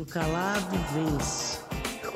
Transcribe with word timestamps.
Do 0.00 0.06
calado 0.06 0.78
vence. 0.94 1.60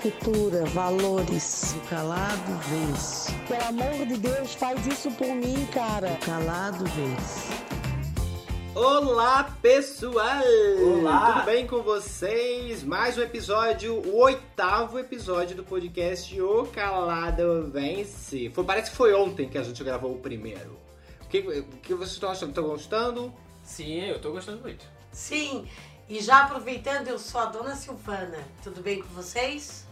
Cultura, 0.00 0.64
valores. 0.64 1.74
Do 1.74 1.88
calado 1.90 2.58
vence. 2.70 3.30
Pelo 3.46 3.62
amor 3.62 4.06
de 4.06 4.16
Deus, 4.16 4.54
faz 4.54 4.86
isso 4.86 5.10
por 5.10 5.26
mim, 5.26 5.66
cara. 5.66 6.12
Do 6.12 6.24
calado 6.24 6.82
vence. 6.86 7.52
Olá, 8.74 9.54
pessoal! 9.60 10.42
Olá! 10.82 11.34
Tudo 11.34 11.44
bem 11.44 11.66
com 11.66 11.82
vocês? 11.82 12.82
Mais 12.82 13.18
um 13.18 13.20
episódio, 13.20 13.96
o 13.96 14.16
oitavo 14.16 14.98
episódio 14.98 15.54
do 15.54 15.62
podcast 15.62 16.40
O 16.40 16.64
Calado 16.68 17.70
Vence. 17.70 18.48
Foi, 18.48 18.64
parece 18.64 18.92
que 18.92 18.96
foi 18.96 19.12
ontem 19.12 19.46
que 19.46 19.58
a 19.58 19.62
gente 19.62 19.84
gravou 19.84 20.14
o 20.14 20.18
primeiro. 20.20 20.78
O 21.20 21.28
que, 21.28 21.38
o 21.40 21.64
que 21.82 21.92
vocês 21.92 22.12
estão 22.12 22.30
achando? 22.30 22.48
Estão 22.48 22.64
gostando? 22.64 23.30
Sim, 23.62 24.06
eu 24.06 24.18
tô 24.22 24.32
gostando 24.32 24.62
muito. 24.62 24.86
Sim, 25.12 25.68
e 26.08 26.20
já 26.20 26.42
aproveitando, 26.42 27.08
eu 27.08 27.18
sou 27.18 27.40
a 27.40 27.46
dona 27.46 27.74
Silvana. 27.74 28.38
Tudo 28.62 28.82
bem 28.82 29.00
com 29.00 29.08
vocês? 29.08 29.86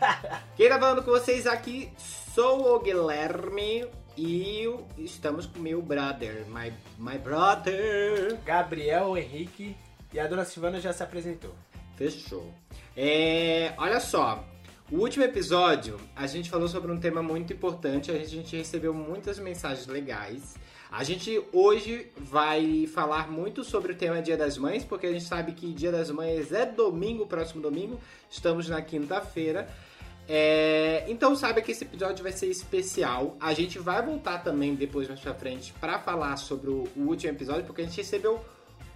Quem 0.56 0.68
tá 0.68 0.78
falando 0.78 1.02
com 1.02 1.10
vocês 1.10 1.46
aqui 1.46 1.92
sou 2.34 2.74
o 2.74 2.80
Guilherme 2.80 3.88
e 4.16 4.68
estamos 4.98 5.46
com 5.46 5.60
meu 5.60 5.80
brother, 5.80 6.44
my, 6.48 6.72
my 6.98 7.18
brother. 7.18 8.36
Gabriel, 8.44 9.16
Henrique 9.16 9.76
e 10.12 10.18
a 10.18 10.26
dona 10.26 10.44
Silvana 10.44 10.80
já 10.80 10.92
se 10.92 11.02
apresentou. 11.02 11.54
Fechou. 11.96 12.52
É, 12.96 13.74
olha 13.78 14.00
só, 14.00 14.44
o 14.90 14.96
último 14.96 15.24
episódio 15.24 16.00
a 16.16 16.26
gente 16.26 16.50
falou 16.50 16.66
sobre 16.66 16.90
um 16.90 16.98
tema 16.98 17.22
muito 17.22 17.52
importante, 17.52 18.10
a 18.10 18.14
gente, 18.14 18.26
a 18.26 18.42
gente 18.42 18.56
recebeu 18.56 18.92
muitas 18.92 19.38
mensagens 19.38 19.86
legais. 19.86 20.56
A 20.90 21.04
gente 21.04 21.42
hoje 21.52 22.10
vai 22.16 22.86
falar 22.86 23.30
muito 23.30 23.62
sobre 23.62 23.92
o 23.92 23.96
tema 23.96 24.22
Dia 24.22 24.38
das 24.38 24.56
Mães, 24.56 24.84
porque 24.84 25.06
a 25.06 25.12
gente 25.12 25.24
sabe 25.24 25.52
que 25.52 25.72
Dia 25.74 25.92
das 25.92 26.10
Mães 26.10 26.50
é 26.50 26.64
domingo, 26.64 27.26
próximo 27.26 27.60
domingo, 27.60 28.00
estamos 28.30 28.68
na 28.68 28.80
quinta-feira. 28.80 29.68
É, 30.26 31.04
então 31.06 31.36
saiba 31.36 31.60
que 31.60 31.72
esse 31.72 31.84
episódio 31.84 32.22
vai 32.22 32.32
ser 32.32 32.46
especial. 32.46 33.36
A 33.38 33.52
gente 33.52 33.78
vai 33.78 34.02
voltar 34.02 34.38
também 34.38 34.74
depois 34.74 35.06
mais 35.06 35.20
pra 35.20 35.34
frente 35.34 35.74
para 35.78 35.98
falar 35.98 36.36
sobre 36.38 36.70
o, 36.70 36.88
o 36.96 37.00
último 37.02 37.32
episódio, 37.32 37.64
porque 37.64 37.82
a 37.82 37.84
gente 37.84 37.98
recebeu 37.98 38.40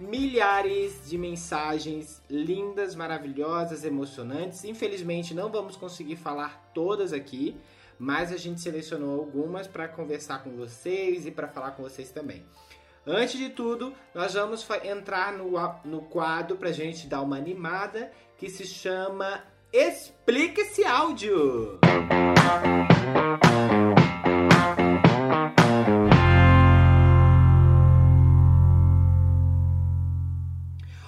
milhares 0.01 1.09
de 1.09 1.19
mensagens 1.19 2.23
lindas, 2.29 2.95
maravilhosas, 2.95 3.85
emocionantes. 3.85 4.65
Infelizmente 4.65 5.35
não 5.35 5.51
vamos 5.51 5.77
conseguir 5.77 6.17
falar 6.17 6.71
todas 6.75 7.13
aqui, 7.13 7.55
mas 8.03 8.33
a 8.33 8.37
gente 8.37 8.61
selecionou 8.61 9.21
algumas 9.21 9.69
para 9.69 9.87
conversar 9.87 10.43
com 10.43 10.57
vocês 10.57 11.25
e 11.25 11.31
para 11.31 11.47
falar 11.47 11.71
com 11.71 11.85
vocês 11.85 12.11
também. 12.11 12.45
Antes 13.07 13.39
de 13.39 13.49
tudo, 13.51 13.95
nós 14.13 14.35
vamos 14.35 14.67
entrar 14.83 15.33
no, 15.33 15.53
no 15.85 16.03
quadro 16.03 16.57
para 16.57 16.71
a 16.71 16.73
gente 16.73 17.07
dar 17.07 17.21
uma 17.21 17.37
animada 17.37 18.11
que 18.37 18.51
se 18.51 18.67
chama 18.67 19.45
Explica 19.73 20.63
esse 20.63 20.85
áudio! 20.85 21.79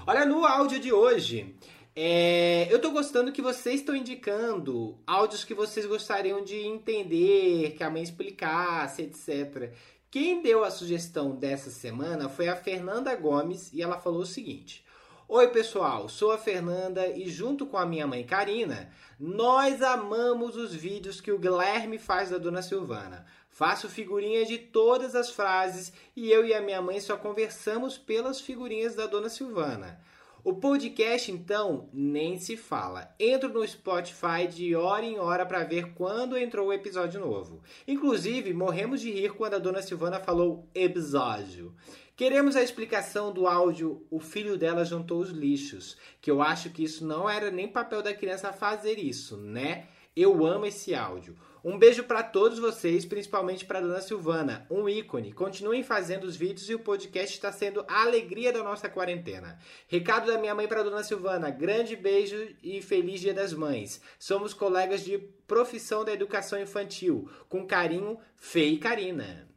Olha, 0.07 0.25
no 0.25 0.47
áudio 0.47 0.79
de 0.79 0.93
hoje, 0.93 1.57
é, 1.97 2.67
eu 2.73 2.81
tô 2.81 2.91
gostando 2.91 3.31
que 3.31 3.41
vocês 3.41 3.77
estão 3.77 3.95
indicando 3.95 4.99
áudios 5.07 5.45
que 5.45 5.55
vocês 5.55 5.87
gostariam 5.87 6.43
de 6.43 6.57
entender, 6.57 7.75
que 7.77 7.85
a 7.85 7.91
mãe 7.91 8.03
explicasse, 8.03 9.03
etc. 9.03 9.73
Quem 10.11 10.43
deu 10.43 10.65
a 10.65 10.71
sugestão 10.71 11.37
dessa 11.37 11.71
semana 11.71 12.29
foi 12.29 12.49
a 12.49 12.57
Fernanda 12.57 13.15
Gomes 13.15 13.73
e 13.73 13.81
ela 13.81 14.01
falou 14.01 14.23
o 14.23 14.27
seguinte: 14.27 14.85
Oi, 15.29 15.49
pessoal, 15.49 16.09
sou 16.09 16.33
a 16.33 16.39
Fernanda 16.39 17.07
e 17.07 17.29
junto 17.29 17.65
com 17.65 17.79
a 17.79 17.87
minha 17.87 18.07
mãe 18.07 18.25
Karina, 18.25 18.91
nós 19.19 19.81
amamos 19.81 20.57
os 20.57 20.75
vídeos 20.75 21.21
que 21.21 21.31
o 21.33 21.39
Guilherme 21.39 21.99
faz 21.99 22.31
da 22.31 22.39
Dona 22.39 22.61
Silvana. 22.61 23.25
Faço 23.49 23.89
figurinha 23.89 24.45
de 24.45 24.59
todas 24.59 25.15
as 25.15 25.31
frases 25.31 25.93
e 26.17 26.31
eu 26.31 26.45
e 26.45 26.53
a 26.53 26.61
minha 26.61 26.83
mãe 26.83 27.01
só 27.01 27.17
conversamos 27.17 27.97
pelas 27.97 28.41
figurinhas 28.41 28.97
da 28.97 29.07
Dona 29.07 29.29
Silvana. 29.29 30.01
O 30.45 30.53
podcast, 30.53 31.33
então, 31.33 31.89
nem 31.91 32.39
se 32.39 32.55
fala. 32.55 33.15
Entro 33.19 33.49
no 33.49 33.67
Spotify 33.67 34.47
de 34.47 34.77
hora 34.77 35.03
em 35.03 35.19
hora 35.19 35.47
para 35.47 35.65
ver 35.65 35.95
quando 35.95 36.37
entrou 36.37 36.69
o 36.69 36.73
episódio 36.73 37.19
novo. 37.19 37.63
Inclusive, 37.89 38.53
morremos 38.53 39.01
de 39.01 39.11
rir 39.11 39.33
quando 39.33 39.55
a 39.55 39.59
Dona 39.59 39.81
Silvana 39.81 40.21
falou 40.21 40.69
episódio. 40.75 41.75
Queremos 42.15 42.57
a 42.57 42.63
explicação 42.63 43.33
do 43.33 43.47
áudio 43.47 44.07
O 44.11 44.21
filho 44.21 44.59
dela 44.59 44.85
juntou 44.85 45.19
os 45.19 45.31
lixos, 45.31 45.97
que 46.21 46.31
eu 46.31 46.43
acho 46.43 46.69
que 46.69 46.85
isso 46.85 47.07
não 47.07 47.27
era 47.27 47.51
nem 47.51 47.67
papel 47.67 48.03
da 48.03 48.13
criança 48.13 48.53
fazer 48.53 48.99
isso, 48.99 49.39
né? 49.39 49.87
Eu 50.15 50.45
amo 50.45 50.67
esse 50.67 50.95
áudio. 50.95 51.39
Um 51.65 51.79
beijo 51.79 52.05
para 52.05 52.23
todos 52.23 52.59
vocês, 52.59 53.07
principalmente 53.07 53.65
para 53.65 53.81
dona 53.81 54.03
Silvana, 54.03 54.67
um 54.69 54.87
ícone. 54.87 55.33
Continuem 55.33 55.83
fazendo 55.83 56.25
os 56.25 56.37
vídeos 56.37 56.69
e 56.69 56.75
o 56.75 56.79
podcast 56.79 57.35
está 57.35 57.51
sendo 57.51 57.83
a 57.89 58.03
alegria 58.03 58.53
da 58.53 58.63
nossa 58.63 58.87
quarentena. 58.87 59.59
Recado 59.89 60.31
da 60.31 60.37
minha 60.37 60.55
mãe 60.55 60.69
para 60.69 60.83
dona 60.83 61.03
Silvana: 61.03 61.49
grande 61.49 61.97
beijo 61.97 62.55
e 62.63 62.83
feliz 62.83 63.23
Dia 63.23 63.33
das 63.33 63.55
Mães. 63.55 63.99
Somos 64.19 64.53
colegas 64.53 65.03
de 65.03 65.17
profissão 65.47 66.05
da 66.05 66.13
educação 66.13 66.61
infantil. 66.61 67.31
Com 67.49 67.67
carinho, 67.67 68.21
Fê 68.37 68.67
e 68.67 68.79
Karina. 68.79 69.49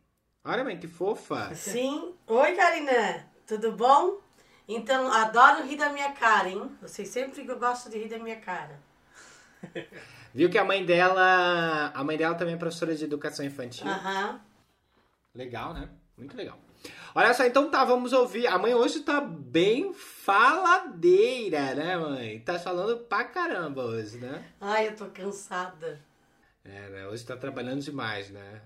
Olha, 0.46 0.64
mãe, 0.64 0.80
que 0.80 0.88
fofa. 0.88 1.54
Sim. 1.56 2.16
Oi, 2.26 2.56
Karina. 2.56 3.30
Tudo 3.46 3.74
bom? 3.74 4.22
Então, 4.66 5.12
adoro 5.12 5.68
rir 5.68 5.76
da 5.76 5.90
minha 5.90 6.14
cara, 6.14 6.48
hein? 6.48 6.72
Vocês 6.82 7.10
sempre 7.10 7.44
gostam 7.44 7.92
de 7.92 7.98
rir 7.98 8.08
da 8.08 8.18
minha 8.18 8.40
cara. 8.40 8.80
Viu 10.34 10.50
que 10.50 10.58
a 10.58 10.64
mãe 10.64 10.86
dela. 10.86 11.92
A 11.94 12.04
mãe 12.04 12.18
dela 12.18 12.36
também 12.36 12.56
é 12.56 12.58
professora 12.58 12.96
de 12.96 13.04
educação 13.04 13.46
infantil. 13.46 13.88
Aham. 13.88 14.40
Legal, 15.34 15.74
né? 15.74 15.90
Muito 16.18 16.36
legal. 16.36 16.58
Olha 17.14 17.34
só, 17.34 17.46
então 17.46 17.70
tá, 17.70 17.84
vamos 17.84 18.14
ouvir. 18.14 18.48
A 18.48 18.58
mãe 18.58 18.74
hoje 18.76 19.00
tá 19.00 19.20
bem 19.20 19.94
faladeira, 19.94 21.74
né, 21.74 21.98
mãe? 21.98 22.40
Tá 22.40 22.60
falando 22.60 22.98
pra 22.98 23.24
caramba 23.24 23.84
hoje, 23.84 24.18
né? 24.18 24.44
Ai, 24.62 24.88
eu 24.88 24.96
tô 24.96 25.06
cansada. 25.08 26.00
É, 26.64 26.90
né? 26.90 27.08
Hoje 27.08 27.26
tá 27.26 27.36
trabalhando 27.36 27.82
demais, 27.82 28.30
né? 28.30 28.62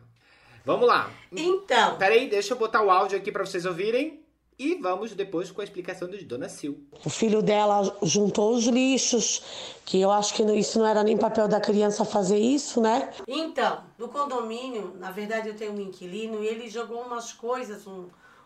Vamos 0.66 0.88
lá. 0.88 1.10
Então. 1.32 1.98
Peraí, 1.98 2.30
deixa 2.30 2.54
eu 2.54 2.58
botar 2.58 2.82
o 2.82 2.92
áudio 2.92 3.18
aqui 3.18 3.32
pra 3.32 3.46
vocês 3.46 3.66
ouvirem. 3.66 4.21
E 4.64 4.76
vamos 4.76 5.12
depois 5.16 5.50
com 5.50 5.60
a 5.60 5.64
explicação 5.64 6.08
de 6.08 6.24
Dona 6.24 6.48
Sil. 6.54 6.78
O 7.04 7.10
filho 7.10 7.42
dela 7.42 7.98
juntou 8.04 8.54
os 8.54 8.66
lixos, 8.66 9.42
que 9.84 10.00
eu 10.00 10.12
acho 10.12 10.36
que 10.36 10.44
isso 10.54 10.78
não 10.78 10.86
era 10.86 11.04
nem 11.04 11.18
papel 11.18 11.48
da 11.48 11.60
criança 11.60 12.06
fazer 12.06 12.38
isso, 12.38 12.80
né? 12.80 13.12
Então, 13.28 13.84
no 13.98 14.08
condomínio, 14.10 14.94
na 15.00 15.10
verdade 15.10 15.50
eu 15.50 15.56
tenho 15.56 15.72
um 15.72 15.82
inquilino 15.82 16.44
e 16.44 16.48
ele 16.48 16.70
jogou 16.70 17.02
umas 17.02 17.34
coisas, 17.34 17.88
um, 17.88 18.06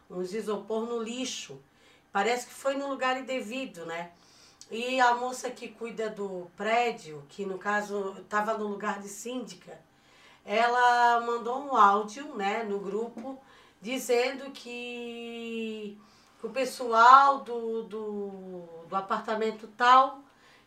uns 0.10 0.34
isopor 0.34 0.86
no 0.86 1.04
lixo. 1.04 1.60
Parece 2.14 2.48
que 2.48 2.54
foi 2.54 2.76
no 2.76 2.88
lugar 2.88 3.20
indevido, 3.20 3.86
né? 3.86 4.12
E 4.72 5.02
a 5.02 5.16
moça 5.16 5.50
que 5.50 5.68
cuida 5.68 6.10
do 6.10 6.50
prédio, 6.56 7.24
que 7.28 7.46
no 7.46 7.58
caso 7.58 8.16
estava 8.22 8.58
no 8.58 8.68
lugar 8.68 9.02
de 9.02 9.10
síndica, 9.10 9.78
ela 10.46 11.20
mandou 11.20 11.60
um 11.60 11.76
áudio, 11.76 12.34
né, 12.36 12.64
no 12.64 12.80
grupo, 12.80 13.38
dizendo 13.86 14.50
que 14.50 15.96
o 16.42 16.50
pessoal 16.50 17.42
do, 17.42 17.84
do, 17.84 18.30
do 18.90 18.96
apartamento 18.96 19.68
tal 19.78 20.24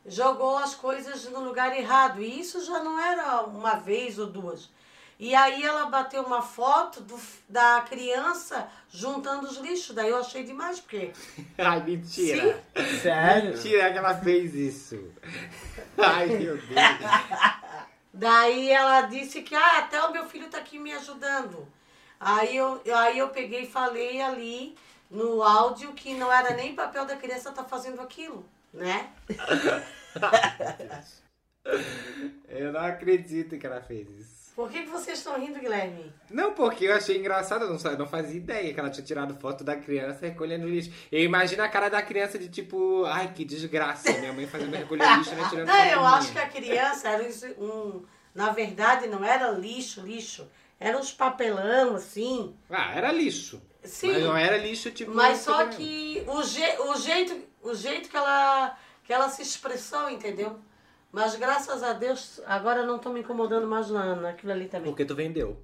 jogou 0.06 0.56
as 0.56 0.76
coisas 0.76 1.24
no 1.24 1.40
lugar 1.40 1.76
errado. 1.76 2.22
E 2.22 2.38
isso 2.38 2.64
já 2.64 2.80
não 2.80 2.96
era 3.00 3.42
uma 3.42 3.74
vez 3.74 4.20
ou 4.20 4.26
duas. 4.26 4.70
E 5.18 5.34
aí 5.34 5.64
ela 5.64 5.86
bateu 5.86 6.22
uma 6.22 6.40
foto 6.40 7.00
do, 7.00 7.18
da 7.48 7.80
criança 7.80 8.68
juntando 8.88 9.48
os 9.48 9.56
lixos. 9.56 9.96
Daí 9.96 10.10
eu 10.10 10.18
achei 10.18 10.44
demais, 10.44 10.78
porque. 10.78 11.10
Ai, 11.58 11.82
mentira. 11.82 12.64
Sim. 12.76 12.98
Sério? 13.00 13.50
Mentira 13.50 13.90
que 13.90 13.98
ela 13.98 14.14
fez 14.14 14.54
isso. 14.54 15.12
Ai, 15.98 16.26
meu 16.28 16.56
Deus. 16.56 16.69
Daí 18.14 18.70
ela 18.70 19.00
disse 19.02 19.43
que 19.43 19.56
ah, 19.56 19.78
até 19.78 20.00
o 20.04 20.12
meu 20.12 20.25
filho 20.25 20.48
tá 20.48 20.58
aqui 20.58 20.78
me 20.78 20.93
ajudando. 20.93 21.66
Aí 22.20 22.56
eu, 22.56 22.81
aí 22.94 23.19
eu 23.19 23.29
peguei 23.29 23.62
e 23.62 23.70
falei 23.70 24.20
ali 24.20 24.76
no 25.11 25.43
áudio 25.43 25.93
que 25.93 26.15
não 26.15 26.32
era 26.32 26.55
nem 26.55 26.75
papel 26.75 27.06
da 27.06 27.17
criança 27.17 27.50
estar 27.50 27.62
tá 27.62 27.69
fazendo 27.69 28.00
aquilo, 28.00 28.44
né? 28.73 29.11
eu 32.49 32.73
não 32.73 32.81
acredito 32.81 33.56
que 33.56 33.67
ela 33.67 33.81
fez 33.81 34.09
isso. 34.11 34.38
Por 34.59 34.69
que, 34.69 34.82
que 34.82 34.88
vocês 34.88 35.19
estão 35.19 35.38
rindo, 35.38 35.61
Guilherme? 35.61 36.12
Não, 36.29 36.53
porque 36.53 36.87
eu 36.87 36.93
achei 36.93 37.17
engraçado, 37.17 37.65
eu 37.65 37.73
não, 37.73 37.97
não 37.97 38.06
fazia 38.09 38.37
ideia 38.37 38.75
que 38.75 38.81
ela 38.81 38.91
tinha 38.91 39.06
tirado 39.06 39.38
foto 39.38 39.62
da 39.62 39.76
criança 39.76 40.26
recolhendo 40.26 40.69
lixo. 40.69 40.91
Eu 41.12 41.23
imagino 41.23 41.62
a 41.62 41.69
cara 41.69 41.88
da 41.88 42.03
criança 42.03 42.37
de 42.37 42.49
tipo, 42.49 43.05
ai 43.05 43.32
que 43.32 43.44
desgraça, 43.44 44.11
minha 44.19 44.32
mãe 44.32 44.49
fazendo 44.49 44.75
recolher 44.75 45.17
lixo, 45.17 45.32
né? 45.37 45.47
Tirando 45.49 45.69
Não, 45.69 45.85
eu 45.85 46.05
acho 46.05 46.32
que 46.32 46.41
a 46.41 46.49
criança 46.49 47.09
era 47.09 47.25
um. 47.56 48.05
Na 48.35 48.50
verdade, 48.50 49.06
não 49.06 49.25
era 49.25 49.49
lixo, 49.53 50.00
lixo. 50.00 50.50
Era 50.80 50.96
uns 50.98 51.12
papelão, 51.12 51.96
assim. 51.96 52.56
Ah, 52.70 52.94
era 52.94 53.12
lixo. 53.12 53.60
Sim. 53.82 54.12
Mas 54.12 54.22
não 54.22 54.36
era 54.36 54.56
lixo 54.56 54.90
tipo. 54.90 55.12
Mas 55.12 55.38
só 55.38 55.64
papelão. 55.64 55.76
que 55.76 56.25
o, 56.26 56.42
je, 56.42 56.78
o, 56.80 56.96
jeito, 56.96 57.42
o 57.62 57.75
jeito 57.75 58.08
que 58.08 58.16
ela 58.16 58.78
que 59.04 59.12
ela 59.12 59.28
se 59.30 59.40
expressou, 59.40 60.10
entendeu? 60.10 60.58
Mas 61.10 61.34
graças 61.34 61.82
a 61.82 61.94
Deus, 61.94 62.40
agora 62.46 62.80
eu 62.80 62.86
não 62.86 62.98
tô 62.98 63.10
me 63.10 63.20
incomodando 63.20 63.66
mais 63.66 63.88
na, 63.90 64.14
naquilo 64.14 64.52
ali 64.52 64.69
também. 64.69 64.90
Porque 64.90 65.04
tu 65.04 65.14
vendeu. 65.14 65.62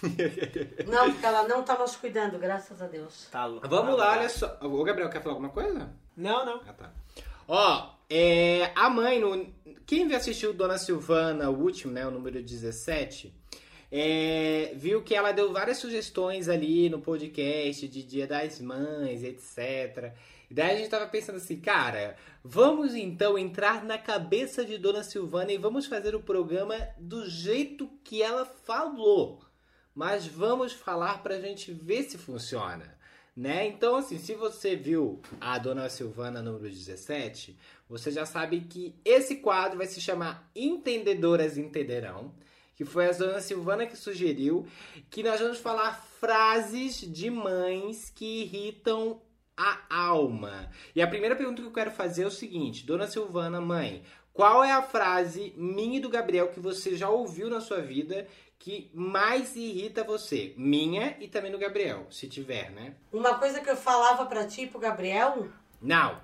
Não, 0.86 1.10
porque 1.10 1.26
ela 1.26 1.48
não 1.48 1.64
tá 1.64 1.76
mais 1.76 1.96
cuidando, 1.96 2.38
graças 2.38 2.80
a 2.80 2.86
Deus. 2.86 3.26
Tá 3.32 3.44
louco. 3.46 3.66
Vamos 3.68 3.96
lá, 3.96 4.12
olha 4.12 4.28
só. 4.28 4.56
O 4.62 4.84
Gabriel 4.84 5.10
quer 5.10 5.20
falar 5.20 5.34
alguma 5.34 5.50
coisa? 5.50 5.90
Não, 6.16 6.46
não. 6.46 6.60
Ah, 6.64 6.72
tá. 6.72 6.92
Ó, 7.48 7.90
é, 8.08 8.70
a 8.76 8.88
mãe, 8.88 9.18
no, 9.18 9.52
quem 9.84 10.14
assistiu 10.14 10.52
Dona 10.52 10.78
Silvana, 10.78 11.50
o 11.50 11.60
último, 11.60 11.92
né, 11.92 12.06
o 12.06 12.10
número 12.10 12.40
17, 12.40 13.34
é, 13.90 14.72
viu 14.74 15.02
que 15.02 15.14
ela 15.14 15.32
deu 15.32 15.52
várias 15.52 15.78
sugestões 15.78 16.48
ali 16.48 16.88
no 16.88 17.00
podcast 17.00 17.86
de 17.88 18.02
Dia 18.02 18.26
das 18.26 18.60
Mães, 18.60 19.22
etc. 19.22 20.12
Daí 20.50 20.70
a 20.72 20.76
gente 20.76 20.90
tava 20.90 21.06
pensando 21.06 21.36
assim, 21.36 21.60
cara, 21.60 22.16
vamos 22.42 22.94
então 22.94 23.36
entrar 23.36 23.84
na 23.84 23.98
cabeça 23.98 24.64
de 24.64 24.78
Dona 24.78 25.02
Silvana 25.02 25.52
e 25.52 25.58
vamos 25.58 25.86
fazer 25.86 26.14
o 26.14 26.22
programa 26.22 26.76
do 26.98 27.28
jeito 27.28 27.90
que 28.04 28.22
ela 28.22 28.44
falou. 28.44 29.40
Mas 29.94 30.26
vamos 30.26 30.72
falar 30.72 31.22
pra 31.22 31.40
gente 31.40 31.72
ver 31.72 32.04
se 32.04 32.18
funciona. 32.18 32.94
Né? 33.36 33.66
Então, 33.66 33.96
assim, 33.96 34.16
se 34.16 34.34
você 34.34 34.76
viu 34.76 35.20
a 35.40 35.58
Dona 35.58 35.88
Silvana 35.88 36.40
número 36.40 36.68
17, 36.70 37.58
você 37.88 38.12
já 38.12 38.24
sabe 38.24 38.60
que 38.60 38.94
esse 39.04 39.36
quadro 39.36 39.78
vai 39.78 39.86
se 39.88 40.00
chamar 40.00 40.48
Entendedoras 40.54 41.58
Entenderão, 41.58 42.32
que 42.74 42.84
foi 42.84 43.08
a 43.08 43.12
Dona 43.12 43.40
Silvana 43.40 43.86
que 43.86 43.96
sugeriu 43.96 44.66
que 45.10 45.22
nós 45.22 45.40
vamos 45.40 45.58
falar 45.58 45.94
frases 46.20 47.00
de 47.00 47.30
mães 47.30 48.10
que 48.14 48.42
irritam 48.42 49.20
a 49.56 49.78
alma. 49.88 50.68
E 50.94 51.00
a 51.02 51.06
primeira 51.06 51.36
pergunta 51.36 51.62
que 51.62 51.68
eu 51.68 51.72
quero 51.72 51.90
fazer 51.90 52.24
é 52.24 52.26
o 52.26 52.30
seguinte: 52.30 52.84
Dona 52.84 53.06
Silvana, 53.06 53.60
mãe, 53.60 54.02
qual 54.32 54.64
é 54.64 54.72
a 54.72 54.82
frase 54.82 55.54
minha 55.56 55.98
e 55.98 56.00
do 56.00 56.08
Gabriel 56.08 56.48
que 56.48 56.58
você 56.60 56.96
já 56.96 57.08
ouviu 57.08 57.48
na 57.48 57.60
sua 57.60 57.80
vida 57.80 58.26
que 58.58 58.90
mais 58.94 59.54
irrita 59.54 60.02
você? 60.02 60.54
Minha 60.56 61.16
e 61.20 61.28
também 61.28 61.52
do 61.52 61.58
Gabriel, 61.58 62.06
se 62.10 62.26
tiver, 62.26 62.70
né? 62.70 62.94
Uma 63.12 63.34
coisa 63.38 63.60
que 63.60 63.70
eu 63.70 63.76
falava 63.76 64.26
pra 64.26 64.46
ti, 64.46 64.62
e 64.62 64.66
pro 64.66 64.80
Gabriel, 64.80 65.48
Não, 65.80 66.20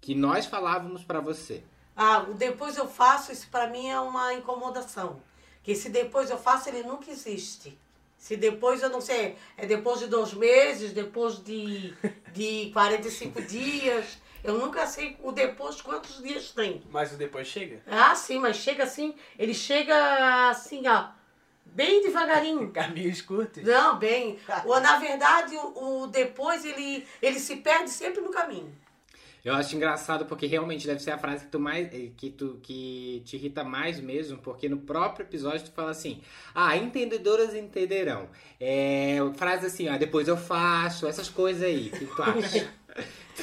que 0.00 0.14
nós 0.14 0.46
falávamos 0.46 1.02
pra 1.04 1.20
você. 1.20 1.62
ah, 1.96 2.20
depois 2.38 2.76
eu 2.78 2.86
faço, 2.88 3.32
isso 3.32 3.48
pra 3.50 3.66
mim 3.66 3.88
é 3.88 4.00
uma 4.00 4.32
incomodação. 4.34 5.20
Que 5.62 5.74
se 5.74 5.90
depois 5.90 6.30
eu 6.30 6.38
faço, 6.38 6.68
ele 6.68 6.82
nunca 6.82 7.10
existe. 7.10 7.78
Se 8.16 8.36
depois, 8.36 8.82
eu 8.82 8.90
não 8.90 9.00
sei, 9.00 9.36
é 9.56 9.64
depois 9.64 9.98
de 10.00 10.06
dois 10.06 10.34
meses, 10.34 10.92
depois 10.92 11.42
de, 11.42 11.94
de 12.32 12.70
45 12.70 13.40
dias, 13.42 14.18
eu 14.44 14.58
nunca 14.58 14.86
sei 14.86 15.16
o 15.22 15.32
depois 15.32 15.80
quantos 15.80 16.22
dias 16.22 16.50
tem. 16.50 16.82
Mas 16.90 17.12
o 17.12 17.16
depois 17.16 17.46
chega? 17.46 17.82
Ah, 17.86 18.14
sim, 18.14 18.38
mas 18.38 18.56
chega 18.56 18.84
assim, 18.84 19.14
ele 19.38 19.54
chega 19.54 20.50
assim, 20.50 20.86
ó, 20.86 21.08
bem 21.64 22.02
devagarinho. 22.02 22.70
Caminhos 22.72 23.22
curtos. 23.22 23.62
Não, 23.62 23.98
bem. 23.98 24.38
Ou, 24.66 24.80
na 24.80 24.98
verdade, 24.98 25.56
o, 25.56 26.02
o 26.02 26.06
depois 26.06 26.64
ele, 26.64 27.06
ele 27.22 27.40
se 27.40 27.56
perde 27.56 27.88
sempre 27.88 28.20
no 28.20 28.30
caminho. 28.30 28.74
Eu 29.44 29.54
acho 29.54 29.74
engraçado 29.74 30.26
porque 30.26 30.46
realmente 30.46 30.86
deve 30.86 31.00
ser 31.00 31.12
a 31.12 31.18
frase 31.18 31.44
que 31.46 31.50
tu 31.50 31.58
mais 31.58 31.88
que 32.16 32.30
tu 32.30 32.58
que 32.62 33.22
te 33.24 33.36
irrita 33.36 33.64
mais 33.64 33.98
mesmo, 34.00 34.38
porque 34.38 34.68
no 34.68 34.78
próprio 34.78 35.24
episódio 35.24 35.64
tu 35.64 35.72
fala 35.72 35.90
assim: 35.92 36.20
"Ah, 36.54 36.76
entendedoras 36.76 37.54
entenderão". 37.54 38.28
É, 38.60 39.16
frase 39.36 39.66
assim, 39.66 39.88
ah, 39.88 39.96
depois 39.96 40.28
eu 40.28 40.36
faço, 40.36 41.06
essas 41.06 41.28
coisas 41.28 41.62
aí. 41.62 41.88
O 41.88 41.98
que 41.98 42.06
tu 42.06 42.22
acha? 42.22 42.70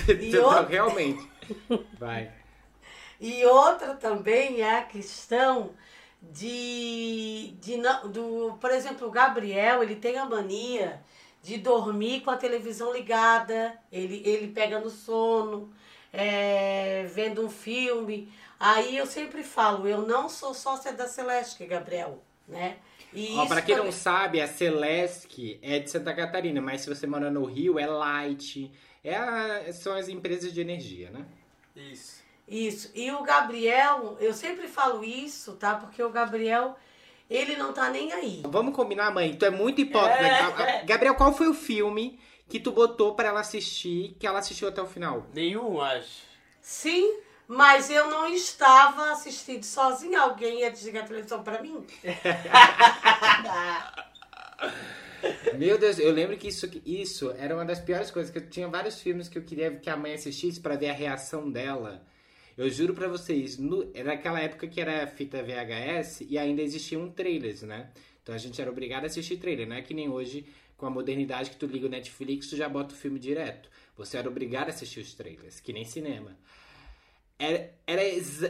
Tu- 0.06 0.38
outra- 0.44 0.68
realmente. 0.68 1.28
Vai. 1.98 2.32
E 3.20 3.44
outra 3.46 3.96
também 3.96 4.62
é 4.62 4.78
a 4.78 4.84
questão 4.84 5.72
de, 6.22 7.54
de 7.60 7.78
não- 7.78 8.10
do, 8.10 8.58
por 8.62 8.70
exemplo, 8.72 9.08
o 9.08 9.12
Gabriel, 9.12 9.82
ele 9.82 9.96
tem 9.96 10.18
a 10.18 10.26
mania 10.26 11.02
de 11.42 11.58
dormir 11.58 12.22
com 12.22 12.30
a 12.32 12.38
televisão 12.38 12.92
ligada, 12.94 13.74
ele, 13.92 14.22
ele 14.26 14.48
pega 14.50 14.80
no 14.80 14.90
sono, 14.90 15.72
é, 16.14 17.06
vendo 17.14 17.46
um 17.46 17.50
filme. 17.50 18.32
Aí 18.60 18.98
eu 18.98 19.06
sempre 19.06 19.44
falo, 19.44 19.88
eu 19.88 20.02
não 20.02 20.28
sou 20.30 20.54
sócia 20.54 20.92
da 20.92 21.08
Celeste, 21.08 21.66
Gabriel, 21.66 22.22
né? 22.48 22.78
E 23.14 23.36
Ó, 23.38 23.46
pra 23.46 23.62
quem 23.62 23.76
não 23.76 23.84
também- 23.86 23.98
sabe, 24.00 24.42
a 24.42 24.48
Celesc 24.48 25.60
é 25.62 25.80
de 25.80 25.90
Santa 25.90 26.14
Catarina, 26.14 26.60
mas 26.60 26.82
se 26.82 26.90
você 26.90 27.08
mora 27.08 27.30
no 27.32 27.46
Rio, 27.46 27.80
é 27.80 27.86
Light. 27.88 28.72
É 29.04 29.16
a- 29.16 29.72
são 29.72 29.96
as 29.96 30.10
empresas 30.10 30.52
de 30.52 30.60
energia, 30.60 31.10
né? 31.12 31.26
Isso. 31.76 32.22
Isso. 32.48 32.92
E 32.96 33.12
o 33.12 33.24
Gabriel, 33.24 34.18
eu 34.20 34.34
sempre 34.34 34.68
falo 34.68 35.04
isso, 35.04 35.54
tá? 35.54 35.76
Porque 35.76 36.02
o 36.04 36.10
Gabriel, 36.10 36.76
ele 37.30 37.56
não 37.56 37.72
tá 37.74 37.90
nem 37.90 38.12
aí. 38.12 38.42
Vamos 38.46 38.76
combinar, 38.76 39.12
mãe. 39.14 39.36
Tu 39.36 39.46
é 39.46 39.50
muito 39.50 39.80
hipócrita. 39.82 40.24
É. 40.26 40.80
A- 40.80 40.84
Gabriel, 40.84 41.16
qual 41.16 41.34
foi 41.34 41.48
o 41.48 41.54
filme 41.54 42.20
que 42.48 42.60
tu 42.60 42.72
botou 42.72 43.16
pra 43.16 43.30
ela 43.30 43.42
assistir, 43.42 44.16
que 44.20 44.26
ela 44.26 44.40
assistiu 44.40 44.68
até 44.68 44.82
o 44.82 44.88
final? 44.88 45.28
Nenhum, 45.34 45.82
acho. 45.82 46.26
Sim, 46.62 47.20
mas 47.48 47.90
eu 47.90 48.10
não 48.10 48.28
estava 48.28 49.12
assistindo 49.12 49.64
sozinha. 49.64 50.22
Alguém 50.22 50.62
ia 50.62 50.72
desligar 50.72 51.04
a 51.04 51.08
televisão 51.08 51.44
pra 51.44 51.62
mim? 51.62 51.86
Meu 55.58 55.78
Deus, 55.78 55.98
eu 55.98 56.12
lembro 56.12 56.38
que 56.38 56.48
isso, 56.48 56.70
isso 56.86 57.32
era 57.38 57.56
uma 57.56 57.66
das 57.66 57.80
piores 57.80 58.12
coisas, 58.12 58.32
que 58.32 58.38
eu 58.38 58.50
tinha 58.50 58.68
vários 58.68 59.02
filmes 59.02 59.28
que 59.28 59.38
eu 59.38 59.44
queria 59.44 59.76
que 59.76 59.90
a 59.90 59.98
mãe 59.98 60.14
assistisse 60.14 60.60
pra 60.60 60.76
ver 60.76 60.90
a 60.90 60.94
reação 60.94 61.50
dela. 61.50 62.06
Eu 62.58 62.70
juro 62.70 62.94
pra 62.94 63.08
vocês, 63.08 63.58
no, 63.58 63.90
era 63.94 64.14
aquela 64.14 64.40
época 64.40 64.68
que 64.68 64.82
era 64.82 65.06
fita 65.08 65.44
VHS 65.44 66.22
e 66.28 66.38
ainda 66.38 66.62
existiam 66.62 67.10
trailers, 67.10 67.62
né? 67.62 67.90
Então 68.22 68.36
a 68.36 68.38
gente 68.38 68.62
era 68.62 68.70
obrigado 68.70 69.04
a 69.04 69.08
assistir 69.08 69.38
trailer, 69.38 69.68
não 69.68 69.76
é 69.76 69.82
que 69.82 69.94
nem 69.94 70.10
hoje 70.10 70.46
com 70.78 70.86
a 70.86 70.90
modernidade 70.90 71.50
que 71.50 71.58
tu 71.58 71.66
liga 71.66 71.88
o 71.88 71.90
Netflix, 71.90 72.48
tu 72.48 72.56
já 72.56 72.70
bota 72.70 72.94
o 72.94 72.98
filme 72.98 73.20
direto. 73.20 73.70
Você 73.98 74.18
era 74.18 74.30
obrigado 74.30 74.68
a 74.68 74.70
assistir 74.70 75.00
os 75.00 75.14
trailers, 75.14 75.60
que 75.60 75.74
nem 75.74 75.84
cinema. 75.84 76.38
Era, 77.40 77.72
era 77.86 78.02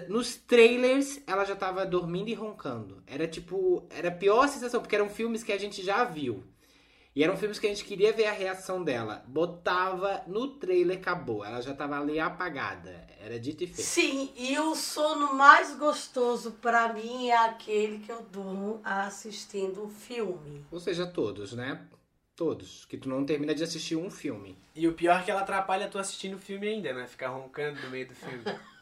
nos 0.07 0.35
trailers 0.35 1.21
ela 1.25 1.43
já 1.43 1.55
tava 1.55 1.85
dormindo 1.85 2.29
e 2.29 2.33
roncando. 2.33 3.01
Era 3.07 3.27
tipo, 3.27 3.85
era 3.89 4.09
a 4.09 4.11
pior 4.11 4.47
sensação, 4.47 4.81
porque 4.81 4.95
eram 4.95 5.09
filmes 5.09 5.43
que 5.43 5.51
a 5.51 5.57
gente 5.57 5.81
já 5.83 6.03
viu. 6.03 6.43
E 7.15 7.23
eram 7.23 7.35
filmes 7.35 7.57
que 7.57 7.65
a 7.65 7.69
gente 7.69 7.83
queria 7.83 8.13
ver 8.13 8.25
a 8.25 8.31
reação 8.31 8.83
dela. 8.83 9.23
Botava 9.27 10.21
no 10.27 10.49
trailer, 10.49 10.99
acabou. 10.99 11.43
Ela 11.43 11.61
já 11.61 11.73
tava 11.73 11.99
ali 11.99 12.19
apagada. 12.19 13.07
Era 13.19 13.39
dito 13.39 13.63
e 13.63 13.67
feito. 13.67 13.81
Sim, 13.81 14.31
e 14.37 14.57
o 14.59 14.75
sono 14.75 15.33
mais 15.33 15.75
gostoso 15.75 16.51
pra 16.61 16.93
mim 16.93 17.29
é 17.29 17.35
aquele 17.35 17.97
que 17.99 18.11
eu 18.11 18.21
durmo 18.21 18.79
assistindo 18.83 19.83
um 19.83 19.89
filme. 19.89 20.63
Ou 20.69 20.79
seja, 20.79 21.07
todos, 21.07 21.53
né? 21.53 21.87
Todos. 22.37 22.85
Que 22.85 22.97
tu 22.97 23.09
não 23.09 23.25
termina 23.25 23.55
de 23.55 23.63
assistir 23.63 23.95
um 23.95 24.11
filme. 24.11 24.55
E 24.75 24.87
o 24.87 24.93
pior 24.93 25.19
é 25.19 25.23
que 25.23 25.31
ela 25.31 25.41
atrapalha 25.41 25.89
tu 25.89 25.97
assistindo 25.97 26.35
o 26.35 26.39
filme 26.39 26.67
ainda, 26.67 26.93
né? 26.93 27.07
Ficar 27.07 27.29
roncando 27.29 27.81
no 27.81 27.89
meio 27.89 28.07
do 28.07 28.13
filme. 28.13 28.43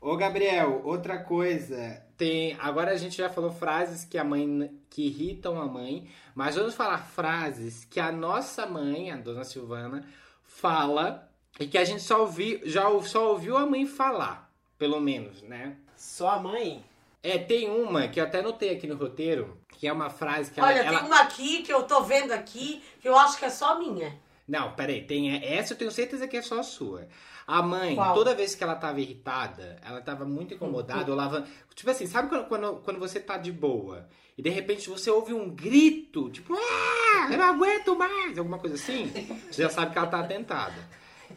Ô, 0.00 0.16
Gabriel, 0.16 0.82
outra 0.84 1.18
coisa. 1.18 2.02
Tem. 2.16 2.56
Agora 2.58 2.90
a 2.90 2.96
gente 2.96 3.16
já 3.16 3.28
falou 3.28 3.52
frases 3.52 4.04
que 4.04 4.18
a 4.18 4.24
mãe. 4.24 4.70
que 4.90 5.06
irritam 5.06 5.60
a 5.60 5.66
mãe. 5.66 6.10
Mas 6.34 6.56
vamos 6.56 6.74
falar 6.74 6.98
frases 6.98 7.84
que 7.84 8.00
a 8.00 8.10
nossa 8.10 8.66
mãe, 8.66 9.10
a 9.10 9.16
dona 9.16 9.44
Silvana, 9.44 10.04
fala 10.42 11.30
e 11.58 11.66
que 11.66 11.78
a 11.78 11.84
gente 11.84 12.02
só 12.02 12.22
ouviu, 12.22 12.60
já 12.64 12.88
só 13.02 13.30
ouviu 13.30 13.56
a 13.56 13.66
mãe 13.66 13.86
falar. 13.86 14.50
Pelo 14.76 14.98
menos, 14.98 15.42
né? 15.42 15.76
Só 15.96 16.30
a 16.30 16.40
mãe? 16.40 16.82
É, 17.22 17.36
tem 17.38 17.68
uma 17.68 18.08
que 18.08 18.18
eu 18.18 18.24
até 18.24 18.40
notei 18.40 18.70
aqui 18.70 18.86
no 18.86 18.96
roteiro, 18.96 19.58
que 19.68 19.86
é 19.86 19.92
uma 19.92 20.08
frase 20.08 20.50
que 20.50 20.58
ela. 20.58 20.68
Olha, 20.70 20.78
ela- 20.80 20.98
tem 20.98 21.06
uma 21.06 21.20
aqui 21.20 21.62
que 21.62 21.72
eu 21.72 21.82
tô 21.82 22.02
vendo 22.02 22.32
aqui, 22.32 22.82
que 23.00 23.08
eu 23.08 23.16
acho 23.16 23.38
que 23.38 23.44
é 23.44 23.50
só 23.50 23.78
minha. 23.78 24.18
Não, 24.48 24.72
peraí, 24.72 25.02
tem 25.04 25.32
essa 25.44 25.74
eu 25.74 25.78
tenho 25.78 25.90
certeza 25.92 26.26
que 26.26 26.36
é 26.36 26.42
só 26.42 26.58
a 26.60 26.62
sua. 26.62 27.06
A 27.46 27.62
mãe, 27.62 27.94
Qual? 27.94 28.14
toda 28.14 28.34
vez 28.34 28.54
que 28.54 28.62
ela 28.64 28.74
tava 28.74 29.00
irritada, 29.00 29.76
ela 29.84 30.00
tava 30.00 30.24
muito 30.24 30.54
incomodada, 30.54 31.10
ou 31.10 31.16
lava. 31.16 31.46
Tipo 31.74 31.90
assim, 31.90 32.06
sabe 32.06 32.28
quando, 32.28 32.46
quando, 32.46 32.76
quando 32.84 32.98
você 32.98 33.20
tá 33.20 33.36
de 33.36 33.52
boa 33.52 34.08
e 34.38 34.42
de 34.42 34.48
repente 34.50 34.88
você 34.88 35.10
ouve 35.10 35.34
um 35.34 35.50
grito, 35.50 36.30
tipo, 36.30 36.54
ah, 36.54 37.28
eu 37.30 37.36
não 37.38 37.44
aguento 37.44 37.96
mais, 37.96 38.38
alguma 38.38 38.58
coisa 38.58 38.76
assim, 38.76 39.06
você 39.50 39.62
já 39.62 39.68
sabe 39.70 39.92
que 39.92 39.98
ela 39.98 40.06
tá 40.06 40.20
atentada. 40.20 40.88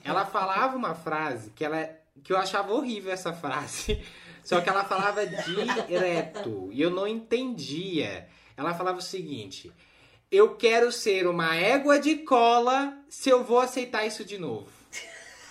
Ela 0.04 0.26
falava 0.26 0.76
uma 0.78 0.96
frase 0.96 1.52
que 1.52 1.64
ela 1.66 1.90
que 2.24 2.32
eu 2.32 2.38
achava 2.38 2.72
horrível 2.74 3.12
essa 3.12 3.34
frase, 3.34 4.00
só 4.44 4.60
que 4.62 4.70
ela 4.70 4.84
falava 4.84 5.26
direto 5.26 6.70
e 6.72 6.82
eu 6.82 6.90
não 6.90 7.08
entendia. 7.08 8.28
Ela 8.58 8.74
falava 8.74 8.98
o 9.00 9.02
seguinte: 9.02 9.72
eu 10.32 10.56
quero 10.56 10.92
ser 10.92 11.28
uma 11.28 11.56
égua 11.56 12.00
de 12.00 12.18
cola 12.18 12.94
se 13.10 13.30
eu 13.30 13.44
vou 13.44 13.60
aceitar 13.60 14.06
isso 14.06 14.24
de 14.26 14.38
novo. 14.38 14.68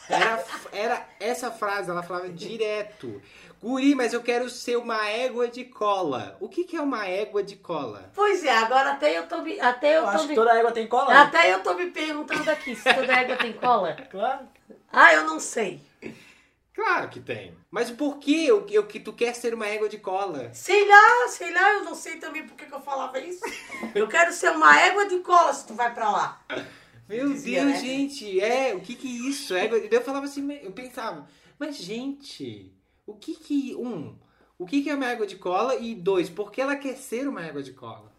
Era, 0.09 0.45
era 0.73 1.09
essa 1.21 1.51
frase, 1.51 1.91
ela 1.91 2.03
falava 2.03 2.29
direto. 2.29 3.23
Guri, 3.63 3.95
mas 3.95 4.13
eu 4.13 4.21
quero 4.21 4.51
ser 4.51 4.77
uma 4.77 5.09
égua 5.09 5.47
de 5.47 5.65
cola. 5.65 6.37
O 6.41 6.49
que, 6.49 6.65
que 6.65 6.77
é 6.77 6.81
uma 6.83 7.07
égua 7.07 7.45
de 7.45 7.55
cola? 7.55 8.11
Pois 8.13 8.43
é, 8.45 8.51
agora 8.51 8.91
até 8.91 9.17
eu 9.17 9.29
tô 9.29 9.41
me. 9.41 9.59
Até 9.61 9.93
eu, 9.97 10.01
Eu 10.01 10.03
tô 10.03 10.09
acho 10.09 10.23
me. 10.25 10.29
que 10.31 10.35
toda 10.35 10.59
égua 10.59 10.73
tem 10.73 10.87
cola. 10.89 11.09
né? 11.15 11.17
Até 11.21 11.55
eu 11.55 11.63
tô 11.63 11.75
me 11.75 11.87
perguntando 11.93 12.51
aqui 12.51 12.75
se 12.75 12.93
toda 12.93 13.13
égua 13.13 13.37
tem 13.37 13.53
cola. 13.53 13.97
Claro. 14.11 14.41
Ah, 14.93 15.15
eu 15.15 15.25
não 15.25 15.39
sei. 15.39 15.81
Claro 16.75 17.11
que 17.11 17.21
tem. 17.21 17.55
Mas 17.71 17.91
por 17.91 18.19
que 18.19 18.51
o 18.51 18.59
o 18.59 18.87
que 18.87 18.99
tu 18.99 19.13
quer 19.13 19.35
ser 19.35 19.53
uma 19.53 19.67
égua 19.67 19.89
de 19.89 19.99
cola? 19.99 20.53
Sei 20.55 20.89
lá, 20.89 21.29
sei 21.29 21.53
lá, 21.53 21.75
eu 21.75 21.85
não 21.85 21.95
sei 21.95 22.17
também 22.17 22.47
por 22.47 22.57
que 22.57 22.65
que 22.65 22.75
eu 22.75 22.81
falava 22.81 23.19
isso. 23.19 23.45
Eu 23.95 24.09
quero 24.09 24.33
ser 24.33 24.51
uma 24.53 24.81
égua 24.81 25.07
de 25.07 25.19
cola 25.21 25.53
se 25.53 25.67
tu 25.67 25.75
vai 25.75 25.93
pra 25.93 26.11
lá. 26.11 26.43
Meu 27.09 27.29
Dizia, 27.29 27.65
Deus, 27.65 27.75
né? 27.75 27.81
gente, 27.81 28.41
é, 28.41 28.75
o 28.75 28.81
que 28.81 28.95
que 28.95 29.07
é 29.07 29.29
isso? 29.29 29.55
Égua... 29.55 29.79
Eu 29.79 30.03
falava 30.03 30.25
assim, 30.25 30.51
eu 30.63 30.73
pensava, 30.73 31.29
mas 31.59 31.77
gente, 31.77 32.73
o 33.07 33.15
que 33.15 33.35
que, 33.35 33.75
um, 33.75 34.17
o 34.59 34.65
que 34.65 34.83
que 34.83 34.89
é 34.89 34.95
uma 34.95 35.11
égua 35.11 35.27
de 35.27 35.37
cola? 35.37 35.77
E 35.77 35.95
dois, 35.95 36.31
por 36.31 36.51
que 36.51 36.61
ela 36.61 36.77
quer 36.77 36.97
ser 36.97 37.29
uma 37.29 37.45
égua 37.45 37.63
de 37.63 37.73
cola? 37.73 38.11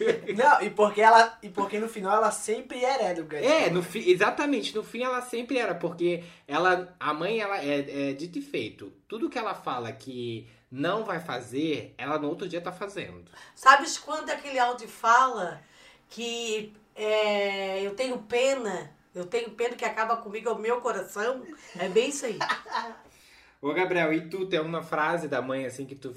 Não, 0.36 0.62
e 0.62 0.70
porque 0.70 1.00
ela. 1.00 1.38
E 1.42 1.48
porque 1.48 1.78
no 1.78 1.88
final 1.88 2.16
ela 2.16 2.30
sempre 2.30 2.84
era 2.84 3.12
de 3.12 3.36
É, 3.36 3.70
no 3.70 3.82
fi, 3.82 4.10
exatamente, 4.10 4.74
no 4.74 4.82
fim 4.82 5.02
ela 5.02 5.20
sempre 5.20 5.58
era, 5.58 5.74
porque 5.74 6.24
ela, 6.46 6.94
a 6.98 7.12
mãe, 7.12 7.40
ela 7.40 7.62
é, 7.62 8.10
é 8.10 8.12
dito 8.12 8.38
e 8.38 8.42
feito. 8.42 8.92
Tudo 9.08 9.28
que 9.30 9.38
ela 9.38 9.54
fala 9.54 9.92
que 9.92 10.48
não 10.70 11.04
vai 11.04 11.20
fazer, 11.20 11.94
ela 11.98 12.18
no 12.18 12.28
outro 12.28 12.48
dia 12.48 12.60
tá 12.60 12.72
fazendo. 12.72 13.24
Sabes 13.54 13.98
quando 13.98 14.30
aquele 14.30 14.58
áudio 14.58 14.88
fala 14.88 15.60
que 16.08 16.72
é, 16.94 17.82
eu 17.82 17.94
tenho 17.94 18.18
pena, 18.18 18.90
eu 19.14 19.26
tenho 19.26 19.50
pena 19.50 19.76
que 19.76 19.84
acaba 19.84 20.16
comigo 20.16 20.48
é 20.48 20.52
o 20.52 20.58
meu 20.58 20.80
coração? 20.80 21.42
É 21.78 21.88
bem 21.88 22.08
isso 22.08 22.26
aí. 22.26 22.38
Ô, 23.60 23.72
Gabriel, 23.72 24.12
e 24.12 24.28
tu 24.28 24.46
tem 24.46 24.58
alguma 24.58 24.82
frase 24.82 25.28
da 25.28 25.40
mãe 25.40 25.64
assim 25.66 25.86
que 25.86 25.94
tu 25.94 26.14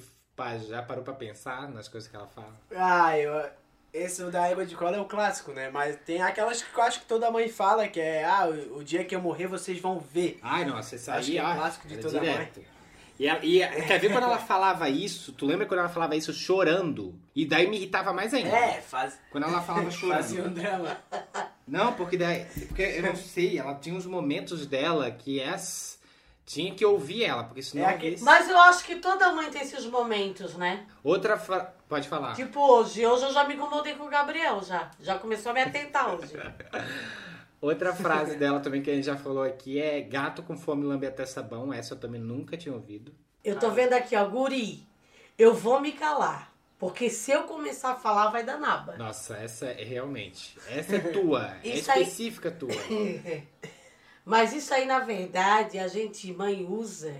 já 0.67 0.81
parou 0.81 1.03
pra 1.03 1.13
pensar 1.13 1.69
nas 1.69 1.87
coisas 1.87 2.09
que 2.09 2.15
ela 2.15 2.27
fala? 2.27 2.55
Ah, 2.75 3.17
eu. 3.17 3.31
Esse 3.97 4.23
da 4.29 4.47
égua 4.47 4.65
de 4.65 4.75
cola 4.75 4.97
é 4.97 4.99
o 4.99 5.05
clássico, 5.05 5.51
né? 5.53 5.69
Mas 5.71 5.95
tem 6.05 6.21
aquelas 6.21 6.61
que 6.61 6.77
eu 6.77 6.83
acho 6.83 6.99
que 6.99 7.05
toda 7.05 7.31
mãe 7.31 7.47
fala, 7.47 7.87
que 7.87 7.99
é, 7.99 8.25
ah, 8.25 8.45
o, 8.47 8.79
o 8.79 8.83
dia 8.83 9.05
que 9.05 9.15
eu 9.15 9.21
morrer 9.21 9.47
vocês 9.47 9.79
vão 9.79 9.99
ver. 9.99 10.37
Ai, 10.43 10.65
nossa, 10.65 10.95
isso 10.97 11.09
Acho 11.09 11.19
aí 11.19 11.25
que 11.31 11.37
é 11.37 11.43
ó, 11.43 11.55
clássico 11.55 11.87
de 11.87 11.97
toda 11.97 12.19
direto. 12.19 12.59
E, 13.17 13.25
ela- 13.27 13.39
e 13.45 13.59
quer 13.87 13.97
ver 13.97 14.11
quando 14.11 14.25
ela 14.25 14.37
falava 14.45 14.89
isso? 14.89 15.31
Tu 15.31 15.45
lembra 15.45 15.65
quando 15.65 15.79
ela 15.79 15.87
falava 15.89 16.13
isso 16.17 16.33
chorando? 16.33 17.17
E 17.33 17.45
daí 17.45 17.67
me 17.67 17.77
irritava 17.77 18.11
mais 18.11 18.33
ainda. 18.33 18.49
É, 18.49 18.81
faz, 18.81 19.17
Quando 19.31 19.45
ela 19.45 19.61
falava 19.61 19.89
fazia 19.91 20.41
um 20.41 20.43
chorando. 20.43 20.53
drama. 20.55 20.97
Não, 21.65 21.93
porque 21.93 22.17
daí. 22.17 22.45
Porque 22.67 22.81
eu 22.81 23.01
não 23.03 23.15
sei, 23.15 23.57
ela 23.57 23.75
tinha 23.75 23.95
uns 23.95 24.05
momentos 24.05 24.65
dela 24.65 25.09
que 25.09 25.41
as. 25.41 25.97
Tinha 26.45 26.73
que 26.75 26.85
ouvir 26.85 27.23
ela, 27.23 27.43
porque 27.43 27.61
senão. 27.63 27.85
É 27.85 27.89
aquele- 27.95 28.21
Mas 28.21 28.47
eu 28.49 28.57
acho 28.59 28.83
que 28.85 28.97
toda 28.97 29.31
mãe 29.33 29.49
tem 29.49 29.61
esses 29.63 29.85
momentos, 29.85 30.53
né? 30.55 30.85
Outra 31.03 31.37
fra... 31.37 31.73
Pode 31.89 32.07
falar. 32.07 32.35
Tipo 32.35 32.59
hoje, 32.59 33.05
hoje 33.05 33.23
eu 33.25 33.33
já 33.33 33.43
me 33.47 33.55
incomodei 33.55 33.95
com 33.95 34.05
o 34.05 34.09
Gabriel, 34.09 34.61
já. 34.63 34.91
Já 34.99 35.17
começou 35.17 35.51
a 35.51 35.53
me 35.55 35.61
atentar 35.61 36.13
hoje. 36.13 36.33
Outra 37.61 37.95
frase 37.95 38.35
dela 38.37 38.59
também 38.59 38.81
que 38.83 38.91
a 38.91 38.93
gente 38.95 39.05
já 39.05 39.15
falou 39.17 39.41
aqui 39.43 39.81
é 39.81 40.01
gato 40.01 40.43
com 40.43 40.55
fome 40.55 40.83
lambe 40.85 41.07
até 41.07 41.25
sabão. 41.25 41.73
Essa 41.73 41.95
eu 41.95 41.99
também 41.99 42.21
nunca 42.21 42.55
tinha 42.55 42.73
ouvido. 42.75 43.11
Eu 43.43 43.57
tô 43.57 43.71
vendo 43.71 43.93
aqui, 43.93 44.15
ó, 44.15 44.25
guri, 44.25 44.85
eu 45.37 45.53
vou 45.53 45.79
me 45.81 45.91
calar. 45.93 46.53
Porque 46.77 47.09
se 47.09 47.31
eu 47.31 47.43
começar 47.43 47.91
a 47.91 47.95
falar, 47.95 48.29
vai 48.29 48.43
dar 48.43 48.59
naba. 48.59 48.97
Nossa, 48.97 49.37
essa 49.37 49.65
é 49.67 49.83
realmente. 49.83 50.57
Essa 50.69 50.97
é 50.97 50.99
tua. 50.99 51.55
é 51.63 51.69
Isso 51.69 51.89
aí- 51.91 52.03
específica 52.03 52.51
tua. 52.51 52.69
Mas 54.25 54.53
isso 54.53 54.73
aí, 54.73 54.85
na 54.85 54.99
verdade, 54.99 55.77
a 55.77 55.87
gente, 55.87 56.33
mãe, 56.33 56.65
usa 56.65 57.13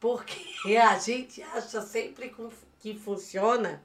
porque 0.00 0.76
a 0.76 0.98
gente 0.98 1.42
acha 1.42 1.80
sempre 1.82 2.34
que 2.78 2.94
funciona, 2.94 3.82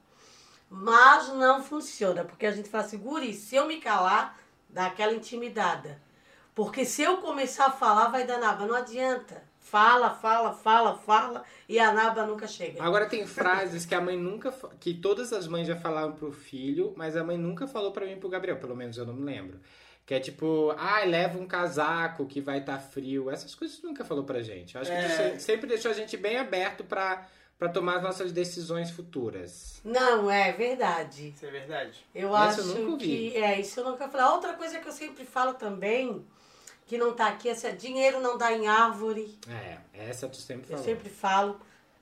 mas 0.69 1.29
não 1.29 1.63
funciona. 1.63 2.23
Porque 2.23 2.45
a 2.45 2.51
gente 2.51 2.69
fala 2.69 2.85
assim, 2.85 2.97
guri, 2.97 3.33
se 3.33 3.55
eu 3.55 3.67
me 3.67 3.79
calar, 3.79 4.39
dá 4.69 4.87
aquela 4.87 5.13
intimidada. 5.13 6.01
Porque 6.55 6.85
se 6.85 7.01
eu 7.01 7.17
começar 7.17 7.65
a 7.65 7.71
falar, 7.71 8.09
vai 8.09 8.25
dar 8.25 8.39
naba. 8.39 8.65
Não 8.65 8.75
adianta. 8.75 9.43
Fala, 9.59 10.11
fala, 10.11 10.53
fala, 10.53 10.97
fala, 10.97 11.43
e 11.67 11.79
a 11.79 11.91
naba 11.91 12.27
nunca 12.27 12.45
chega. 12.45 12.83
Agora 12.83 13.07
tem 13.07 13.25
frases 13.25 13.85
que 13.85 13.95
a 13.95 14.01
mãe 14.01 14.15
nunca. 14.15 14.53
que 14.79 14.93
todas 14.93 15.33
as 15.33 15.47
mães 15.47 15.65
já 15.65 15.75
falaram 15.75 16.11
pro 16.11 16.31
filho, 16.31 16.93
mas 16.95 17.15
a 17.15 17.23
mãe 17.23 17.37
nunca 17.37 17.65
falou 17.65 17.91
pra 17.91 18.05
mim 18.05 18.19
pro 18.19 18.29
Gabriel, 18.29 18.59
pelo 18.59 18.75
menos 18.75 18.97
eu 18.97 19.05
não 19.05 19.13
me 19.13 19.23
lembro. 19.23 19.59
Que 20.05 20.13
é 20.15 20.19
tipo, 20.19 20.73
ai, 20.77 21.07
leva 21.07 21.39
um 21.39 21.47
casaco 21.47 22.25
que 22.25 22.41
vai 22.41 22.59
estar 22.59 22.77
frio. 22.77 23.29
Essas 23.29 23.55
coisas 23.55 23.81
nunca 23.81 24.03
falou 24.03 24.25
pra 24.25 24.41
gente. 24.41 24.75
Eu 24.75 24.81
acho 24.81 24.91
que 24.91 24.97
É. 24.97 25.07
tu 25.07 25.39
se- 25.39 25.45
sempre 25.45 25.65
deixou 25.67 25.91
a 25.91 25.93
gente 25.93 26.17
bem 26.17 26.37
aberto 26.37 26.83
pra, 26.83 27.25
pra 27.57 27.69
tomar 27.69 27.97
as 27.97 28.03
nossas 28.03 28.33
decisões 28.33 28.91
futuras. 28.91 29.79
Não, 29.83 30.29
é 30.29 30.51
verdade. 30.51 31.29
Isso 31.33 31.45
é 31.45 31.49
verdade. 31.51 32.05
Eu 32.13 32.29
eu 32.29 32.35
acho 32.35 32.63
nunca 32.65 32.91
ouvi. 32.91 33.05
que. 33.31 33.37
É, 33.37 33.59
isso 33.61 33.79
eu 33.79 33.85
nunca 33.91 34.09
falei. 34.09 34.27
Outra 34.27 34.53
coisa 34.53 34.77
que 34.79 34.87
eu 34.87 34.91
sempre 34.91 35.23
falo 35.23 35.53
também, 35.53 36.25
que 36.85 36.97
não 36.97 37.13
tá 37.13 37.27
aqui, 37.29 37.47
é 37.47 37.55
se 37.55 37.71
dinheiro 37.71 38.19
não 38.19 38.37
dá 38.37 38.51
em 38.51 38.67
árvore. 38.67 39.39
É, 39.47 39.77
essa 39.93 40.27
tu 40.27 40.35
sempre 40.35 40.65
Eu 40.65 40.77
falou. 40.77 40.83
sempre 40.83 41.09
falo. 41.09 41.61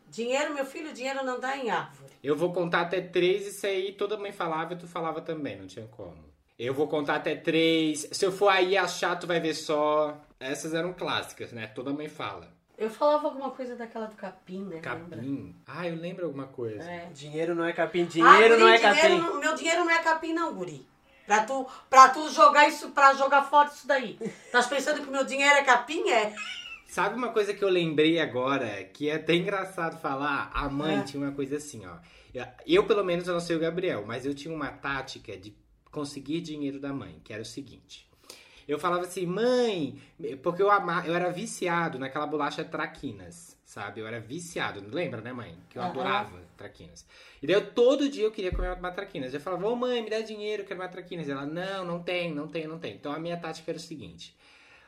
Dinheiro, 0.10 0.54
meu 0.56 0.66
filho, 0.66 0.92
dinheiro 0.92 1.24
não 1.24 1.40
dá 1.40 1.56
em 1.56 1.70
árvore. 1.70 2.12
Eu 2.24 2.36
vou 2.36 2.52
contar 2.52 2.82
até 2.82 3.00
três, 3.00 3.46
isso 3.48 3.66
aí 3.68 3.94
toda 3.94 4.18
mãe 4.18 4.32
falava 4.32 4.74
e 4.74 4.78
tu 4.78 4.88
falava 4.88 5.22
também, 5.22 5.56
não 5.58 5.68
tinha 5.68 5.86
como. 5.88 6.31
Eu 6.64 6.76
vou 6.76 6.88
contar 6.88 7.16
até 7.16 7.36
três. 7.36 8.08
Se 8.12 8.24
eu 8.24 8.32
for 8.32 8.50
aí 8.50 8.78
achar, 8.78 9.16
tu 9.18 9.26
vai 9.26 9.40
ver 9.40 9.56
só. 9.56 10.16
Essas 10.40 10.76
eram 10.76 10.94
clássicas, 10.94 11.52
né? 11.52 11.66
Toda 11.66 11.92
mãe 11.92 12.08
fala. 12.08 12.54
Eu 12.78 12.88
falava 12.88 13.28
alguma 13.28 13.50
coisa 13.50 13.76
daquela 13.76 14.06
do 14.06 14.16
capim, 14.16 14.60
né? 14.66 14.76
Lembra? 14.76 14.82
Capim. 15.18 15.56
Ah, 15.66 15.88
eu 15.88 15.96
lembro 15.96 16.26
alguma 16.26 16.46
coisa. 16.46 16.84
É. 16.84 17.10
Dinheiro 17.14 17.56
não 17.56 17.66
é 17.66 17.74
capim, 17.74 18.04
Ah, 18.04 18.06
dinheiro 18.06 18.60
não 18.60 18.66
guri, 18.68 18.76
é 18.76 18.80
capim. 18.80 19.02
dinheiro 19.02 19.24
não- 19.24 19.40
meu 19.40 19.56
dinheiro 19.56 19.84
não 19.86 19.92
é 19.92 20.04
capim, 20.04 20.34
não, 20.34 20.54
guri. 20.54 20.88
Pra 21.26 21.44
tu, 21.46 21.68
pra 21.90 22.10
tu 22.10 22.30
jogar 22.30 22.68
isso, 22.68 22.90
pra 22.90 23.14
jogar 23.16 23.42
fora 23.44 23.70
isso 23.70 23.88
daí. 23.88 24.20
Tás 24.52 24.68
pensando 24.68 25.02
que 25.02 25.08
o 25.10 25.12
meu 25.12 25.24
dinheiro 25.26 25.56
é 25.56 25.64
capim? 25.64 26.10
É. 26.12 26.34
Sabe 26.88 27.16
uma 27.16 27.30
coisa 27.30 27.54
que 27.56 27.64
eu 27.64 27.70
lembrei 27.70 28.20
agora, 28.20 28.84
que 28.84 29.10
é 29.10 29.16
até 29.16 29.34
engraçado 29.34 30.00
falar? 30.00 30.52
A 30.54 30.70
mãe 30.70 31.00
É. 31.00 31.04
tinha 31.04 31.24
uma 31.24 31.32
coisa 31.34 31.58
assim, 31.58 31.84
ó. 31.88 31.96
Eu, 32.68 32.86
pelo 32.86 33.04
menos, 33.04 33.28
eu 33.28 33.34
não 33.34 33.42
sei 33.42 33.56
o 33.56 33.60
Gabriel, 33.60 34.04
mas 34.06 34.26
eu 34.26 34.34
tinha 34.36 34.54
uma 34.54 34.68
tática 34.72 35.36
de 35.38 35.52
conseguir 35.92 36.42
dinheiro 36.42 36.80
da 36.80 36.94
mãe, 36.94 37.20
que 37.24 37.34
era 37.34 37.42
o 37.42 37.46
seguinte. 37.46 38.10
Eu 38.68 38.80
falava 38.80 39.04
assim, 39.04 39.26
mãe, 39.26 40.02
porque 40.42 40.62
eu, 40.62 40.72
ama, 40.72 41.04
eu 41.06 41.14
era 41.14 41.30
viciado 41.32 42.00
naquela 42.00 42.26
bolacha 42.26 42.64
traquinas, 42.64 43.58
sabe? 43.66 44.00
Eu 44.00 44.08
era 44.08 44.20
viciado, 44.20 44.84
lembra, 44.94 45.20
né, 45.20 45.34
mãe? 45.34 45.58
Que 45.70 45.78
eu 45.78 45.82
Aham. 45.82 45.92
adorava 45.92 46.40
traquinas. 46.56 47.06
E 47.42 47.48
daí 47.48 47.56
eu, 47.56 47.74
todo 47.74 48.08
dia 48.08 48.24
eu 48.24 48.32
queria 48.32 48.52
comer 48.52 48.72
uma 48.78 48.92
traquinas. 48.92 49.34
Eu 49.34 49.42
falava, 49.42 49.68
ô 49.68 49.76
mãe, 49.76 50.02
me 50.02 50.10
dá 50.10 50.22
dinheiro, 50.22 50.64
eu 50.64 50.68
quero 50.68 50.80
uma 50.80 50.88
traquinas. 50.88 51.28
Ela, 51.28 51.46
não, 51.46 51.84
não 51.84 52.02
tem, 52.02 52.34
não 52.34 52.48
tem, 52.48 52.68
não 52.68 52.80
tem. 52.80 52.96
Então 52.96 53.12
a 53.12 53.20
minha 53.20 53.36
tática 53.36 53.72
era 53.72 53.78
o 53.78 53.82
seguinte. 53.82 54.36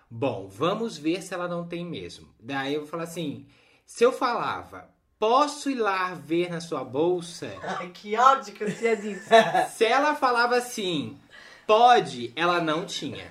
Bom, 0.10 0.48
vamos 0.48 0.98
ver 0.98 1.22
se 1.24 1.34
ela 1.34 1.48
não 1.48 1.68
tem 1.68 1.84
mesmo. 1.84 2.30
Daí 2.40 2.76
eu 2.76 2.82
vou 2.82 2.90
falar 2.90 3.04
assim: 3.04 3.48
se 3.86 4.06
eu 4.06 4.12
falava, 4.12 4.93
posso 5.24 5.70
ir 5.70 5.76
lá 5.76 6.14
ver 6.16 6.50
na 6.52 6.60
sua 6.60 6.84
bolsa? 6.84 7.50
Ai, 7.64 7.88
que 7.94 8.18
ódio 8.18 8.54
que 8.54 8.62
eu 8.66 8.76
tinha 8.76 8.94
disso. 8.98 9.30
Se 9.74 9.86
ela 9.86 10.16
falava 10.16 10.58
assim, 10.58 11.18
pode, 11.66 12.34
ela 12.36 12.60
não 12.60 12.86
tinha. 12.86 13.26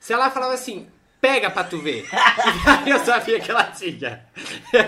Se 0.00 0.14
ela 0.14 0.30
falava 0.30 0.54
assim, 0.54 0.88
pega 1.20 1.50
pra 1.50 1.62
tu 1.62 1.78
ver. 1.78 2.08
Eu 2.86 2.98
sabia 3.04 3.38
que 3.38 3.50
ela 3.50 3.64
tinha. 3.64 4.24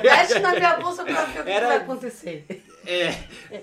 Mexe 0.02 0.38
na 0.38 0.52
minha 0.52 0.78
bolsa 0.78 1.04
pra 1.04 1.24
ver 1.26 1.40
o 1.40 1.44
que 1.44 1.50
Era- 1.50 1.66
vai 1.66 1.76
acontecer. 1.76 2.64
É, 2.86 3.14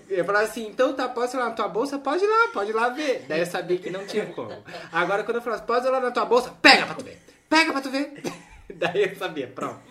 eu 0.08 0.24
falava 0.24 0.46
assim, 0.46 0.68
então 0.68 0.94
tá, 0.94 1.10
posso 1.10 1.36
ir 1.36 1.40
lá 1.40 1.46
na 1.50 1.56
tua 1.56 1.68
bolsa? 1.68 1.98
Pode 1.98 2.24
ir 2.24 2.28
lá, 2.28 2.50
pode 2.54 2.70
ir 2.70 2.74
lá 2.76 2.90
ver. 2.90 3.26
Daí 3.28 3.40
eu 3.40 3.46
sabia 3.48 3.80
que 3.80 3.90
não 3.90 4.06
tinha 4.06 4.28
como. 4.28 4.52
Agora 4.92 5.24
quando 5.24 5.38
eu 5.38 5.42
falava, 5.42 5.64
pode 5.64 5.88
ir 5.88 5.90
lá 5.90 6.00
na 6.00 6.12
tua 6.12 6.26
bolsa? 6.26 6.54
Pega 6.62 6.86
pra 6.86 6.94
tu 6.94 7.04
ver. 7.04 7.20
Pega 7.50 7.72
pra 7.72 7.82
tu 7.82 7.90
ver. 7.90 8.14
Daí 8.70 9.10
eu 9.10 9.16
sabia, 9.16 9.48
pronto. 9.48 9.82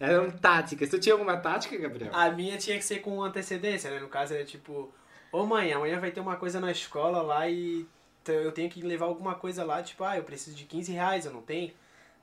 Eram 0.00 0.30
táticas. 0.30 0.88
Tu 0.88 0.98
tinha 0.98 1.12
alguma 1.12 1.36
tática, 1.36 1.76
Gabriel? 1.76 2.10
A 2.14 2.30
minha 2.30 2.56
tinha 2.56 2.78
que 2.78 2.84
ser 2.84 3.00
com 3.00 3.22
antecedência, 3.22 3.90
né? 3.90 4.00
No 4.00 4.08
caso 4.08 4.32
era 4.32 4.44
tipo, 4.44 4.90
ô 5.30 5.44
mãe, 5.44 5.72
amanhã 5.74 6.00
vai 6.00 6.10
ter 6.10 6.20
uma 6.20 6.36
coisa 6.36 6.58
na 6.58 6.72
escola 6.72 7.20
lá 7.20 7.46
e 7.46 7.86
eu 8.26 8.50
tenho 8.50 8.70
que 8.70 8.80
levar 8.80 9.06
alguma 9.06 9.34
coisa 9.34 9.62
lá, 9.62 9.82
tipo, 9.82 10.02
ah, 10.02 10.16
eu 10.16 10.24
preciso 10.24 10.56
de 10.56 10.64
15 10.64 10.92
reais, 10.92 11.26
eu 11.26 11.32
não 11.32 11.42
tenho. 11.42 11.72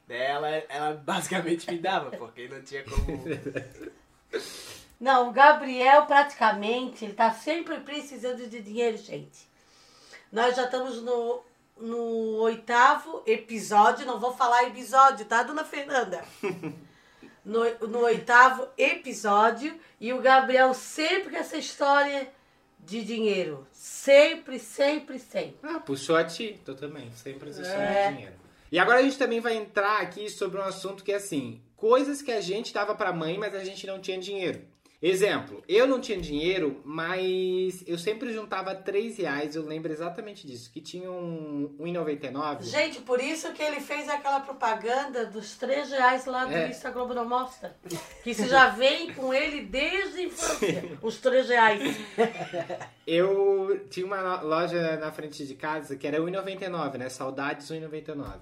Daí 0.07 0.17
ela, 0.17 0.49
ela 0.49 0.93
basicamente 1.05 1.69
me 1.69 1.77
dava, 1.77 2.09
porque 2.11 2.47
não 2.47 2.61
tinha 2.63 2.83
como. 2.83 3.05
Não, 4.99 5.29
o 5.29 5.31
Gabriel 5.31 6.07
praticamente, 6.07 7.05
ele 7.05 7.13
tá 7.13 7.31
sempre 7.31 7.79
precisando 7.81 8.49
de 8.49 8.59
dinheiro, 8.59 8.97
gente. 8.97 9.47
Nós 10.31 10.55
já 10.55 10.63
estamos 10.63 11.03
no, 11.03 11.43
no 11.79 12.37
oitavo 12.39 13.21
episódio, 13.27 14.07
não 14.07 14.19
vou 14.19 14.33
falar 14.33 14.63
episódio, 14.63 15.23
tá, 15.25 15.43
dona 15.43 15.63
Fernanda? 15.63 16.25
No, 17.47 17.87
no 17.87 17.99
oitavo 17.99 18.67
episódio, 18.77 19.73
e 20.01 20.11
o 20.11 20.21
Gabriel 20.21 20.73
sempre 20.73 21.29
com 21.29 21.37
essa 21.37 21.57
história 21.57 22.27
de 22.79 23.03
dinheiro. 23.03 23.65
Sempre, 23.71 24.59
sempre, 24.59 25.17
sempre. 25.17 25.57
Ah, 25.63 25.79
puxou 25.79 26.15
a 26.17 26.23
ti. 26.25 26.59
Tu 26.65 26.75
também. 26.75 27.09
Sempre 27.15 27.49
existiu 27.49 27.73
É. 27.79 28.11
dinheiro. 28.11 28.33
E 28.69 28.77
agora 28.77 28.99
a 28.99 29.01
gente 29.01 29.17
também 29.17 29.39
vai 29.39 29.55
entrar 29.55 30.01
aqui 30.01 30.29
sobre 30.29 30.59
um 30.59 30.63
assunto 30.63 31.03
que 31.03 31.11
é 31.11 31.15
assim: 31.15 31.61
coisas 31.77 32.21
que 32.21 32.31
a 32.33 32.41
gente 32.41 32.73
dava 32.73 32.93
pra 32.93 33.13
mãe, 33.13 33.37
mas 33.37 33.55
a 33.55 33.63
gente 33.63 33.87
não 33.87 33.99
tinha 33.99 34.17
dinheiro. 34.19 34.61
Exemplo, 34.99 35.63
eu 35.67 35.85
não 35.85 36.01
tinha 36.01 36.19
dinheiro, 36.19 36.81
mas 36.83 37.83
eu 37.85 37.99
sempre 37.99 38.33
juntava 38.33 38.73
3 38.73 39.17
reais, 39.17 39.55
eu 39.55 39.63
lembro 39.63 39.91
exatamente 39.91 40.47
disso, 40.47 40.71
que 40.71 40.81
tinha 40.81 41.11
um 41.11 41.75
1,99. 41.79 42.63
Gente, 42.63 43.01
por 43.01 43.21
isso 43.21 43.53
que 43.53 43.61
ele 43.61 43.79
fez 43.79 44.09
aquela 44.09 44.39
propaganda 44.39 45.27
dos 45.27 45.55
3 45.55 45.91
reais 45.91 46.25
lá 46.25 46.45
do 46.45 46.53
É. 46.53 46.69
Insta 46.69 46.89
Globo 46.89 47.13
não 47.13 47.27
mostra. 47.27 47.75
Que 48.23 48.31
isso 48.31 48.47
já 48.47 48.69
vem 48.69 49.13
com 49.13 49.33
ele 49.33 49.61
desde 49.61 50.19
a 50.19 50.23
infância, 50.23 50.97
os 51.01 51.17
3 51.17 51.47
reais. 51.47 51.97
Eu 53.05 53.85
tinha 53.89 54.05
uma 54.05 54.41
loja 54.41 54.97
na 54.97 55.11
frente 55.11 55.45
de 55.45 55.55
casa 55.55 55.95
que 55.95 56.05
era 56.05 56.17
1,99, 56.19 56.97
né? 56.97 57.07
Saudades 57.07 57.69
1,99. 57.71 58.39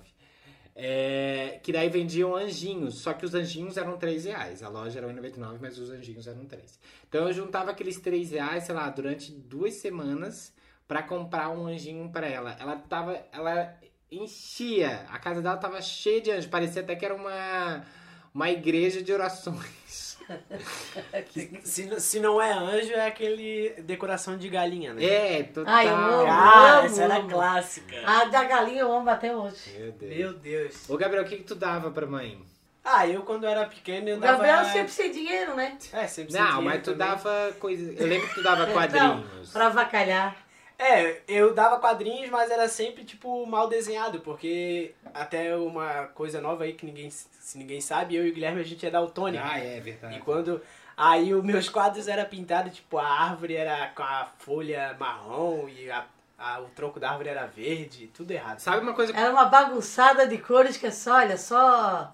É, 0.77 1.61
que 1.63 1.71
daí 1.71 1.87
vendiam 1.87 2.35
anjinhos, 2.35 2.99
só 2.99 3.13
que 3.13 3.23
os 3.23 3.33
anjinhos 3.33 3.77
eram 3.77 3.97
3 3.97 4.25
reais. 4.25 4.61
A 4.61 4.67
loja 4.67 4.99
era 4.99 5.07
1,99, 5.07 5.57
mas 5.61 5.79
os 5.79 5.89
anjinhos 5.89 6.27
eram 6.27 6.45
3. 6.45 6.79
Então 7.07 7.27
eu 7.27 7.33
juntava 7.33 7.71
aqueles 7.71 7.97
3 7.99 8.31
reais, 8.31 8.65
sei 8.65 8.75
lá, 8.75 8.89
durante 8.89 9.31
duas 9.31 9.75
semanas 9.75 10.53
pra 10.85 11.01
comprar 11.01 11.49
um 11.49 11.67
anjinho 11.67 12.09
pra 12.11 12.27
ela. 12.27 12.57
Ela 12.59 12.75
tava. 12.75 13.25
Ela 13.31 13.73
enchia. 14.11 15.05
A 15.09 15.17
casa 15.17 15.41
dela 15.41 15.57
tava 15.57 15.81
cheia 15.81 16.21
de 16.21 16.31
anjos. 16.31 16.47
Parecia 16.47 16.81
até 16.81 16.95
que 16.95 17.05
era 17.05 17.15
uma, 17.15 17.85
uma 18.33 18.49
igreja 18.49 19.01
de 19.01 19.13
orações. 19.13 20.14
Se, 21.63 21.99
se 21.99 22.19
não 22.19 22.41
é 22.41 22.51
anjo, 22.51 22.91
é 22.93 23.05
aquele 23.07 23.75
decoração 23.83 24.37
de 24.37 24.49
galinha, 24.49 24.93
né? 24.93 25.03
É, 25.03 25.43
total. 25.43 25.73
Ai, 25.73 25.87
eu 25.87 25.95
amo. 25.95 26.31
Ah, 26.31 26.77
amo, 26.79 26.85
essa 26.87 27.03
era 27.03 27.17
amo. 27.17 27.29
clássica. 27.29 27.95
A 28.05 28.25
da 28.25 28.43
galinha 28.43 28.81
eu 28.81 28.91
amo 28.91 29.09
até 29.09 29.35
hoje. 29.35 29.71
Meu 29.77 29.91
Deus. 29.91 30.15
Meu 30.17 30.33
Deus. 30.33 30.89
Ô, 30.89 30.97
Gabriel, 30.97 31.23
o 31.23 31.27
que, 31.27 31.37
que 31.37 31.43
tu 31.43 31.55
dava 31.55 31.91
pra 31.91 32.05
mãe? 32.05 32.41
Ah, 32.83 33.07
eu 33.07 33.23
quando 33.23 33.45
era 33.47 33.65
pequeno 33.65 34.09
eu 34.09 34.17
O 34.17 34.19
dava... 34.19 34.43
Gabriel 34.43 34.65
sempre 34.71 34.91
sem 34.91 35.11
dinheiro, 35.11 35.55
né? 35.55 35.75
É, 35.91 36.05
sempre 36.07 36.31
sem 36.31 36.39
Não, 36.41 36.47
dinheiro 36.47 36.65
mas 36.65 36.81
tu 36.83 36.91
também. 36.91 36.97
dava 37.07 37.51
coisa. 37.59 37.93
Eu 37.93 38.07
lembro 38.07 38.27
que 38.27 38.35
tu 38.35 38.43
dava 38.43 38.65
Não, 38.67 38.73
quadrinhos. 38.73 39.51
pra 39.51 39.67
avacalhar. 39.67 40.35
É, 40.77 41.21
eu 41.27 41.53
dava 41.53 41.79
quadrinhos, 41.79 42.29
mas 42.29 42.51
era 42.51 42.67
sempre, 42.67 43.03
tipo, 43.05 43.45
mal 43.45 43.67
desenhado, 43.69 44.19
porque 44.19 44.93
até 45.13 45.55
uma 45.55 46.07
coisa 46.13 46.41
nova 46.41 46.65
aí 46.65 46.73
que 46.73 46.85
ninguém, 46.85 47.09
se 47.09 47.57
ninguém 47.57 47.79
sabe, 47.79 48.15
eu 48.15 48.27
e 48.27 48.29
o 48.29 48.33
Guilherme, 48.33 48.59
a 48.61 48.65
gente 48.65 48.85
é 48.85 48.91
daltônico. 48.91 49.43
Ah, 49.45 49.57
é 49.59 49.79
verdade. 49.79 50.17
E 50.17 50.19
quando... 50.19 50.61
Aí 50.97 51.33
os 51.33 51.43
meus 51.43 51.67
quadros 51.67 52.07
eram 52.07 52.23
pintados, 52.23 52.73
tipo, 52.73 52.97
a 52.97 53.05
árvore 53.05 53.53
era 53.53 53.87
com 53.89 54.01
a 54.01 54.29
folha 54.39 54.95
marrom 54.97 55.67
e 55.67 55.91
a, 55.91 56.05
a- 56.39 56.61
o 56.61 56.69
tronco 56.69 57.01
da 57.01 57.09
árvore 57.09 57.27
era 57.27 57.45
verde, 57.45 58.07
tudo 58.13 58.31
errado. 58.31 58.59
Sabe 58.59 58.79
uma 58.79 58.93
coisa 58.93 59.11
que 59.11 59.19
Era 59.19 59.29
uma 59.29 59.43
bagunçada 59.43 60.25
de 60.25 60.37
cores 60.37 60.77
que 60.77 60.87
é 60.87 60.91
só, 60.91 61.15
olha, 61.15 61.35
só. 61.37 62.13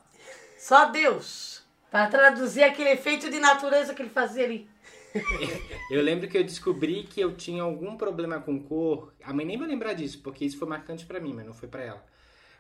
Só 0.58 0.86
Deus. 0.86 1.62
Pra 1.92 2.08
traduzir 2.08 2.64
aquele 2.64 2.90
efeito 2.90 3.30
de 3.30 3.40
natureza 3.40 3.94
que 3.94 4.02
ele 4.02 4.10
fazia 4.10 4.46
ali. 4.46 4.68
eu 5.92 6.02
lembro 6.02 6.28
que 6.28 6.38
eu 6.38 6.44
descobri 6.44 7.04
que 7.04 7.20
eu 7.20 7.36
tinha 7.36 7.64
algum 7.64 7.98
problema 7.98 8.40
com 8.40 8.62
cor. 8.62 9.14
A 9.24 9.34
mãe 9.34 9.46
nem 9.46 9.58
vai 9.58 9.68
lembrar 9.68 9.94
disso, 9.94 10.22
porque 10.22 10.46
isso 10.46 10.58
foi 10.58 10.68
marcante 10.68 11.06
pra 11.06 11.20
mim, 11.20 11.34
mas 11.34 11.46
não 11.46 11.54
foi 11.54 11.68
pra 11.68 11.84
ela. 11.84 12.06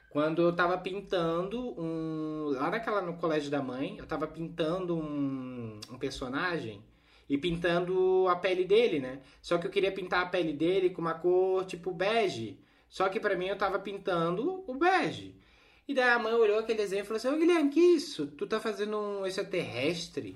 Quando 0.10 0.41
eu 0.41 0.53
tava 0.53 0.77
pintando 0.77 1.79
um. 1.79 2.50
Lá 2.50 2.70
naquela 2.70 3.01
no 3.01 3.15
colégio 3.15 3.50
da 3.50 3.62
mãe, 3.62 3.96
eu 3.98 4.05
tava 4.05 4.27
pintando 4.27 4.98
um, 4.98 5.79
um 5.89 5.98
personagem 5.98 6.84
e 7.29 7.38
pintando 7.38 8.27
a 8.27 8.36
pele 8.36 8.65
dele, 8.65 9.00
né? 9.00 9.22
Só 9.41 9.58
que 9.58 9.65
eu 9.65 9.72
queria 9.72 9.91
pintar 9.91 10.24
a 10.24 10.25
pele 10.25 10.51
dele 10.51 10.89
com 10.89 11.00
uma 11.00 11.13
cor 11.13 11.65
tipo 11.65 11.91
bege. 11.91 12.60
Só 12.89 13.08
que 13.08 13.22
pra 13.22 13.38
mim 13.38 13.48
eu 13.48 13.58
tava 13.58 13.79
pintando 13.79 14.65
o 14.67 14.75
bege. 14.75 15.39
E 15.88 15.93
daí 15.93 16.10
a 16.10 16.20
mãe 16.20 16.34
olhou 16.34 16.60
aquele 16.60 16.79
desenho 16.79 17.03
e 17.03 17.05
falou 17.05 17.15
assim: 17.15 17.29
Ô 17.29 17.38
Guilherme, 17.38 17.70
que 17.70 17.79
isso? 17.79 18.27
Tu 18.27 18.46
tá 18.46 18.60
fazendo 18.60 18.98
um 18.98 19.25
extraterrestre? 19.25 20.36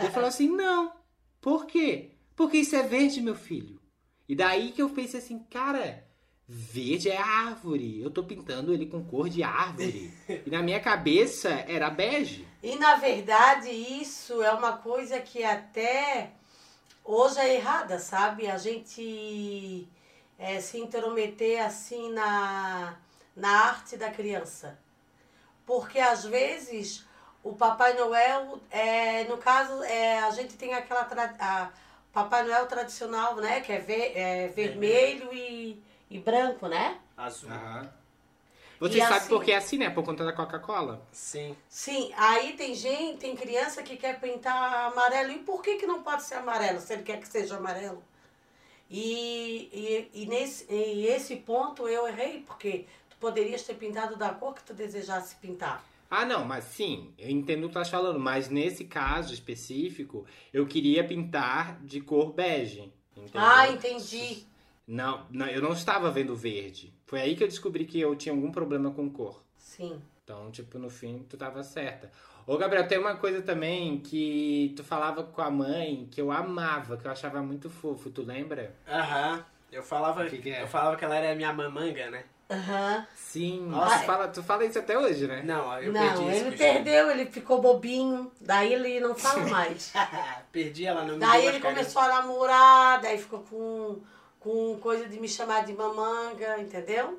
Ele 0.00 0.10
falou 0.10 0.28
assim: 0.28 0.48
Não. 0.48 0.92
Por 1.46 1.64
quê? 1.64 2.10
Porque 2.34 2.56
isso 2.56 2.74
é 2.74 2.82
verde, 2.82 3.20
meu 3.20 3.36
filho. 3.36 3.80
E 4.28 4.34
daí 4.34 4.72
que 4.72 4.82
eu 4.82 4.90
pensei 4.90 5.20
assim, 5.20 5.38
cara, 5.44 6.04
verde 6.44 7.08
é 7.08 7.18
árvore. 7.18 8.02
Eu 8.02 8.10
tô 8.10 8.24
pintando 8.24 8.74
ele 8.74 8.86
com 8.86 9.04
cor 9.04 9.28
de 9.28 9.44
árvore. 9.44 10.12
E 10.44 10.50
na 10.50 10.60
minha 10.60 10.80
cabeça 10.80 11.50
era 11.68 11.88
bege. 11.88 12.44
E 12.60 12.74
na 12.74 12.96
verdade, 12.96 13.70
isso 13.70 14.42
é 14.42 14.52
uma 14.52 14.78
coisa 14.78 15.20
que 15.20 15.44
até 15.44 16.32
hoje 17.04 17.38
é 17.38 17.54
errada, 17.54 18.00
sabe? 18.00 18.48
A 18.48 18.58
gente 18.58 19.86
é, 20.36 20.60
se 20.60 20.80
intrometer 20.80 21.64
assim 21.64 22.10
na, 22.12 22.98
na 23.36 23.68
arte 23.68 23.96
da 23.96 24.10
criança. 24.10 24.76
Porque 25.64 26.00
às 26.00 26.24
vezes 26.24 27.05
o 27.50 27.54
Papai 27.54 27.94
Noel, 27.94 28.58
é, 28.70 29.24
no 29.24 29.36
caso, 29.38 29.82
é, 29.84 30.18
a 30.20 30.30
gente 30.30 30.54
tem 30.56 30.74
aquela. 30.74 31.04
Tra 31.04 31.34
a 31.38 31.70
Papai 32.12 32.44
Noel 32.44 32.66
tradicional, 32.66 33.36
né? 33.36 33.60
Que 33.60 33.72
é, 33.72 33.78
ve 33.78 33.94
é 34.14 34.48
vermelho 34.48 35.32
e, 35.32 35.82
e 36.10 36.18
branco, 36.18 36.66
né? 36.66 36.98
Azul. 37.16 37.50
Você 38.78 38.98
E 38.98 39.00
sabe 39.00 39.14
assim- 39.14 39.28
por 39.28 39.42
que 39.44 39.52
é 39.52 39.56
assim, 39.56 39.78
né? 39.78 39.88
Por 39.90 40.04
conta 40.04 40.24
da 40.24 40.32
Coca-Cola. 40.32 41.00
Sim. 41.12 41.56
Sim, 41.68 42.12
aí 42.16 42.52
tem 42.54 42.74
gente, 42.74 43.18
tem 43.18 43.34
criança 43.34 43.82
que 43.82 43.96
quer 43.96 44.20
pintar 44.20 44.92
amarelo. 44.92 45.30
E 45.32 45.38
por 45.38 45.62
que, 45.62 45.76
que 45.76 45.86
não 45.86 46.02
pode 46.02 46.22
ser 46.24 46.34
amarelo, 46.34 46.80
se 46.80 46.92
ele 46.92 47.02
quer 47.02 47.18
que 47.20 47.28
seja 47.28 47.56
amarelo? 47.56 48.02
E, 48.90 50.08
e, 50.14 50.22
e 50.22 50.26
nesse, 50.26 50.66
e 50.72 51.06
esse 51.06 51.36
ponto 51.36 51.88
eu 51.88 52.06
errei, 52.06 52.42
porque 52.46 52.86
tu 53.10 53.16
poderias 53.18 53.62
ter 53.62 53.74
pintado 53.74 54.16
da 54.16 54.30
cor 54.30 54.54
que 54.54 54.62
tu 54.62 54.74
desejasse 54.74 55.34
pintar. 55.36 55.82
Ah, 56.10 56.24
não, 56.24 56.44
mas 56.44 56.64
sim, 56.64 57.12
eu 57.18 57.28
entendo 57.30 57.64
o 57.64 57.68
que 57.68 57.74
tu 57.74 57.80
estás 57.80 57.88
falando, 57.88 58.18
mas 58.20 58.48
nesse 58.48 58.84
caso 58.84 59.34
específico, 59.34 60.24
eu 60.52 60.66
queria 60.66 61.02
pintar 61.04 61.80
de 61.84 62.00
cor 62.00 62.32
bege. 62.32 62.92
Entendeu? 63.16 63.40
Ah, 63.40 63.68
entendi. 63.68 64.44
Não, 64.86 65.26
não, 65.30 65.46
eu 65.46 65.60
não 65.60 65.72
estava 65.72 66.10
vendo 66.10 66.36
verde. 66.36 66.94
Foi 67.06 67.20
aí 67.20 67.34
que 67.34 67.42
eu 67.42 67.48
descobri 67.48 67.84
que 67.84 67.98
eu 67.98 68.14
tinha 68.14 68.32
algum 68.34 68.52
problema 68.52 68.90
com 68.92 69.10
cor. 69.10 69.42
Sim. 69.56 70.00
Então, 70.22 70.50
tipo, 70.50 70.78
no 70.78 70.88
fim, 70.90 71.24
tu 71.28 71.36
tava 71.36 71.62
certa. 71.62 72.10
Ô, 72.46 72.56
Gabriel, 72.56 72.86
tem 72.86 72.98
uma 72.98 73.16
coisa 73.16 73.42
também 73.42 73.98
que 73.98 74.72
tu 74.76 74.84
falava 74.84 75.24
com 75.24 75.42
a 75.42 75.50
mãe 75.50 76.06
que 76.10 76.20
eu 76.20 76.30
amava, 76.30 76.96
que 76.96 77.06
eu 77.06 77.10
achava 77.10 77.42
muito 77.42 77.68
fofo, 77.68 78.10
tu 78.10 78.22
lembra? 78.22 78.74
Aham. 78.88 79.44
Eu 79.72 79.82
falava, 79.82 80.24
O 80.24 80.30
que 80.30 80.38
que 80.38 80.50
é? 80.50 80.62
eu 80.62 80.68
falava 80.68 80.96
que 80.96 81.04
ela 81.04 81.16
era 81.16 81.34
minha 81.34 81.52
mamanga, 81.52 82.08
né? 82.10 82.24
Aham. 82.48 83.06
Sim. 83.14 83.66
Nossa. 83.66 83.98
Tu, 83.98 84.04
fala, 84.06 84.28
tu 84.28 84.42
fala 84.42 84.64
isso 84.64 84.78
até 84.78 84.96
hoje, 84.98 85.26
né? 85.26 85.42
Não, 85.44 85.78
eu 85.80 85.92
Não, 85.92 86.00
perdi 86.00 86.22
esse 86.30 86.40
ele 86.40 86.50
costume. 86.50 86.56
perdeu, 86.56 87.10
ele 87.10 87.26
ficou 87.26 87.60
bobinho, 87.60 88.30
daí 88.40 88.72
ele 88.72 89.00
não 89.00 89.14
fala 89.14 89.40
mais. 89.50 89.92
perdi 90.52 90.86
ela, 90.86 91.02
não 91.04 91.14
me 91.14 91.20
Daí 91.20 91.42
deu 91.42 91.50
ele 91.50 91.58
mais 91.58 91.62
carinho. 91.62 91.78
começou 91.78 92.02
a 92.02 92.08
namorar, 92.08 93.00
daí 93.00 93.18
ficou 93.18 93.40
com, 93.40 94.00
com 94.38 94.78
coisa 94.80 95.08
de 95.08 95.18
me 95.18 95.28
chamar 95.28 95.64
de 95.64 95.72
mamanga, 95.72 96.58
entendeu? 96.60 97.18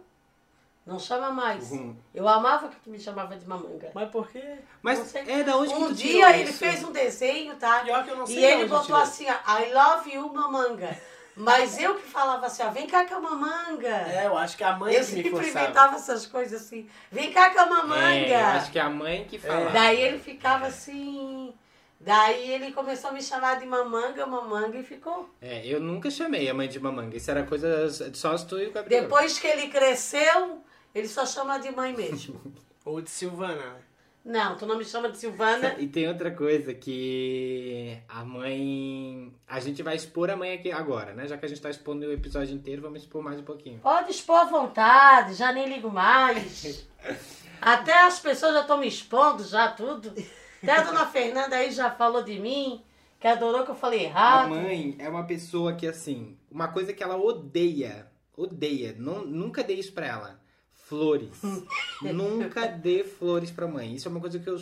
Não 0.85 0.97
chama 0.97 1.29
mais. 1.31 1.71
Uhum. 1.71 1.93
Eu 2.15 2.25
amava 2.25 2.69
que 2.69 2.79
tu 2.79 2.89
me 2.89 2.97
chamava 2.97 3.35
de 3.35 3.45
mamanga. 3.45 3.91
Mas 3.93 4.09
por 4.09 4.29
quê? 4.29 4.39
Não 4.41 4.57
Mas 4.81 4.99
sei. 4.99 5.23
é 5.27 5.43
da 5.43 5.57
onde 5.57 5.73
que 5.73 5.79
Um 5.81 5.87
tu 5.89 5.93
dia 5.93 6.11
tirou 6.13 6.29
ele 6.29 6.49
isso? 6.49 6.59
fez 6.59 6.81
um 6.85 6.91
desenho, 6.93 7.55
tá? 7.57 7.81
Pior 7.81 8.05
que 8.05 8.11
eu 8.11 8.15
não 8.15 8.25
sei 8.25 8.37
E 8.37 8.39
de 8.39 8.45
ele 8.45 8.55
onde 8.61 8.67
botou 8.69 8.85
tirou. 8.85 9.01
assim, 9.01 9.25
ó, 9.29 9.59
I 9.59 9.73
love 9.73 10.09
you, 10.09 10.33
mamanga. 10.33 10.97
Mas 11.37 11.77
eu 11.77 11.93
que 11.95 12.07
falava 12.07 12.47
assim, 12.47 12.63
ó, 12.63 12.71
vem 12.71 12.87
cá 12.87 13.05
com 13.05 13.13
a 13.15 13.19
mamanga. 13.19 13.87
É, 13.87 14.25
eu 14.25 14.35
acho 14.35 14.57
que 14.57 14.63
a 14.63 14.75
mãe 14.75 14.93
eu 14.95 15.05
que 15.05 15.11
me 15.11 15.23
sempre 15.23 15.29
forçava. 15.29 15.65
inventava 15.65 15.95
essas 15.95 16.25
coisas 16.25 16.61
assim. 16.63 16.89
Vem 17.11 17.31
cá 17.31 17.51
com 17.51 17.59
a 17.59 17.65
mamanga. 17.67 18.01
É, 18.05 18.41
eu 18.41 18.45
acho 18.47 18.71
que 18.71 18.79
é 18.79 18.81
a 18.81 18.89
mãe 18.89 19.25
que 19.25 19.37
fala. 19.37 19.69
Daí 19.69 20.01
ele 20.01 20.17
ficava 20.17 20.65
assim. 20.65 21.53
Daí 21.99 22.51
ele 22.51 22.71
começou 22.71 23.11
a 23.11 23.13
me 23.13 23.21
chamar 23.21 23.59
de 23.59 23.67
mamanga, 23.67 24.25
mamanga 24.25 24.77
e 24.79 24.83
ficou. 24.83 25.29
É, 25.39 25.65
eu 25.65 25.79
nunca 25.79 26.09
chamei 26.09 26.49
a 26.49 26.53
mãe 26.55 26.67
de 26.67 26.79
mamanga. 26.79 27.15
Isso 27.15 27.29
era 27.29 27.43
coisa 27.43 27.87
só 28.15 28.35
tu 28.37 28.57
e 28.57 28.67
o 28.67 28.71
Gabriel. 28.71 29.03
Depois 29.03 29.37
que 29.37 29.45
ele 29.45 29.67
cresceu, 29.67 30.61
ele 30.93 31.07
só 31.07 31.23
chama 31.23 31.59
de 31.59 31.71
mãe 31.71 31.95
mesmo. 31.95 32.41
Ou 32.83 32.99
de 32.99 33.11
Silvana, 33.11 33.55
né? 33.55 33.81
Não, 34.27 34.57
tu 34.57 34.65
não 34.65 34.77
me 34.77 34.83
chama 34.83 35.09
de 35.09 35.17
Silvana. 35.17 35.75
E 35.79 35.87
tem 35.87 36.05
outra 36.05 36.29
coisa 36.29 36.73
que 36.73 37.97
a 38.09 38.25
mãe. 38.25 39.33
A 39.47 39.57
gente 39.61 39.81
vai 39.81 39.95
expor 39.95 40.29
a 40.29 40.35
mãe 40.35 40.51
aqui 40.51 40.69
agora, 40.69 41.13
né? 41.13 41.25
Já 41.25 41.37
que 41.37 41.45
a 41.45 41.47
gente 41.47 41.61
tá 41.61 41.69
expondo 41.69 42.05
o 42.05 42.11
episódio 42.11 42.53
inteiro, 42.53 42.81
vamos 42.81 43.03
expor 43.03 43.23
mais 43.23 43.39
um 43.39 43.43
pouquinho. 43.43 43.79
Pode 43.79 44.11
expor 44.11 44.35
à 44.39 44.43
vontade, 44.43 45.33
já 45.33 45.53
nem 45.53 45.69
ligo 45.73 45.89
mais. 45.89 46.85
Até 47.61 48.03
as 48.05 48.19
pessoas 48.19 48.53
já 48.53 48.61
estão 48.61 48.77
me 48.77 48.87
expondo, 48.89 49.45
já 49.45 49.69
tudo. 49.71 50.13
Até 50.61 50.73
a 50.73 50.81
dona 50.83 51.05
Fernanda 51.05 51.55
aí 51.55 51.71
já 51.71 51.89
falou 51.89 52.21
de 52.21 52.37
mim, 52.37 52.83
que 53.21 53.27
adorou 53.29 53.63
que 53.63 53.71
eu 53.71 53.75
falei 53.75 54.01
A 54.01 54.03
errado. 54.03 54.49
mãe 54.49 54.93
é 54.99 55.07
uma 55.07 55.23
pessoa 55.23 55.71
que, 55.73 55.87
assim, 55.87 56.37
uma 56.51 56.67
coisa 56.67 56.91
que 56.91 57.01
ela 57.01 57.15
odeia, 57.15 58.11
odeia, 58.35 58.93
não, 58.99 59.25
nunca 59.25 59.63
dei 59.63 59.79
isso 59.79 59.93
pra 59.93 60.05
ela. 60.05 60.46
Flores. 60.87 61.41
Nunca 62.01 62.67
dê 62.67 63.03
flores 63.03 63.51
pra 63.51 63.67
mãe. 63.67 63.93
Isso 63.95 64.07
é 64.07 64.11
uma 64.11 64.19
coisa 64.19 64.39
que 64.39 64.47
eu, 64.49 64.57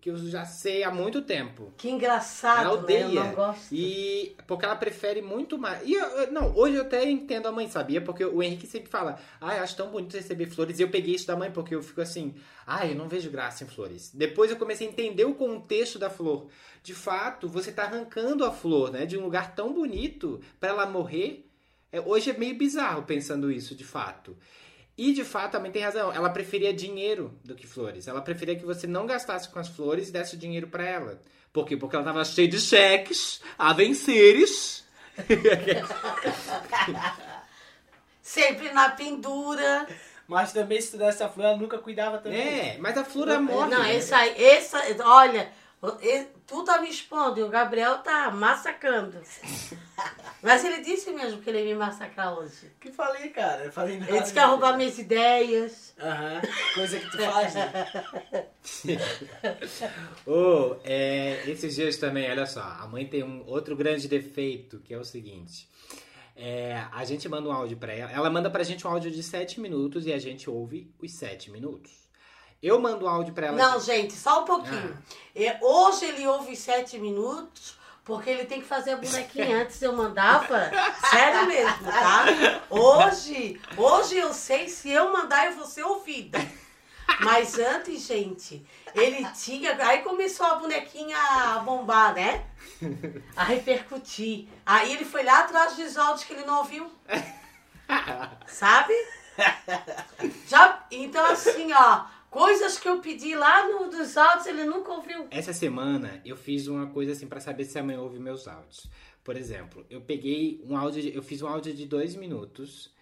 que 0.00 0.10
eu 0.10 0.16
já 0.28 0.44
sei 0.44 0.82
há 0.82 0.90
muito 0.90 1.22
tempo. 1.22 1.72
Que 1.76 1.88
engraçado, 1.90 2.60
Ela 2.60 2.68
né? 2.68 2.76
Eu 2.76 2.78
odeia. 3.06 3.24
não 3.24 3.32
gosto. 3.34 3.74
E 3.74 4.34
porque 4.46 4.64
ela 4.64 4.76
prefere 4.76 5.22
muito 5.22 5.58
mais. 5.58 5.86
E 5.86 5.92
eu- 5.94 6.32
não, 6.32 6.56
hoje 6.56 6.76
eu 6.76 6.82
até 6.82 7.08
entendo 7.08 7.46
a 7.46 7.52
mãe, 7.52 7.68
sabia? 7.68 8.00
Porque 8.00 8.24
o 8.24 8.42
Henrique 8.42 8.66
sempre 8.66 8.88
fala: 8.90 9.18
"Ah, 9.40 9.56
eu 9.56 9.62
acho 9.62 9.76
tão 9.76 9.90
bonito 9.90 10.16
receber 10.16 10.46
flores". 10.46 10.78
E 10.78 10.82
eu 10.82 10.88
peguei 10.90 11.14
isso 11.14 11.26
da 11.26 11.36
mãe 11.36 11.50
porque 11.50 11.74
eu 11.74 11.82
fico 11.82 12.00
assim: 12.00 12.34
"Ah, 12.66 12.86
eu 12.86 12.94
não 12.94 13.08
vejo 13.08 13.30
graça 13.30 13.64
em 13.64 13.66
flores". 13.66 14.10
Depois 14.14 14.50
eu 14.50 14.56
comecei 14.56 14.86
a 14.86 14.90
entender 14.90 15.24
o 15.24 15.34
contexto 15.34 15.98
da 15.98 16.10
flor. 16.10 16.48
De 16.82 16.94
fato, 16.94 17.48
você 17.48 17.70
tá 17.72 17.84
arrancando 17.84 18.44
a 18.44 18.50
flor, 18.52 18.90
né, 18.90 19.04
de 19.04 19.18
um 19.18 19.22
lugar 19.24 19.54
tão 19.54 19.72
bonito 19.72 20.40
pra 20.58 20.70
ela 20.70 20.86
morrer. 20.86 21.44
É, 21.90 22.00
hoje 22.00 22.30
é 22.30 22.32
meio 22.34 22.54
bizarro 22.54 23.02
pensando 23.02 23.50
isso, 23.50 23.74
de 23.74 23.84
fato. 23.84 24.36
E 24.98 25.12
de 25.12 25.24
fato 25.24 25.52
também 25.52 25.70
tem 25.70 25.80
razão. 25.80 26.12
Ela 26.12 26.28
preferia 26.28 26.74
dinheiro 26.74 27.32
do 27.44 27.54
que 27.54 27.68
flores. 27.68 28.08
Ela 28.08 28.20
preferia 28.20 28.56
que 28.56 28.66
você 28.66 28.84
não 28.84 29.06
gastasse 29.06 29.48
com 29.48 29.60
as 29.60 29.68
flores 29.68 30.08
e 30.08 30.12
desse 30.12 30.34
o 30.34 30.38
dinheiro 30.38 30.66
pra 30.66 30.84
ela. 30.84 31.22
Por 31.52 31.64
quê? 31.64 31.76
Porque 31.76 31.94
ela 31.94 32.04
tava 32.04 32.24
cheia 32.24 32.48
de 32.48 32.58
cheques 32.60 33.40
a 33.56 33.72
venceres. 33.72 34.84
Sempre 38.20 38.72
na 38.72 38.90
pendura. 38.90 39.86
Mas 40.26 40.52
também 40.52 40.80
se 40.80 40.90
tu 40.90 40.98
desse 40.98 41.22
a 41.22 41.28
flor, 41.28 41.46
ela 41.46 41.56
nunca 41.56 41.78
cuidava 41.78 42.18
também. 42.18 42.40
É, 42.40 42.76
mas 42.78 42.98
a 42.98 43.04
flor 43.04 43.28
é 43.28 43.38
morre. 43.38 43.70
Não, 43.70 43.82
né? 43.84 43.94
esse 43.94 44.12
aí, 44.12 44.34
esse, 44.36 44.76
olha, 45.00 45.48
tu 46.46 46.64
tá 46.64 46.80
me 46.80 46.88
expondo 46.88 47.38
e 47.38 47.42
o 47.42 47.48
Gabriel 47.48 47.98
tá 47.98 48.30
massacrando. 48.30 49.20
Mas 50.42 50.64
ele 50.64 50.82
disse 50.82 51.10
mesmo 51.12 51.40
que 51.40 51.50
ele 51.50 51.58
ia 51.58 51.64
me 51.64 51.74
massacrar 51.74 52.38
hoje. 52.38 52.70
Que 52.80 52.90
falei, 52.92 53.28
cara? 53.30 53.64
Eu 53.64 53.72
falei 53.72 53.98
nada. 53.98 54.10
Ele 54.10 54.20
disse 54.20 54.32
que 54.32 54.38
ia 54.38 54.46
roubar 54.46 54.76
minhas 54.76 54.98
ideias. 54.98 55.94
Aham. 55.98 56.40
Coisa 56.74 57.00
que 57.00 57.10
tu 57.10 57.18
faz, 57.18 57.54
né? 57.54 57.72
Ô, 60.26 60.76
é, 60.84 61.42
esses 61.48 61.74
dias 61.74 61.96
também, 61.96 62.30
olha 62.30 62.46
só, 62.46 62.62
a 62.62 62.86
mãe 62.86 63.06
tem 63.06 63.22
um 63.22 63.44
outro 63.46 63.76
grande 63.76 64.06
defeito, 64.08 64.78
que 64.80 64.94
é 64.94 64.98
o 64.98 65.04
seguinte. 65.04 65.68
É, 66.36 66.86
a 66.92 67.04
gente 67.04 67.28
manda 67.28 67.48
um 67.48 67.52
áudio 67.52 67.76
pra 67.76 67.92
ela, 67.92 68.12
ela 68.12 68.30
manda 68.30 68.48
pra 68.48 68.62
gente 68.62 68.86
um 68.86 68.90
áudio 68.90 69.10
de 69.10 69.22
7 69.24 69.60
minutos 69.60 70.06
e 70.06 70.12
a 70.12 70.18
gente 70.18 70.48
ouve 70.48 70.92
os 71.00 71.12
7 71.12 71.50
minutos. 71.50 72.07
Eu 72.62 72.80
mando 72.80 73.08
áudio 73.08 73.32
pra 73.32 73.48
ela. 73.48 73.56
Não, 73.56 73.80
gente, 73.80 74.14
só 74.14 74.42
um 74.42 74.44
pouquinho. 74.44 74.96
É, 75.34 75.58
hoje 75.62 76.04
ele 76.06 76.26
ouve 76.26 76.56
sete 76.56 76.98
minutos, 76.98 77.78
porque 78.04 78.28
ele 78.28 78.46
tem 78.46 78.60
que 78.60 78.66
fazer 78.66 78.92
a 78.92 78.96
bonequinha 78.96 79.58
antes 79.62 79.80
eu 79.80 79.92
mandar 79.92 80.46
pra... 80.46 80.70
Sério 81.08 81.46
mesmo, 81.46 81.84
tá? 81.84 82.24
Hoje, 82.68 83.60
hoje 83.76 84.16
eu 84.18 84.34
sei 84.34 84.68
se 84.68 84.90
eu 84.90 85.12
mandar 85.12 85.46
eu 85.46 85.52
vou 85.52 85.66
ser 85.66 85.84
ouvida. 85.84 86.38
Mas 87.20 87.58
antes, 87.58 88.02
gente, 88.02 88.64
ele 88.94 89.26
tinha. 89.32 89.74
Aí 89.86 90.02
começou 90.02 90.46
a 90.46 90.56
bonequinha 90.56 91.16
a 91.16 91.58
bombar, 91.60 92.14
né? 92.14 92.44
A 93.34 93.44
repercutir. 93.44 94.46
Aí 94.64 94.92
ele 94.92 95.04
foi 95.04 95.22
lá 95.22 95.40
atrás 95.40 95.74
dos 95.74 95.96
áudios 95.96 96.24
que 96.24 96.34
ele 96.34 96.44
não 96.44 96.58
ouviu. 96.58 96.90
Sabe? 98.46 98.92
Já, 100.46 100.84
então, 100.90 101.24
assim, 101.24 101.72
ó, 101.72 102.04
coisas 102.30 102.78
que 102.78 102.88
eu 102.88 103.00
pedi 103.00 103.34
lá 103.34 103.66
no, 103.68 103.88
dos 103.90 104.16
áudios, 104.16 104.46
ele 104.46 104.64
nunca 104.64 104.92
ouviu. 104.92 105.26
Essa 105.30 105.52
semana 105.52 106.20
eu 106.24 106.36
fiz 106.36 106.66
uma 106.66 106.86
coisa 106.88 107.12
assim 107.12 107.26
pra 107.26 107.40
saber 107.40 107.64
se 107.64 107.78
a 107.78 107.82
mãe 107.82 107.96
ouve 107.96 108.18
meus 108.18 108.46
áudios. 108.48 108.88
Por 109.24 109.36
exemplo, 109.36 109.84
eu 109.90 110.00
peguei 110.00 110.62
um 110.64 110.76
áudio, 110.76 111.02
de- 111.02 111.14
eu 111.14 111.22
fiz 111.22 111.42
um 111.42 111.48
áudio 111.48 111.74
de 111.74 111.84
dois 111.86 112.14
minutos, 112.16 112.92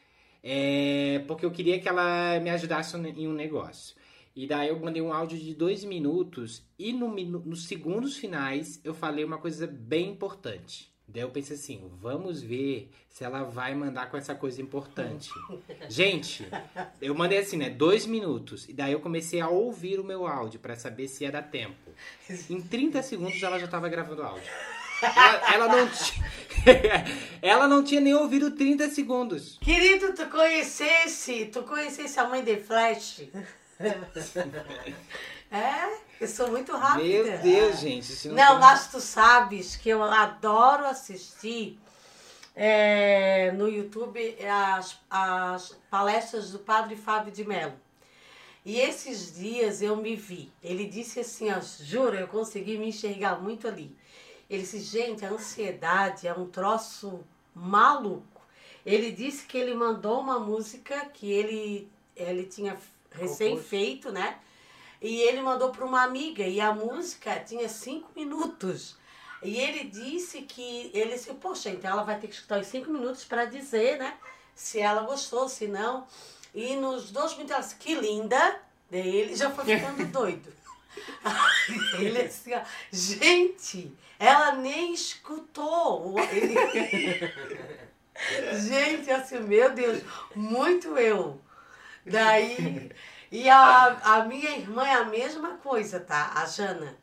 é, 0.42 1.24
porque 1.26 1.44
eu 1.46 1.50
queria 1.50 1.78
que 1.80 1.88
ela 1.88 2.38
me 2.40 2.50
ajudasse 2.50 2.96
em 2.96 3.28
um 3.28 3.32
negócio. 3.32 3.96
E 4.34 4.46
daí 4.46 4.68
eu 4.68 4.78
mandei 4.78 5.00
um 5.00 5.12
áudio 5.12 5.38
de 5.38 5.54
dois 5.54 5.82
minutos 5.82 6.62
e 6.78 6.92
no, 6.92 7.08
nos 7.14 7.66
segundos 7.66 8.16
finais 8.18 8.80
eu 8.84 8.92
falei 8.92 9.24
uma 9.24 9.38
coisa 9.38 9.66
bem 9.66 10.10
importante. 10.10 10.94
Daí 11.08 11.22
eu 11.22 11.30
pensei 11.30 11.56
assim, 11.56 11.88
vamos 12.00 12.42
ver 12.42 12.90
se 13.08 13.24
ela 13.24 13.44
vai 13.44 13.74
mandar 13.74 14.10
com 14.10 14.16
essa 14.16 14.34
coisa 14.34 14.60
importante. 14.60 15.30
Gente, 15.88 16.46
eu 17.00 17.14
mandei 17.14 17.38
assim, 17.38 17.56
né? 17.56 17.70
Dois 17.70 18.04
minutos. 18.06 18.68
E 18.68 18.72
daí 18.72 18.92
eu 18.92 19.00
comecei 19.00 19.40
a 19.40 19.48
ouvir 19.48 20.00
o 20.00 20.04
meu 20.04 20.26
áudio 20.26 20.58
pra 20.58 20.74
saber 20.74 21.08
se 21.08 21.24
ia 21.24 21.30
dar 21.30 21.42
tempo. 21.42 21.90
Em 22.50 22.60
30 22.60 23.02
segundos 23.02 23.42
ela 23.42 23.58
já 23.58 23.68
tava 23.68 23.88
gravando 23.88 24.22
áudio. 24.22 24.50
Ela, 25.02 25.54
ela 25.54 25.68
não 25.68 25.88
tinha. 25.88 26.26
ela 27.42 27.68
não 27.68 27.84
tinha 27.84 28.00
nem 28.00 28.14
ouvido 28.14 28.50
30 28.50 28.88
segundos. 28.90 29.58
Querido, 29.60 30.12
tu 30.14 30.26
conhecesse, 30.26 31.46
tu 31.46 31.62
conhecesse 31.62 32.18
a 32.18 32.26
mãe 32.28 32.42
de 32.42 32.56
Flash. 32.56 33.22
é, 35.50 35.98
eu 36.20 36.28
sou 36.28 36.50
muito 36.50 36.72
rápida. 36.76 37.04
Meu 37.04 37.38
Deus, 37.38 37.78
gente. 37.78 38.12
isso 38.12 38.28
Não, 38.32 38.52
tem- 38.52 38.58
mas 38.60 38.90
tu 38.90 39.00
sabes 39.00 39.76
que 39.76 39.88
eu 39.88 40.02
adoro 40.02 40.86
assistir 40.86 41.78
é, 42.54 43.52
no 43.52 43.68
YouTube 43.68 44.36
as, 44.48 44.98
as 45.10 45.76
palestras 45.90 46.50
do 46.50 46.58
padre 46.58 46.96
Fábio 46.96 47.32
de 47.32 47.44
Mello. 47.44 47.74
E 48.64 48.80
esses 48.80 49.36
dias 49.36 49.80
eu 49.82 49.96
me 49.96 50.16
vi. 50.16 50.50
Ele 50.62 50.86
disse 50.86 51.20
assim, 51.20 51.52
ó, 51.52 51.60
juro, 51.60 52.16
eu 52.16 52.26
consegui 52.26 52.78
me 52.78 52.88
enxergar 52.88 53.40
muito 53.40 53.68
ali. 53.68 53.94
Ele 54.48 54.62
disse, 54.62 54.80
gente, 54.80 55.24
a 55.24 55.30
ansiedade 55.30 56.26
é 56.26 56.32
um 56.32 56.46
troço 56.46 57.20
maluco. 57.54 58.40
Ele 58.84 59.12
disse 59.12 59.44
que 59.46 59.58
ele 59.58 59.74
mandou 59.74 60.20
uma 60.20 60.38
música 60.40 61.04
que 61.06 61.30
ele, 61.30 61.88
ele 62.16 62.44
tinha 62.44 62.76
recém-feito, 63.10 64.10
né? 64.10 64.38
E 65.06 65.22
ele 65.22 65.40
mandou 65.40 65.70
para 65.70 65.84
uma 65.84 66.02
amiga 66.02 66.42
e 66.42 66.60
a 66.60 66.74
música 66.74 67.38
tinha 67.38 67.68
cinco 67.68 68.10
minutos. 68.16 68.96
E 69.40 69.56
ele 69.56 69.84
disse 69.84 70.42
que 70.42 70.90
ele 70.92 71.12
disse, 71.12 71.32
poxa, 71.34 71.70
então 71.70 71.92
ela 71.92 72.02
vai 72.02 72.18
ter 72.18 72.26
que 72.26 72.34
escutar 72.34 72.58
os 72.58 72.66
cinco 72.66 72.90
minutos 72.90 73.24
para 73.24 73.44
dizer, 73.44 73.98
né? 73.98 74.14
Se 74.52 74.80
ela 74.80 75.02
gostou, 75.02 75.48
se 75.48 75.68
não. 75.68 76.08
E 76.52 76.74
nos 76.74 77.12
dois 77.12 77.34
minutos 77.34 77.52
ela 77.52 77.60
disse, 77.60 77.76
que 77.76 77.94
linda. 77.94 78.60
Daí 78.90 79.16
ele 79.16 79.36
já 79.36 79.48
foi 79.48 79.64
ficando 79.64 80.04
doido. 80.10 80.52
ele 82.00 82.22
assim, 82.22 82.54
ó, 82.54 82.62
gente, 82.90 83.96
ela 84.18 84.56
nem 84.56 84.92
escutou. 84.92 86.16
Ele... 86.18 87.32
gente, 88.58 89.08
assim, 89.12 89.38
meu 89.38 89.70
Deus, 89.72 90.02
muito 90.34 90.98
eu. 90.98 91.40
Daí, 92.04 92.90
e 93.30 93.48
a, 93.48 93.86
a 94.02 94.24
minha 94.24 94.50
irmã 94.50 94.86
é 94.86 94.94
a 94.94 95.04
mesma 95.04 95.56
coisa, 95.58 96.00
tá? 96.00 96.32
A 96.34 96.46
Jana. 96.46 96.96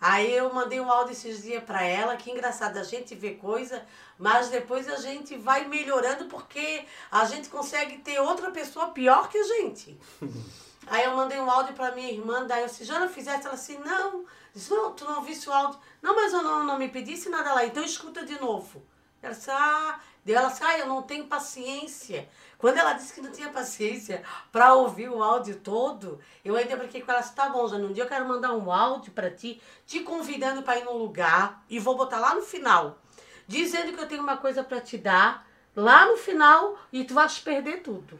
Aí 0.00 0.32
eu 0.34 0.52
mandei 0.52 0.78
um 0.78 0.90
áudio 0.90 1.12
esses 1.12 1.42
dias 1.42 1.64
pra 1.64 1.82
ela, 1.82 2.16
que 2.16 2.30
engraçado, 2.30 2.76
a 2.76 2.82
gente 2.82 3.14
vê 3.14 3.34
coisa, 3.34 3.84
mas 4.18 4.48
depois 4.48 4.88
a 4.88 4.96
gente 4.96 5.36
vai 5.36 5.66
melhorando 5.66 6.26
porque 6.26 6.84
a 7.10 7.24
gente 7.24 7.48
consegue 7.48 7.98
ter 7.98 8.20
outra 8.20 8.50
pessoa 8.50 8.88
pior 8.88 9.28
que 9.28 9.38
a 9.38 9.44
gente. 9.44 9.98
Aí 10.86 11.02
eu 11.04 11.16
mandei 11.16 11.40
um 11.40 11.50
áudio 11.50 11.74
pra 11.74 11.90
minha 11.92 12.12
irmã, 12.12 12.46
daí 12.46 12.62
eu 12.62 12.68
disse, 12.68 12.84
Jana, 12.84 13.08
fizesse? 13.08 13.44
Ela 13.44 13.54
assim, 13.54 13.78
não. 13.78 14.24
Disse, 14.54 14.70
não, 14.70 14.92
tu 14.92 15.04
não 15.04 15.20
viste 15.20 15.48
o 15.48 15.52
áudio? 15.52 15.80
Não, 16.00 16.14
mas 16.14 16.32
eu 16.32 16.42
não, 16.42 16.62
não 16.62 16.78
me 16.78 16.88
pedisse 16.88 17.28
nada 17.28 17.54
lá, 17.54 17.66
então 17.66 17.82
escuta 17.82 18.24
de 18.24 18.40
novo. 18.40 18.86
Ela 19.20 19.34
disse, 19.34 19.50
ah, 19.50 19.98
daí 20.26 20.34
ela 20.34 20.48
disse, 20.48 20.64
ah, 20.64 20.78
eu 20.78 20.86
não 20.86 21.02
tenho 21.02 21.26
paciência. 21.26 22.28
Quando 22.58 22.78
ela 22.78 22.94
disse 22.94 23.14
que 23.14 23.20
não 23.20 23.30
tinha 23.30 23.48
paciência 23.50 24.22
pra 24.50 24.74
ouvir 24.74 25.08
o 25.08 25.22
áudio 25.22 25.56
todo, 25.56 26.18
eu 26.44 26.56
ainda 26.56 26.76
brinquei 26.76 27.00
com 27.02 27.12
ela, 27.12 27.20
disse, 27.20 27.34
tá 27.34 27.48
bom, 27.48 27.68
Jana, 27.68 27.86
um 27.86 27.92
dia 27.92 28.04
eu 28.04 28.08
quero 28.08 28.26
mandar 28.26 28.52
um 28.54 28.72
áudio 28.72 29.12
pra 29.12 29.30
ti, 29.30 29.60
te 29.86 30.00
convidando 30.00 30.62
pra 30.62 30.78
ir 30.78 30.84
num 30.84 30.96
lugar, 30.96 31.62
e 31.68 31.78
vou 31.78 31.96
botar 31.96 32.18
lá 32.18 32.34
no 32.34 32.42
final, 32.42 32.98
dizendo 33.46 33.92
que 33.92 34.00
eu 34.00 34.08
tenho 34.08 34.22
uma 34.22 34.36
coisa 34.36 34.64
pra 34.64 34.80
te 34.80 34.98
dar, 34.98 35.46
lá 35.74 36.06
no 36.06 36.16
final, 36.16 36.78
e 36.92 37.04
tu 37.04 37.14
vais 37.14 37.38
perder 37.38 37.82
tudo. 37.82 38.18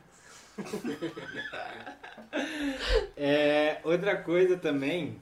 É, 3.16 3.80
outra 3.82 4.16
coisa 4.16 4.58
também 4.58 5.18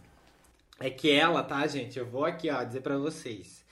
é 0.80 0.90
que 0.90 1.10
ela, 1.12 1.42
tá, 1.42 1.64
gente? 1.66 1.98
Eu 1.98 2.06
vou 2.06 2.24
aqui, 2.24 2.50
ó, 2.50 2.64
dizer 2.64 2.80
pra 2.80 2.96
vocês. 2.98 3.63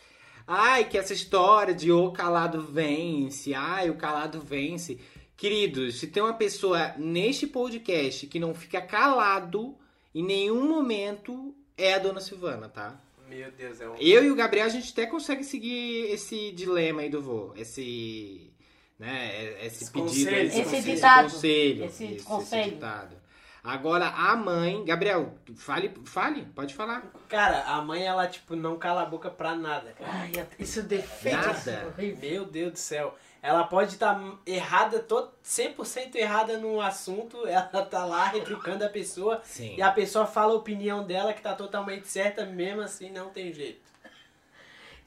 Ai, 0.47 0.85
que 0.89 0.99
essa 0.99 1.13
história 1.13 1.75
de 1.75 1.91
o 1.93 2.11
calado 2.11 2.63
vence, 2.63 3.55
ai, 3.55 3.91
o 3.91 3.95
calado 3.95 4.41
vence. 4.41 4.99
Queridos, 5.37 5.99
se 5.99 6.07
tem 6.07 6.23
uma 6.23 6.35
pessoa 6.35 6.95
neste 6.99 7.47
podcast 7.47 8.27
que 8.27 8.39
não 8.39 8.55
fica 8.55 8.81
calado 8.81 9.75
em 10.15 10.23
nenhum 10.23 10.69
momento, 10.69 11.55
é 11.77 11.95
a 11.95 11.99
dona 11.99 12.21
Silvana, 12.21 12.69
tá? 12.69 13.01
Meu 13.29 13.51
Deus, 13.51 13.81
é 13.81 13.89
um. 13.89 13.97
Eu 13.97 14.25
e 14.25 14.31
o 14.31 14.35
Gabriel, 14.37 14.67
a 14.67 14.69
gente 14.69 14.93
até 14.93 15.07
consegue 15.07 15.43
seguir 15.43 16.11
esse 16.13 16.53
dilema 16.53 17.01
aí 17.03 17.09
do 17.09 17.21
vô. 17.23 17.53
Esse. 17.57 18.51
Né, 18.99 19.67
esse, 19.67 19.85
Esse 19.85 19.91
pedido 19.93 20.09
conselho. 20.09 20.37
aí, 20.37 20.47
Esse 20.47 20.63
conselho, 20.63 20.83
ditado. 20.95 21.33
conselho. 21.33 21.85
Esse 21.87 22.05
isso, 22.05 22.25
conselho. 22.27 22.71
ditado. 22.73 23.17
Agora, 23.65 24.09
a 24.09 24.35
mãe. 24.37 24.85
Gabriel, 24.85 25.35
fale, 25.55 25.95
fale, 26.05 26.45
pode 26.55 26.75
falar. 26.75 27.05
Cara, 27.29 27.63
a 27.65 27.81
mãe, 27.81 28.05
ela, 28.05 28.27
tipo, 28.27 28.57
não 28.57 28.77
cala 28.77 29.03
a 29.03 29.07
boca 29.07 29.31
pra 29.31 29.55
nada. 29.55 29.93
cara. 29.93 30.11
Ai, 30.13 30.33
isso 30.59 30.83
defeito 30.83 31.37
Nada. 31.47 31.87
horrível. 31.97 32.31
Meu 32.31 32.45
Deus 32.45 32.73
do 32.73 32.79
céu. 32.79 33.17
ela 33.41 33.65
pode 33.65 33.93
estar 33.95 34.21
errada, 34.47 34.99
to- 35.01 35.29
100% 35.45 36.15
errada 36.17 36.59
no 36.59 36.81
assunto, 36.81 37.39
ela 37.47 37.63
tá 37.85 38.05
lá 38.05 38.25
retrucando 38.27 38.85
a 38.85 38.89
pessoa 38.89 39.41
Sim. 39.45 39.75
e 39.77 39.83
a 39.83 39.91
pessoa 39.93 40.27
fala 40.27 40.53
a 40.53 40.57
opinião 40.57 41.05
dela 41.05 41.33
que 41.33 41.43
tá 41.43 41.53
totalmente 41.55 42.07
certa, 42.09 42.45
mesmo 42.47 42.83
assim 42.83 43.11
não 43.11 43.31
tem 43.31 43.53
jeito. 43.53 43.81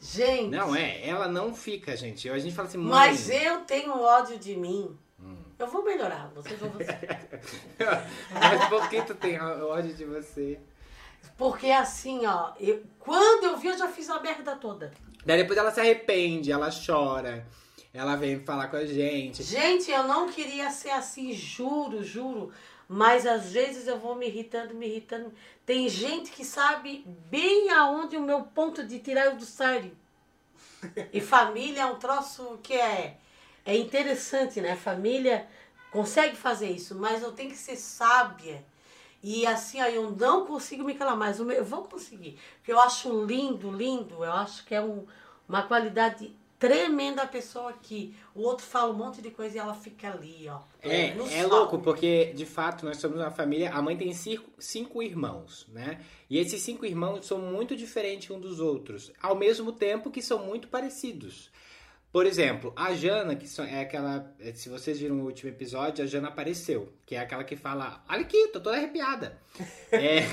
Gente, 0.01 0.49
Não, 0.49 0.75
é, 0.75 1.07
ela 1.07 1.27
não 1.27 1.55
fica, 1.55 1.95
gente. 1.95 2.29
A 2.29 2.37
gente 2.37 2.53
fala 2.53 2.67
assim, 2.67 2.77
mãe. 2.77 2.89
mas 2.91 3.29
eu 3.29 3.61
tenho 3.61 3.97
ódio 3.97 4.37
de 4.37 4.55
mim. 4.55 4.95
Eu 5.57 5.67
vou 5.67 5.83
melhorar, 5.83 6.29
vocês 6.35 6.59
vão 6.59 6.69
ver. 6.71 6.87
mas 8.33 8.65
por 8.69 8.89
que 8.89 9.01
tu 9.01 9.15
tem 9.15 9.39
ódio 9.39 9.93
de 9.93 10.03
você? 10.03 10.59
Porque 11.37 11.71
assim, 11.71 12.25
ó, 12.25 12.53
eu, 12.59 12.83
quando 12.99 13.45
eu 13.45 13.57
vi, 13.57 13.67
eu 13.67 13.77
já 13.77 13.87
fiz 13.87 14.09
a 14.09 14.19
merda 14.19 14.55
toda. 14.55 14.91
Daí 15.25 15.37
depois 15.37 15.57
ela 15.57 15.71
se 15.71 15.79
arrepende, 15.79 16.51
ela 16.51 16.69
chora, 16.69 17.47
ela 17.93 18.15
vem 18.15 18.39
falar 18.41 18.67
com 18.67 18.77
a 18.77 18.85
gente. 18.85 19.43
Gente, 19.43 19.89
eu 19.89 20.03
não 20.03 20.29
queria 20.29 20.69
ser 20.69 20.91
assim, 20.91 21.31
juro, 21.33 22.03
juro. 22.03 22.51
Mas 22.87 23.25
às 23.25 23.51
vezes 23.51 23.87
eu 23.87 23.97
vou 23.97 24.15
me 24.15 24.27
irritando, 24.27 24.75
me 24.75 24.85
irritando. 24.85 25.33
Tem 25.65 25.89
gente 25.89 26.31
que 26.31 26.45
sabe 26.45 27.03
bem 27.29 27.71
aonde 27.71 28.15
o 28.15 28.21
meu 28.21 28.43
ponto 28.43 28.85
de 28.85 28.99
tirar 28.99 29.25
eu 29.25 29.35
do 29.35 29.45
sério. 29.45 29.97
E 31.11 31.19
família 31.19 31.81
é 31.81 31.85
um 31.85 31.97
troço 31.97 32.59
que 32.61 32.73
é, 32.73 33.17
é 33.65 33.75
interessante, 33.75 34.61
né? 34.61 34.75
Família 34.75 35.47
consegue 35.91 36.35
fazer 36.35 36.69
isso, 36.69 36.95
mas 36.95 37.23
eu 37.23 37.31
tenho 37.31 37.49
que 37.49 37.57
ser 37.57 37.75
sábia. 37.75 38.63
E 39.23 39.45
assim, 39.47 39.81
ó, 39.81 39.85
eu 39.85 40.11
não 40.11 40.45
consigo 40.45 40.83
me 40.83 40.93
calar 40.93 41.17
mais. 41.17 41.39
Eu 41.39 41.65
vou 41.65 41.83
conseguir. 41.83 42.37
Porque 42.57 42.71
eu 42.71 42.79
acho 42.79 43.25
lindo, 43.25 43.71
lindo. 43.71 44.23
Eu 44.23 44.31
acho 44.31 44.63
que 44.65 44.75
é 44.75 44.81
um, 44.81 45.05
uma 45.49 45.63
qualidade 45.63 46.31
tremenda 46.59 47.23
a 47.23 47.27
pessoa 47.27 47.73
que 47.73 48.15
o 48.33 48.41
outro 48.41 48.65
fala 48.65 48.91
um 48.91 48.97
monte 48.97 49.21
de 49.21 49.29
coisa 49.29 49.55
e 49.55 49.59
ela 49.59 49.73
fica 49.73 50.11
ali, 50.11 50.47
ó. 50.47 50.59
É, 50.81 51.07
é 51.07 51.15
salto. 51.15 51.49
louco, 51.49 51.79
porque 51.79 52.33
de 52.33 52.45
fato 52.45 52.85
nós 52.85 52.97
somos 52.97 53.17
uma 53.17 53.31
família. 53.31 53.71
A 53.73 53.81
mãe 53.81 53.97
tem 53.97 54.13
cinco, 54.13 54.49
cinco 54.59 55.01
irmãos, 55.01 55.67
né? 55.71 56.01
E 56.29 56.37
esses 56.37 56.61
cinco 56.61 56.85
irmãos 56.85 57.25
são 57.25 57.39
muito 57.39 57.75
diferentes 57.75 58.29
um 58.29 58.39
dos 58.39 58.59
outros, 58.59 59.11
ao 59.21 59.35
mesmo 59.35 59.71
tempo 59.71 60.11
que 60.11 60.21
são 60.21 60.45
muito 60.45 60.67
parecidos. 60.67 61.49
Por 62.15 62.25
exemplo, 62.25 62.71
a 62.77 62.93
Jana, 62.93 63.35
que 63.35 63.45
é 63.69 63.81
aquela. 63.81 64.33
é, 64.39 64.53
Se 64.53 64.69
vocês 64.69 64.97
viram 64.97 65.17
o 65.19 65.25
último 65.25 65.49
episódio, 65.49 66.01
a 66.01 66.07
Jana 66.07 66.29
apareceu, 66.29 66.93
que 67.05 67.13
é 67.13 67.19
aquela 67.19 67.43
que 67.43 67.57
fala: 67.57 68.01
Olha 68.09 68.21
aqui, 68.21 68.47
tô 68.53 68.61
toda 68.61 68.77
arrepiada. 68.77 69.37
É, 69.91 70.23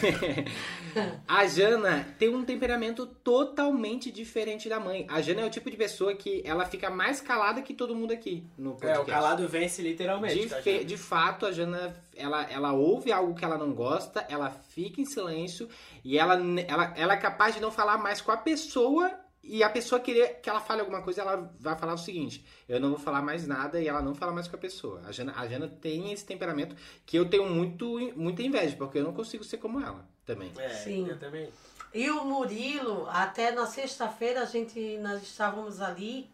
a 1.28 1.46
Jana 1.46 2.06
tem 2.18 2.28
um 2.34 2.44
temperamento 2.44 3.06
totalmente 3.06 4.10
diferente 4.10 4.68
da 4.68 4.80
mãe. 4.80 5.06
A 5.08 5.20
Jana 5.20 5.42
é 5.42 5.44
o 5.44 5.50
tipo 5.50 5.70
de 5.70 5.76
pessoa 5.76 6.14
que 6.14 6.42
ela 6.44 6.64
fica 6.64 6.90
mais 6.90 7.20
calada 7.20 7.62
que 7.62 7.74
todo 7.74 7.94
mundo 7.94 8.12
aqui 8.12 8.44
no 8.58 8.70
É, 8.70 8.72
podcast. 8.74 9.00
o 9.02 9.04
calado 9.06 9.48
vence 9.48 9.80
literalmente. 9.82 10.38
De, 10.40 10.48
tá, 10.48 10.56
fe- 10.62 10.84
de 10.84 10.96
fato, 10.96 11.46
a 11.46 11.52
Jana, 11.52 11.94
ela, 12.16 12.42
ela 12.50 12.72
ouve 12.72 13.12
algo 13.12 13.34
que 13.34 13.44
ela 13.44 13.56
não 13.58 13.72
gosta, 13.72 14.24
ela 14.28 14.50
fica 14.50 15.00
em 15.00 15.04
silêncio 15.04 15.68
e 16.04 16.18
ela, 16.18 16.34
ela, 16.66 16.92
ela 16.96 17.12
é 17.14 17.16
capaz 17.16 17.54
de 17.54 17.60
não 17.60 17.70
falar 17.70 17.98
mais 17.98 18.20
com 18.20 18.32
a 18.32 18.36
pessoa 18.36 19.10
e 19.42 19.62
a 19.62 19.68
pessoa 19.68 20.00
querer 20.00 20.40
que 20.40 20.48
ela 20.48 20.60
fale 20.60 20.80
alguma 20.80 21.02
coisa, 21.02 21.22
ela 21.22 21.52
vai 21.58 21.76
falar 21.76 21.94
o 21.94 21.98
seguinte: 21.98 22.44
eu 22.68 22.78
não 22.78 22.90
vou 22.90 22.98
falar 22.98 23.22
mais 23.22 23.46
nada 23.46 23.80
e 23.80 23.88
ela 23.88 24.00
não 24.00 24.14
fala 24.14 24.32
mais 24.32 24.46
com 24.46 24.56
a 24.56 24.58
pessoa. 24.58 25.02
A 25.06 25.12
Jana, 25.12 25.34
a 25.36 25.46
Jana 25.48 25.68
tem 25.68 26.12
esse 26.12 26.24
temperamento 26.24 26.76
que 27.04 27.16
eu 27.18 27.28
tenho 27.28 27.46
muito, 27.46 27.98
muita 28.16 28.42
inveja, 28.42 28.76
porque 28.76 28.98
eu 28.98 29.04
não 29.04 29.12
consigo 29.12 29.42
ser 29.42 29.58
como 29.58 29.80
ela 29.80 30.06
também. 30.24 30.52
É, 30.58 30.68
Sim. 30.70 31.08
eu 31.08 31.18
também. 31.18 31.48
E 31.92 32.08
o 32.10 32.24
Murilo, 32.24 33.06
até 33.10 33.50
na 33.50 33.66
sexta-feira 33.66 34.42
a 34.42 34.46
gente, 34.46 34.96
nós 34.98 35.22
estávamos 35.22 35.80
ali 35.80 36.30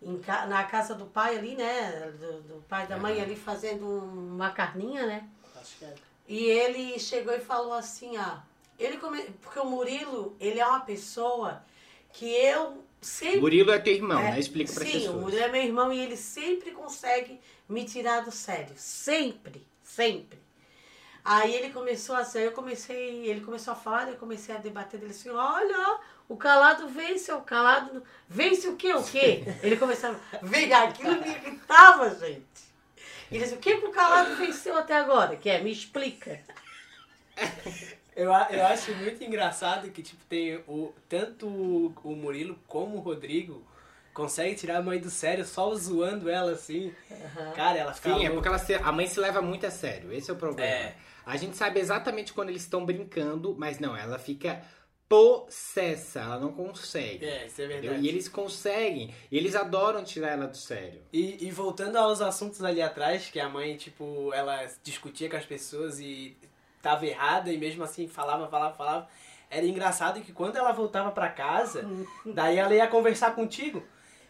em 0.00 0.18
na 0.48 0.62
casa 0.64 0.94
do 0.94 1.06
pai 1.06 1.36
ali, 1.36 1.56
né? 1.56 2.12
Do, 2.20 2.40
do 2.42 2.62
pai 2.68 2.84
e 2.84 2.88
da 2.88 2.96
mãe 2.96 3.20
ali 3.20 3.34
fazendo 3.34 3.84
um- 3.84 4.34
uma 4.36 4.50
carninha, 4.50 5.06
né? 5.06 5.28
Acho 5.60 5.76
que 5.78 5.84
é. 5.84 5.94
E 6.28 6.44
ele 6.44 6.98
chegou 7.00 7.34
e 7.34 7.40
falou 7.40 7.72
assim, 7.72 8.16
ah, 8.16 8.42
ele 8.78 8.96
come... 8.98 9.22
porque 9.42 9.58
o 9.58 9.64
Murilo, 9.64 10.36
ele 10.38 10.60
é 10.60 10.66
uma 10.66 10.80
pessoa 10.80 11.62
que 12.12 12.26
eu 12.26 12.84
sempre 13.00 13.40
Murilo 13.40 13.70
é 13.70 13.78
teu 13.78 13.94
irmão, 13.94 14.20
é, 14.20 14.32
né? 14.32 14.40
Explica 14.40 14.72
para 14.72 14.84
Sim, 14.84 14.92
pessoas. 14.92 15.16
o 15.16 15.20
Murilo 15.20 15.42
é 15.42 15.48
meu 15.48 15.62
irmão 15.62 15.92
e 15.92 16.00
ele 16.00 16.16
sempre 16.16 16.70
consegue 16.72 17.40
me 17.68 17.84
tirar 17.84 18.20
do 18.20 18.30
sério. 18.30 18.74
Sempre, 18.76 19.66
sempre. 19.82 20.38
Aí 21.24 21.54
ele 21.54 21.70
começou 21.70 22.16
a 22.16 22.26
eu 22.36 22.52
comecei, 22.52 23.26
ele 23.26 23.42
começou 23.42 23.72
a 23.72 23.76
falar, 23.76 24.08
eu 24.08 24.16
comecei 24.16 24.54
a 24.54 24.58
debater 24.58 24.98
dele 24.98 25.12
assim, 25.12 25.28
olha, 25.28 25.98
o 26.26 26.36
calado 26.36 26.88
vence, 26.88 27.30
o 27.32 27.42
calado 27.42 28.02
vence 28.26 28.66
o 28.66 28.76
quê, 28.76 28.94
o 28.94 29.02
quê? 29.02 29.42
Ele 29.62 29.76
começava, 29.76 30.18
vem, 30.42 30.72
aquilo 30.72 31.20
me 31.20 31.28
irritava, 31.28 32.14
gente. 32.14 32.68
Ele 33.30 33.42
disse, 33.42 33.54
o 33.54 33.58
que, 33.58 33.76
que 33.76 33.86
o 33.86 33.90
calado 33.90 34.36
venceu 34.36 34.76
até 34.76 34.94
agora? 34.96 35.36
Que 35.36 35.50
é, 35.50 35.60
me 35.60 35.70
explica. 35.70 36.40
Eu, 38.18 38.32
eu 38.50 38.66
acho 38.66 38.92
muito 38.96 39.22
engraçado 39.22 39.88
que, 39.92 40.02
tipo, 40.02 40.24
tem 40.24 40.56
o, 40.66 40.92
tanto 41.08 41.46
o, 41.46 42.16
Murilo 42.16 42.58
como 42.66 42.96
o 42.96 43.00
Rodrigo 43.00 43.64
consegue 44.12 44.56
tirar 44.56 44.78
a 44.78 44.82
mãe 44.82 44.98
do 44.98 45.08
sério 45.08 45.44
só 45.44 45.72
zoando 45.76 46.28
ela 46.28 46.50
assim. 46.50 46.92
Cara, 47.54 47.78
ela 47.78 47.94
fica 47.94 48.08
Sim, 48.08 48.16
é 48.26 48.28
louca. 48.28 48.34
porque 48.34 48.48
ela 48.48 48.58
se- 48.58 48.74
a 48.74 48.90
mãe 48.90 49.06
se 49.06 49.20
leva 49.20 49.40
muito 49.40 49.64
a 49.66 49.70
sério. 49.70 50.12
Esse 50.12 50.30
é 50.30 50.34
o 50.34 50.36
problema. 50.36 50.68
É. 50.68 50.96
A 51.24 51.36
gente 51.36 51.56
sabe 51.56 51.78
exatamente 51.78 52.32
quando 52.32 52.48
eles 52.48 52.62
estão 52.62 52.84
brincando, 52.84 53.54
mas 53.56 53.78
não, 53.78 53.96
ela 53.96 54.18
fica 54.18 54.60
possessa, 55.08 56.20
ela 56.20 56.38
não 56.38 56.52
consegue. 56.52 57.24
É, 57.24 57.46
isso 57.46 57.60
é 57.62 57.64
entendeu? 57.64 57.82
verdade. 57.82 58.04
E 58.06 58.08
eles 58.08 58.28
conseguem, 58.28 59.14
e 59.30 59.36
eles 59.38 59.54
adoram 59.54 60.04
tirar 60.04 60.30
ela 60.32 60.46
do 60.46 60.56
sério. 60.56 61.00
E, 61.12 61.46
e 61.46 61.50
voltando 61.50 61.96
aos 61.96 62.20
assuntos 62.20 62.62
ali 62.62 62.82
atrás, 62.82 63.30
que 63.30 63.38
a 63.40 63.48
mãe, 63.48 63.76
tipo, 63.76 64.32
ela 64.34 64.66
discutia 64.82 65.30
com 65.30 65.36
as 65.36 65.46
pessoas 65.46 65.98
e 66.00 66.36
tava 66.82 67.06
errada 67.06 67.52
e 67.52 67.58
mesmo 67.58 67.84
assim 67.84 68.08
falava, 68.08 68.48
falava, 68.48 68.74
falava. 68.74 69.08
Era 69.50 69.64
engraçado 69.64 70.20
que 70.20 70.32
quando 70.32 70.56
ela 70.56 70.72
voltava 70.72 71.10
pra 71.10 71.28
casa, 71.28 71.84
daí 72.24 72.58
ela 72.58 72.74
ia 72.74 72.86
conversar 72.86 73.34
contigo. 73.34 73.82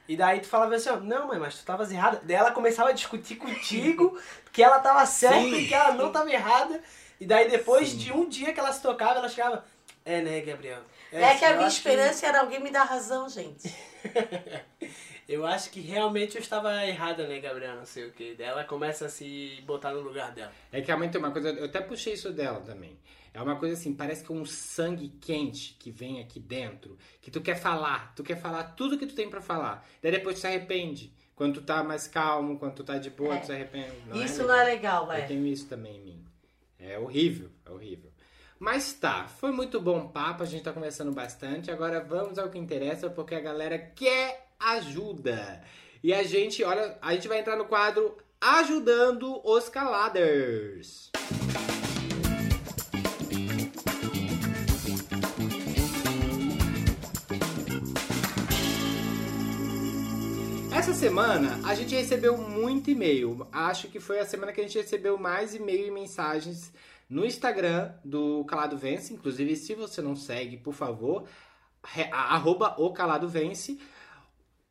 E 0.09 0.17
daí 0.17 0.41
tu 0.41 0.47
falava 0.47 0.75
assim, 0.75 0.89
ó, 0.89 0.97
não 0.97 1.27
mãe, 1.27 1.39
mas 1.39 1.59
tu 1.59 1.65
tavas 1.65 1.93
errada. 1.93 2.21
Daí 2.25 2.37
ela 2.37 2.51
começava 2.51 2.91
a 2.91 2.93
discutir 2.93 3.37
contigo 3.37 4.19
que 4.51 4.63
ela 4.63 4.79
tava 4.79 5.05
certa 5.05 5.39
Sim. 5.39 5.55
e 5.55 5.69
que 5.69 5.75
ela 5.75 5.93
não 5.93 6.11
tava 6.11 6.31
errada. 6.31 6.83
E 7.21 7.27
daí 7.27 7.51
depois 7.51 7.91
Sim. 7.91 7.97
de 7.99 8.13
um 8.13 8.29
dia 8.29 8.53
que 8.53 8.61
ela 8.61 8.73
se 8.73 8.81
tocava, 8.81 9.19
ela 9.19 9.29
chegava, 9.29 9.65
é 10.05 10.23
né, 10.23 10.41
Gabriel? 10.41 10.81
É, 11.13 11.35
que 11.35 11.45
a 11.45 11.57
minha 11.57 11.69
esperança 11.69 12.27
era 12.27 12.41
alguém 12.41 12.61
me 12.61 12.71
dar 12.71 12.85
razão, 12.85 13.29
gente. 13.29 13.75
Eu 15.29 15.45
acho 15.47 15.71
que 15.71 15.81
realmente 15.81 16.37
eu 16.37 16.41
estava 16.41 16.87
errada, 16.87 17.27
né, 17.27 17.39
Gabriel? 17.39 17.77
Não 17.77 17.85
sei 17.85 18.07
o 18.07 18.13
que. 18.13 18.35
Ela 18.39 18.65
começa 18.65 19.07
a 19.07 19.09
se 19.11 19.63
botar 19.67 19.93
no 19.93 20.01
lugar 20.01 20.33
dela. 20.33 20.51
É 20.73 20.81
que 20.81 20.91
a 20.91 20.97
mãe 20.97 21.11
tem 21.11 21.21
uma 21.21 21.31
coisa, 21.31 21.51
eu 21.51 21.67
até 21.67 21.81
puxei 21.83 22.15
isso 22.15 22.33
dela 22.33 22.61
também. 22.61 22.99
É 23.35 23.43
uma 23.43 23.57
coisa 23.57 23.75
assim, 23.75 23.95
parece 23.95 24.25
que 24.25 24.33
é 24.33 24.35
um 24.35 24.47
sangue 24.47 25.11
quente 25.21 25.77
que 25.79 25.91
vem 25.91 26.19
aqui 26.21 26.41
dentro, 26.41 26.97
que 27.21 27.31
tu 27.31 27.43
quer 27.43 27.57
falar, 27.57 28.15
tu 28.17 28.25
quer 28.25 28.41
falar 28.41 28.65
tudo 28.75 28.97
que 28.99 29.07
tu 29.07 29.15
tem 29.15 29.29
pra 29.29 29.43
falar. 29.43 29.87
Daí 30.03 30.11
depois 30.13 30.37
tu 30.37 30.41
se 30.41 30.47
arrepende. 30.47 31.13
Quando 31.37 31.55
tu 31.61 31.63
tá 31.63 31.85
mais 31.85 32.09
calmo, 32.09 32.59
quando 32.59 32.75
tu 32.75 32.83
tá 32.83 32.97
de 32.99 33.11
boa, 33.11 33.35
É. 33.37 33.39
tu 33.41 33.47
se 33.47 33.53
arrepende. 33.53 33.93
Isso 34.25 34.43
não 34.45 34.55
é 34.55 34.65
legal, 34.65 35.05
Eu 35.07 35.13
é. 35.13 35.21
tenho 35.27 35.47
isso 35.47 35.67
também 35.69 35.97
em 35.99 36.01
mim. 36.01 36.25
É 36.81 36.99
horrível, 36.99 37.51
é 37.67 37.71
horrível. 37.71 38.11
Mas 38.59 38.93
tá, 38.95 39.29
foi 39.29 39.53
muito 39.53 39.79
bom 39.81 40.09
papo, 40.09 40.43
a 40.43 40.47
gente 40.47 40.65
tá 40.65 40.73
conversando 40.73 41.13
bastante. 41.13 41.71
Agora 41.71 42.01
vamos 42.01 42.39
ao 42.39 42.49
que 42.49 42.59
interessa, 42.59 43.09
porque 43.11 43.35
a 43.37 43.41
galera 43.41 43.79
quer 43.79 44.48
ajuda. 44.59 45.63
E 46.03 46.13
a 46.13 46.23
gente, 46.23 46.63
olha, 46.65 46.99
a 47.01 47.15
gente 47.15 47.29
vai 47.29 47.39
entrar 47.39 47.57
no 47.57 47.65
quadro 47.65 48.17
Ajudando 48.41 49.41
os 49.45 49.69
Caladers. 49.69 51.11
Essa 60.73 60.95
semana 60.95 61.59
a 61.65 61.75
gente 61.75 61.95
recebeu 61.95 62.39
muito 62.39 62.91
e-mail. 62.91 63.47
Acho 63.51 63.89
que 63.89 63.99
foi 63.99 64.21
a 64.21 64.25
semana 64.25 64.53
que 64.53 64.61
a 64.61 64.65
gente 64.65 64.79
recebeu 64.79 65.19
mais 65.19 65.55
e-mail 65.55 65.89
e 65.89 65.91
mensagens 65.91 66.73
no 67.11 67.25
Instagram 67.25 67.93
do 68.05 68.45
Calado 68.45 68.77
Vence. 68.77 69.13
Inclusive, 69.13 69.57
se 69.57 69.75
você 69.75 70.01
não 70.01 70.15
segue, 70.15 70.57
por 70.57 70.75
favor, 70.75 71.25
arroba 72.13 72.77
o 72.79 72.93
Calado 72.93 73.29
Vence. 73.29 73.79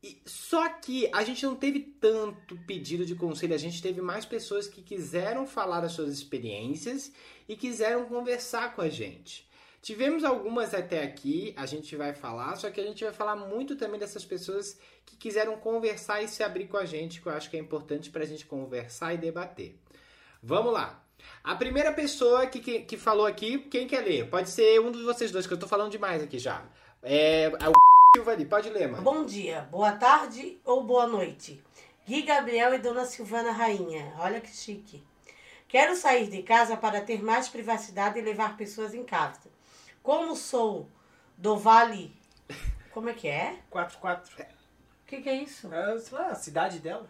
E- 0.03 0.17
só 0.25 0.69
que 0.69 1.09
a 1.13 1.23
gente 1.23 1.45
não 1.45 1.55
teve 1.55 1.79
tanto 1.99 2.55
pedido 2.67 3.05
de 3.05 3.15
conselho, 3.15 3.53
a 3.55 3.57
gente 3.57 3.81
teve 3.81 4.01
mais 4.01 4.25
pessoas 4.25 4.67
que 4.67 4.81
quiseram 4.81 5.45
falar 5.47 5.83
as 5.83 5.93
suas 5.93 6.13
experiências 6.13 7.11
e 7.47 7.55
quiseram 7.55 8.05
conversar 8.05 8.75
com 8.75 8.81
a 8.81 8.89
gente. 8.89 9.47
Tivemos 9.81 10.23
algumas 10.23 10.73
até 10.73 11.03
aqui, 11.03 11.53
a 11.55 11.65
gente 11.65 11.95
vai 11.95 12.13
falar, 12.13 12.55
só 12.57 12.69
que 12.69 12.81
a 12.81 12.83
gente 12.83 13.03
vai 13.03 13.13
falar 13.13 13.35
muito 13.35 13.75
também 13.75 13.99
dessas 13.99 14.25
pessoas 14.25 14.77
que 15.05 15.15
quiseram 15.15 15.55
conversar 15.57 16.21
e 16.21 16.27
se 16.27 16.43
abrir 16.43 16.67
com 16.67 16.77
a 16.77 16.85
gente, 16.85 17.21
que 17.21 17.27
eu 17.27 17.31
acho 17.31 17.49
que 17.49 17.55
é 17.57 17.59
importante 17.59 18.09
pra 18.09 18.25
gente 18.25 18.45
conversar 18.45 19.13
e 19.13 19.17
debater. 19.17 19.75
Vamos 20.43 20.73
lá. 20.73 21.03
A 21.43 21.55
primeira 21.55 21.93
pessoa 21.93 22.45
que, 22.47 22.59
que, 22.59 22.81
que 22.81 22.97
falou 22.97 23.25
aqui, 23.25 23.59
quem 23.59 23.87
quer 23.87 24.01
ler? 24.01 24.29
Pode 24.29 24.49
ser 24.49 24.79
um 24.81 24.91
de 24.91 25.01
vocês 25.03 25.31
dois, 25.31 25.47
que 25.47 25.53
eu 25.53 25.59
tô 25.59 25.67
falando 25.67 25.91
demais 25.91 26.21
aqui 26.21 26.37
já. 26.37 26.65
É, 27.01 27.45
é 27.45 27.69
o 27.69 27.86
Silva 28.17 28.31
ali, 28.31 28.45
pode 28.45 28.67
ler, 28.71 28.87
mano. 28.87 29.03
Bom 29.03 29.23
dia, 29.25 29.61
boa 29.69 29.91
tarde 29.91 30.57
ou 30.65 30.83
boa 30.83 31.05
noite. 31.05 31.63
Gui 32.03 32.23
Gabriel 32.23 32.73
e 32.73 32.79
Dona 32.79 33.05
Silvana 33.05 33.51
Rainha. 33.51 34.11
Olha 34.17 34.41
que 34.41 34.49
chique. 34.49 35.03
Quero 35.67 35.95
sair 35.95 36.27
de 36.27 36.41
casa 36.41 36.75
para 36.75 36.99
ter 36.99 37.21
mais 37.21 37.47
privacidade 37.47 38.17
e 38.17 38.23
levar 38.23 38.57
pessoas 38.57 38.95
em 38.95 39.03
casa. 39.03 39.41
Como 40.01 40.35
sou 40.35 40.89
do 41.37 41.57
Vale. 41.57 42.11
Como 42.91 43.07
é 43.07 43.13
que 43.13 43.27
é? 43.27 43.59
4-4. 43.71 44.21
O 44.23 44.45
que, 45.05 45.21
que 45.21 45.29
é 45.29 45.35
isso? 45.35 45.71
É, 45.71 45.99
sei 45.99 46.17
lá, 46.17 46.29
a 46.29 46.35
cidade 46.35 46.79
dela. 46.79 47.07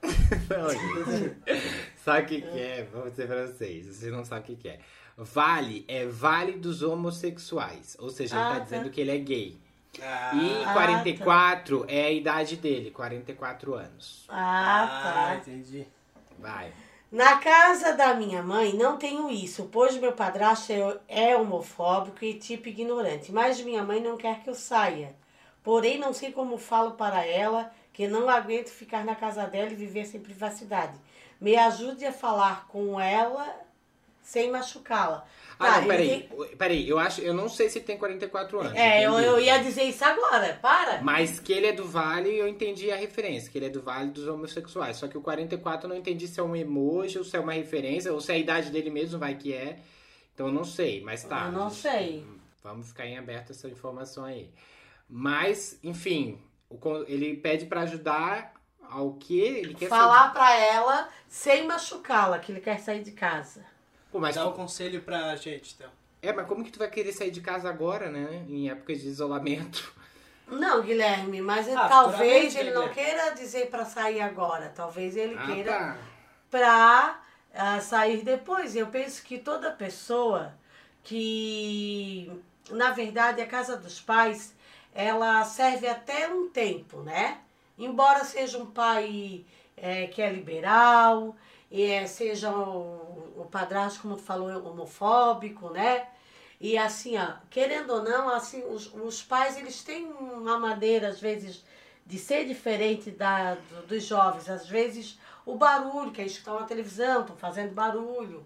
Não, 0.48 0.70
gente. 0.70 1.36
Sabe 2.02 2.22
o 2.22 2.26
que, 2.26 2.40
que 2.40 2.60
é? 2.60 2.88
Vou 2.90 3.10
dizer 3.10 3.26
pra 3.26 3.46
vocês. 3.46 3.86
Vocês 3.88 4.10
não 4.10 4.24
sabem 4.24 4.42
o 4.42 4.46
que, 4.46 4.62
que 4.62 4.68
é. 4.70 4.80
Vale 5.18 5.84
é 5.86 6.06
Vale 6.06 6.52
dos 6.52 6.82
Homossexuais. 6.82 7.94
Ou 8.00 8.08
seja, 8.08 8.36
ele 8.36 8.42
Ah, 8.42 8.48
tá, 8.48 8.54
tá. 8.54 8.64
dizendo 8.64 8.90
que 8.90 9.02
ele 9.02 9.10
é 9.10 9.18
gay. 9.18 9.63
Ah, 10.02 10.32
E 10.34 10.64
Ah, 10.64 10.72
44 10.72 11.84
é 11.88 12.04
a 12.06 12.10
idade 12.10 12.56
dele, 12.56 12.90
44 12.90 13.74
anos. 13.74 14.24
Ah, 14.28 15.00
tá. 15.02 15.36
entendi. 15.36 15.86
Vai. 16.38 16.72
Na 17.10 17.36
casa 17.38 17.92
da 17.92 18.12
minha 18.14 18.42
mãe 18.42 18.72
não 18.74 18.96
tenho 18.96 19.30
isso, 19.30 19.68
pois 19.70 19.96
meu 19.96 20.12
padrasto 20.12 20.72
é, 20.72 20.98
é 21.30 21.36
homofóbico 21.36 22.24
e 22.24 22.34
tipo 22.34 22.68
ignorante, 22.68 23.30
mas 23.30 23.60
minha 23.60 23.84
mãe 23.84 24.00
não 24.00 24.16
quer 24.16 24.40
que 24.40 24.50
eu 24.50 24.54
saia. 24.54 25.14
Porém, 25.62 25.96
não 25.98 26.12
sei 26.12 26.32
como 26.32 26.58
falo 26.58 26.92
para 26.92 27.24
ela 27.24 27.70
que 27.92 28.08
não 28.08 28.28
aguento 28.28 28.68
ficar 28.68 29.04
na 29.04 29.14
casa 29.14 29.46
dela 29.46 29.70
e 29.70 29.76
viver 29.76 30.04
sem 30.06 30.20
privacidade. 30.20 30.98
Me 31.40 31.56
ajude 31.56 32.04
a 32.04 32.12
falar 32.12 32.66
com 32.66 33.00
ela 33.00 33.63
sem 34.24 34.50
machucá-la. 34.50 35.24
Ah, 35.56 35.66
Tá, 35.74 35.80
não, 35.82 35.86
peraí. 35.86 36.28
ele 36.36 36.56
Peraí, 36.56 36.88
eu 36.88 36.98
acho. 36.98 37.20
Eu 37.20 37.32
não 37.32 37.48
sei 37.48 37.68
se 37.68 37.80
tem 37.80 37.96
44 37.96 38.58
anos. 38.58 38.72
tem- 38.72 38.80
É, 38.82 39.06
eu, 39.06 39.12
eu 39.20 39.38
ia 39.38 39.58
dizer 39.58 39.84
isso 39.84 40.04
agora, 40.04 40.58
para. 40.60 41.00
Mas 41.00 41.38
que 41.38 41.52
ele 41.52 41.66
é 41.68 41.72
do 41.72 41.84
Vale, 41.86 42.34
eu 42.36 42.48
entendi 42.48 42.90
a 42.90 42.96
referência, 42.96 43.48
que 43.52 43.56
ele 43.58 43.66
é 43.66 43.70
do 43.70 43.80
Vale 43.80 44.10
dos 44.10 44.26
homossexuais. 44.26 44.96
Só 44.96 45.06
que 45.06 45.16
o 45.16 45.20
44 45.20 45.84
eu 45.86 45.90
não 45.90 45.96
entendi 45.96 46.26
se 46.26 46.40
é 46.40 46.42
um 46.42 46.56
emoji 46.56 47.18
ou 47.18 47.24
se 47.24 47.36
é 47.36 47.40
uma 47.40 47.52
referência, 47.52 48.12
ou 48.12 48.20
se 48.20 48.32
é 48.32 48.34
a 48.34 48.38
idade 48.38 48.70
dele 48.70 48.90
mesmo, 48.90 49.16
vai 49.18 49.36
que 49.36 49.52
é. 49.54 49.76
Então 50.34 50.48
eu 50.48 50.52
não 50.52 50.64
sei, 50.64 51.00
mas 51.02 51.22
tá. 51.22 51.44
Eu 51.46 51.52
não 51.52 51.70
sei. 51.70 52.26
Vamos 52.64 52.88
ficar 52.88 53.06
em 53.06 53.16
aberto 53.16 53.50
essa 53.50 53.68
informação 53.68 54.24
aí. 54.24 54.50
Mas, 55.08 55.78
enfim, 55.84 56.40
ele 57.06 57.36
pede 57.36 57.66
pra 57.66 57.82
ajudar 57.82 58.54
ao 58.90 59.12
que 59.14 59.38
ele 59.38 59.74
quer 59.74 59.88
Falar 59.88 60.32
pra 60.32 60.54
ela 60.58 61.08
sem 61.28 61.66
machucá-la, 61.66 62.38
que 62.38 62.50
ele 62.50 62.60
quer 62.60 62.78
sair 62.80 63.02
de 63.02 63.12
casa. 63.12 63.64
Pô, 64.14 64.20
mas, 64.20 64.36
Dá 64.36 64.46
um 64.46 64.52
conselho 64.52 65.02
pra 65.02 65.34
gente, 65.34 65.74
então. 65.76 65.90
é, 66.22 66.32
mas 66.32 66.46
como 66.46 66.62
que 66.62 66.70
tu 66.70 66.78
vai 66.78 66.88
querer 66.88 67.10
sair 67.12 67.32
de 67.32 67.40
casa 67.40 67.68
agora, 67.68 68.08
né? 68.08 68.44
Em 68.48 68.70
épocas 68.70 69.00
de 69.00 69.08
isolamento. 69.08 69.92
Não, 70.46 70.82
Guilherme, 70.82 71.40
mas 71.42 71.68
Ah, 71.74 71.88
talvez 71.88 72.54
ele 72.54 72.70
não 72.70 72.90
queira 72.90 73.30
dizer 73.30 73.70
pra 73.70 73.84
sair 73.84 74.20
agora. 74.20 74.72
Talvez 74.72 75.16
ele 75.16 75.34
Ah, 75.36 75.46
queira 75.46 75.72
tá. 75.72 75.98
pra 76.48 77.22
ah, 77.52 77.80
sair 77.80 78.22
depois. 78.22 78.76
Eu 78.76 78.86
penso 78.86 79.20
que 79.24 79.36
toda 79.36 79.72
pessoa 79.72 80.54
que, 81.02 82.30
na 82.70 82.92
verdade, 82.92 83.42
a 83.42 83.46
casa 83.48 83.76
dos 83.76 84.00
pais, 84.00 84.54
ela 84.94 85.42
serve 85.44 85.88
até 85.88 86.28
um 86.28 86.48
tempo, 86.48 86.98
né? 86.98 87.38
Embora 87.76 88.22
seja 88.22 88.58
um 88.58 88.66
pai 88.66 89.44
eh, 89.76 90.06
que 90.06 90.22
é 90.22 90.30
liberal, 90.30 91.34
e 91.68 91.82
eh, 91.82 92.06
seja 92.06 92.52
o, 92.52 93.13
o 93.36 93.44
padrasto, 93.46 94.00
como 94.02 94.16
tu 94.16 94.22
falou, 94.22 94.48
homofóbico, 94.66 95.70
né? 95.70 96.06
E 96.60 96.78
assim, 96.78 97.16
ó, 97.18 97.32
querendo 97.50 97.90
ou 97.92 98.02
não, 98.02 98.28
assim, 98.30 98.62
os, 98.64 98.92
os 98.94 99.22
pais 99.22 99.56
eles 99.56 99.82
têm 99.82 100.06
uma 100.06 100.58
maneira, 100.58 101.08
às 101.08 101.20
vezes, 101.20 101.64
de 102.06 102.18
ser 102.18 102.46
diferente 102.46 103.10
da, 103.10 103.54
do- 103.54 103.86
dos 103.86 104.04
jovens. 104.04 104.48
Às 104.48 104.66
vezes, 104.68 105.18
o 105.44 105.56
barulho, 105.56 106.12
que 106.12 106.20
eles 106.20 106.32
estão 106.32 106.58
na 106.60 106.66
televisão, 106.66 107.20
estão 107.22 107.36
fazendo 107.36 107.74
barulho. 107.74 108.44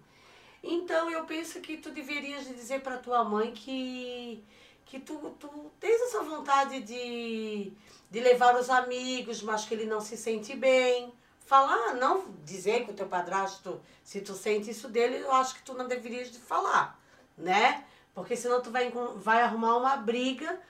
Então, 0.62 1.10
eu 1.10 1.24
penso 1.24 1.60
que 1.60 1.76
tu 1.78 1.90
deverias 1.90 2.46
dizer 2.46 2.80
para 2.80 2.96
tua 2.98 3.22
mãe 3.24 3.52
que, 3.52 4.42
que 4.84 4.98
tu, 5.00 5.16
tu 5.38 5.48
tens 5.78 6.00
essa 6.02 6.22
vontade 6.22 6.80
de, 6.80 7.72
de 8.10 8.20
levar 8.20 8.56
os 8.56 8.68
amigos, 8.68 9.42
mas 9.42 9.64
que 9.64 9.74
ele 9.74 9.86
não 9.86 10.00
se 10.00 10.16
sente 10.16 10.56
bem. 10.56 11.12
Falar, 11.52 11.94
não 11.94 12.24
dizer 12.44 12.84
que 12.84 12.90
o 12.90 12.94
teu 12.94 13.06
padrasto, 13.06 13.80
se 14.04 14.20
tu 14.20 14.34
sente 14.34 14.70
isso 14.70 14.86
dele, 14.86 15.16
eu 15.24 15.32
acho 15.32 15.54
que 15.54 15.62
tu 15.62 15.72
não 15.72 15.88
deverias 15.88 16.30
de 16.30 16.38
falar, 16.38 17.00
né? 17.38 17.84
Porque 18.14 18.36
senão 18.36 18.60
tu 18.60 18.70
vai, 18.70 18.92
vai 19.16 19.40
arrumar 19.40 19.78
uma 19.78 19.96
briga 19.96 20.60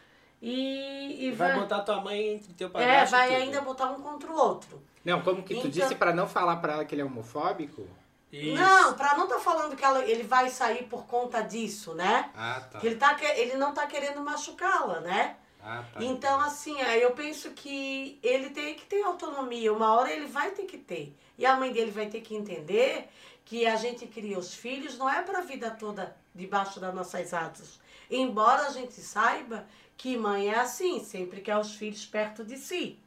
e, 0.41 1.27
e 1.27 1.33
Vai 1.33 1.59
botar 1.59 1.81
tua 1.81 2.01
mãe 2.01 2.35
entre 2.35 2.53
teu 2.53 2.69
é, 2.69 2.71
padrasto 2.71 3.11
vai 3.11 3.29
e 3.33 3.37
tu. 3.37 3.43
ainda 3.43 3.61
botar 3.61 3.91
um 3.91 4.01
contra 4.01 4.31
o 4.31 4.37
outro. 4.37 4.81
Não, 5.05 5.21
como 5.23 5.43
que 5.43 5.55
tu 5.55 5.59
Então- 5.67 5.71
disse 5.71 5.97
pra 5.97 6.12
não 6.14 6.29
falar 6.29 6.57
pra 6.59 6.75
ela 6.75 6.85
que 6.85 6.95
ele 6.95 7.03
é 7.03 7.05
homofóbico? 7.05 7.85
Isso. 8.31 8.55
Não, 8.62 8.95
pra 8.95 9.17
não 9.17 9.27
tá 9.27 9.41
falando 9.41 9.75
que 9.75 9.85
ela, 9.85 10.05
ele 10.05 10.23
vai 10.23 10.49
sair 10.49 10.85
por 10.85 11.07
conta 11.07 11.41
disso, 11.41 11.93
né? 11.95 12.31
Ah, 12.37 12.62
tá. 12.71 12.79
Que 12.79 12.87
ele, 12.87 12.97
tá, 12.97 13.14
que- 13.17 13.25
ele 13.25 13.57
não 13.57 13.75
tá 13.75 13.85
querendo 13.88 14.21
machucá-la, 14.21 15.01
né? 15.01 15.35
Ah, 15.62 15.85
tá. 15.92 16.03
Então, 16.03 16.40
assim, 16.40 16.81
aí 16.81 17.03
eu 17.03 17.12
penso 17.12 17.51
que 17.51 18.18
ele 18.23 18.51
tem 18.51 18.75
que 18.75 18.87
ter 18.87 19.03
autonomia. 19.03 19.73
Uma 19.73 19.94
hora 19.94 20.11
ele 20.11 20.27
vai 20.27 20.51
ter 20.51 20.64
que 20.64 20.79
ter. 20.79 21.16
E 21.37 21.44
a 21.44 21.57
mãe 21.57 21.73
dele 21.73 21.90
vai 21.90 22.07
ter 22.07 22.21
que 22.21 22.35
entender 22.35 23.09
que 23.44 23.66
a 23.66 23.77
gente 23.77 24.07
cria 24.07 24.38
os 24.38 24.55
filhos 24.55 24.99
não 24.99 25.09
é 25.09 25.23
para 25.23 25.38
a 25.38 25.42
vida 25.42 25.71
toda 25.71 26.14
debaixo 26.35 26.79
das 26.79 26.94
nossas 26.94 27.33
asas. 27.33 27.81
Embora 28.11 28.66
a 28.66 28.71
gente 28.71 29.01
saiba 29.01 29.66
que 29.97 30.16
mãe 30.16 30.49
é 30.49 30.59
assim, 30.59 31.03
sempre 31.03 31.40
quer 31.40 31.57
os 31.57 31.75
filhos 31.75 32.05
perto 32.07 32.44
de 32.44 32.57
si. 32.57 32.99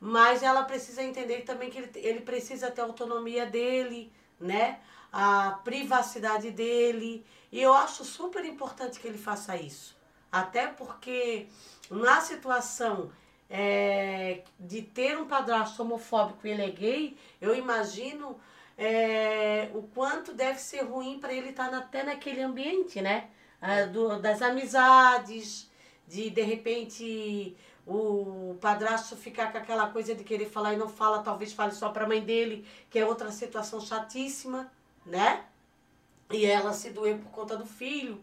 Mas 0.00 0.42
ela 0.42 0.64
precisa 0.64 1.02
entender 1.02 1.42
também 1.42 1.70
que 1.70 1.78
ele, 1.78 1.90
ele 1.94 2.20
precisa 2.20 2.70
ter 2.70 2.82
a 2.82 2.84
autonomia 2.84 3.46
dele, 3.46 4.12
né? 4.38 4.80
A 5.12 5.60
privacidade 5.64 6.50
dele. 6.50 7.24
E 7.50 7.62
eu 7.62 7.72
acho 7.72 8.04
super 8.04 8.44
importante 8.44 8.98
que 8.98 9.06
ele 9.06 9.16
faça 9.16 9.56
isso. 9.56 9.96
Até 10.40 10.66
porque 10.68 11.46
na 11.90 12.20
situação 12.20 13.10
é, 13.48 14.42
de 14.58 14.82
ter 14.82 15.16
um 15.18 15.26
padrasto 15.26 15.82
homofóbico 15.82 16.46
e 16.46 16.50
ele 16.50 16.62
é 16.62 16.70
gay, 16.70 17.16
eu 17.40 17.54
imagino 17.54 18.26
é, 18.76 19.70
o 19.74 19.82
quanto 19.94 20.32
deve 20.32 20.58
ser 20.58 20.82
ruim 20.82 21.18
para 21.20 21.32
ele 21.32 21.50
estar 21.50 21.72
até 21.72 22.02
naquele 22.02 22.42
ambiente, 22.42 23.00
né? 23.00 23.28
Ah, 23.60 23.84
do- 23.86 24.18
das 24.20 24.42
amizades, 24.42 25.70
de 26.06 26.30
de 26.30 26.42
repente 26.42 27.56
o 27.86 28.56
padrasto 28.60 29.16
ficar 29.16 29.52
com 29.52 29.58
aquela 29.58 29.86
coisa 29.90 30.14
de 30.14 30.24
querer 30.24 30.46
falar 30.46 30.72
e 30.74 30.76
não 30.76 30.88
fala, 30.88 31.22
talvez 31.22 31.52
fale 31.52 31.72
só 31.72 31.90
para 31.90 32.04
a 32.04 32.08
mãe 32.08 32.22
dele, 32.22 32.66
que 32.90 32.98
é 32.98 33.06
outra 33.06 33.30
situação 33.30 33.80
chatíssima, 33.80 34.70
né? 35.06 35.44
E 36.30 36.44
ela 36.46 36.72
se 36.72 36.90
doer 36.90 37.18
por 37.18 37.30
conta 37.30 37.56
do 37.56 37.66
filho. 37.66 38.22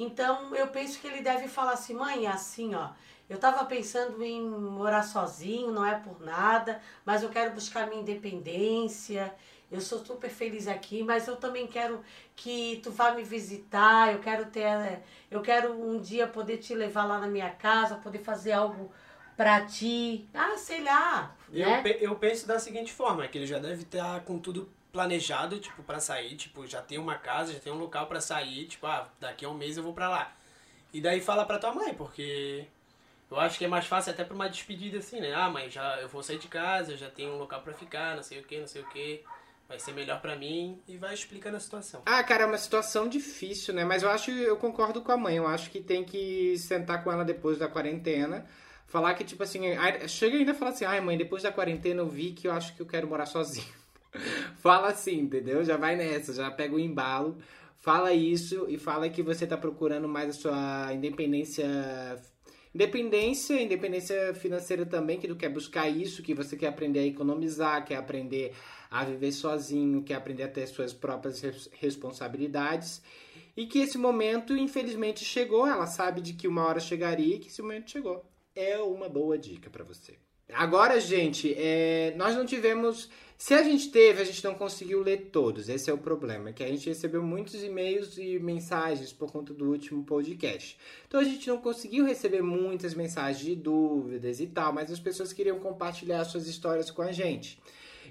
Então 0.00 0.54
eu 0.54 0.68
penso 0.68 1.00
que 1.00 1.06
ele 1.06 1.22
deve 1.22 1.48
falar 1.48 1.72
assim, 1.72 1.94
mãe, 1.94 2.26
é 2.26 2.28
assim, 2.30 2.74
ó. 2.74 2.90
Eu 3.28 3.38
tava 3.38 3.64
pensando 3.66 4.22
em 4.24 4.40
morar 4.48 5.02
sozinho, 5.02 5.70
não 5.72 5.84
é 5.84 5.98
por 5.98 6.20
nada, 6.20 6.80
mas 7.04 7.22
eu 7.22 7.28
quero 7.28 7.52
buscar 7.52 7.86
minha 7.86 8.00
independência. 8.00 9.34
Eu 9.70 9.80
sou 9.82 10.02
super 10.04 10.30
feliz 10.30 10.66
aqui, 10.66 11.02
mas 11.02 11.28
eu 11.28 11.36
também 11.36 11.66
quero 11.66 12.02
que 12.34 12.80
tu 12.82 12.90
vá 12.90 13.10
me 13.12 13.22
visitar. 13.22 14.12
Eu 14.14 14.20
quero 14.20 14.46
ter, 14.46 15.02
eu 15.30 15.42
quero 15.42 15.72
um 15.74 16.00
dia 16.00 16.26
poder 16.26 16.56
te 16.58 16.74
levar 16.74 17.04
lá 17.04 17.18
na 17.18 17.26
minha 17.26 17.50
casa, 17.50 17.96
poder 17.96 18.20
fazer 18.20 18.52
algo 18.52 18.90
pra 19.36 19.66
ti. 19.66 20.26
Ah, 20.32 20.56
sei 20.56 20.82
lá, 20.82 21.36
Eu, 21.52 21.70
né? 21.70 21.82
pe- 21.82 21.98
eu 22.00 22.16
penso 22.16 22.46
da 22.46 22.58
seguinte 22.58 22.92
forma, 22.92 23.26
que 23.28 23.38
ele 23.38 23.46
já 23.46 23.58
deve 23.58 23.82
estar 23.82 24.20
com 24.24 24.38
tudo 24.38 24.70
planejado, 24.98 25.60
tipo, 25.60 25.80
pra 25.84 26.00
sair, 26.00 26.34
tipo, 26.34 26.66
já 26.66 26.82
tem 26.82 26.98
uma 26.98 27.14
casa, 27.14 27.52
já 27.52 27.60
tem 27.60 27.72
um 27.72 27.78
local 27.78 28.08
pra 28.08 28.20
sair, 28.20 28.66
tipo, 28.66 28.84
ah, 28.84 29.08
daqui 29.20 29.44
a 29.44 29.48
um 29.48 29.54
mês 29.54 29.76
eu 29.76 29.82
vou 29.84 29.92
pra 29.92 30.08
lá. 30.08 30.32
E 30.92 31.00
daí 31.00 31.20
fala 31.20 31.46
pra 31.46 31.56
tua 31.56 31.72
mãe, 31.72 31.94
porque 31.94 32.66
eu 33.30 33.38
acho 33.38 33.56
que 33.56 33.64
é 33.64 33.68
mais 33.68 33.86
fácil 33.86 34.10
até 34.10 34.24
pra 34.24 34.34
uma 34.34 34.48
despedida 34.48 34.98
assim, 34.98 35.20
né? 35.20 35.32
Ah, 35.32 35.48
mãe, 35.48 35.70
já 35.70 36.00
eu 36.00 36.08
vou 36.08 36.20
sair 36.20 36.38
de 36.38 36.48
casa, 36.48 36.96
já 36.96 37.08
tenho 37.08 37.30
um 37.30 37.38
local 37.38 37.62
pra 37.62 37.72
ficar, 37.72 38.16
não 38.16 38.24
sei 38.24 38.40
o 38.40 38.42
que, 38.42 38.58
não 38.58 38.66
sei 38.66 38.82
o 38.82 38.88
que. 38.88 39.22
Vai 39.68 39.78
ser 39.78 39.92
melhor 39.92 40.20
pra 40.20 40.34
mim 40.34 40.82
e 40.88 40.96
vai 40.96 41.14
explicando 41.14 41.56
a 41.56 41.60
situação. 41.60 42.02
Ah, 42.04 42.24
cara, 42.24 42.42
é 42.42 42.46
uma 42.46 42.58
situação 42.58 43.06
difícil, 43.06 43.72
né? 43.74 43.84
Mas 43.84 44.02
eu 44.02 44.10
acho, 44.10 44.32
eu 44.32 44.56
concordo 44.56 45.00
com 45.00 45.12
a 45.12 45.16
mãe. 45.16 45.36
Eu 45.36 45.46
acho 45.46 45.70
que 45.70 45.78
tem 45.78 46.02
que 46.02 46.58
sentar 46.58 47.04
com 47.04 47.12
ela 47.12 47.24
depois 47.24 47.56
da 47.56 47.68
quarentena. 47.68 48.48
Falar 48.88 49.14
que, 49.14 49.22
tipo 49.22 49.44
assim, 49.44 49.60
chega 50.08 50.38
ainda 50.38 50.52
a 50.52 50.54
falar 50.56 50.72
assim, 50.72 50.86
ai 50.86 51.00
mãe, 51.00 51.16
depois 51.16 51.44
da 51.44 51.52
quarentena 51.52 52.00
eu 52.00 52.08
vi 52.08 52.32
que 52.32 52.48
eu 52.48 52.52
acho 52.52 52.74
que 52.74 52.80
eu 52.80 52.86
quero 52.86 53.06
morar 53.06 53.26
sozinho. 53.26 53.78
Fala 54.56 54.88
assim, 54.88 55.18
entendeu? 55.20 55.64
Já 55.64 55.76
vai 55.76 55.96
nessa, 55.96 56.32
já 56.32 56.50
pega 56.50 56.74
o 56.74 56.80
embalo. 56.80 57.38
Fala 57.78 58.12
isso 58.12 58.66
e 58.68 58.76
fala 58.78 59.08
que 59.08 59.22
você 59.22 59.46
tá 59.46 59.56
procurando 59.56 60.08
mais 60.08 60.30
a 60.30 60.32
sua 60.32 60.92
independência. 60.92 61.64
Independência, 62.74 63.60
independência 63.60 64.34
financeira 64.34 64.84
também, 64.84 65.18
que 65.18 65.26
tu 65.26 65.36
quer 65.36 65.48
buscar 65.48 65.88
isso, 65.88 66.22
que 66.22 66.34
você 66.34 66.56
quer 66.56 66.68
aprender 66.68 67.00
a 67.00 67.06
economizar, 67.06 67.84
quer 67.84 67.96
aprender 67.96 68.54
a 68.90 69.04
viver 69.04 69.32
sozinho, 69.32 70.02
quer 70.02 70.14
aprender 70.14 70.44
a 70.44 70.48
ter 70.48 70.66
suas 70.66 70.92
próprias 70.92 71.40
res- 71.40 71.70
responsabilidades. 71.72 73.02
E 73.56 73.66
que 73.66 73.80
esse 73.80 73.98
momento, 73.98 74.56
infelizmente, 74.56 75.24
chegou. 75.24 75.66
Ela 75.66 75.86
sabe 75.86 76.20
de 76.20 76.34
que 76.34 76.46
uma 76.46 76.64
hora 76.66 76.78
chegaria 76.80 77.36
e 77.36 77.38
que 77.38 77.48
esse 77.48 77.62
momento 77.62 77.90
chegou. 77.90 78.24
É 78.54 78.78
uma 78.78 79.08
boa 79.08 79.38
dica 79.38 79.70
pra 79.70 79.84
você. 79.84 80.16
Agora, 80.52 80.98
gente, 81.00 81.54
é, 81.56 82.14
nós 82.16 82.34
não 82.34 82.46
tivemos. 82.46 83.08
Se 83.36 83.54
a 83.54 83.62
gente 83.62 83.90
teve, 83.90 84.20
a 84.20 84.24
gente 84.24 84.42
não 84.42 84.54
conseguiu 84.54 85.00
ler 85.00 85.28
todos. 85.30 85.68
Esse 85.68 85.90
é 85.90 85.92
o 85.92 85.98
problema, 85.98 86.52
que 86.52 86.64
a 86.64 86.66
gente 86.66 86.88
recebeu 86.88 87.22
muitos 87.22 87.62
e-mails 87.62 88.18
e 88.18 88.38
mensagens 88.40 89.12
por 89.12 89.30
conta 89.30 89.54
do 89.54 89.70
último 89.70 90.02
podcast. 90.04 90.76
Então 91.06 91.20
a 91.20 91.24
gente 91.24 91.46
não 91.48 91.58
conseguiu 91.58 92.04
receber 92.04 92.42
muitas 92.42 92.94
mensagens 92.94 93.44
de 93.44 93.54
dúvidas 93.54 94.40
e 94.40 94.46
tal, 94.46 94.72
mas 94.72 94.90
as 94.90 94.98
pessoas 94.98 95.32
queriam 95.32 95.60
compartilhar 95.60 96.24
suas 96.24 96.48
histórias 96.48 96.90
com 96.90 97.02
a 97.02 97.12
gente. 97.12 97.60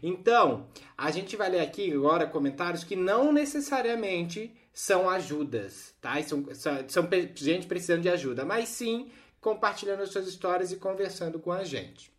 Então, 0.01 0.67
a 0.97 1.11
gente 1.11 1.35
vai 1.35 1.49
ler 1.49 1.61
aqui 1.61 1.91
agora 1.91 2.27
comentários 2.27 2.83
que 2.83 2.95
não 2.95 3.33
necessariamente 3.33 4.53
são 4.71 5.09
ajudas, 5.09 5.93
tá? 5.99 6.21
São, 6.21 6.45
são, 6.53 6.87
são 6.87 7.09
gente 7.35 7.67
precisando 7.67 8.03
de 8.03 8.09
ajuda, 8.09 8.45
mas 8.45 8.69
sim 8.69 9.09
compartilhando 9.41 10.03
as 10.03 10.09
suas 10.09 10.27
histórias 10.27 10.71
e 10.71 10.77
conversando 10.77 11.39
com 11.39 11.51
a 11.51 11.63
gente. 11.63 12.15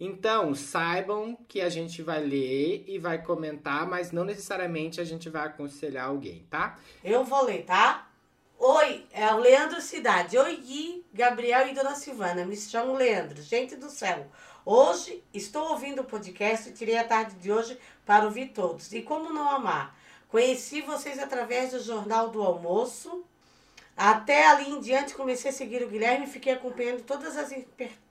Então, 0.00 0.54
saibam 0.54 1.36
que 1.48 1.60
a 1.60 1.68
gente 1.68 2.02
vai 2.02 2.22
ler 2.22 2.84
e 2.86 2.98
vai 2.98 3.20
comentar, 3.20 3.84
mas 3.84 4.12
não 4.12 4.24
necessariamente 4.24 5.00
a 5.00 5.04
gente 5.04 5.28
vai 5.28 5.46
aconselhar 5.46 6.06
alguém, 6.06 6.46
tá? 6.48 6.78
Eu 7.02 7.24
vou 7.24 7.44
ler, 7.44 7.64
tá? 7.64 8.08
Oi, 8.56 9.06
é 9.12 9.32
o 9.34 9.38
Leandro 9.38 9.80
Cidade. 9.80 10.38
Oi, 10.38 10.56
Gui, 10.56 11.04
Gabriel 11.12 11.66
e 11.68 11.74
Dona 11.74 11.96
Silvana. 11.96 12.44
Me 12.44 12.56
chamo 12.56 12.94
Leandro. 12.94 13.42
Gente 13.42 13.74
do 13.74 13.90
céu. 13.90 14.26
Hoje 14.64 15.24
estou 15.32 15.70
ouvindo 15.70 16.02
o 16.02 16.04
podcast 16.04 16.68
e 16.68 16.72
tirei 16.72 16.98
a 16.98 17.04
tarde 17.04 17.34
de 17.36 17.50
hoje 17.50 17.78
para 18.06 18.24
ouvir 18.24 18.48
todos. 18.48 18.92
E 18.92 19.02
como 19.02 19.32
não 19.32 19.48
amar? 19.48 19.96
Conheci 20.28 20.80
vocês 20.82 21.18
através 21.18 21.72
do 21.72 21.80
Jornal 21.80 22.30
do 22.30 22.42
Almoço. 22.42 23.24
Até 23.98 24.46
ali 24.46 24.70
em 24.70 24.78
diante 24.78 25.12
comecei 25.12 25.50
a 25.50 25.52
seguir 25.52 25.82
o 25.82 25.88
Guilherme 25.88 26.24
e 26.24 26.30
fiquei 26.30 26.52
acompanhando 26.52 27.02
todas 27.02 27.36
as 27.36 27.52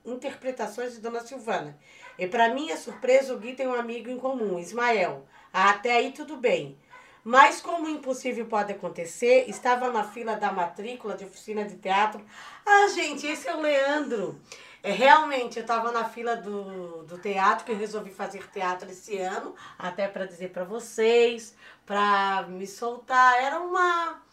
interpretações 0.04 0.92
de 0.92 1.00
Dona 1.00 1.20
Silvana. 1.20 1.78
E 2.18 2.26
para 2.26 2.52
minha 2.52 2.76
surpresa, 2.76 3.32
o 3.32 3.38
Gui 3.38 3.54
tem 3.54 3.66
um 3.66 3.72
amigo 3.72 4.10
em 4.10 4.18
comum, 4.18 4.58
Ismael. 4.58 5.26
Até 5.50 5.92
aí 5.92 6.12
tudo 6.12 6.36
bem. 6.36 6.76
Mas 7.24 7.62
como 7.62 7.88
impossível 7.88 8.44
pode 8.44 8.70
acontecer, 8.70 9.48
estava 9.48 9.90
na 9.90 10.04
fila 10.04 10.36
da 10.36 10.52
matrícula 10.52 11.16
de 11.16 11.24
oficina 11.24 11.64
de 11.64 11.76
teatro. 11.76 12.22
Ah, 12.66 12.88
gente, 12.88 13.26
esse 13.26 13.48
é 13.48 13.56
o 13.56 13.60
Leandro. 13.60 14.38
É, 14.82 14.92
realmente, 14.92 15.56
eu 15.56 15.62
estava 15.62 15.90
na 15.90 16.04
fila 16.04 16.36
do, 16.36 17.04
do 17.04 17.16
teatro, 17.16 17.64
que 17.64 17.72
eu 17.72 17.76
resolvi 17.76 18.10
fazer 18.10 18.46
teatro 18.50 18.90
esse 18.90 19.16
ano, 19.16 19.54
até 19.78 20.06
para 20.06 20.26
dizer 20.26 20.50
para 20.50 20.64
vocês, 20.64 21.56
para 21.86 22.42
me 22.46 22.66
soltar. 22.66 23.42
Era 23.42 23.58
uma 23.58 24.27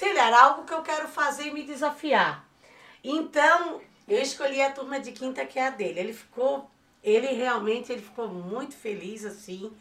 era 0.00 0.42
algo 0.42 0.64
que 0.64 0.72
eu 0.72 0.82
quero 0.82 1.08
fazer 1.08 1.48
e 1.48 1.52
me 1.52 1.62
desafiar. 1.62 2.46
Então, 3.04 3.80
eu 4.08 4.20
escolhi 4.20 4.62
a 4.62 4.70
turma 4.70 5.00
de 5.00 5.12
quinta 5.12 5.44
que 5.44 5.58
é 5.58 5.66
a 5.66 5.70
dele. 5.70 6.00
Ele 6.00 6.12
ficou, 6.12 6.70
ele 7.02 7.28
realmente 7.28 7.92
ele 7.92 8.02
ficou 8.02 8.28
muito 8.28 8.74
feliz 8.74 9.24
assim. 9.24 9.72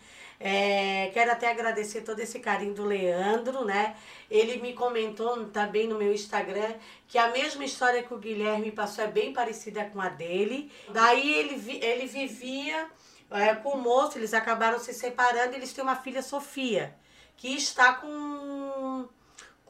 É, 0.44 1.12
quero 1.14 1.32
até 1.32 1.52
agradecer 1.52 2.02
todo 2.02 2.20
esse 2.20 2.40
carinho 2.40 2.74
do 2.74 2.84
Leandro, 2.84 3.64
né? 3.64 3.96
Ele 4.30 4.60
me 4.60 4.74
comentou 4.74 5.46
também 5.46 5.88
no 5.88 6.00
meu 6.00 6.12
Instagram 6.12 6.74
que 7.08 7.18
a 7.18 7.30
mesma 7.30 7.64
história 7.64 8.02
que 8.02 8.14
o 8.14 8.18
Guilherme 8.18 8.72
passou 8.72 9.04
é 9.04 9.08
bem 9.08 9.34
parecida 9.34 9.86
com 9.86 10.02
a 10.02 10.10
dele. 10.10 10.72
Daí 10.90 11.32
ele, 11.32 11.80
ele 11.80 12.08
vivia 12.08 12.88
é, 13.30 13.54
com 13.56 13.70
o 13.70 13.78
moço, 13.78 14.18
eles 14.18 14.34
acabaram 14.34 14.80
se 14.80 14.94
separando, 14.94 15.56
eles 15.56 15.74
têm 15.74 15.84
uma 15.84 15.96
filha 15.96 16.24
Sofia, 16.24 16.96
que 17.38 17.56
está 17.56 17.94
com 17.94 18.71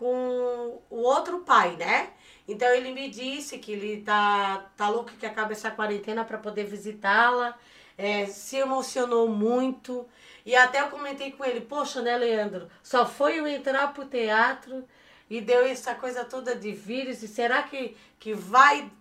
com 0.01 0.81
o 0.89 1.01
outro 1.03 1.41
pai, 1.41 1.75
né? 1.75 2.09
Então 2.47 2.67
ele 2.73 2.91
me 2.91 3.07
disse 3.07 3.59
que 3.59 3.71
ele 3.71 4.01
tá, 4.01 4.65
tá 4.75 4.89
louco 4.89 5.11
que 5.11 5.27
acabe 5.27 5.51
essa 5.51 5.69
quarentena 5.69 6.25
para 6.25 6.39
poder 6.39 6.65
visitá-la. 6.65 7.55
É, 7.95 8.25
se 8.25 8.55
emocionou 8.57 9.27
muito. 9.27 10.07
E 10.43 10.55
até 10.55 10.81
eu 10.81 10.87
comentei 10.87 11.31
com 11.33 11.45
ele, 11.45 11.61
poxa, 11.61 12.01
né, 12.01 12.17
Leandro? 12.17 12.67
Só 12.81 13.05
foi 13.05 13.37
eu 13.37 13.47
entrar 13.47 13.93
pro 13.93 14.07
teatro 14.07 14.83
e 15.29 15.39
deu 15.39 15.63
essa 15.67 15.93
coisa 15.93 16.25
toda 16.25 16.55
de 16.55 16.71
vírus. 16.71 17.21
E 17.21 17.27
será 17.27 17.61
que, 17.61 17.95
que 18.19 18.33
vai, 18.33 18.91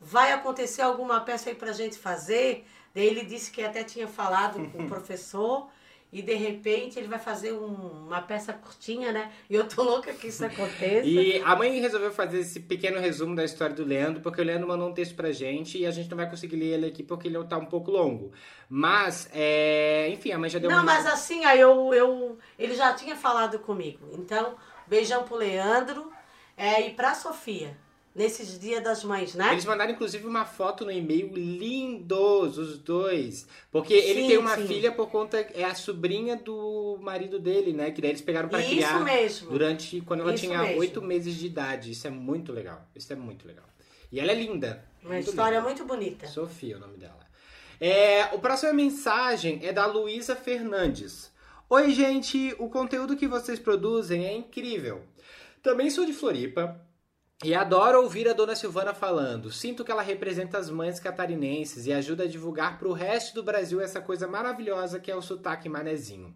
vai 0.00 0.32
acontecer 0.32 0.80
alguma 0.80 1.20
peça 1.20 1.50
aí 1.50 1.54
pra 1.54 1.72
gente 1.72 1.98
fazer? 1.98 2.66
Daí 2.94 3.06
ele 3.06 3.26
disse 3.26 3.50
que 3.50 3.62
até 3.62 3.84
tinha 3.84 4.08
falado 4.08 4.66
com 4.70 4.84
o 4.84 4.88
professor 4.88 5.68
e 6.12 6.22
de 6.22 6.34
repente 6.34 6.98
ele 6.98 7.06
vai 7.06 7.18
fazer 7.18 7.52
um, 7.52 8.06
uma 8.06 8.22
peça 8.22 8.52
curtinha, 8.52 9.12
né? 9.12 9.30
E 9.48 9.54
eu 9.54 9.68
tô 9.68 9.82
louca 9.82 10.12
que 10.12 10.28
isso 10.28 10.44
aconteça. 10.46 11.06
e 11.06 11.42
a 11.42 11.54
mãe 11.54 11.78
resolveu 11.80 12.10
fazer 12.10 12.40
esse 12.40 12.60
pequeno 12.60 12.98
resumo 12.98 13.34
da 13.34 13.44
história 13.44 13.74
do 13.74 13.84
Leandro, 13.84 14.20
porque 14.22 14.40
o 14.40 14.44
Leandro 14.44 14.68
mandou 14.68 14.88
um 14.88 14.94
texto 14.94 15.14
pra 15.14 15.32
gente 15.32 15.78
e 15.78 15.86
a 15.86 15.90
gente 15.90 16.08
não 16.08 16.16
vai 16.16 16.28
conseguir 16.28 16.56
ler 16.56 16.74
ele 16.74 16.86
aqui 16.86 17.02
porque 17.02 17.28
ele 17.28 17.42
tá 17.44 17.58
um 17.58 17.66
pouco 17.66 17.90
longo. 17.90 18.32
Mas, 18.68 19.28
é... 19.32 20.08
enfim, 20.10 20.32
a 20.32 20.38
mãe 20.38 20.48
já 20.48 20.58
deu 20.58 20.70
Não, 20.70 20.78
uma... 20.78 20.84
mas 20.84 21.06
assim, 21.06 21.44
aí 21.44 21.60
eu, 21.60 21.92
eu, 21.92 22.38
ele 22.58 22.74
já 22.74 22.94
tinha 22.94 23.16
falado 23.16 23.58
comigo. 23.58 24.08
Então, 24.12 24.56
beijão 24.86 25.24
pro 25.24 25.36
Leandro 25.36 26.10
é, 26.56 26.86
e 26.86 26.90
pra 26.94 27.14
Sofia 27.14 27.76
nesses 28.18 28.58
dias 28.58 28.82
das 28.82 29.04
mães, 29.04 29.34
né? 29.34 29.52
Eles 29.52 29.64
mandaram 29.64 29.92
inclusive 29.92 30.26
uma 30.26 30.44
foto 30.44 30.84
no 30.84 30.90
e-mail 30.90 31.32
lindos 31.34 32.58
os 32.58 32.78
dois, 32.78 33.46
porque 33.70 33.98
sim, 33.98 34.08
ele 34.08 34.26
tem 34.26 34.36
uma 34.36 34.56
sim. 34.56 34.66
filha 34.66 34.90
por 34.90 35.08
conta 35.08 35.38
é 35.38 35.64
a 35.64 35.74
sobrinha 35.74 36.36
do 36.36 36.98
marido 37.00 37.38
dele, 37.38 37.72
né? 37.72 37.92
Que 37.92 38.02
daí 38.02 38.10
eles 38.10 38.20
pegaram 38.20 38.48
para 38.48 38.62
criar 38.62 39.04
mesmo. 39.04 39.50
durante 39.50 40.00
quando 40.00 40.20
ela 40.20 40.34
Isso 40.34 40.44
tinha 40.44 40.76
oito 40.76 41.00
meses 41.00 41.36
de 41.36 41.46
idade. 41.46 41.92
Isso 41.92 42.06
é 42.06 42.10
muito 42.10 42.52
legal. 42.52 42.84
Isso 42.94 43.10
é 43.12 43.16
muito 43.16 43.46
legal. 43.46 43.64
E 44.10 44.18
ela 44.18 44.32
é 44.32 44.34
linda. 44.34 44.84
Uma 45.02 45.14
muito 45.14 45.28
história 45.30 45.56
linda. 45.56 45.68
muito 45.68 45.84
bonita. 45.84 46.26
Sofia, 46.26 46.76
o 46.76 46.80
nome 46.80 46.96
dela. 46.96 47.26
É, 47.80 48.34
o 48.34 48.40
próxima 48.40 48.72
mensagem 48.72 49.60
é 49.62 49.72
da 49.72 49.86
Luísa 49.86 50.34
Fernandes. 50.34 51.30
Oi, 51.70 51.92
gente, 51.92 52.54
o 52.58 52.68
conteúdo 52.68 53.16
que 53.16 53.28
vocês 53.28 53.60
produzem 53.60 54.26
é 54.26 54.34
incrível. 54.34 55.02
Também 55.62 55.88
sou 55.90 56.04
de 56.04 56.12
Floripa, 56.12 56.80
e 57.44 57.54
adoro 57.54 58.02
ouvir 58.02 58.28
a 58.28 58.32
dona 58.32 58.56
Silvana 58.56 58.92
falando. 58.92 59.52
Sinto 59.52 59.84
que 59.84 59.92
ela 59.92 60.02
representa 60.02 60.58
as 60.58 60.68
mães 60.68 60.98
catarinenses 60.98 61.86
e 61.86 61.92
ajuda 61.92 62.24
a 62.24 62.28
divulgar 62.28 62.78
para 62.78 62.88
o 62.88 62.92
resto 62.92 63.34
do 63.34 63.44
Brasil 63.44 63.80
essa 63.80 64.00
coisa 64.00 64.26
maravilhosa 64.26 64.98
que 64.98 65.10
é 65.10 65.14
o 65.14 65.22
sotaque 65.22 65.68
manezinho. 65.68 66.34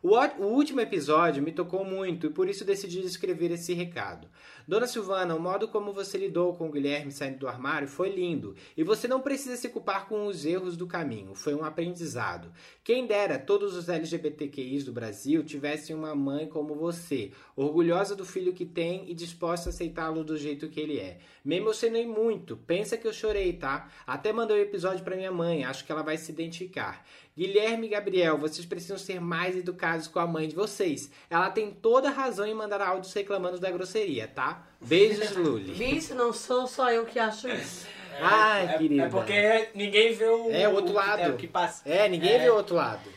O, 0.00 0.14
o, 0.14 0.46
último 0.46 0.80
episódio 0.80 1.42
me 1.42 1.50
tocou 1.50 1.84
muito 1.84 2.26
e 2.26 2.30
por 2.30 2.48
isso 2.48 2.64
decidi 2.64 3.00
escrever 3.00 3.50
esse 3.50 3.74
recado. 3.74 4.28
Dona 4.66 4.86
Silvana, 4.86 5.34
o 5.34 5.40
modo 5.40 5.66
como 5.66 5.92
você 5.92 6.16
lidou 6.16 6.54
com 6.54 6.68
o 6.68 6.70
Guilherme 6.70 7.10
saindo 7.10 7.38
do 7.38 7.48
armário 7.48 7.88
foi 7.88 8.08
lindo 8.10 8.54
e 8.76 8.84
você 8.84 9.08
não 9.08 9.20
precisa 9.20 9.56
se 9.56 9.68
culpar 9.68 10.06
com 10.06 10.26
os 10.26 10.44
erros 10.46 10.76
do 10.76 10.86
caminho, 10.86 11.34
foi 11.34 11.52
um 11.52 11.64
aprendizado. 11.64 12.52
Quem 12.84 13.08
dera 13.08 13.40
todos 13.40 13.74
os 13.74 13.88
LGBTQIs 13.88 14.84
do 14.84 14.92
Brasil 14.92 15.42
tivessem 15.42 15.96
uma 15.96 16.14
mãe 16.14 16.46
como 16.46 16.76
você, 16.76 17.32
orgulhosa 17.56 18.14
do 18.14 18.24
filho 18.24 18.52
que 18.52 18.64
tem 18.64 19.10
e 19.10 19.14
disposta 19.14 19.68
a 19.68 19.72
aceitá-lo 19.72 20.22
do 20.22 20.36
jeito 20.36 20.68
que 20.68 20.78
ele 20.78 21.00
é. 21.00 21.18
Me 21.44 21.56
emocionei 21.56 22.06
muito, 22.06 22.56
pensa 22.56 22.96
que 22.96 23.06
eu 23.06 23.12
chorei, 23.12 23.52
tá? 23.54 23.90
Até 24.06 24.32
mandei 24.32 24.58
o 24.58 24.60
um 24.60 24.62
episódio 24.62 25.02
para 25.02 25.16
minha 25.16 25.32
mãe, 25.32 25.64
acho 25.64 25.84
que 25.84 25.90
ela 25.90 26.02
vai 26.02 26.16
se 26.16 26.30
identificar. 26.30 27.04
Guilherme 27.38 27.86
e 27.86 27.90
Gabriel, 27.90 28.36
vocês 28.36 28.66
precisam 28.66 28.98
ser 28.98 29.20
mais 29.20 29.56
educados 29.56 30.08
com 30.08 30.18
a 30.18 30.26
mãe 30.26 30.48
de 30.48 30.56
vocês. 30.56 31.08
Ela 31.30 31.48
tem 31.48 31.70
toda 31.70 32.08
a 32.08 32.10
razão 32.10 32.44
em 32.44 32.52
mandar 32.52 32.80
áudios 32.80 33.14
reclamando 33.14 33.60
da 33.60 33.70
grosseria, 33.70 34.26
tá? 34.26 34.66
Beijos, 34.80 35.30
Luli. 35.38 35.96
Isso 35.96 36.16
não 36.16 36.32
sou 36.32 36.66
só 36.66 36.90
eu 36.90 37.06
que 37.06 37.16
acho 37.16 37.46
isso. 37.48 37.86
É, 38.12 38.18
Ai, 38.20 38.64
é, 38.64 38.78
querida. 38.78 39.02
É 39.04 39.08
porque 39.08 39.68
ninguém 39.72 40.14
vê 40.14 40.24
o, 40.24 40.50
é, 40.50 40.68
o 40.68 40.72
outro 40.72 40.90
o 40.90 40.94
lado. 40.96 41.18
Que, 41.18 41.22
é, 41.22 41.28
o 41.28 41.36
que 41.36 41.46
passa. 41.46 41.88
É, 41.88 42.08
ninguém 42.08 42.32
é. 42.32 42.38
vê 42.40 42.50
o 42.50 42.56
outro 42.56 42.74
lado. 42.74 43.08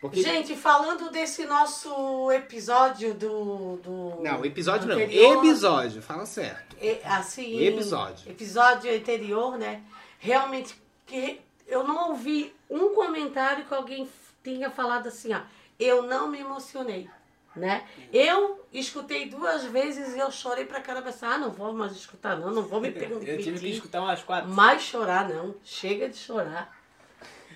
Porque... 0.00 0.22
Gente, 0.22 0.56
falando 0.56 1.10
desse 1.10 1.44
nosso 1.44 2.32
episódio 2.32 3.12
do. 3.12 3.76
do 3.82 4.22
não, 4.22 4.46
episódio 4.46 4.90
anterior, 4.90 5.34
não. 5.34 5.44
Episódio, 5.44 6.00
fala 6.00 6.24
certo. 6.24 6.74
E, 6.80 7.00
assim. 7.04 7.62
Episódio. 7.62 8.30
Episódio 8.30 8.90
anterior, 8.96 9.58
né? 9.58 9.82
Realmente, 10.18 10.74
que 11.04 11.42
eu 11.68 11.84
não 11.84 12.08
ouvi 12.08 12.54
um 12.68 12.94
comentário 12.94 13.66
que 13.66 13.74
alguém 13.74 14.08
tenha 14.42 14.70
falado 14.70 15.06
assim, 15.06 15.34
ó, 15.34 15.40
eu 15.78 16.02
não 16.02 16.28
me 16.28 16.40
emocionei, 16.40 17.08
né? 17.54 17.86
Eu 18.12 18.66
escutei 18.72 19.28
duas 19.28 19.64
vezes 19.64 20.16
e 20.16 20.18
eu 20.18 20.30
chorei 20.30 20.64
pra 20.64 20.80
caramba, 20.80 21.10
assim, 21.10 21.26
ah, 21.26 21.38
não 21.38 21.50
vou 21.50 21.72
mais 21.72 21.92
escutar 21.92 22.36
não, 22.36 22.50
não 22.50 22.62
vou 22.62 22.80
me 22.80 22.90
perguntar. 22.90 23.26
eu 23.28 23.38
tive 23.38 23.60
que 23.60 23.68
escutar 23.68 24.00
umas 24.00 24.22
quatro. 24.22 24.50
Mais 24.50 24.82
chorar 24.82 25.28
não, 25.28 25.54
chega 25.62 26.08
de 26.08 26.16
chorar. 26.16 26.76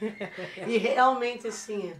e 0.66 0.76
realmente 0.76 1.48
assim, 1.48 1.94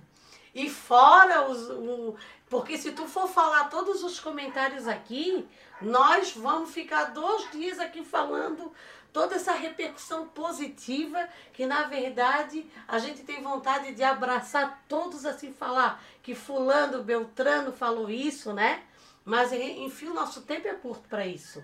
e 0.55 0.69
fora 0.69 1.49
os, 1.49 1.71
o, 1.71 2.15
porque 2.49 2.77
se 2.77 2.93
tu 2.93 3.07
for 3.07 3.27
falar 3.27 3.71
todos 3.71 4.03
os 4.03 4.21
comentários 4.21 4.87
aqui, 4.87 5.49
nós 5.81 6.33
vamos 6.33 6.71
ficar 6.71 7.07
dois 7.07 7.51
dias 7.51 7.79
aqui 7.79 8.05
falando 8.05 8.73
toda 9.13 9.37
essa 9.37 9.53
repercussão 9.53 10.27
positiva 10.29 11.29
que 11.53 11.67
na 11.67 11.85
verdade 11.85 12.65
a 12.89 12.99
gente 12.99 13.23
tem 13.23 13.43
vontade 13.43 13.95
de 13.95 14.03
abraçar 14.03 14.83
todos 14.89 15.27
assim 15.27 15.53
falar 15.53 16.03
que 16.23 16.35
fulano 16.35 17.03
Beltrano 17.03 17.73
falou 17.73 18.09
isso, 18.11 18.53
né? 18.53 18.83
Mas 19.25 19.53
enfim, 19.53 20.07
o 20.07 20.15
nosso 20.15 20.43
tempo 20.43 20.67
é 20.67 20.75
curto 20.75 21.09
para 21.09 21.27
isso. 21.27 21.63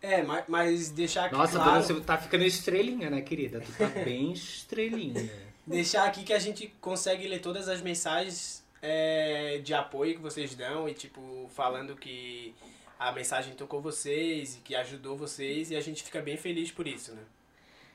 É, 0.00 0.22
mas, 0.22 0.44
mas 0.46 0.90
deixar 0.90 1.26
aqui 1.26 1.34
Nossa, 1.34 1.58
claro, 1.58 1.82
Silvia, 1.82 2.04
tá 2.04 2.18
ficando 2.18 2.44
estrelinha, 2.44 3.10
né, 3.10 3.22
querida? 3.22 3.60
Tu 3.60 3.72
tá 3.72 3.86
bem 4.04 4.30
estrelinha. 4.32 5.30
deixar 5.66 6.06
aqui 6.06 6.22
que 6.22 6.32
a 6.32 6.38
gente 6.38 6.68
consegue 6.80 7.26
ler 7.26 7.40
todas 7.40 7.68
as 7.68 7.80
mensagens 7.80 8.64
é, 8.80 9.60
de 9.64 9.74
apoio 9.74 10.14
que 10.14 10.20
vocês 10.20 10.54
dão 10.54 10.88
e 10.88 10.94
tipo 10.94 11.50
falando 11.54 11.96
que 11.96 12.54
a 12.98 13.12
mensagem 13.12 13.54
tocou 13.54 13.80
vocês 13.80 14.56
e 14.56 14.60
que 14.60 14.74
ajudou 14.74 15.16
vocês 15.16 15.70
e 15.70 15.76
a 15.76 15.80
gente 15.80 16.02
fica 16.02 16.20
bem 16.20 16.36
feliz 16.36 16.70
por 16.70 16.86
isso, 16.86 17.14
né? 17.14 17.22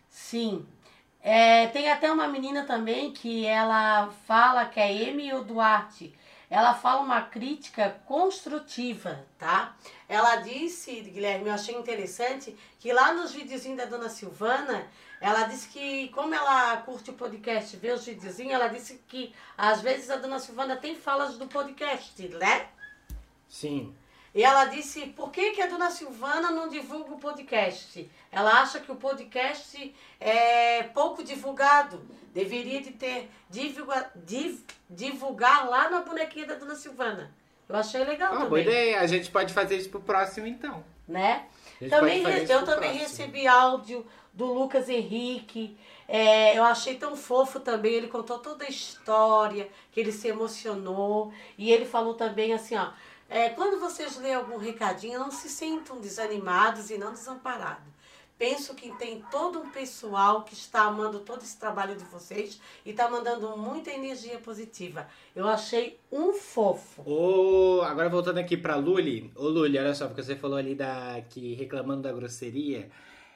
Sim. 0.09 0.65
É, 1.21 1.67
tem 1.67 1.89
até 1.89 2.11
uma 2.11 2.27
menina 2.27 2.65
também 2.65 3.11
que 3.11 3.45
ela 3.45 4.09
fala 4.27 4.65
que 4.65 4.79
é 4.79 5.09
Emi 5.09 5.31
Duarte. 5.43 6.13
Ela 6.49 6.73
fala 6.73 7.01
uma 7.01 7.21
crítica 7.21 8.01
construtiva, 8.05 9.25
tá? 9.37 9.73
Ela 10.09 10.35
disse, 10.37 10.99
Guilherme, 10.99 11.47
eu 11.47 11.53
achei 11.53 11.73
interessante, 11.73 12.57
que 12.77 12.91
lá 12.91 13.13
nos 13.13 13.31
videozinhos 13.31 13.77
da 13.77 13.85
dona 13.85 14.09
Silvana, 14.09 14.85
ela 15.21 15.43
disse 15.43 15.69
que, 15.69 16.09
como 16.09 16.35
ela 16.35 16.75
curte 16.77 17.09
o 17.09 17.13
podcast, 17.13 17.77
vê 17.77 17.91
os 17.91 18.05
videozinhos, 18.05 18.53
ela 18.53 18.67
disse 18.67 19.01
que 19.07 19.33
às 19.57 19.79
vezes 19.79 20.09
a 20.09 20.17
dona 20.17 20.39
Silvana 20.39 20.75
tem 20.75 20.93
falas 20.93 21.37
do 21.37 21.47
podcast, 21.47 22.27
né? 22.27 22.67
Sim. 23.47 23.95
E 24.33 24.43
ela 24.43 24.65
disse, 24.65 25.07
por 25.07 25.29
que, 25.29 25.51
que 25.51 25.61
a 25.61 25.67
dona 25.67 25.89
Silvana 25.91 26.51
não 26.51 26.69
divulga 26.69 27.13
o 27.13 27.19
podcast? 27.19 28.09
Ela 28.31 28.61
acha 28.61 28.79
que 28.79 28.89
o 28.91 28.95
podcast 28.95 29.93
é 30.19 30.83
pouco 30.83 31.21
divulgado. 31.23 32.01
Deveria 32.33 32.79
de 32.81 32.91
ter 32.91 33.29
divulga, 33.49 34.09
div, 34.15 34.59
divulgar 34.89 35.67
lá 35.69 35.89
na 35.89 35.99
bonequinha 36.01 36.45
da 36.47 36.55
dona 36.55 36.75
Silvana. 36.75 37.29
Eu 37.67 37.75
achei 37.75 38.03
legal 38.05 38.33
Ah, 38.33 38.35
boa 38.37 38.45
também. 38.49 38.63
ideia. 38.63 39.01
A 39.01 39.07
gente 39.07 39.29
pode 39.29 39.53
fazer 39.53 39.75
isso 39.77 39.89
pro 39.89 39.99
próximo, 39.99 40.47
então. 40.47 40.83
Né? 41.07 41.45
Também, 41.89 42.21
eu 42.23 42.63
também 42.63 42.89
próximo. 42.91 42.99
recebi 42.99 43.47
áudio 43.47 44.05
do 44.33 44.45
Lucas 44.45 44.87
Henrique. 44.87 45.77
É, 46.07 46.57
eu 46.57 46.63
achei 46.63 46.95
tão 46.95 47.17
fofo 47.17 47.59
também. 47.59 47.93
Ele 47.93 48.07
contou 48.07 48.39
toda 48.39 48.63
a 48.63 48.69
história, 48.69 49.69
que 49.91 49.99
ele 49.99 50.11
se 50.11 50.27
emocionou. 50.29 51.33
E 51.57 51.69
ele 51.71 51.85
falou 51.85 52.13
também 52.13 52.53
assim, 52.53 52.77
ó. 52.77 52.91
É, 53.31 53.47
quando 53.47 53.79
vocês 53.79 54.17
lêem 54.17 54.35
algum 54.35 54.57
recadinho, 54.57 55.17
não 55.17 55.31
se 55.31 55.47
sintam 55.47 56.01
desanimados 56.01 56.89
e 56.89 56.97
não 56.97 57.13
desamparados. 57.13 57.85
Penso 58.37 58.75
que 58.75 58.91
tem 58.97 59.23
todo 59.31 59.57
um 59.57 59.69
pessoal 59.69 60.43
que 60.43 60.53
está 60.53 60.81
amando 60.81 61.19
todo 61.19 61.41
esse 61.41 61.57
trabalho 61.57 61.95
de 61.95 62.03
vocês 62.05 62.59
e 62.85 62.89
está 62.89 63.09
mandando 63.09 63.55
muita 63.55 63.89
energia 63.89 64.37
positiva. 64.39 65.07
Eu 65.33 65.47
achei 65.47 65.97
um 66.11 66.33
fofo. 66.33 67.03
Ô, 67.09 67.81
agora 67.83 68.09
voltando 68.09 68.39
aqui 68.39 68.57
pra 68.57 68.75
Luli. 68.75 69.31
Ô, 69.33 69.47
Luli, 69.47 69.77
olha 69.77 69.95
só, 69.95 70.07
porque 70.07 70.23
você 70.23 70.35
falou 70.35 70.57
ali 70.57 70.75
da, 70.75 71.21
que 71.29 71.53
reclamando 71.53 72.01
da 72.01 72.11
grosseria. 72.11 72.89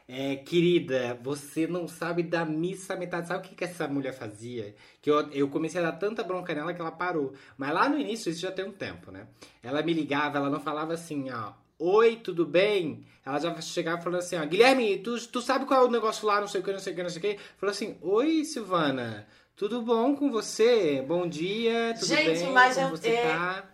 É, 0.07 0.35
querida, 0.35 1.17
você 1.23 1.65
não 1.65 1.87
sabe 1.87 2.21
da 2.21 2.45
missa 2.45 2.95
metade. 2.95 3.27
Sabe 3.27 3.45
o 3.45 3.49
que, 3.49 3.55
que 3.55 3.63
essa 3.63 3.87
mulher 3.87 4.13
fazia? 4.13 4.75
Que 5.01 5.09
eu, 5.09 5.19
eu 5.31 5.47
comecei 5.49 5.81
a 5.81 5.85
dar 5.89 5.93
tanta 5.97 6.23
bronca 6.23 6.53
nela 6.53 6.73
que 6.75 6.79
ela 6.81 6.91
parou. 6.91 7.33
Mas 7.57 7.73
lá 7.73 7.89
no 7.89 7.97
início, 7.97 8.29
isso 8.29 8.39
já 8.41 8.51
tem 8.51 8.65
um 8.65 8.71
tempo, 8.71 9.11
né? 9.11 9.25
Ela 9.63 9.81
me 9.81 9.93
ligava, 9.93 10.37
ela 10.37 10.49
não 10.49 10.59
falava 10.59 10.93
assim, 10.93 11.31
ó. 11.31 11.53
Oi, 11.79 12.17
tudo 12.17 12.45
bem? 12.45 13.03
Ela 13.25 13.39
já 13.39 13.59
chegava 13.61 14.01
falando 14.01 14.19
assim, 14.19 14.37
ó, 14.37 14.45
Guilherme, 14.45 14.99
tu, 14.99 15.19
tu 15.27 15.41
sabe 15.41 15.65
qual 15.65 15.83
é 15.83 15.87
o 15.87 15.91
negócio 15.91 16.25
lá, 16.27 16.39
não 16.39 16.47
sei 16.47 16.61
o 16.61 16.63
que, 16.63 16.71
não 16.71 16.79
sei 16.79 16.93
o 16.93 16.95
que, 16.95 17.03
não 17.03 17.09
sei 17.09 17.17
o 17.19 17.21
que. 17.21 17.41
Falou 17.57 17.71
assim, 17.71 17.97
oi, 18.01 18.45
Silvana, 18.45 19.27
tudo 19.55 19.81
bom 19.81 20.15
com 20.15 20.29
você? 20.31 21.01
Bom 21.05 21.27
dia, 21.27 21.95
tudo 21.95 22.05
Gente, 22.05 22.43
bem? 22.43 22.51
mas 22.53 22.75
Como 22.75 22.87
eu- 22.87 22.91
você 22.91 23.09
é- 23.09 23.21
tá? 23.23 23.65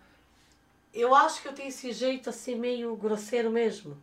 Eu 0.94 1.14
acho 1.14 1.42
que 1.42 1.48
eu 1.48 1.52
tenho 1.52 1.68
esse 1.68 1.92
jeito 1.92 2.28
assim 2.30 2.54
meio 2.56 2.96
grosseiro 2.96 3.50
mesmo. 3.50 3.96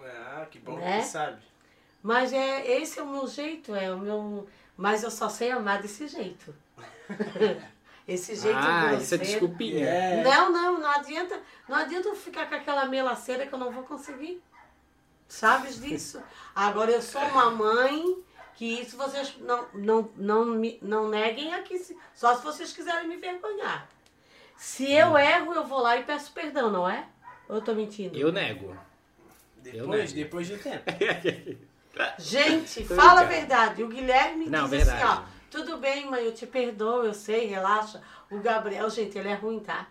Ah, 0.00 0.46
que 0.50 0.58
bom 0.58 0.76
Né? 0.78 1.00
que 1.00 1.06
sabe. 1.06 1.38
Mas 2.04 2.34
é 2.34 2.70
esse 2.82 2.98
é 2.98 3.02
o 3.02 3.06
meu 3.08 3.26
jeito, 3.26 3.74
é 3.74 3.90
o 3.90 3.98
meu. 3.98 4.46
Mas 4.76 5.02
eu 5.02 5.10
só 5.10 5.30
sei 5.30 5.50
amar 5.50 5.80
desse 5.80 6.06
jeito. 6.06 6.54
esse 8.06 8.36
jeito 8.36 8.58
Ah, 8.58 8.88
grosseiro. 8.88 9.02
isso 9.02 9.14
é 9.14 9.18
desculpinha. 9.18 9.86
É. 9.86 10.22
Não, 10.22 10.52
não, 10.52 10.80
não 10.80 10.90
adianta, 10.90 11.40
não 11.66 11.76
adianta 11.78 12.08
eu 12.08 12.14
ficar 12.14 12.46
com 12.46 12.56
aquela 12.56 12.84
melaceira 12.84 13.46
que 13.46 13.54
eu 13.54 13.58
não 13.58 13.72
vou 13.72 13.84
conseguir. 13.84 14.42
Sabes 15.26 15.80
disso? 15.80 16.22
Agora 16.54 16.90
eu 16.90 17.00
sou 17.00 17.22
uma 17.22 17.48
mãe 17.50 18.18
que 18.54 18.82
isso 18.82 18.98
vocês 18.98 19.34
não 19.40 19.66
não 19.72 20.10
não 20.14 20.44
me, 20.44 20.78
não 20.82 21.08
neguem 21.08 21.54
aqui, 21.54 21.80
só 22.14 22.36
se 22.36 22.44
vocês 22.44 22.70
quiserem 22.70 23.08
me 23.08 23.16
vergonhar. 23.16 23.88
Se 24.58 24.92
eu 24.92 25.16
erro, 25.16 25.54
eu 25.54 25.64
vou 25.64 25.80
lá 25.80 25.96
e 25.96 26.04
peço 26.04 26.32
perdão, 26.32 26.70
não 26.70 26.86
é? 26.86 27.06
Ou 27.48 27.56
eu 27.56 27.62
tô 27.62 27.72
mentindo? 27.74 28.14
Eu 28.14 28.30
nego. 28.30 28.76
Depois, 29.56 30.12
nego. 30.12 30.24
depois 30.28 30.46
de 30.46 30.58
tempo. 30.58 30.84
Gente, 32.18 32.84
Tô 32.84 32.94
fala 32.94 33.20
a 33.20 33.24
brincando. 33.24 33.46
verdade. 33.48 33.82
O 33.84 33.88
Guilherme 33.88 34.46
Não, 34.48 34.68
diz 34.68 34.82
assim, 34.82 34.90
verdade. 34.98 35.20
ó. 35.30 35.34
Tudo 35.50 35.76
bem, 35.78 36.10
mãe, 36.10 36.24
eu 36.24 36.34
te 36.34 36.46
perdoo, 36.46 37.04
eu 37.04 37.14
sei, 37.14 37.46
relaxa. 37.46 38.02
O 38.30 38.38
Gabriel, 38.40 38.88
gente, 38.90 39.16
ele 39.16 39.28
é 39.28 39.34
ruim, 39.34 39.60
tá? 39.60 39.86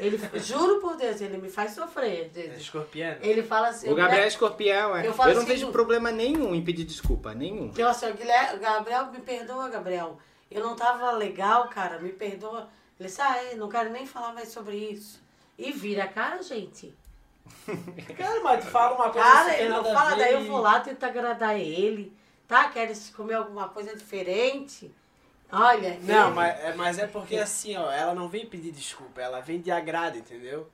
Ele, 0.00 0.18
juro 0.40 0.80
por 0.80 0.96
Deus, 0.96 1.20
ele 1.20 1.38
me 1.38 1.48
faz 1.48 1.72
sofrer. 1.72 2.28
vezes. 2.30 2.60
Escorpiano. 2.62 3.18
Ele 3.22 3.42
fala 3.42 3.68
assim, 3.68 3.86
O 3.86 3.90
Gabriel 3.90 4.06
é 4.06 4.10
Guilherme- 4.10 4.28
escorpião, 4.28 4.96
é. 4.96 5.06
Eu 5.06 5.12
Eu, 5.12 5.16
não 5.16 5.24
assim, 5.26 5.44
vejo 5.44 5.70
problema 5.70 6.10
nenhum 6.10 6.54
em 6.54 6.64
pedir 6.64 6.84
desculpa, 6.84 7.32
nenhum. 7.34 7.70
Eu 7.76 7.88
assim, 7.88 8.10
Guilherme, 8.12 8.58
Gabriel, 8.58 9.06
me 9.12 9.20
perdoa, 9.20 9.68
Gabriel. 9.68 10.18
Eu 10.50 10.62
não 10.64 10.74
tava 10.74 11.12
legal, 11.12 11.68
cara, 11.68 11.98
me 12.00 12.10
perdoa. 12.12 12.68
Ele 12.98 13.08
disse, 13.08 13.20
ah, 13.20 13.36
é, 13.44 13.54
não 13.54 13.68
quero 13.68 13.90
nem 13.90 14.06
falar 14.06 14.32
mais 14.32 14.48
sobre 14.48 14.74
isso. 14.76 15.20
E 15.58 15.70
vira 15.70 16.04
a 16.04 16.08
cara, 16.08 16.42
gente. 16.42 16.92
Cara, 18.16 18.40
mas 18.42 18.64
tu 18.64 18.70
fala 18.70 18.94
uma 18.94 19.10
coisa 19.10 19.28
Cara, 19.28 19.50
assim, 19.50 19.60
ele 19.60 19.68
não 19.68 19.84
fala, 19.84 20.16
daí 20.16 20.32
eu 20.32 20.44
vou 20.44 20.60
lá 20.60 20.80
tentar 20.80 21.08
agradar 21.08 21.58
ele, 21.58 22.16
tá? 22.46 22.68
Queres 22.68 23.10
comer 23.10 23.34
alguma 23.34 23.68
coisa 23.68 23.94
diferente? 23.96 24.94
Olha, 25.50 25.96
Não, 26.02 26.32
mas, 26.32 26.58
é- 26.60 26.74
mas 26.74 26.98
é 26.98 27.06
porque 27.06 27.36
assim, 27.36 27.76
ó, 27.76 27.90
ela 27.90 28.14
não 28.14 28.28
vem 28.28 28.46
pedir 28.46 28.72
desculpa, 28.72 29.20
ela 29.20 29.40
vem 29.40 29.60
de 29.60 29.70
agrado, 29.70 30.16
entendeu? 30.18 30.68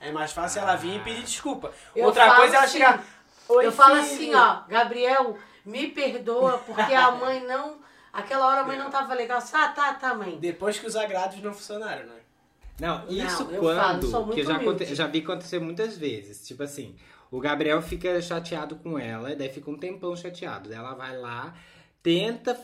É 0.00 0.12
mais 0.12 0.32
fácil 0.32 0.60
ela 0.60 0.76
vir 0.76 0.96
e 0.96 1.00
pedir 1.00 1.22
desculpa. 1.22 1.72
Eu 1.96 2.06
Outra 2.06 2.26
falo 2.26 2.36
coisa 2.36 2.54
é 2.54 2.56
ela 2.56 2.64
assim, 2.66 2.72
chegar. 2.78 3.04
"Oi, 3.48 3.66
eu 3.66 3.72
falo 3.72 4.02
filho." 4.02 4.14
assim, 4.14 4.34
ó, 4.34 4.60
Gabriel, 4.68 5.38
me 5.64 5.88
perdoa 5.88 6.58
porque 6.58 6.92
a 6.92 7.10
mãe 7.12 7.40
não. 7.46 7.78
Aquela 8.12 8.46
hora 8.46 8.60
a 8.60 8.64
mãe 8.64 8.78
não 8.78 8.90
tava 8.90 9.14
legal. 9.14 9.42
Ah, 9.52 9.68
tá, 9.68 9.94
tá, 9.94 10.14
mãe. 10.14 10.36
Depois 10.38 10.78
que 10.78 10.86
os 10.86 10.94
agrados 10.96 11.40
não 11.42 11.52
funcionaram, 11.54 12.04
né? 12.06 12.20
Não, 12.80 13.06
isso 13.08 13.42
eu 13.50 13.60
quando. 13.60 14.10
falo, 14.10 14.32
que 14.32 14.40
eu 14.40 14.44
já, 14.44 14.94
já 14.94 15.06
vi 15.06 15.20
acontecer 15.20 15.58
muitas 15.58 15.96
vezes. 15.96 16.46
Tipo 16.46 16.64
assim, 16.64 16.96
o 17.30 17.40
Gabriel 17.40 17.80
fica 17.80 18.20
chateado 18.20 18.76
com 18.76 18.98
ela, 18.98 19.32
e 19.32 19.36
daí 19.36 19.48
fica 19.48 19.70
um 19.70 19.76
tempão 19.76 20.14
chateado. 20.16 20.68
Daí 20.68 20.78
ela 20.78 20.94
vai 20.94 21.16
lá, 21.16 21.54
tenta, 22.02 22.58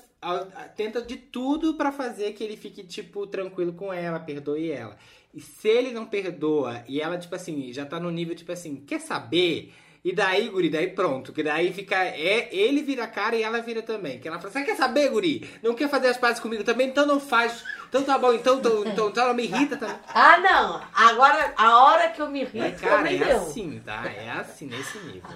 tenta 0.76 1.00
de 1.02 1.16
tudo 1.16 1.74
pra 1.74 1.92
fazer 1.92 2.32
que 2.32 2.42
ele 2.42 2.56
fique, 2.56 2.82
tipo, 2.84 3.26
tranquilo 3.26 3.72
com 3.72 3.92
ela, 3.92 4.18
perdoe 4.18 4.70
ela. 4.70 4.96
E 5.32 5.40
se 5.40 5.68
ele 5.68 5.92
não 5.92 6.06
perdoa, 6.06 6.84
e 6.88 7.00
ela, 7.00 7.16
tipo 7.16 7.34
assim, 7.34 7.72
já 7.72 7.86
tá 7.86 8.00
no 8.00 8.10
nível, 8.10 8.34
tipo 8.34 8.50
assim, 8.50 8.76
quer 8.76 9.00
saber? 9.00 9.72
E 10.02 10.14
daí, 10.14 10.48
guri, 10.48 10.70
daí 10.70 10.88
pronto. 10.88 11.32
Que 11.32 11.42
daí 11.42 11.72
fica. 11.72 11.96
É, 11.96 12.48
ele 12.54 12.82
vira 12.82 13.04
a 13.04 13.08
cara 13.08 13.36
e 13.36 13.42
ela 13.42 13.60
vira 13.60 13.82
também. 13.82 14.18
Que 14.18 14.28
ela 14.28 14.38
fala, 14.38 14.50
você 14.50 14.62
quer 14.62 14.76
saber, 14.76 15.10
guri? 15.10 15.48
Não 15.62 15.74
quer 15.74 15.90
fazer 15.90 16.08
as 16.08 16.16
pazes 16.16 16.40
comigo 16.40 16.64
também? 16.64 16.88
Então 16.88 17.04
não 17.06 17.20
faz. 17.20 17.62
Então 17.88 18.02
tá 18.02 18.16
bom, 18.16 18.32
então, 18.32 18.58
então, 18.58 18.84
então, 18.86 19.08
então 19.10 19.24
ela 19.24 19.34
me 19.34 19.44
irrita 19.44 19.76
também. 19.76 19.96
Ah, 20.08 20.38
não. 20.38 20.82
Agora, 20.94 21.52
a 21.56 21.84
hora 21.84 22.08
que 22.08 22.22
eu 22.22 22.30
me 22.30 22.44
Mas, 22.44 22.54
irrito, 22.54 22.80
cara, 22.80 22.96
também 22.96 23.20
é 23.22 23.24
deu. 23.26 23.36
assim, 23.36 23.82
tá? 23.84 24.06
É 24.06 24.30
assim, 24.30 24.66
nesse 24.66 24.98
nível. 24.98 25.30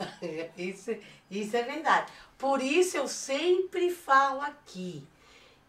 Isso, 0.56 0.96
isso 1.30 1.54
é 1.54 1.62
verdade. 1.62 2.10
Por 2.38 2.62
isso 2.62 2.96
eu 2.96 3.06
sempre 3.06 3.90
falo 3.90 4.40
aqui. 4.40 5.06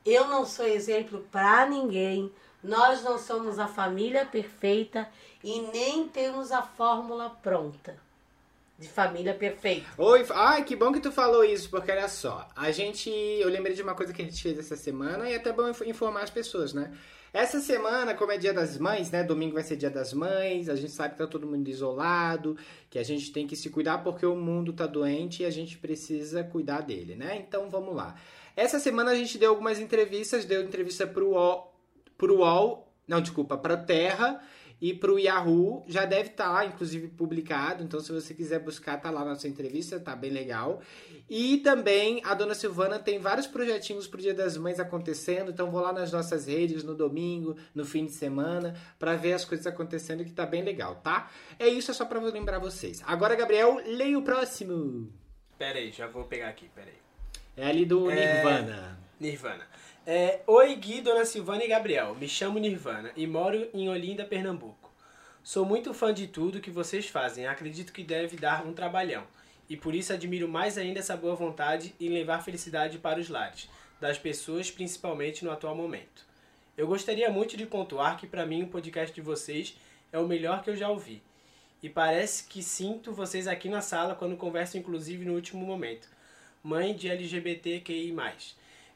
Eu 0.05 0.29
não 0.29 0.45
sou 0.45 0.65
exemplo 0.65 1.27
para 1.29 1.65
ninguém. 1.65 2.31
Nós 2.63 3.03
não 3.03 3.17
somos 3.17 3.59
a 3.59 3.67
família 3.67 4.25
perfeita 4.25 5.09
e 5.43 5.59
nem 5.73 6.07
temos 6.07 6.49
a 6.53 6.61
fórmula 6.61 7.29
pronta 7.29 7.97
de 8.81 8.89
família 8.89 9.33
perfeita. 9.35 9.85
Oi, 9.95 10.25
ai, 10.33 10.63
que 10.65 10.75
bom 10.75 10.91
que 10.91 10.99
tu 10.99 11.11
falou 11.11 11.43
isso, 11.43 11.69
porque 11.69 11.91
olha 11.91 12.07
só, 12.09 12.47
a 12.55 12.71
gente, 12.71 13.09
eu 13.11 13.47
lembrei 13.47 13.75
de 13.75 13.83
uma 13.83 13.93
coisa 13.93 14.11
que 14.11 14.23
a 14.23 14.25
gente 14.25 14.41
fez 14.41 14.57
essa 14.57 14.75
semana 14.75 15.29
e 15.29 15.33
é 15.33 15.35
até 15.35 15.53
bom 15.53 15.69
inf- 15.69 15.85
informar 15.85 16.23
as 16.23 16.31
pessoas, 16.31 16.73
né? 16.73 16.91
Essa 17.31 17.59
semana, 17.61 18.15
como 18.15 18.31
é 18.31 18.37
dia 18.37 18.51
das 18.51 18.77
mães, 18.79 19.11
né? 19.11 19.23
Domingo 19.23 19.53
vai 19.53 19.63
ser 19.63 19.75
dia 19.75 19.89
das 19.91 20.13
mães, 20.13 20.67
a 20.67 20.75
gente 20.75 20.91
sabe 20.91 21.13
que 21.13 21.19
tá 21.19 21.27
todo 21.27 21.45
mundo 21.47 21.67
isolado, 21.67 22.57
que 22.89 22.97
a 22.97 23.03
gente 23.03 23.31
tem 23.31 23.45
que 23.45 23.55
se 23.55 23.69
cuidar 23.69 23.99
porque 23.99 24.25
o 24.25 24.35
mundo 24.35 24.73
tá 24.73 24.87
doente 24.87 25.43
e 25.43 25.45
a 25.45 25.51
gente 25.51 25.77
precisa 25.77 26.43
cuidar 26.43 26.81
dele, 26.81 27.15
né? 27.15 27.37
Então 27.37 27.69
vamos 27.69 27.95
lá. 27.95 28.15
Essa 28.55 28.79
semana 28.79 29.11
a 29.11 29.15
gente 29.15 29.37
deu 29.37 29.51
algumas 29.51 29.79
entrevistas, 29.79 30.43
deu 30.43 30.63
entrevista 30.63 31.05
pro 31.05 31.29
UOL, 31.29 31.73
pro 32.17 32.37
UOL 32.39 32.87
não, 33.07 33.21
desculpa, 33.21 33.57
pra 33.57 33.75
Terra 33.77 34.41
e 34.81 34.93
pro 34.95 35.19
Yahoo 35.19 35.85
já 35.87 36.05
deve 36.05 36.29
estar 36.29 36.49
lá, 36.51 36.65
inclusive 36.65 37.07
publicado. 37.09 37.83
Então, 37.83 37.99
se 37.99 38.11
você 38.11 38.33
quiser 38.33 38.59
buscar, 38.59 38.99
tá 38.99 39.11
lá 39.11 39.23
na 39.23 39.35
sua 39.35 39.47
entrevista, 39.47 39.99
tá 39.99 40.15
bem 40.15 40.31
legal. 40.31 40.81
E 41.29 41.57
também 41.57 42.19
a 42.25 42.33
dona 42.33 42.55
Silvana 42.55 42.97
tem 42.97 43.19
vários 43.19 43.45
projetinhos 43.45 44.07
pro 44.07 44.19
Dia 44.19 44.33
das 44.33 44.57
Mães 44.57 44.79
acontecendo. 44.79 45.51
Então, 45.51 45.69
vou 45.69 45.81
lá 45.81 45.93
nas 45.93 46.11
nossas 46.11 46.47
redes 46.47 46.83
no 46.83 46.95
domingo, 46.95 47.55
no 47.75 47.85
fim 47.85 48.05
de 48.07 48.11
semana, 48.11 48.75
para 48.97 49.15
ver 49.15 49.33
as 49.33 49.45
coisas 49.45 49.67
acontecendo 49.67 50.25
que 50.25 50.31
tá 50.31 50.47
bem 50.47 50.63
legal, 50.63 50.95
tá? 50.95 51.29
É 51.59 51.67
isso, 51.67 51.91
é 51.91 51.93
só 51.93 52.03
para 52.03 52.19
lembrar 52.19 52.57
vocês. 52.57 53.03
Agora, 53.05 53.35
Gabriel, 53.35 53.79
leia 53.85 54.17
o 54.17 54.23
próximo. 54.23 55.13
Pera 55.59 55.77
aí, 55.77 55.91
já 55.91 56.07
vou 56.07 56.23
pegar 56.23 56.49
aqui, 56.49 56.67
pera 56.73 56.87
aí. 56.87 56.97
É 57.55 57.67
ali 57.67 57.85
do 57.85 58.09
É. 58.09 58.15
Nirvana. 58.15 58.99
Nirvana. 59.19 59.67
É, 60.03 60.39
Oi, 60.47 60.75
Gui, 60.77 60.99
Dona 60.99 61.25
Silvana 61.25 61.63
e 61.63 61.67
Gabriel. 61.67 62.15
Me 62.15 62.27
chamo 62.27 62.57
Nirvana 62.57 63.11
e 63.15 63.27
moro 63.27 63.69
em 63.71 63.87
Olinda, 63.87 64.25
Pernambuco. 64.25 64.91
Sou 65.43 65.63
muito 65.63 65.93
fã 65.93 66.11
de 66.11 66.25
tudo 66.25 66.59
que 66.59 66.71
vocês 66.71 67.05
fazem. 67.07 67.45
Acredito 67.45 67.93
que 67.93 68.03
deve 68.03 68.35
dar 68.35 68.65
um 68.65 68.73
trabalhão. 68.73 69.23
E 69.69 69.77
por 69.77 69.93
isso 69.93 70.11
admiro 70.11 70.49
mais 70.49 70.75
ainda 70.75 70.97
essa 70.97 71.15
boa 71.15 71.35
vontade 71.35 71.93
em 71.99 72.09
levar 72.09 72.43
felicidade 72.43 72.97
para 72.97 73.19
os 73.19 73.29
lares, 73.29 73.69
das 73.99 74.17
pessoas, 74.17 74.71
principalmente 74.71 75.45
no 75.45 75.51
atual 75.51 75.75
momento. 75.75 76.25
Eu 76.75 76.87
gostaria 76.87 77.29
muito 77.29 77.55
de 77.55 77.67
pontuar 77.67 78.17
que 78.17 78.25
para 78.25 78.43
mim 78.43 78.63
o 78.63 78.69
podcast 78.69 79.13
de 79.13 79.21
vocês 79.21 79.77
é 80.11 80.17
o 80.17 80.27
melhor 80.27 80.63
que 80.63 80.71
eu 80.71 80.75
já 80.75 80.89
ouvi. 80.89 81.21
E 81.83 81.87
parece 81.87 82.45
que 82.45 82.63
sinto 82.63 83.13
vocês 83.13 83.47
aqui 83.47 83.69
na 83.69 83.81
sala 83.81 84.15
quando 84.15 84.35
converso, 84.35 84.79
inclusive 84.79 85.25
no 85.25 85.35
último 85.35 85.63
momento. 85.63 86.07
Mãe 86.63 86.95
de 86.95 87.07
LGBTQI. 87.07 88.11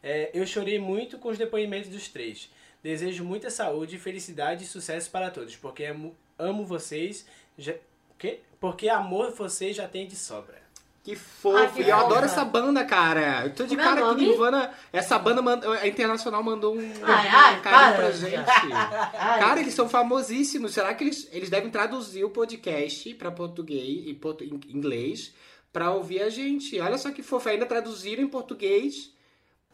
É, 0.08 0.30
eu 0.36 0.46
chorei 0.46 0.78
muito 0.78 1.18
com 1.18 1.30
os 1.30 1.38
depoimentos 1.38 1.90
dos 1.90 2.08
três. 2.08 2.48
Desejo 2.84 3.24
muita 3.24 3.50
saúde, 3.50 3.98
felicidade 3.98 4.64
e 4.64 4.68
sucesso 4.68 5.10
para 5.10 5.32
todos, 5.32 5.56
porque 5.56 5.84
amo, 5.86 6.16
amo 6.38 6.64
vocês. 6.64 7.26
Já, 7.58 7.74
quê? 8.20 8.42
Porque 8.60 8.88
amor 8.88 9.32
vocês 9.32 9.76
já 9.76 9.88
tem 9.88 10.06
de 10.08 10.16
sobra. 10.16 10.64
Que 11.04 11.16
fofo. 11.16 11.58
Ai, 11.58 11.72
que 11.72 11.82
e 11.84 11.90
eu 11.90 11.98
adoro 11.98 12.26
essa 12.26 12.44
banda, 12.46 12.84
cara. 12.86 13.46
Eu 13.46 13.54
tô 13.56 13.64
de 13.66 13.76
Como 13.76 13.82
é 13.82 13.84
o 13.84 13.88
cara 13.88 14.02
que 14.02 14.08
nome? 14.08 14.28
Nirvana. 14.28 14.74
Essa 14.94 15.18
banda 15.20 15.42
manda- 15.42 15.72
a 15.80 15.88
Internacional 15.88 16.42
mandou 16.44 16.76
um, 16.76 16.92
Ai, 17.04 17.28
ai, 17.28 17.62
carinho 17.62 17.62
para, 17.64 17.94
pra 17.96 18.12
gente. 18.12 18.36
Ai, 18.74 19.40
Cara, 19.40 19.60
eles 19.60 19.74
são 19.76 19.88
famosíssimos. 19.90 20.74
Será 20.74 20.94
que 20.96 21.04
eles, 21.04 21.28
eles 21.32 21.50
devem 21.50 21.70
traduzir 21.70 22.24
o 22.24 22.30
podcast 22.32 23.14
pra 23.16 23.30
português 23.32 24.04
e 24.08 24.14
portu- 24.16 24.44
inglês 24.44 25.34
pra 25.72 25.92
ouvir 25.92 26.22
a 26.24 26.30
gente? 26.30 26.80
Olha 26.80 26.98
só 26.98 27.12
que 27.12 27.22
fofo. 27.22 27.50
Ainda 27.50 27.66
traduziram 27.68 28.24
em 28.24 28.28
português 28.28 29.12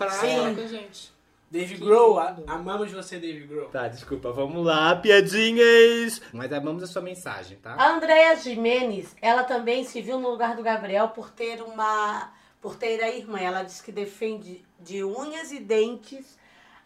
pra 0.05 0.11
Sim. 0.11 0.55
com 0.55 0.61
a 0.61 0.67
gente. 0.67 1.11
Dave 1.49 1.75
Grohl, 1.75 2.17
amamos 2.47 2.93
você, 2.93 3.19
Dave 3.19 3.45
Grohl. 3.45 3.67
Tá, 3.69 3.89
desculpa. 3.89 4.31
Vamos 4.31 4.65
lá, 4.65 4.95
piadinhas. 4.95 6.21
Mas 6.31 6.51
amamos 6.53 6.81
a 6.81 6.87
sua 6.87 7.01
mensagem, 7.01 7.57
tá? 7.57 7.73
A 7.73 7.91
Andréa 7.91 8.35
Jimenez, 8.37 9.13
ela 9.21 9.43
também 9.43 9.83
se 9.83 10.01
viu 10.01 10.17
no 10.17 10.29
lugar 10.29 10.55
do 10.55 10.63
Gabriel 10.63 11.09
por 11.09 11.29
ter 11.29 11.61
uma. 11.61 12.31
por 12.61 12.77
ter 12.77 13.03
a 13.03 13.09
irmã. 13.13 13.37
Ela 13.37 13.63
diz 13.63 13.81
que 13.81 13.91
defende 13.91 14.63
de 14.79 15.03
unhas 15.03 15.51
e 15.51 15.59
dentes 15.59 16.39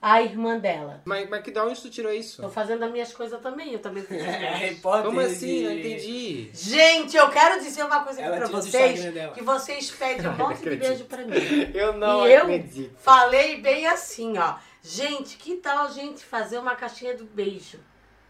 a 0.08 0.22
irmã 0.22 0.60
dela. 0.60 1.02
Mas, 1.04 1.28
mas 1.28 1.42
que 1.42 1.50
da 1.50 1.66
onde 1.66 1.82
tu 1.82 1.90
tirou 1.90 2.14
isso? 2.14 2.40
Tô 2.40 2.48
fazendo 2.48 2.86
as 2.86 2.92
minhas 2.92 3.12
coisas 3.12 3.42
também, 3.42 3.74
eu 3.74 3.80
também 3.80 4.04
fiz. 4.04 4.22
É, 4.22 4.54
repórter 4.54 5.06
Como 5.08 5.20
assim? 5.20 5.64
Não 5.64 5.72
entendi. 5.72 6.52
Gente, 6.54 7.18
eu 7.18 7.28
quero 7.32 7.60
dizer 7.60 7.84
uma 7.84 8.04
coisa 8.04 8.20
aqui 8.20 8.28
Ela 8.28 8.38
pra 8.38 8.46
vocês, 8.48 8.92
Instagram 9.00 9.14
dela. 9.14 9.34
que 9.34 9.42
vocês 9.42 9.90
pedem 9.90 10.28
um 10.28 10.38
monte 10.38 10.58
de 10.58 10.62
acredito. 10.62 10.88
beijo 10.90 11.06
pra 11.06 11.24
mim. 11.26 11.72
Eu 11.74 11.94
não 11.94 12.28
e 12.28 12.32
eu 12.34 12.44
acredito. 12.44 12.96
falei 13.00 13.60
bem 13.60 13.88
assim, 13.88 14.38
ó. 14.38 14.58
Gente, 14.84 15.38
que 15.38 15.56
tal 15.56 15.88
a 15.88 15.90
gente 15.90 16.24
fazer 16.24 16.60
uma 16.60 16.76
caixinha 16.76 17.18
do 17.18 17.24
beijo, 17.26 17.80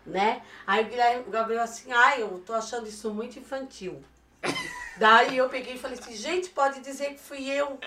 né? 0.05 0.41
Aí 0.65 0.85
o 0.85 0.87
Guilherme- 0.87 1.23
o 1.27 1.29
Gabriel 1.29 1.61
assim, 1.61 1.91
ai, 1.91 2.21
eu 2.21 2.41
tô 2.45 2.53
achando 2.53 2.87
isso 2.87 3.13
muito 3.13 3.37
infantil. 3.37 4.01
Daí 4.97 5.35
eu 5.35 5.49
peguei 5.49 5.73
e 5.73 5.77
falei 5.77 5.99
assim, 5.99 6.15
gente, 6.15 6.47
pode 6.51 6.79
dizer 6.79 7.15
que 7.15 7.19
fui 7.19 7.49
eu. 7.49 7.77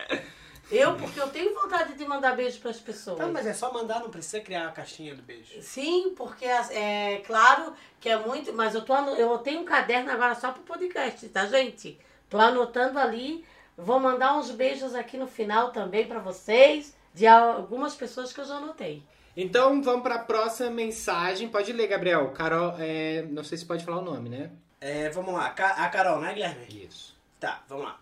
Eu, 0.71 0.97
porque 0.97 1.19
eu 1.19 1.29
tenho 1.29 1.55
vontade 1.55 1.95
de 1.95 2.07
mandar 2.07 2.37
beijo 2.37 2.61
pras 2.61 2.79
pessoas. 2.79 3.19
Tá, 3.19 3.27
mas 3.27 3.47
é 3.47 3.55
só 3.55 3.73
mandar, 3.73 4.01
não 4.01 4.11
precisa 4.11 4.41
criar 4.41 4.69
a 4.69 4.73
caixinha 4.73 5.15
do 5.15 5.23
beijo. 5.23 5.61
Sim, 5.63 6.13
porque 6.15 6.45
é 6.45 7.23
claro 7.27 7.73
que 7.99 8.09
é 8.09 8.19
muito, 8.19 8.53
mas 8.53 8.75
eu 8.75 8.83
tô 8.83 8.95
eu 8.95 9.39
tenho 9.39 9.61
um 9.61 9.65
caderno 9.65 10.11
agora 10.11 10.35
só 10.35 10.53
pro 10.53 10.63
podcast, 10.63 11.27
tá, 11.29 11.47
gente? 11.47 11.99
Tô 12.29 12.39
anotando 12.39 12.99
ali, 12.99 13.45
vou 13.77 13.99
mandar 13.99 14.37
uns 14.37 14.51
beijos 14.51 14.95
aqui 14.95 15.17
no 15.17 15.27
final 15.27 15.73
também 15.73 16.07
pra 16.07 16.19
vocês, 16.19 16.95
de 17.15 17.27
algumas 17.27 17.95
pessoas 17.95 18.33
que 18.33 18.41
eu 18.41 18.45
já 18.45 18.57
anotei. 18.57 19.03
Então 19.35 19.81
vamos 19.83 20.03
pra 20.03 20.19
próxima 20.19 20.71
mensagem. 20.71 21.49
Pode 21.49 21.73
ler, 21.73 21.87
Gabriel. 21.87 22.31
Carol, 22.33 22.75
é, 22.79 23.23
não 23.31 23.45
sei 23.45 23.57
se 23.57 23.65
pode 23.65 23.85
falar 23.85 23.99
o 23.99 24.05
nome, 24.05 24.29
né? 24.29 24.51
É, 24.81 25.09
vamos 25.11 25.33
lá, 25.33 25.47
a 25.47 25.89
Carol, 25.89 26.21
né, 26.21 26.35
Guilherme? 26.35 26.67
Isso. 26.85 27.17
Tá, 27.41 27.63
vamos 27.69 27.85
lá. 27.85 28.01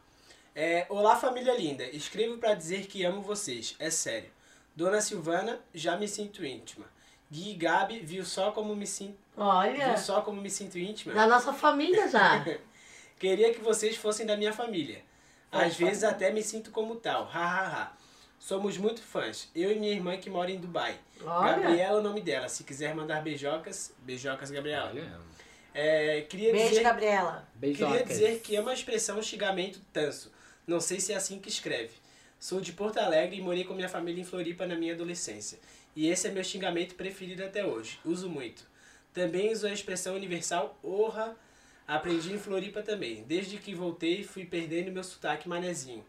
É, 0.58 0.86
Olá, 0.88 1.14
família 1.16 1.52
linda. 1.54 1.84
Escrevo 1.84 2.38
pra 2.38 2.54
dizer 2.54 2.86
que 2.86 3.04
amo 3.04 3.20
vocês. 3.20 3.76
É 3.78 3.90
sério. 3.90 4.30
Dona 4.74 5.02
Silvana, 5.02 5.60
já 5.74 5.98
me 5.98 6.08
sinto 6.08 6.42
íntima. 6.46 6.86
Gui 7.30 7.50
e 7.50 7.54
Gabi, 7.54 8.00
viu 8.00 8.24
só 8.24 8.50
como 8.52 8.74
me 8.74 8.86
sinto. 8.86 9.18
Olha, 9.36 9.88
Viu 9.88 9.98
só 9.98 10.22
como 10.22 10.40
me 10.40 10.48
sinto 10.48 10.78
íntima? 10.78 11.12
da 11.14 11.26
nossa 11.26 11.52
família 11.52 12.08
já. 12.08 12.42
Queria 13.20 13.52
que 13.52 13.60
vocês 13.60 13.96
fossem 13.96 14.24
da 14.24 14.34
minha 14.34 14.50
família. 14.52 15.02
Às 15.52 15.76
Opa. 15.76 15.84
vezes 15.84 16.04
até 16.04 16.30
me 16.32 16.42
sinto 16.42 16.70
como 16.70 16.96
tal. 16.96 17.24
Ha, 17.34 17.38
ha, 17.38 17.82
ha. 17.82 17.92
Somos 18.38 18.78
muito 18.78 19.02
fãs. 19.02 19.50
Eu 19.54 19.70
e 19.72 19.74
minha 19.78 19.92
irmã 19.92 20.16
que 20.16 20.30
mora 20.30 20.50
em 20.50 20.58
Dubai. 20.58 20.98
Olha. 21.22 21.56
Gabriela 21.58 21.98
é 21.98 22.00
o 22.00 22.02
nome 22.02 22.22
dela. 22.22 22.48
Se 22.48 22.64
quiser 22.64 22.94
mandar 22.94 23.22
beijocas, 23.22 23.92
beijocas, 23.98 24.50
Gabriela. 24.50 24.88
Olha. 24.88 25.20
É, 25.74 26.22
queria 26.22 26.52
Beijo, 26.52 26.70
dizer, 26.70 26.82
Gabriela. 26.82 27.46
Beijocas. 27.54 27.92
queria 27.98 28.06
dizer 28.06 28.40
que 28.40 28.56
amo 28.56 28.70
a 28.70 28.74
expressão 28.74 29.20
xingamento 29.22 29.80
tanso. 29.92 30.32
Não 30.66 30.80
sei 30.80 30.98
se 30.98 31.12
é 31.12 31.16
assim 31.16 31.38
que 31.38 31.48
escreve. 31.48 31.92
Sou 32.40 32.60
de 32.60 32.72
Porto 32.72 32.98
Alegre 32.98 33.36
e 33.36 33.40
morei 33.40 33.62
com 33.62 33.72
minha 33.72 33.88
família 33.88 34.20
em 34.20 34.24
Floripa 34.24 34.66
na 34.66 34.74
minha 34.74 34.94
adolescência. 34.94 35.60
E 35.94 36.08
esse 36.08 36.26
é 36.26 36.30
meu 36.32 36.42
xingamento 36.42 36.96
preferido 36.96 37.44
até 37.44 37.64
hoje. 37.64 38.00
Uso 38.04 38.28
muito. 38.28 38.66
Também 39.14 39.52
uso 39.52 39.68
a 39.68 39.72
expressão 39.72 40.16
universal 40.16 40.76
orra. 40.82 41.36
Aprendi 41.86 42.32
em 42.32 42.38
Floripa 42.38 42.82
também. 42.82 43.22
Desde 43.22 43.58
que 43.58 43.76
voltei, 43.76 44.24
fui 44.24 44.44
perdendo 44.44 44.90
meu 44.90 45.04
sotaque 45.04 45.48
manezinho. 45.48 46.04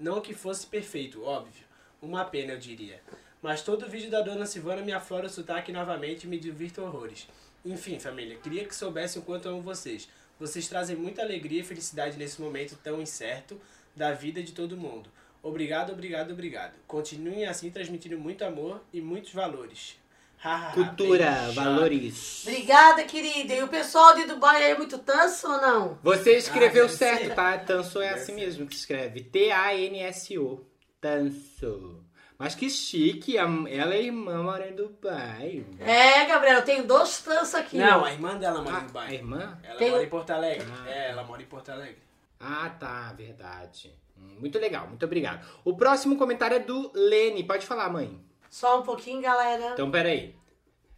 Não 0.00 0.22
que 0.22 0.32
fosse 0.32 0.66
perfeito, 0.66 1.22
óbvio. 1.22 1.66
Uma 2.00 2.24
pena, 2.24 2.54
eu 2.54 2.58
diria. 2.58 3.02
Mas 3.42 3.60
todo 3.60 3.90
vídeo 3.90 4.10
da 4.10 4.22
dona 4.22 4.46
Silvana 4.46 4.80
me 4.80 4.92
aflora 4.92 5.26
o 5.26 5.30
sotaque 5.30 5.70
novamente 5.70 6.24
e 6.24 6.26
me 6.26 6.38
divirto 6.38 6.80
horrores. 6.80 7.28
Enfim, 7.62 8.00
família, 8.00 8.38
queria 8.38 8.64
que 8.64 8.74
soubessem 8.74 9.20
o 9.20 9.24
quanto 9.24 9.50
amo 9.50 9.60
vocês. 9.60 10.08
Vocês 10.40 10.66
trazem 10.66 10.96
muita 10.96 11.20
alegria 11.20 11.60
e 11.60 11.64
felicidade 11.64 12.16
nesse 12.16 12.40
momento 12.40 12.78
tão 12.82 13.02
incerto 13.02 13.60
da 13.98 14.12
vida 14.12 14.42
de 14.42 14.52
todo 14.52 14.76
mundo. 14.76 15.10
Obrigado, 15.42 15.92
obrigado, 15.92 16.32
obrigado. 16.32 16.72
Continuem 16.86 17.46
assim 17.46 17.70
transmitindo 17.70 18.18
muito 18.18 18.44
amor 18.44 18.82
e 18.92 19.00
muitos 19.00 19.32
valores. 19.32 19.96
Ha, 20.42 20.50
ha, 20.54 20.68
ha. 20.68 20.72
Cultura, 20.72 21.30
Beijo. 21.32 21.52
valores. 21.54 22.46
Obrigada, 22.46 23.04
querida. 23.04 23.54
E 23.54 23.62
o 23.62 23.68
pessoal 23.68 24.14
de 24.14 24.24
Dubai 24.24 24.70
é 24.70 24.76
muito 24.78 24.98
tanso 24.98 25.50
ou 25.50 25.60
não? 25.60 25.98
Você 26.02 26.36
escreveu 26.36 26.86
Ah, 26.86 26.88
certo, 26.88 27.26
ser. 27.26 27.34
tá? 27.34 27.58
Tanso 27.58 28.00
é 28.00 28.08
Deve 28.10 28.20
assim 28.20 28.34
ser. 28.34 28.40
mesmo 28.40 28.66
que 28.66 28.74
se 28.74 28.80
escreve. 28.82 29.20
T-A-N-S-O. 29.22 30.64
Tanso. 31.00 32.04
Mas 32.38 32.54
que 32.54 32.70
chique, 32.70 33.36
ela 33.36 33.94
é 33.94 34.00
irmã 34.02 34.42
mora 34.44 34.68
em 34.68 34.74
Dubai. 34.76 35.66
É, 35.80 36.24
Gabriel, 36.24 36.58
eu 36.58 36.64
tenho 36.64 36.84
dois 36.86 37.20
tansos 37.20 37.56
aqui. 37.56 37.76
Não, 37.76 38.04
a 38.04 38.12
irmã 38.12 38.36
dela 38.38 38.62
mora 38.62 38.76
Ah, 38.76 38.80
em 38.82 38.86
Dubai. 38.86 39.08
a 39.08 39.14
irmã? 39.14 39.58
Ela 39.64 39.76
Tem- 39.78 39.90
mora 39.90 40.04
em 40.04 40.08
Porto 40.08 40.30
Alegre. 40.30 40.66
Ah. 40.84 40.88
É, 40.88 41.10
ela 41.10 41.24
mora 41.24 41.42
em 41.42 41.46
Porto 41.46 41.70
Alegre. 41.70 41.98
Ah, 42.40 42.70
tá, 42.70 43.12
verdade. 43.12 43.94
Hum, 44.16 44.36
Muito 44.40 44.58
legal, 44.58 44.86
muito 44.88 45.04
obrigado. 45.04 45.46
O 45.64 45.76
próximo 45.76 46.16
comentário 46.16 46.56
é 46.56 46.60
do 46.60 46.90
Lene. 46.94 47.44
Pode 47.44 47.66
falar, 47.66 47.88
mãe. 47.90 48.20
Só 48.50 48.80
um 48.80 48.82
pouquinho, 48.82 49.20
galera. 49.20 49.72
Então, 49.72 49.90
peraí. 49.90 50.34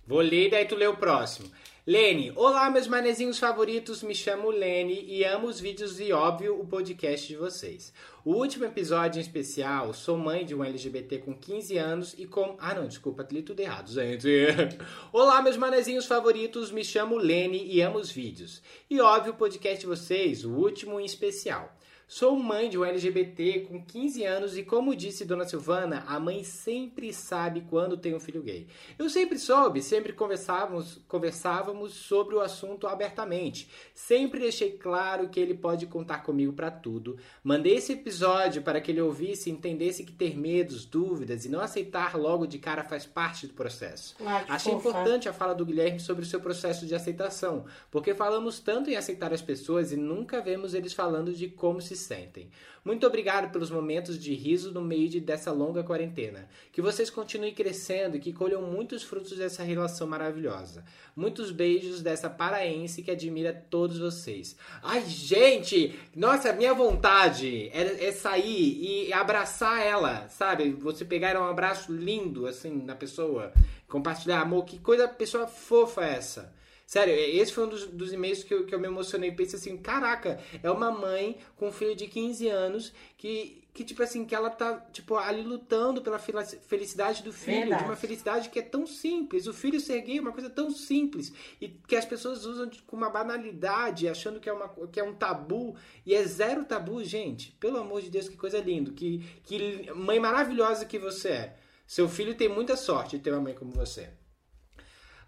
Vou 0.06 0.20
ler 0.20 0.46
e 0.46 0.50
daí 0.50 0.64
tu 0.66 0.76
lê 0.76 0.86
o 0.86 0.96
próximo. 0.96 1.50
Lene, 1.90 2.32
olá 2.36 2.70
meus 2.70 2.86
manezinhos 2.86 3.36
favoritos, 3.36 4.00
me 4.00 4.14
chamo 4.14 4.48
Lene 4.48 5.04
e 5.08 5.24
amo 5.24 5.48
os 5.48 5.58
vídeos 5.58 5.98
e 5.98 6.12
óbvio 6.12 6.56
o 6.60 6.64
podcast 6.64 7.26
de 7.26 7.34
vocês. 7.34 7.92
O 8.24 8.32
último 8.34 8.64
episódio 8.64 9.18
em 9.18 9.20
especial, 9.20 9.92
sou 9.92 10.16
mãe 10.16 10.46
de 10.46 10.54
um 10.54 10.62
LGBT 10.62 11.18
com 11.18 11.34
15 11.34 11.76
anos 11.78 12.14
e 12.16 12.26
com... 12.26 12.56
Ah 12.60 12.76
não, 12.76 12.86
desculpa, 12.86 13.26
li 13.28 13.42
tudo 13.42 13.58
errado, 13.58 13.90
gente. 13.90 14.28
olá 15.12 15.42
meus 15.42 15.56
manezinhos 15.56 16.06
favoritos, 16.06 16.70
me 16.70 16.84
chamo 16.84 17.18
Lene 17.18 17.60
e 17.66 17.82
amo 17.82 17.98
os 17.98 18.12
vídeos. 18.12 18.62
E 18.88 19.00
óbvio 19.00 19.32
o 19.32 19.36
podcast 19.36 19.80
de 19.80 19.86
vocês, 19.88 20.44
o 20.44 20.52
último 20.52 21.00
em 21.00 21.04
especial. 21.04 21.76
Sou 22.12 22.36
mãe 22.36 22.68
de 22.68 22.76
um 22.76 22.84
LGBT 22.84 23.66
com 23.68 23.80
15 23.80 24.24
anos 24.24 24.58
e, 24.58 24.64
como 24.64 24.96
disse 24.96 25.24
Dona 25.24 25.46
Silvana, 25.46 26.02
a 26.08 26.18
mãe 26.18 26.42
sempre 26.42 27.12
sabe 27.12 27.60
quando 27.70 27.96
tem 27.96 28.16
um 28.16 28.18
filho 28.18 28.42
gay. 28.42 28.66
Eu 28.98 29.08
sempre 29.08 29.38
soube, 29.38 29.80
sempre 29.80 30.12
conversávamos, 30.12 30.98
conversávamos 31.06 31.92
sobre 31.92 32.34
o 32.34 32.40
assunto 32.40 32.88
abertamente. 32.88 33.70
Sempre 33.94 34.40
deixei 34.40 34.72
claro 34.72 35.28
que 35.28 35.38
ele 35.38 35.54
pode 35.54 35.86
contar 35.86 36.24
comigo 36.24 36.52
para 36.52 36.68
tudo. 36.68 37.16
Mandei 37.44 37.76
esse 37.76 37.92
episódio 37.92 38.60
para 38.60 38.80
que 38.80 38.90
ele 38.90 39.00
ouvisse 39.00 39.48
e 39.48 39.52
entendesse 39.52 40.02
que 40.02 40.10
ter 40.12 40.36
medos, 40.36 40.84
dúvidas 40.84 41.44
e 41.44 41.48
não 41.48 41.60
aceitar 41.60 42.16
logo 42.16 42.44
de 42.44 42.58
cara 42.58 42.82
faz 42.82 43.06
parte 43.06 43.46
do 43.46 43.54
processo. 43.54 44.16
Que 44.16 44.24
Achei 44.48 44.72
fofa. 44.72 44.88
importante 44.88 45.28
a 45.28 45.32
fala 45.32 45.54
do 45.54 45.64
Guilherme 45.64 46.00
sobre 46.00 46.24
o 46.24 46.26
seu 46.26 46.40
processo 46.40 46.86
de 46.86 46.94
aceitação, 46.96 47.66
porque 47.88 48.14
falamos 48.14 48.58
tanto 48.58 48.90
em 48.90 48.96
aceitar 48.96 49.32
as 49.32 49.40
pessoas 49.40 49.92
e 49.92 49.96
nunca 49.96 50.40
vemos 50.40 50.74
eles 50.74 50.92
falando 50.92 51.32
de 51.32 51.46
como 51.46 51.80
se 51.80 51.99
sentem. 52.00 52.50
Muito 52.84 53.06
obrigado 53.06 53.52
pelos 53.52 53.70
momentos 53.70 54.18
de 54.18 54.34
riso 54.34 54.72
no 54.72 54.80
meio 54.80 55.08
de, 55.08 55.20
dessa 55.20 55.52
longa 55.52 55.84
quarentena. 55.84 56.48
Que 56.72 56.80
vocês 56.80 57.10
continuem 57.10 57.54
crescendo 57.54 58.16
e 58.16 58.20
que 58.20 58.32
colham 58.32 58.62
muitos 58.62 59.02
frutos 59.02 59.36
dessa 59.36 59.62
relação 59.62 60.06
maravilhosa. 60.06 60.84
Muitos 61.14 61.50
beijos 61.50 62.00
dessa 62.00 62.30
paraense 62.30 63.02
que 63.02 63.10
admira 63.10 63.52
todos 63.52 63.98
vocês. 63.98 64.56
Ai, 64.82 65.04
gente! 65.06 65.98
Nossa, 66.16 66.52
minha 66.52 66.72
vontade 66.72 67.68
é, 67.68 68.06
é 68.06 68.12
sair 68.12 69.08
e 69.08 69.12
abraçar 69.12 69.84
ela, 69.84 70.28
sabe? 70.28 70.70
Você 70.70 71.04
pegar 71.04 71.38
um 71.38 71.44
abraço 71.44 71.92
lindo, 71.92 72.46
assim, 72.46 72.82
na 72.82 72.94
pessoa, 72.94 73.52
compartilhar 73.88 74.40
amor. 74.40 74.64
Que 74.64 74.78
coisa, 74.78 75.06
pessoa 75.06 75.46
fofa 75.46 76.04
é 76.04 76.14
essa? 76.14 76.60
Sério, 76.90 77.14
esse 77.14 77.52
foi 77.52 77.66
um 77.66 77.68
dos, 77.68 77.86
dos 77.86 78.12
e-mails 78.12 78.42
que 78.42 78.52
eu, 78.52 78.66
que 78.66 78.74
eu 78.74 78.80
me 78.80 78.88
emocionei. 78.88 79.30
Pensei 79.30 79.60
assim, 79.60 79.76
caraca, 79.76 80.40
é 80.60 80.68
uma 80.68 80.90
mãe 80.90 81.38
com 81.56 81.68
um 81.68 81.72
filho 81.72 81.94
de 81.94 82.08
15 82.08 82.48
anos 82.48 82.92
que, 83.16 83.62
que 83.72 83.84
tipo 83.84 84.02
assim, 84.02 84.24
que 84.24 84.34
ela 84.34 84.50
tá, 84.50 84.74
tipo, 84.92 85.14
ali 85.14 85.40
lutando 85.40 86.02
pela 86.02 86.18
felicidade 86.18 87.22
do 87.22 87.32
filho. 87.32 87.60
Verdade. 87.60 87.84
De 87.84 87.88
uma 87.90 87.94
felicidade 87.94 88.48
que 88.50 88.58
é 88.58 88.62
tão 88.62 88.88
simples. 88.88 89.46
O 89.46 89.52
filho 89.54 89.78
ser 89.78 90.00
gay 90.00 90.18
é 90.18 90.20
uma 90.20 90.32
coisa 90.32 90.50
tão 90.50 90.68
simples. 90.68 91.32
E 91.60 91.68
que 91.68 91.94
as 91.94 92.04
pessoas 92.04 92.44
usam 92.44 92.66
de- 92.66 92.82
com 92.82 92.96
uma 92.96 93.08
banalidade, 93.08 94.08
achando 94.08 94.40
que 94.40 94.48
é, 94.48 94.52
uma, 94.52 94.68
que 94.90 94.98
é 94.98 95.04
um 95.04 95.14
tabu. 95.14 95.76
E 96.04 96.12
é 96.12 96.24
zero 96.24 96.64
tabu, 96.64 97.04
gente. 97.04 97.52
Pelo 97.60 97.78
amor 97.78 98.02
de 98.02 98.10
Deus, 98.10 98.28
que 98.28 98.36
coisa 98.36 98.58
linda. 98.58 98.90
Que, 98.90 99.24
que 99.44 99.92
mãe 99.94 100.18
maravilhosa 100.18 100.84
que 100.84 100.98
você 100.98 101.28
é. 101.28 101.56
Seu 101.86 102.08
filho 102.08 102.34
tem 102.34 102.48
muita 102.48 102.76
sorte 102.76 103.16
de 103.16 103.22
ter 103.22 103.30
uma 103.30 103.40
mãe 103.40 103.54
como 103.54 103.70
você. 103.70 104.10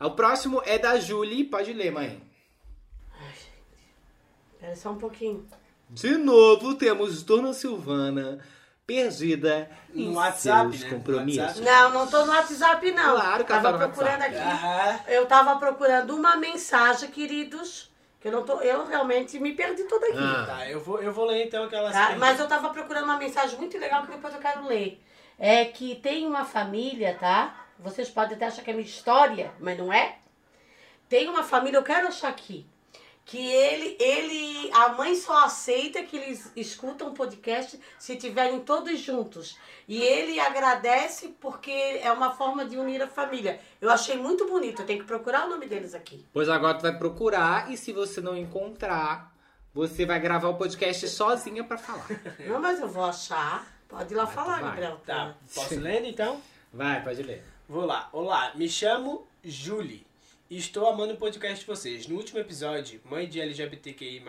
O 0.05 0.11
próximo 0.13 0.63
é 0.65 0.79
da 0.79 0.99
Julie. 0.99 1.45
Pode 1.45 1.73
ler, 1.73 1.91
mãe. 1.93 2.23
Espera 4.55 4.77
só 4.77 4.91
um 4.91 4.99
pouquinho. 4.99 5.47
De 5.91 6.17
novo, 6.17 6.75
temos 6.75 7.23
Dona 7.23 7.53
Silvana 7.53 8.39
perdida 8.87 9.71
em 9.95 10.09
No 10.09 10.15
WhatsApp, 10.17 10.77
seus 10.77 10.85
né? 10.85 10.91
compromissos. 10.91 11.43
WhatsApp. 11.43 11.65
Não, 11.65 11.91
não 11.91 12.07
tô 12.07 12.25
no 12.25 12.33
WhatsApp, 12.33 12.93
não. 12.93 13.15
Claro 13.15 13.45
que 13.45 13.53
ela 13.53 13.63
tava 13.63 13.79
tá 13.79 13.89
procurando 13.89 14.21
WhatsApp. 14.21 14.37
aqui. 14.37 14.65
Aham. 14.65 15.01
Eu 15.09 15.27
tava 15.27 15.57
procurando 15.57 16.17
uma 16.17 16.37
mensagem, 16.37 17.11
queridos. 17.11 17.91
Que 18.21 18.29
eu 18.29 18.33
não 18.33 18.45
tô. 18.45 18.61
Eu 18.61 18.87
realmente 18.87 19.39
me 19.41 19.53
perdi 19.53 19.83
toda 19.85 20.07
aqui. 20.07 20.19
Ah. 20.19 20.45
Tá, 20.47 20.71
eu 20.71 20.81
vou, 20.81 21.03
eu 21.03 21.13
vou 21.13 21.25
ler 21.25 21.47
então 21.47 21.65
aquela 21.65 21.91
Tá? 21.91 22.15
Mas 22.17 22.39
eu 22.39 22.47
tava 22.47 22.71
procurando 22.71 23.05
uma 23.05 23.19
mensagem 23.19 23.59
muito 23.59 23.77
legal 23.79 24.03
que 24.05 24.13
depois 24.13 24.33
eu 24.33 24.41
quero 24.41 24.67
ler. 24.67 25.03
É 25.39 25.65
que 25.65 25.97
tem 25.97 26.27
uma 26.27 26.45
família, 26.45 27.17
tá? 27.19 27.62
Vocês 27.83 28.09
podem 28.09 28.37
até 28.37 28.47
achar 28.47 28.62
que 28.62 28.70
é 28.70 28.74
minha 28.74 28.87
história, 28.87 29.53
mas 29.59 29.76
não 29.76 29.93
é. 29.93 30.18
Tem 31.09 31.28
uma 31.28 31.43
família, 31.43 31.78
eu 31.78 31.83
quero 31.83 32.09
achar 32.09 32.28
aqui. 32.28 32.66
Que 33.24 33.39
ele, 33.39 33.97
ele, 34.01 34.70
a 34.72 34.89
mãe 34.91 35.14
só 35.14 35.45
aceita 35.45 36.03
que 36.03 36.16
eles 36.16 36.51
escutam 36.57 37.09
o 37.09 37.14
podcast 37.14 37.78
se 37.99 38.14
estiverem 38.14 38.61
todos 38.61 38.99
juntos. 38.99 39.57
E 39.87 40.01
ele 40.03 40.41
agradece 40.41 41.28
porque 41.41 41.70
é 41.70 42.11
uma 42.11 42.33
forma 42.33 42.64
de 42.64 42.76
unir 42.76 43.01
a 43.01 43.07
família. 43.07 43.61
Eu 43.80 43.91
achei 43.91 44.16
muito 44.16 44.47
bonito, 44.49 44.83
eu 44.83 44.87
tenho 44.87 45.01
que 45.01 45.07
procurar 45.07 45.47
o 45.47 45.51
nome 45.51 45.66
deles 45.66 45.95
aqui. 45.95 46.26
Pois 46.33 46.49
agora 46.49 46.78
tu 46.78 46.83
vai 46.83 46.99
procurar 46.99 47.70
e 47.70 47.76
se 47.76 47.93
você 47.93 48.20
não 48.20 48.37
encontrar, 48.37 49.33
você 49.72 50.05
vai 50.05 50.18
gravar 50.18 50.49
o 50.49 50.55
podcast 50.57 51.09
sozinha 51.09 51.62
pra 51.62 51.78
falar. 51.78 52.07
Não, 52.47 52.61
mas 52.61 52.80
eu 52.80 52.89
vou 52.89 53.05
achar. 53.05 53.66
Pode 53.89 54.12
ir 54.12 54.16
lá 54.16 54.24
Vai, 54.24 54.35
falar. 54.35 54.62
Gabriel. 54.62 55.01
Tá, 55.07 55.35
posso 55.55 55.78
ler 55.78 56.05
então? 56.07 56.41
Vai, 56.72 57.03
pode 57.05 57.22
ler. 57.22 57.52
Vou 57.69 57.87
lá. 57.87 58.09
Olá, 58.13 58.53
me 58.57 58.69
chamo 58.69 59.27
Julie 59.43 60.05
e 60.51 60.59
estou 60.59 60.89
amando 60.89 61.15
o 61.15 61.17
podcast 61.17 61.61
de 61.61 61.67
vocês. 61.67 62.09
No 62.09 62.17
último 62.17 62.41
episódio, 62.41 63.01
Mãe 63.05 63.29
de 63.29 63.41
LGBTQI+, 63.41 64.21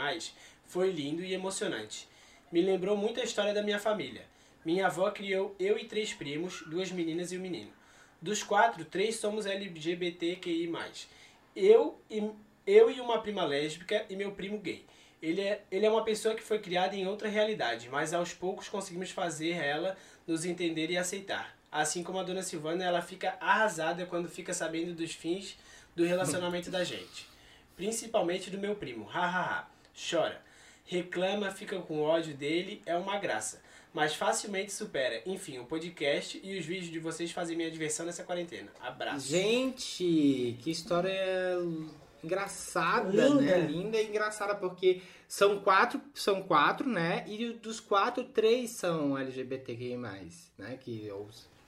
foi 0.67 0.91
lindo 0.91 1.23
e 1.23 1.33
emocionante. 1.33 2.07
Me 2.51 2.61
lembrou 2.61 2.95
muito 2.95 3.19
a 3.19 3.23
história 3.23 3.51
da 3.51 3.63
minha 3.63 3.79
família. 3.79 4.27
Minha 4.63 4.85
avó 4.85 5.09
criou 5.09 5.55
eu 5.59 5.79
e 5.79 5.85
três 5.85 6.13
primos, 6.13 6.61
duas 6.67 6.91
meninas 6.91 7.31
e 7.31 7.37
um 7.37 7.41
menino. 7.41 7.71
Dos 8.21 8.43
quatro, 8.43 8.85
três 8.85 9.15
somos 9.15 9.47
LGBTQI+. 9.47 10.71
Eu 11.55 11.99
e, 12.11 12.31
eu 12.67 12.91
e 12.91 13.01
uma 13.01 13.19
prima 13.19 13.43
lésbica 13.43 14.05
e 14.11 14.15
meu 14.15 14.31
primo 14.33 14.59
gay. 14.59 14.85
Ele 15.19 15.41
é, 15.41 15.63
ele 15.71 15.87
é 15.87 15.89
uma 15.89 16.05
pessoa 16.05 16.35
que 16.35 16.43
foi 16.43 16.59
criada 16.59 16.95
em 16.95 17.07
outra 17.07 17.27
realidade, 17.27 17.89
mas 17.89 18.13
aos 18.13 18.31
poucos 18.31 18.69
conseguimos 18.69 19.09
fazer 19.09 19.53
ela 19.53 19.97
nos 20.27 20.45
entender 20.45 20.91
e 20.91 20.97
aceitar. 20.97 21.62
Assim 21.73 22.03
como 22.03 22.19
a 22.19 22.23
dona 22.23 22.43
Silvana, 22.43 22.85
ela 22.85 23.01
fica 23.01 23.35
arrasada 23.41 24.05
quando 24.05 24.29
fica 24.29 24.53
sabendo 24.53 24.93
dos 24.93 25.13
fins 25.13 25.57
do 25.95 26.05
relacionamento 26.05 26.69
da 26.69 26.83
gente. 26.83 27.27
Principalmente 27.75 28.51
do 28.51 28.59
meu 28.59 28.75
primo. 28.75 29.05
Hahaha. 29.05 29.67
Chora. 30.09 30.39
Reclama, 30.85 31.49
fica 31.49 31.79
com 31.79 31.99
ódio 32.01 32.35
dele, 32.35 32.79
é 32.85 32.95
uma 32.95 33.17
graça. 33.17 33.59
Mas 33.91 34.13
facilmente 34.13 34.71
supera. 34.71 35.23
Enfim, 35.25 35.57
o 35.57 35.65
podcast 35.65 36.39
e 36.43 36.59
os 36.59 36.63
vídeos 36.63 36.91
de 36.91 36.99
vocês 36.99 37.31
fazem 37.31 37.57
minha 37.57 37.71
diversão 37.71 38.05
nessa 38.05 38.23
quarentena. 38.23 38.71
Abraço. 38.79 39.27
Gente, 39.27 40.57
que 40.61 40.69
história 40.69 41.11
engraçada, 42.23 43.09
Linda. 43.09 43.41
né? 43.41 43.59
Linda 43.59 43.97
e 43.99 44.07
engraçada, 44.07 44.53
porque 44.55 45.01
são 45.27 45.59
quatro, 45.59 45.99
são 46.13 46.43
quatro, 46.43 46.87
né? 46.87 47.23
E 47.27 47.53
dos 47.53 47.79
quatro, 47.79 48.23
três 48.23 48.71
são 48.71 49.17
LGBTQI+, 49.17 49.97
né? 50.57 50.77
Que. 50.79 51.09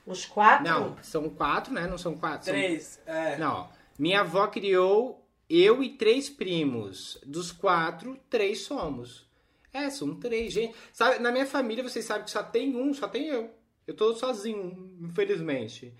Os 0.05 0.25
quatro? 0.25 0.63
Não, 0.63 0.97
são 1.01 1.29
quatro, 1.29 1.73
né? 1.73 1.87
Não 1.87 1.97
são 1.97 2.15
quatro. 2.15 2.45
são- 2.45 2.53
Três. 2.53 3.01
É. 3.05 3.37
Não, 3.37 3.69
minha 3.97 4.21
avó 4.21 4.45
criou 4.47 5.25
eu 5.49 5.81
e 5.83 5.89
três 5.97 6.29
primos. 6.29 7.19
Dos 7.25 7.51
quatro, 7.51 8.17
três 8.29 8.61
somos. 8.61 9.25
É, 9.73 9.89
são 9.89 10.15
três, 10.15 10.53
gente. 10.53 10.75
Sabe, 10.93 11.19
na 11.19 11.31
minha 11.31 11.45
família, 11.45 11.83
vocês 11.83 12.05
sabem 12.05 12.23
que 12.23 12.31
só 12.31 12.41
tem 12.43 12.75
um, 12.75 12.93
só 12.93 13.07
tem 13.07 13.27
eu. 13.27 13.49
Eu 13.85 13.93
tô 13.93 14.13
sozinho, 14.15 14.95
infelizmente. 15.01 15.93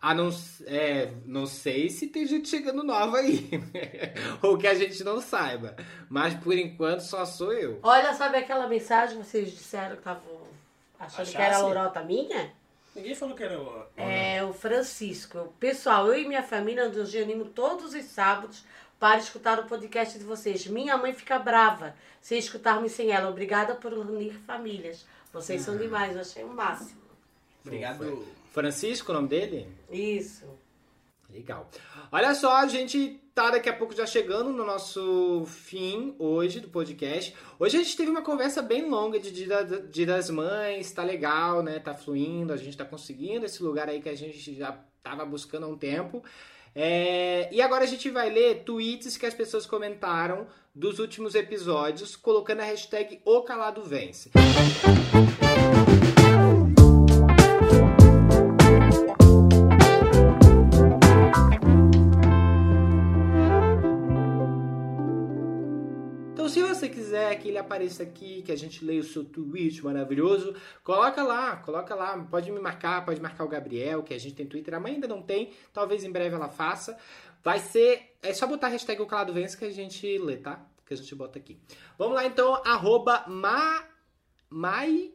A 0.00 0.12
não, 0.14 0.30
é, 0.66 1.12
não 1.24 1.46
sei 1.46 1.88
se 1.88 2.08
tem 2.08 2.26
gente 2.26 2.48
chegando 2.48 2.82
nova 2.82 3.18
aí. 3.18 3.48
Ou 4.42 4.58
que 4.58 4.66
a 4.66 4.74
gente 4.74 5.04
não 5.04 5.20
saiba. 5.20 5.76
Mas 6.08 6.34
por 6.34 6.56
enquanto 6.58 7.00
só 7.00 7.24
sou 7.24 7.52
eu. 7.52 7.78
Olha, 7.82 8.12
sabe 8.14 8.38
aquela 8.38 8.66
mensagem 8.66 9.18
que 9.18 9.24
vocês 9.24 9.50
disseram 9.52 9.92
que 9.92 10.00
estavam 10.00 10.42
achando 10.98 11.30
que 11.30 11.36
era 11.36 11.50
Achasse? 11.50 11.62
lorota 11.62 12.02
minha? 12.02 12.52
Ninguém 12.94 13.14
falou 13.14 13.34
que 13.34 13.42
era 13.42 13.60
o. 13.60 13.86
É 13.96 14.44
o 14.44 14.52
Francisco. 14.52 15.52
Pessoal, 15.58 16.08
eu 16.08 16.20
e 16.22 16.28
minha 16.28 16.42
família 16.42 16.88
nos 16.88 17.12
reunimos 17.12 17.48
todos 17.54 17.94
os 17.94 18.04
sábados 18.04 18.64
para 19.00 19.18
escutar 19.18 19.58
o 19.58 19.66
podcast 19.66 20.18
de 20.18 20.24
vocês. 20.24 20.66
Minha 20.66 20.96
mãe 20.96 21.12
fica 21.12 21.38
brava 21.38 21.94
se 22.20 22.36
escutarmos 22.36 22.92
sem 22.92 23.10
ela. 23.10 23.30
Obrigada 23.30 23.74
por 23.74 23.92
unir 23.92 24.34
famílias. 24.46 25.06
Vocês 25.32 25.62
são 25.62 25.78
demais, 25.78 26.14
eu 26.14 26.20
achei 26.20 26.44
o 26.44 26.48
máximo. 26.48 27.00
Obrigado. 27.64 28.26
Francisco, 28.50 29.10
o 29.10 29.14
nome 29.14 29.28
dele? 29.28 29.66
Isso. 29.90 30.44
Legal. 31.30 31.68
Olha 32.10 32.34
só, 32.34 32.56
a 32.56 32.66
gente 32.66 33.21
tá 33.34 33.50
daqui 33.50 33.68
a 33.68 33.72
pouco 33.72 33.94
já 33.94 34.06
chegando 34.06 34.52
no 34.52 34.64
nosso 34.64 35.44
fim 35.46 36.14
hoje 36.18 36.60
do 36.60 36.68
podcast. 36.68 37.34
Hoje 37.58 37.78
a 37.78 37.82
gente 37.82 37.96
teve 37.96 38.10
uma 38.10 38.22
conversa 38.22 38.60
bem 38.60 38.88
longa 38.88 39.18
de 39.18 39.30
Dia, 39.30 39.64
Dia 39.64 40.06
das 40.06 40.28
Mães, 40.28 40.92
tá 40.92 41.02
legal, 41.02 41.62
né? 41.62 41.78
Tá 41.78 41.94
fluindo, 41.94 42.52
a 42.52 42.56
gente 42.56 42.76
tá 42.76 42.84
conseguindo 42.84 43.46
esse 43.46 43.62
lugar 43.62 43.88
aí 43.88 44.00
que 44.00 44.08
a 44.08 44.14
gente 44.14 44.54
já 44.54 44.78
tava 45.02 45.24
buscando 45.24 45.64
há 45.64 45.68
um 45.68 45.76
tempo. 45.76 46.22
É, 46.74 47.48
E 47.52 47.60
agora 47.60 47.84
a 47.84 47.86
gente 47.86 48.08
vai 48.10 48.30
ler 48.30 48.64
tweets 48.64 49.16
que 49.16 49.26
as 49.26 49.34
pessoas 49.34 49.66
comentaram 49.66 50.46
dos 50.74 50.98
últimos 50.98 51.34
episódios, 51.34 52.16
colocando 52.16 52.60
a 52.60 52.64
hashtag 52.64 53.20
O 53.24 53.42
Calado 53.42 53.82
Vence. 53.82 54.30
Quiser 67.12 67.38
que 67.38 67.48
ele 67.48 67.58
apareça 67.58 68.02
aqui, 68.02 68.42
que 68.42 68.50
a 68.50 68.56
gente 68.56 68.82
leia 68.84 69.00
o 69.00 69.04
seu 69.04 69.22
tweet 69.22 69.84
maravilhoso, 69.84 70.54
coloca 70.82 71.22
lá, 71.22 71.56
coloca 71.56 71.94
lá. 71.94 72.18
Pode 72.18 72.50
me 72.50 72.58
marcar, 72.58 73.04
pode 73.04 73.20
marcar 73.20 73.44
o 73.44 73.48
Gabriel, 73.48 74.02
que 74.02 74.14
a 74.14 74.18
gente 74.18 74.34
tem 74.34 74.46
Twitter. 74.46 74.72
A 74.74 74.80
mãe 74.80 74.94
ainda 74.94 75.06
não 75.06 75.20
tem, 75.20 75.52
talvez 75.72 76.04
em 76.04 76.10
breve 76.10 76.34
ela 76.34 76.48
faça. 76.48 76.96
Vai 77.44 77.58
ser. 77.58 78.16
É 78.22 78.32
só 78.32 78.46
botar 78.46 78.68
a 78.68 78.70
hashtag 78.70 79.02
o 79.02 79.06
Calado 79.06 79.32
Vence 79.32 79.56
que 79.56 79.64
a 79.66 79.70
gente 79.70 80.16
lê, 80.18 80.36
tá? 80.38 80.64
Que 80.86 80.94
a 80.94 80.96
gente 80.96 81.14
bota 81.14 81.38
aqui. 81.38 81.58
Vamos 81.98 82.14
lá 82.14 82.24
então, 82.24 82.54
arroba 82.64 83.24
Ma. 83.28 83.84
Mai. 84.48 85.12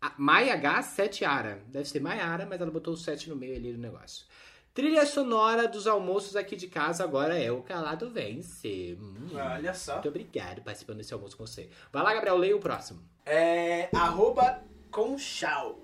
a- 0.00 0.14
Mai 0.16 0.48
H 0.50 0.82
7 0.82 1.24
Ara. 1.24 1.62
Deve 1.66 1.86
ser 1.88 2.00
Maiara, 2.00 2.46
mas 2.46 2.60
ela 2.60 2.70
botou 2.70 2.94
o 2.94 2.96
7 2.96 3.28
no 3.28 3.36
meio 3.36 3.56
ali 3.56 3.72
do 3.72 3.78
negócio. 3.78 4.24
Trilha 4.72 5.04
sonora 5.04 5.66
dos 5.66 5.86
almoços 5.86 6.36
aqui 6.36 6.54
de 6.54 6.68
casa 6.68 7.02
agora 7.02 7.36
é 7.36 7.50
o 7.50 7.62
Calado 7.62 8.08
Vence. 8.08 8.96
Hum, 9.00 9.28
Olha 9.34 9.74
só. 9.74 9.94
Muito 9.94 10.08
obrigado 10.08 10.62
participando 10.62 10.98
desse 10.98 11.12
almoço 11.12 11.36
com 11.36 11.44
você. 11.44 11.68
Vai 11.92 12.02
lá, 12.02 12.14
Gabriel, 12.14 12.36
leia 12.36 12.56
o 12.56 12.60
próximo. 12.60 13.02
É. 13.26 13.88
Arroba 13.94 14.62
Conchal. 14.90 15.78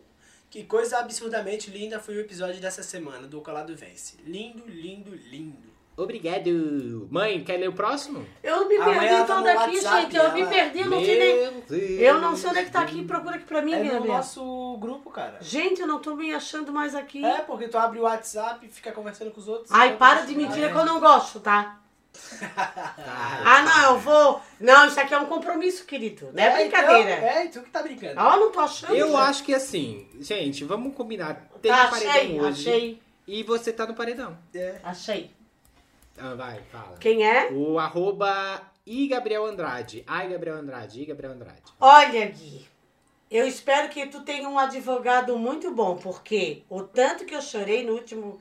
Que 0.48 0.62
coisa 0.64 0.98
absurdamente 0.98 1.70
linda 1.70 1.98
foi 1.98 2.16
o 2.16 2.20
episódio 2.20 2.60
dessa 2.60 2.82
semana 2.82 3.26
do 3.26 3.40
Calado 3.40 3.74
Vence. 3.76 4.16
Lindo, 4.24 4.64
lindo, 4.66 5.14
lindo. 5.14 5.75
Obrigado. 5.96 7.08
Mãe, 7.10 7.42
quer 7.42 7.56
ler 7.56 7.68
o 7.68 7.72
próximo? 7.72 8.26
Eu 8.42 8.68
me 8.68 8.76
Amanhã 8.76 8.98
perdi 9.00 9.14
ela 9.14 9.24
tá 9.26 9.36
toda 9.36 9.52
aqui, 9.52 9.76
WhatsApp, 9.76 10.02
gente. 10.02 10.16
Eu 10.16 10.32
me 10.32 10.40
ela- 10.42 10.50
perdi, 10.50 10.84
não 10.84 11.04
sei 11.04 11.18
nem. 11.18 11.60
Deus. 11.62 12.00
Eu 12.00 12.20
não 12.20 12.36
sei 12.36 12.50
onde 12.50 12.58
é 12.58 12.64
que 12.64 12.70
tá 12.70 12.80
aqui. 12.80 13.02
Procura 13.04 13.36
aqui 13.36 13.44
pra 13.46 13.62
mim, 13.62 13.72
É 13.72 13.78
no 13.82 13.90
Gabriel. 13.92 14.14
nosso 14.16 14.76
grupo, 14.78 15.10
cara. 15.10 15.38
Gente, 15.40 15.80
eu 15.80 15.86
não 15.86 15.98
tô 15.98 16.14
me 16.14 16.34
achando 16.34 16.70
mais 16.70 16.94
aqui. 16.94 17.24
É, 17.24 17.38
porque 17.38 17.66
tu 17.68 17.78
abre 17.78 17.98
o 17.98 18.02
WhatsApp 18.02 18.66
e 18.66 18.68
fica 18.68 18.92
conversando 18.92 19.30
com 19.30 19.40
os 19.40 19.48
outros. 19.48 19.70
Ai, 19.72 19.96
para 19.96 20.20
de 20.22 20.34
mentira 20.34 20.70
que 20.70 20.76
eu 20.76 20.84
não 20.84 21.00
gosto, 21.00 21.40
tá? 21.40 21.80
Ah, 22.56 23.42
Ah, 23.44 23.62
não, 23.62 23.92
eu 23.94 23.98
vou. 23.98 24.40
Não, 24.60 24.86
isso 24.88 24.98
aqui 25.00 25.14
é 25.14 25.18
um 25.18 25.26
compromisso, 25.26 25.84
querido. 25.86 26.30
Não 26.32 26.42
é 26.42 26.50
brincadeira. 26.62 27.10
Então, 27.16 27.28
é, 27.28 27.46
tu 27.48 27.62
que 27.62 27.70
tá 27.70 27.82
brincando. 27.82 28.20
Ó, 28.20 28.36
não 28.36 28.50
tô 28.52 28.60
achando. 28.60 28.94
Eu 28.94 29.16
acho 29.16 29.42
que 29.44 29.54
assim, 29.54 30.06
gente, 30.20 30.62
vamos 30.64 30.94
combinar. 30.94 31.48
Tem 31.62 31.70
Tá, 31.72 31.86
um 31.86 31.90
paredão 31.90 32.10
achei, 32.12 32.40
hoje. 32.40 32.68
achei, 32.70 33.02
E 33.28 33.42
você 33.42 33.72
tá 33.72 33.86
no 33.86 33.94
paredão. 33.94 34.36
É. 34.54 34.76
achei. 34.84 35.34
Ah, 36.18 36.34
vai, 36.34 36.60
fala. 36.72 36.96
Quem 36.98 37.26
é? 37.26 37.50
O 37.52 37.78
arroba 37.78 38.62
I 38.86 39.08
Gabriel 39.08 39.46
Andrade. 39.46 40.02
Ai, 40.06 40.28
Gabriel 40.28 40.56
Andrade. 40.56 41.02
I 41.02 41.06
Gabriel 41.06 41.32
Andrade. 41.32 41.62
Olha, 41.80 42.26
Gui, 42.26 42.66
eu 43.30 43.46
espero 43.46 43.88
que 43.88 44.06
tu 44.06 44.22
tenha 44.22 44.48
um 44.48 44.58
advogado 44.58 45.36
muito 45.38 45.70
bom, 45.72 45.96
porque 45.96 46.62
o 46.68 46.82
tanto 46.82 47.24
que 47.24 47.34
eu 47.34 47.42
chorei 47.42 47.84
no 47.84 47.92
último 47.92 48.40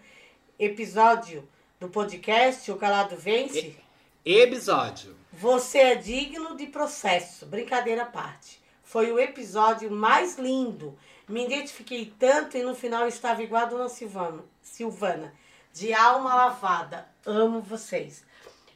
episódio 0.59 1.47
do 1.79 1.89
podcast, 1.89 2.71
O 2.71 2.77
Calado 2.77 3.15
Vence, 3.17 3.75
Episódio. 4.23 5.15
você 5.33 5.77
é 5.79 5.95
digno 5.95 6.55
de 6.55 6.67
processo. 6.67 7.45
Brincadeira 7.45 8.03
à 8.03 8.05
parte. 8.05 8.61
Foi 8.83 9.11
o 9.11 9.19
episódio 9.19 9.91
mais 9.91 10.37
lindo. 10.37 10.97
Me 11.27 11.43
identifiquei 11.45 12.13
tanto 12.17 12.55
e 12.57 12.63
no 12.63 12.75
final 12.75 13.07
estava 13.07 13.43
igual 13.43 13.63
a 13.63 13.65
Dona 13.65 13.89
Silvana, 13.89 14.43
Silvana 14.61 15.33
de 15.75 15.93
alma 15.93 16.33
lavada. 16.33 17.05
Amo 17.25 17.61
vocês. 17.61 18.23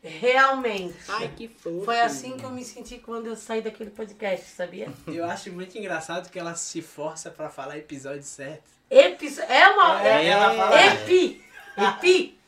Realmente. 0.04 0.95
Ai, 1.10 1.32
que 1.36 1.47
fofo. 1.47 1.84
Foi 1.86 2.00
assim 2.00 2.38
que 2.38 2.43
eu 2.45 2.52
me 2.52 2.64
senti 2.64 2.97
quando 3.00 3.26
eu 3.28 3.36
saí 3.36 3.62
daquele 3.62 3.89
podcast, 3.89 4.45
sabia? 4.50 4.88
Eu 5.08 5.26
acho 5.26 5.52
muito 5.52 5.78
engraçado 5.78 6.30
que 6.30 6.38
ela 6.39 6.56
se 6.56 6.82
força 6.82 7.30
pra 7.32 7.50
falar 7.50 7.78
episódio 7.78 8.24
certo. 8.24 8.64
Epi 8.89 9.28
é 9.47 9.68
uma. 9.70 10.02
É, 10.02 10.26
É, 10.26 10.28
ela 10.28 10.54
fala- 10.56 10.86
Epi! 10.86 11.43
Epi! 11.78 12.39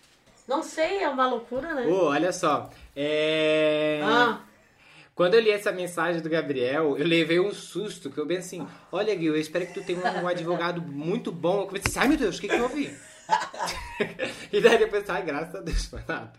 Não 0.48 0.64
sei, 0.64 1.00
é 1.04 1.10
uma 1.10 1.28
loucura, 1.30 1.74
né? 1.74 1.86
Ô, 1.88 2.06
olha 2.08 2.32
só. 2.34 2.70
É... 2.96 4.02
Ah, 4.04 4.40
Quando 5.16 5.36
eu 5.36 5.40
li 5.42 5.52
essa 5.52 5.72
mensagem 5.72 6.22
do 6.22 6.30
Gabriel, 6.30 6.98
eu 6.98 7.06
levei 7.06 7.40
um 7.40 7.54
susto, 7.54 8.10
que 8.10 8.18
eu 8.18 8.26
bem 8.26 8.38
assim, 8.38 8.68
olha 8.92 9.14
Gui, 9.14 9.28
eu 9.28 9.38
espero 9.38 9.68
que 9.68 9.74
tu 9.74 9.84
tenha 9.84 10.00
um 10.22 10.28
advogado 10.28 10.82
muito 10.82 11.32
bom. 11.32 11.62
Eu 11.62 11.68
comecei 11.68 11.90
assim, 11.92 12.00
ai 12.00 12.08
meu 12.08 12.18
Deus, 12.18 12.38
o 12.38 12.42
que 12.42 12.48
que 12.48 12.56
eu 12.56 12.64
ouvi? 12.64 12.94
e 14.52 14.62
daí 14.62 14.78
depois, 14.78 15.10
ai, 15.10 15.24
graças 15.24 15.56
a 15.56 15.62
Deus, 15.62 15.86
foi 15.86 16.02
nada. 16.08 16.34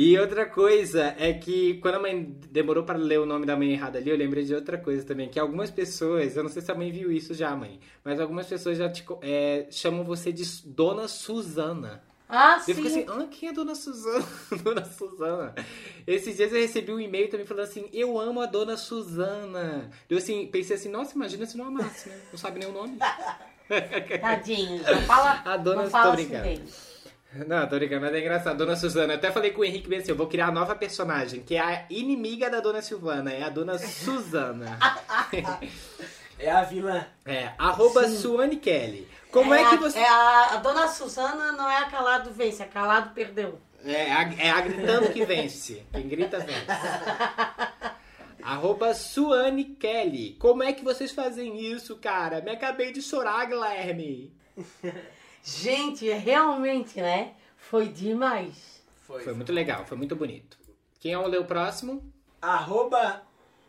E 0.00 0.16
outra 0.16 0.46
coisa 0.46 1.12
é 1.18 1.32
que 1.32 1.74
quando 1.80 1.96
a 1.96 1.98
mãe 1.98 2.22
demorou 2.52 2.84
para 2.84 2.96
ler 2.96 3.18
o 3.18 3.26
nome 3.26 3.44
da 3.44 3.56
mãe 3.56 3.72
errado 3.72 3.96
ali, 3.96 4.08
eu 4.08 4.16
lembrei 4.16 4.44
de 4.44 4.54
outra 4.54 4.78
coisa 4.78 5.04
também, 5.04 5.28
que 5.28 5.40
algumas 5.40 5.72
pessoas, 5.72 6.36
eu 6.36 6.44
não 6.44 6.50
sei 6.50 6.62
se 6.62 6.70
a 6.70 6.74
mãe 6.76 6.92
viu 6.92 7.10
isso 7.10 7.34
já, 7.34 7.56
mãe, 7.56 7.80
mas 8.04 8.20
algumas 8.20 8.46
pessoas 8.46 8.78
já 8.78 8.88
te 8.88 9.04
é, 9.22 9.66
chamam 9.72 10.04
você 10.04 10.30
de 10.30 10.44
Dona 10.64 11.08
Suzana. 11.08 12.00
ah 12.28 12.58
Eu 12.58 12.60
sim. 12.60 12.74
fico 12.74 12.86
assim, 12.86 13.06
ah, 13.08 13.26
quem 13.28 13.48
é 13.48 13.50
a 13.50 13.54
Dona 13.54 13.74
Suzana? 13.74 14.26
Dona 14.62 14.84
Suzana. 14.84 15.54
Esses 16.06 16.36
dias 16.36 16.52
eu 16.52 16.60
recebi 16.60 16.92
um 16.92 17.00
e-mail 17.00 17.28
também 17.28 17.44
falando 17.44 17.64
assim, 17.64 17.88
eu 17.92 18.20
amo 18.20 18.40
a 18.40 18.46
Dona 18.46 18.76
Suzana. 18.76 19.90
Eu 20.08 20.18
assim, 20.18 20.46
pensei 20.46 20.76
assim, 20.76 20.90
nossa, 20.90 21.16
imagina 21.16 21.44
se 21.44 21.56
não 21.56 21.66
amasse, 21.66 22.08
né? 22.08 22.20
Não 22.30 22.38
sabe 22.38 22.60
nem 22.60 22.68
o 22.68 22.72
nome. 22.72 22.98
Tadinho. 24.20 24.82
Não 24.82 25.02
fala, 25.02 25.42
A 25.44 25.56
dona- 25.56 25.82
não 25.82 25.90
fala 25.90 26.16
tô 26.16 26.22
assim 26.22 26.28
dele. 26.28 26.64
Não, 27.46 27.68
tô 27.68 27.76
brincando, 27.76 28.00
mas 28.00 28.14
é 28.14 28.20
engraçado. 28.20 28.56
Dona 28.56 28.74
Suzana, 28.74 29.12
eu 29.12 29.18
até 29.18 29.30
falei 29.30 29.50
com 29.50 29.60
o 29.60 29.64
Henrique 29.64 29.88
bem 29.88 29.98
assim, 29.98 30.10
eu 30.10 30.16
vou 30.16 30.26
criar 30.26 30.46
a 30.46 30.52
nova 30.52 30.74
personagem, 30.74 31.42
que 31.42 31.56
é 31.56 31.60
a 31.60 31.84
inimiga 31.90 32.48
da 32.48 32.58
Dona 32.60 32.80
Silvana, 32.80 33.30
é 33.30 33.42
a 33.42 33.48
Dona 33.50 33.78
Suzana. 33.78 34.78
É 36.40 36.52
a 36.52 36.62
vilã. 36.62 37.04
É, 37.26 37.50
arroba 37.58 38.08
Suane 38.08 38.56
Kelly. 38.56 39.08
Como 39.32 39.52
é, 39.52 39.60
a, 39.64 39.70
que 39.70 39.76
você... 39.76 39.98
É 39.98 40.08
a, 40.08 40.50
a 40.52 40.56
dona 40.58 40.86
Suzana 40.86 41.50
não 41.50 41.68
é 41.68 41.78
a 41.78 41.86
calado 41.86 42.30
vence, 42.30 42.62
a 42.62 42.66
calado 42.66 43.10
perdeu. 43.10 43.60
É 43.84 44.12
a, 44.12 44.22
é 44.38 44.50
a 44.50 44.60
gritando 44.60 45.12
que 45.12 45.24
vence. 45.24 45.84
Quem 45.92 46.08
grita 46.08 46.38
vence. 46.38 46.64
Arroba 48.48 48.94
Suane 48.94 49.62
Kelly. 49.62 50.34
Como 50.38 50.62
é 50.62 50.72
que 50.72 50.82
vocês 50.82 51.12
fazem 51.12 51.60
isso, 51.70 51.96
cara? 51.96 52.40
Me 52.40 52.50
acabei 52.50 52.90
de 52.92 53.02
chorar, 53.02 53.44
Guilherme. 53.44 54.32
Gente, 55.44 56.08
realmente, 56.08 56.98
né? 56.98 57.34
Foi 57.58 57.88
demais. 57.88 58.82
Foi. 59.06 59.22
Foi 59.22 59.34
muito 59.34 59.52
legal, 59.52 59.84
foi 59.84 59.98
muito 59.98 60.16
bonito. 60.16 60.56
Quem 60.98 61.12
é 61.12 61.18
o 61.18 61.26
ler 61.26 61.40
o 61.40 61.44
próximo? 61.44 62.02
Arroba 62.40 63.20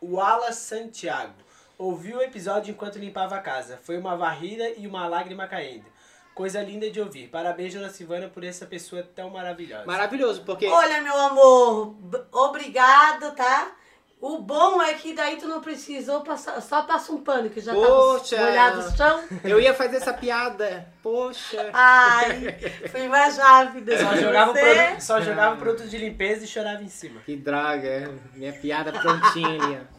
Wala 0.01 0.53
Santiago. 0.53 1.33
Ouvi 1.77 2.15
o 2.15 2.21
episódio 2.21 2.71
enquanto 2.71 2.99
limpava 2.99 3.35
a 3.35 3.41
casa. 3.41 3.77
Foi 3.83 3.97
uma 3.97 4.15
varrida 4.15 4.69
e 4.77 4.87
uma 4.87 5.09
lágrima 5.09 5.45
caindo. 5.45 5.87
Coisa 6.33 6.61
linda 6.61 6.89
de 6.89 7.01
ouvir. 7.01 7.27
Parabéns, 7.27 7.73
Dona 7.73 7.89
Silvana, 7.89 8.29
por 8.29 8.45
essa 8.45 8.65
pessoa 8.65 9.03
tão 9.03 9.29
maravilhosa. 9.29 9.85
Maravilhoso, 9.85 10.43
porque... 10.45 10.67
Olha, 10.67 11.01
meu 11.01 11.17
amor, 11.17 11.97
obrigado, 12.31 13.35
tá? 13.35 13.75
O 14.21 14.39
bom 14.39 14.81
é 14.81 14.95
que 14.95 15.13
daí 15.13 15.37
tu 15.37 15.47
não 15.47 15.61
precisou 15.61 16.19
passar, 16.21 16.61
só 16.61 16.81
passa 16.81 17.11
um 17.13 17.21
pano 17.23 17.49
que 17.49 17.61
já 17.61 17.73
Poxa! 17.73 18.35
tava 18.35 18.49
molhado 18.49 18.79
o 18.81 18.97
chão. 18.97 19.23
Eu 19.45 19.61
ia 19.61 19.73
fazer 19.73 19.95
essa 19.95 20.11
piada. 20.11 20.85
Poxa. 21.01 21.69
Ai, 21.71 22.57
fui 22.91 23.07
mais 23.07 23.37
rápida. 23.37 23.97
Só 23.97 24.15
jogava, 24.17 24.51
você. 24.51 24.59
produto, 24.75 25.01
só 25.01 25.21
jogava 25.21 25.55
produto 25.55 25.87
de 25.87 25.97
limpeza 25.97 26.43
e 26.43 26.47
chorava 26.47 26.83
em 26.83 26.89
cima. 26.89 27.21
Que 27.25 27.37
droga. 27.37 28.13
Minha 28.35 28.51
piada 28.51 28.91
prontinha 28.91 29.47
ali. 29.47 29.79
ó. 29.81 29.98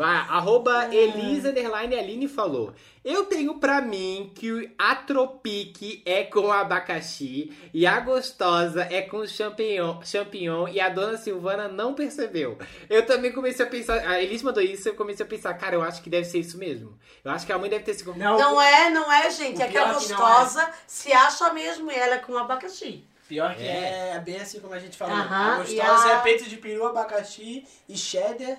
Vai, 0.00 0.16
arroba 0.16 0.88
Elisa 0.94 1.50
underline 1.50 1.94
Aline 1.94 2.26
falou. 2.26 2.72
Eu 3.04 3.26
tenho 3.26 3.58
pra 3.58 3.82
mim 3.82 4.32
que 4.34 4.50
o 4.50 4.70
Atropique 4.78 6.00
é 6.06 6.24
com 6.24 6.50
abacaxi 6.50 7.52
e 7.74 7.86
a 7.86 8.00
gostosa 8.00 8.88
é 8.90 9.02
com 9.02 9.26
champignon, 9.26 10.00
champignon 10.02 10.66
e 10.68 10.80
a 10.80 10.88
dona 10.88 11.18
Silvana 11.18 11.68
não 11.68 11.92
percebeu. 11.92 12.56
Eu 12.88 13.04
também 13.04 13.30
comecei 13.30 13.66
a 13.66 13.68
pensar, 13.68 13.98
a 14.08 14.22
Elis 14.22 14.42
mandou 14.42 14.62
isso 14.62 14.88
eu 14.88 14.94
comecei 14.94 15.26
a 15.26 15.28
pensar, 15.28 15.52
cara, 15.52 15.74
eu 15.76 15.82
acho 15.82 16.00
que 16.00 16.08
deve 16.08 16.24
ser 16.24 16.38
isso 16.38 16.56
mesmo. 16.56 16.98
Eu 17.22 17.30
acho 17.32 17.44
que 17.44 17.52
a 17.52 17.58
mãe 17.58 17.68
deve 17.68 17.84
ter 17.84 17.92
se 17.92 18.06
Não, 18.06 18.38
Não 18.38 18.58
é, 18.58 18.88
não 18.88 19.12
é, 19.12 19.30
gente. 19.30 19.60
É 19.60 19.68
que 19.68 19.76
a 19.76 19.82
que 19.82 19.86
não 19.88 19.94
gostosa 19.96 20.66
se 20.86 21.12
acha 21.12 21.52
mesmo 21.52 21.92
e 21.92 21.94
ela 21.94 22.14
é 22.14 22.18
com 22.20 22.38
abacaxi. 22.38 23.04
Pior 23.28 23.54
que 23.54 23.62
é. 23.62 24.18
bem 24.24 24.40
assim 24.40 24.60
como 24.60 24.72
a 24.72 24.78
gente 24.78 24.96
falou. 24.96 25.14
Aham, 25.14 25.52
a 25.52 25.56
gostosa 25.58 26.08
a- 26.08 26.12
é 26.12 26.22
peito 26.22 26.48
de 26.48 26.56
peru, 26.56 26.86
abacaxi 26.86 27.66
e 27.86 27.98
cheddar. 27.98 28.56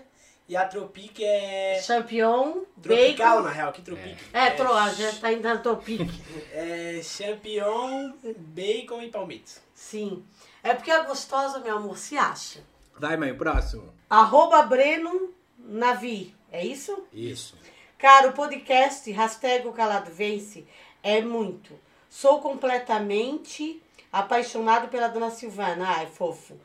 E 0.47 0.55
a 0.57 0.65
tropique 0.65 1.23
é. 1.23 1.81
Champignon, 1.81 2.63
Tropical, 2.81 3.37
bacon. 3.37 3.41
na 3.43 3.49
real, 3.51 3.71
que 3.71 3.81
tropique. 3.81 4.17
É, 4.33 4.49
tro, 4.51 4.73
a 4.73 4.89
gente 4.89 5.19
tá 5.19 5.31
indo 5.31 5.43
na 5.43 5.57
topique. 5.57 6.21
É 6.53 7.01
champignon, 7.03 8.11
bacon 8.37 9.01
e 9.01 9.09
palmito. 9.09 9.51
Sim. 9.73 10.25
É 10.61 10.73
porque 10.73 10.91
a 10.91 11.03
gostosa, 11.03 11.59
meu 11.59 11.77
amor, 11.77 11.97
se 11.97 12.17
acha. 12.17 12.59
Vai, 12.97 13.15
mãe, 13.15 13.31
o 13.31 13.37
próximo. 13.37 13.93
Arroba 14.09 14.61
Breno 14.63 15.33
Navi. 15.57 16.35
É 16.51 16.65
isso? 16.65 17.01
Isso. 17.13 17.55
Cara, 17.97 18.27
o 18.29 18.33
podcast 18.33 19.09
hashtag 19.11 19.67
o 19.67 19.71
Calado 19.71 20.11
Vence 20.11 20.67
é 21.01 21.21
muito. 21.21 21.79
Sou 22.09 22.41
completamente 22.41 23.81
apaixonado 24.11 24.89
pela 24.89 25.07
dona 25.07 25.29
Silvana. 25.31 25.87
Ai, 25.87 26.07
fofo. 26.07 26.59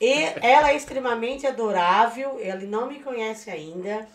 E 0.00 0.12
ela 0.42 0.70
é 0.70 0.76
extremamente 0.76 1.46
adorável. 1.46 2.38
Ele 2.38 2.66
não 2.66 2.86
me 2.86 3.00
conhece 3.00 3.50
ainda. 3.50 4.06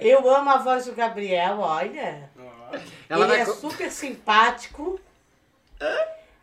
Eu 0.00 0.28
amo 0.28 0.50
a 0.50 0.58
voz 0.58 0.86
do 0.86 0.92
Gabriel, 0.92 1.58
olha. 1.58 2.30
Ela 3.08 3.24
ele 3.24 3.26
vai 3.26 3.40
é 3.40 3.44
co- 3.44 3.52
super 3.54 3.90
simpático. 3.90 5.00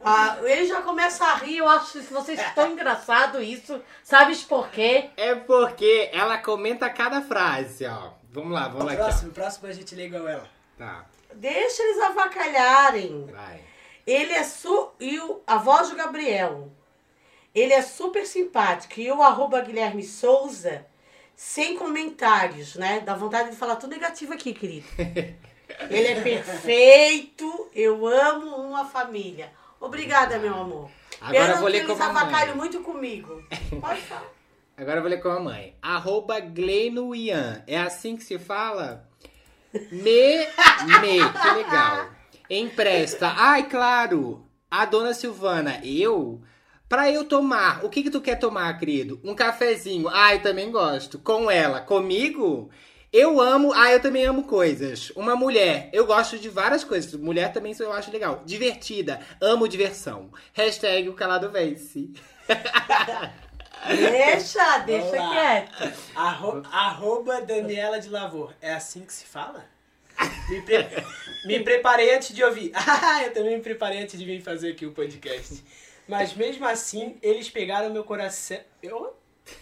Ah, 0.04 0.38
ele 0.44 0.66
já 0.68 0.82
começa 0.82 1.26
a 1.26 1.36
rir. 1.36 1.58
Eu 1.58 1.68
acho 1.70 1.94
que 1.94 2.14
vocês 2.14 2.40
estão 2.40 2.72
engraçado 2.72 3.42
isso. 3.42 3.82
Sabes 4.04 4.44
por 4.44 4.70
quê? 4.70 5.10
É 5.18 5.34
porque 5.36 6.10
ela 6.14 6.38
comenta 6.38 6.90
cada 6.90 7.22
frase, 7.22 7.86
ó. 7.86 8.12
Vamos 8.32 8.52
lá, 8.52 8.68
vamos 8.68 8.86
lá 8.86 8.92
aqui, 8.92 9.02
Próximo, 9.02 9.32
próximo 9.32 9.68
a 9.70 9.72
gente 9.74 9.96
lê 9.96 10.08
igual 10.08 10.28
ela. 10.28 10.48
Tá, 10.78 11.06
Deixa 11.34 11.82
eles 11.82 12.02
avacalharem. 12.02 13.26
vai. 13.32 13.62
Ele 14.06 14.34
é 14.34 14.44
su... 14.44 14.92
E 15.00 15.18
o... 15.20 15.42
a 15.48 15.58
voz 15.58 15.90
do 15.90 15.96
Gabriel. 15.96 16.70
Ele 17.56 17.74
é 17.74 17.82
super 17.82 18.26
simpático. 18.28 19.00
E 19.00 19.10
o 19.12 19.24
arroba 19.24 19.62
Guilherme 19.62 20.04
Souza 20.04 20.86
sem 21.36 21.78
comentários, 21.78 22.76
né? 22.76 23.00
Dá 23.00 23.16
vontade 23.16 23.52
de 23.52 23.56
falar 23.56 23.78
tudo 23.78 23.92
negativo 23.92 24.34
aqui, 24.34 24.54
querido. 24.54 24.88
Ele 25.90 26.08
é 26.08 26.22
perfeito, 26.22 27.70
eu 27.74 28.06
amo 28.06 28.56
uma 28.56 28.86
família. 28.86 29.52
Obrigada, 29.80 30.38
meu 30.38 30.54
amor. 30.54 30.90
Agora 31.20 31.38
eu 31.38 31.42
Pena 31.48 31.56
vou 31.56 31.66
que 31.66 31.72
ler 31.72 31.88
como 31.88 32.04
a 32.04 32.14
mãe. 32.14 32.22
avacalham 32.24 32.56
muito 32.56 32.80
comigo. 32.82 33.44
Pode 33.82 34.02
falar. 34.02 34.32
Agora 34.78 34.98
eu 34.98 35.02
vou 35.02 35.10
ler 35.10 35.22
com 35.22 35.30
a 35.30 35.40
mãe. 35.40 35.76
Arroba 35.82 36.40
Gleno 36.40 37.16
Ian. 37.16 37.64
É 37.66 37.80
assim 37.80 38.16
que 38.16 38.24
se 38.24 38.38
fala? 38.38 39.08
Me, 39.92 40.38
me, 41.02 41.32
que 41.42 41.50
legal. 41.56 42.10
Empresta. 42.50 43.34
Ai, 43.36 43.68
claro. 43.68 44.46
A 44.70 44.86
dona 44.86 45.14
Silvana, 45.14 45.82
eu? 45.84 46.42
Pra 46.88 47.12
eu 47.12 47.26
tomar, 47.26 47.84
o 47.84 47.90
que 47.90 48.04
que 48.04 48.12
tu 48.12 48.22
quer 48.22 48.36
tomar, 48.38 48.78
querido? 48.78 49.20
Um 49.24 49.34
cafezinho. 49.34 50.08
Ai, 50.08 50.40
também 50.40 50.70
gosto. 50.72 51.18
Com 51.20 51.50
ela. 51.50 51.82
Comigo? 51.82 52.70
Eu 53.12 53.40
amo, 53.42 53.72
ah, 53.74 53.92
eu 53.92 54.00
também 54.02 54.26
amo 54.26 54.44
coisas. 54.44 55.10
Uma 55.12 55.36
mulher, 55.36 55.90
eu 55.94 56.06
gosto 56.06 56.38
de 56.38 56.50
várias 56.50 56.84
coisas. 56.84 57.14
Mulher 57.14 57.52
também 57.54 57.74
eu 57.80 57.92
acho 57.94 58.12
legal. 58.12 58.44
Divertida, 58.46 59.20
amo 59.42 59.68
diversão. 59.68 60.30
Hashtag 60.54 61.08
o 61.10 61.14
calado 61.14 61.50
vence. 61.50 62.10
Deixa, 63.88 64.80
deixa 64.86 65.12
quieto. 65.30 65.94
Arro- 66.16 66.62
arroba 66.72 67.42
Daniela 67.42 68.00
de 68.00 68.10
Lavor. 68.10 68.54
É 68.62 68.74
assim 68.74 69.02
que 69.06 69.14
se 69.14 69.26
fala? 69.26 69.66
Me, 70.50 70.62
pre- 70.62 70.88
me 71.46 71.60
preparei 71.62 72.16
antes 72.16 72.34
de 72.36 72.44
ouvir. 72.44 72.72
Ah, 72.76 73.24
eu 73.24 73.34
também 73.34 73.56
me 73.58 73.62
preparei 73.64 74.02
antes 74.04 74.18
de 74.20 74.26
vir 74.26 74.42
fazer 74.42 74.72
aqui 74.72 74.86
o 74.86 74.92
podcast. 74.92 75.64
Mas 76.08 76.34
mesmo 76.34 76.66
assim, 76.68 77.18
eles 77.22 77.50
pegaram 77.50 77.92
meu 77.92 78.04
coração. 78.04 78.60
Eu? 78.82 79.16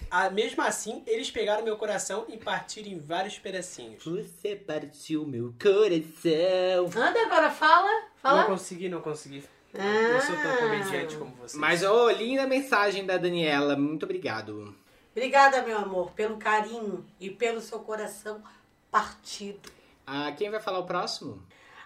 Ah, 0.09 0.29
mesmo 0.29 0.61
assim, 0.61 1.03
eles 1.05 1.29
pegaram 1.29 1.63
meu 1.63 1.77
coração 1.77 2.25
e 2.29 2.37
partiram 2.37 2.89
em 2.89 2.99
vários 2.99 3.37
pedacinhos. 3.37 4.03
Você 4.03 4.55
partiu 4.55 5.25
meu 5.25 5.53
coração. 5.61 7.01
Anda 7.01 7.21
agora, 7.25 7.49
fala. 7.51 7.89
Não 8.01 8.09
Fala. 8.21 8.45
consegui, 8.45 8.87
não 8.87 9.01
consegui. 9.01 9.43
Ah. 9.73 10.13
Não 10.13 10.21
sou 10.21 10.35
tão 10.35 10.57
comediante 10.57 11.17
como 11.17 11.35
você. 11.35 11.57
Mas, 11.57 11.83
ô, 11.83 12.09
linda 12.11 12.47
mensagem 12.47 13.05
da 13.05 13.17
Daniela. 13.17 13.75
Muito 13.75 14.03
obrigado. 14.03 14.73
Obrigada, 15.11 15.61
meu 15.61 15.77
amor, 15.77 16.11
pelo 16.11 16.37
carinho 16.37 17.05
e 17.19 17.29
pelo 17.29 17.59
seu 17.61 17.79
coração 17.79 18.41
partido. 18.89 19.69
Ah, 20.05 20.31
quem 20.31 20.49
vai 20.49 20.59
falar 20.59 20.79
o 20.79 20.85
próximo? 20.85 21.41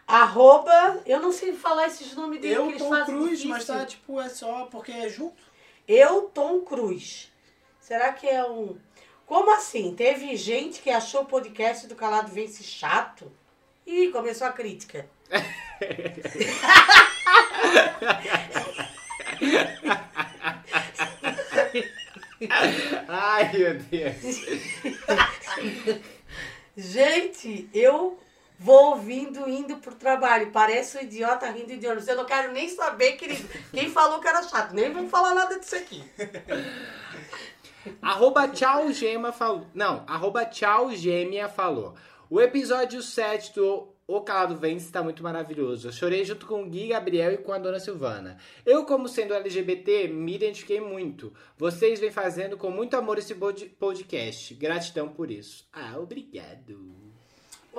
Arroba, 0.07 1.01
eu 1.05 1.19
não 1.19 1.33
sei 1.33 1.51
falar 1.53 1.87
esses 1.87 2.15
nomes 2.15 2.39
dele 2.39 2.55
que 2.55 2.61
Eu, 2.61 2.69
eles 2.69 2.81
Tom 2.81 2.89
fazem 2.89 3.15
Cruz, 3.15 3.29
difícil. 3.31 3.49
mas 3.49 3.65
tá 3.65 3.85
tipo, 3.85 4.21
é 4.21 4.29
só 4.29 4.65
porque 4.71 4.91
é 4.91 5.09
junto. 5.09 5.35
Eu, 5.85 6.21
Tom 6.33 6.61
Cruz. 6.61 7.29
Será 7.81 8.13
que 8.13 8.25
é 8.27 8.43
um... 8.49 8.77
Como 9.25 9.51
assim? 9.53 9.93
Teve 9.95 10.35
gente 10.37 10.81
que 10.81 10.89
achou 10.89 11.23
o 11.23 11.25
podcast 11.25 11.87
do 11.87 11.95
Calado 11.95 12.31
Vence 12.31 12.63
chato? 12.63 13.29
Ih, 13.85 14.09
começou 14.09 14.47
a 14.47 14.51
crítica. 14.53 15.09
Ai, 23.07 23.51
meu 23.53 23.73
Deus. 23.79 24.45
Gente, 26.77 27.67
eu 27.73 28.19
vou 28.59 28.91
ouvindo 28.91 29.47
indo 29.49 29.77
pro 29.77 29.95
trabalho. 29.95 30.51
Parece 30.51 30.97
um 30.97 31.01
idiota 31.01 31.49
rindo 31.49 31.75
de 31.77 31.85
ônibus. 31.87 32.07
Eu 32.07 32.15
não 32.17 32.25
quero 32.25 32.51
nem 32.51 32.67
saber, 32.69 33.13
querido. 33.13 33.47
Quem 33.71 33.89
falou 33.89 34.19
que 34.19 34.27
era 34.27 34.43
chato? 34.43 34.73
Nem 34.73 34.91
vamos 34.91 35.11
falar 35.11 35.33
nada 35.33 35.59
disso 35.59 35.75
aqui. 35.75 36.03
Arroba 38.01 38.47
tchau 38.49 38.91
gema 38.91 39.31
falou. 39.31 39.65
Não, 39.73 40.03
arroba 40.07 40.45
tchau 40.45 40.91
gêmea 40.91 41.47
falou. 41.47 41.95
O 42.29 42.41
episódio 42.41 43.01
7 43.01 43.53
do 43.55 43.87
O 44.05 44.19
Calado 44.21 44.57
Vence 44.57 44.85
está 44.85 45.01
muito 45.01 45.23
maravilhoso. 45.23 45.87
Eu 45.87 45.93
chorei 45.93 46.25
junto 46.25 46.45
com 46.45 46.63
o 46.63 46.69
Gui 46.69 46.89
Gabriel 46.89 47.31
e 47.33 47.37
com 47.37 47.53
a 47.53 47.57
dona 47.57 47.79
Silvana. 47.79 48.37
Eu, 48.65 48.83
como 48.85 49.07
sendo 49.07 49.33
LGBT, 49.33 50.09
me 50.09 50.35
identifiquei 50.35 50.81
muito. 50.81 51.33
Vocês 51.57 51.99
vêm 52.01 52.11
fazendo 52.11 52.57
com 52.57 52.69
muito 52.69 52.97
amor 52.97 53.17
esse 53.17 53.33
pod- 53.35 53.69
podcast. 53.79 54.53
Gratidão 54.55 55.07
por 55.07 55.31
isso. 55.31 55.65
Ah, 55.71 55.97
obrigado. 55.97 57.06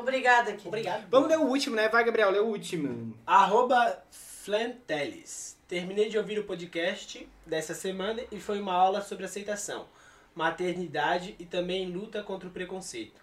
Obrigada, 0.01 0.53
querido. 0.53 0.69
Obrigado. 0.69 1.07
Vamos 1.11 1.29
ler 1.29 1.39
o 1.39 1.43
último, 1.43 1.77
né? 1.77 1.89
Vai, 1.89 2.05
Gabriel, 2.05 2.31
lê 2.31 2.39
o 2.39 2.47
último. 2.47 3.15
Arroba 3.27 4.03
Flanteles. 4.11 5.57
Terminei 5.69 6.09
de 6.09 6.17
ouvir 6.17 6.39
o 6.39 6.45
podcast 6.45 7.29
dessa 7.45 7.75
semana 7.75 8.23
e 8.33 8.41
foi 8.41 8.61
uma 8.61 8.73
aula 8.73 9.03
sobre 9.03 9.27
aceitação, 9.27 9.87
maternidade 10.35 11.37
e 11.39 11.45
também 11.45 11.91
luta 11.91 12.23
contra 12.23 12.49
o 12.49 12.51
preconceito. 12.51 13.21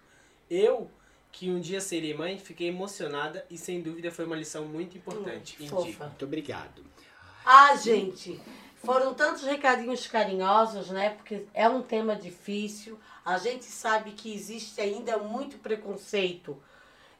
Eu, 0.48 0.88
que 1.32 1.50
um 1.50 1.58
dia 1.58 1.80
serei 1.80 2.14
mãe, 2.14 2.38
fiquei 2.38 2.68
emocionada 2.68 3.44
e 3.50 3.58
sem 3.58 3.82
dúvida 3.82 4.12
foi 4.12 4.24
uma 4.24 4.36
lição 4.36 4.64
muito 4.66 4.96
importante. 4.96 5.56
Hum, 5.58 5.64
Indico. 5.64 5.82
fofa. 5.82 6.06
Muito 6.06 6.24
obrigado. 6.24 6.84
Ah, 7.44 7.74
gente, 7.76 8.40
foram 8.86 9.12
tantos 9.14 9.42
recadinhos 9.42 10.06
carinhosos, 10.06 10.90
né? 10.90 11.10
Porque 11.10 11.44
é 11.52 11.68
um 11.68 11.82
tema 11.82 12.14
difícil. 12.14 12.98
A 13.24 13.36
gente 13.36 13.64
sabe 13.64 14.12
que 14.12 14.32
existe 14.32 14.80
ainda 14.80 15.18
muito 15.18 15.58
preconceito 15.58 16.56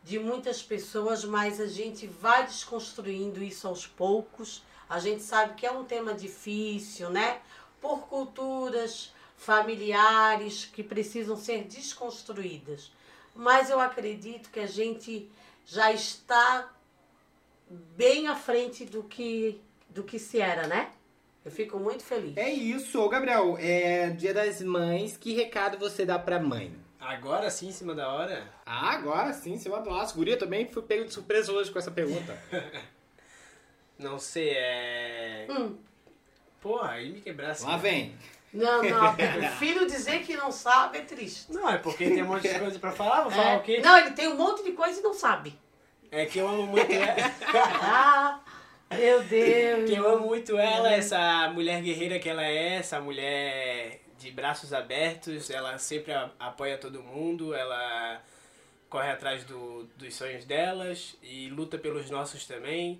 de 0.05 0.21
muitas 0.21 0.62
pessoas, 0.62 1.25
mas 1.25 1.61
a 1.61 1.67
gente 1.67 2.07
vai 2.07 2.47
desconstruindo 2.47 3.43
isso 3.43 3.67
aos 3.67 3.85
poucos. 3.85 4.62
A 4.89 5.01
gente 5.01 5.25
sabe 5.25 5.55
que 5.55 5.67
é 5.67 5.73
um 5.73 5.85
tema 5.85 6.14
difícil, 6.14 7.11
né? 7.11 7.41
Por 7.81 8.07
culturas 8.07 9.12
familiares 9.37 10.64
que 10.64 10.85
precisam 10.85 11.37
ser 11.37 11.64
desconstruídas. 11.64 12.93
Mas 13.35 13.69
eu 13.69 13.81
acredito 13.81 14.51
que 14.51 14.61
a 14.61 14.67
gente 14.67 15.29
já 15.67 15.93
está 15.93 16.71
bem 17.69 18.29
à 18.29 18.37
frente 18.37 18.85
do 18.85 19.03
que 19.03 19.61
do 19.91 20.05
que 20.05 20.19
se 20.19 20.41
era, 20.41 20.67
né? 20.67 20.93
Eu 21.47 21.51
fico 21.53 21.78
muito 21.78 22.03
feliz. 22.03 22.36
É 22.36 22.51
isso, 22.51 23.01
ô 23.01 23.09
Gabriel. 23.09 23.57
É 23.61 24.11
dia 24.11 24.34
das 24.34 24.61
mães. 24.61 25.16
Que 25.16 25.32
recado 25.32 25.78
você 25.78 26.05
dá 26.05 26.18
pra 26.18 26.40
mãe? 26.40 26.74
Agora 27.01 27.49
sim, 27.51 27.68
em 27.68 27.72
cima 27.72 27.94
da 27.94 28.12
hora, 28.12 28.42
Ah, 28.66 28.90
agora 28.90 29.32
sim, 29.32 29.57
você 29.57 29.68
vai 29.68 29.80
do 29.80 29.90
laço. 29.90 30.16
Guria 30.16 30.36
também 30.36 30.66
fui 30.66 30.82
pego 30.82 31.05
de 31.05 31.12
surpresa 31.14 31.53
hoje 31.53 31.70
com 31.70 31.78
essa 31.78 31.90
pergunta. 31.92 32.36
não 33.97 34.18
sei, 34.18 34.51
é. 34.57 35.47
Hum. 35.49 35.76
Porra, 36.61 36.90
aí 36.92 37.12
me 37.12 37.20
quebrasse. 37.20 37.64
Lá 37.64 37.76
vem. 37.76 38.16
Não, 38.53 38.82
não. 38.82 39.14
O 39.47 39.49
filho 39.59 39.86
dizer 39.86 40.24
que 40.24 40.36
não 40.36 40.51
sabe 40.51 40.99
é 40.99 41.03
triste. 41.03 41.53
Não, 41.53 41.70
é 41.70 41.78
porque 41.78 42.07
tem 42.11 42.24
um 42.24 42.26
monte 42.26 42.49
de 42.49 42.59
coisa 42.59 42.78
pra 42.80 42.90
falar, 42.90 43.22
vou 43.22 43.30
falar 43.30 43.53
É. 43.53 43.57
o 43.59 43.62
quê? 43.62 43.80
Não, 43.84 43.97
ele 43.99 44.11
tem 44.11 44.26
um 44.26 44.36
monte 44.36 44.64
de 44.64 44.72
coisa 44.72 44.99
e 44.99 45.03
não 45.03 45.14
sabe. 45.14 45.57
É 46.11 46.26
que 46.26 46.38
eu 46.40 46.49
amo 46.49 46.66
muito. 46.66 46.86
Ah, 47.82 48.40
meu 48.91 49.22
Deus. 49.24 49.84
que 49.91 49.97
eu 49.97 50.09
amo 50.09 50.26
muito 50.26 50.57
ela, 50.59 50.93
essa 50.93 51.49
mulher 51.53 51.82
guerreira 51.82 52.18
que 52.18 52.28
ela 52.28 52.45
é, 52.45 52.74
essa 52.76 53.01
mulher 53.01 54.01
de 54.18 54.30
braços 54.30 54.72
abertos, 54.72 55.51
ela 55.51 55.78
sempre 55.78 56.12
apoia 56.39 56.78
todo 56.78 57.03
mundo, 57.03 57.55
ela 57.55 58.20
corre 58.89 59.11
atrás 59.11 59.45
do, 59.45 59.84
dos 59.97 60.14
sonhos 60.14 60.45
delas 60.45 61.16
e 61.22 61.49
luta 61.51 61.76
pelos 61.78 62.09
nossos 62.11 62.47
também. 62.47 62.99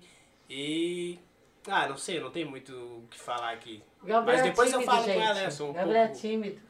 E. 0.49 1.17
Ah, 1.67 1.87
não 1.87 1.97
sei, 1.97 2.19
não 2.19 2.31
tem 2.31 2.45
muito 2.45 2.71
o 2.73 3.03
que 3.09 3.19
falar 3.19 3.51
aqui. 3.51 3.83
Gabriel 4.01 4.23
Mas 4.23 4.41
depois 4.43 4.71
é 4.71 4.75
eu 4.75 4.79
tímido, 4.79 4.91
falo 4.91 5.03
com 5.05 5.11
gente. 5.11 5.21
ela, 5.23 5.33
né? 5.33 5.45
Eu 5.47 5.51
sou 5.51 5.69
um 5.69 5.73
Gabriel 5.73 6.03
é 6.03 6.05
pouco 6.07 6.21
tímido. 6.21 6.61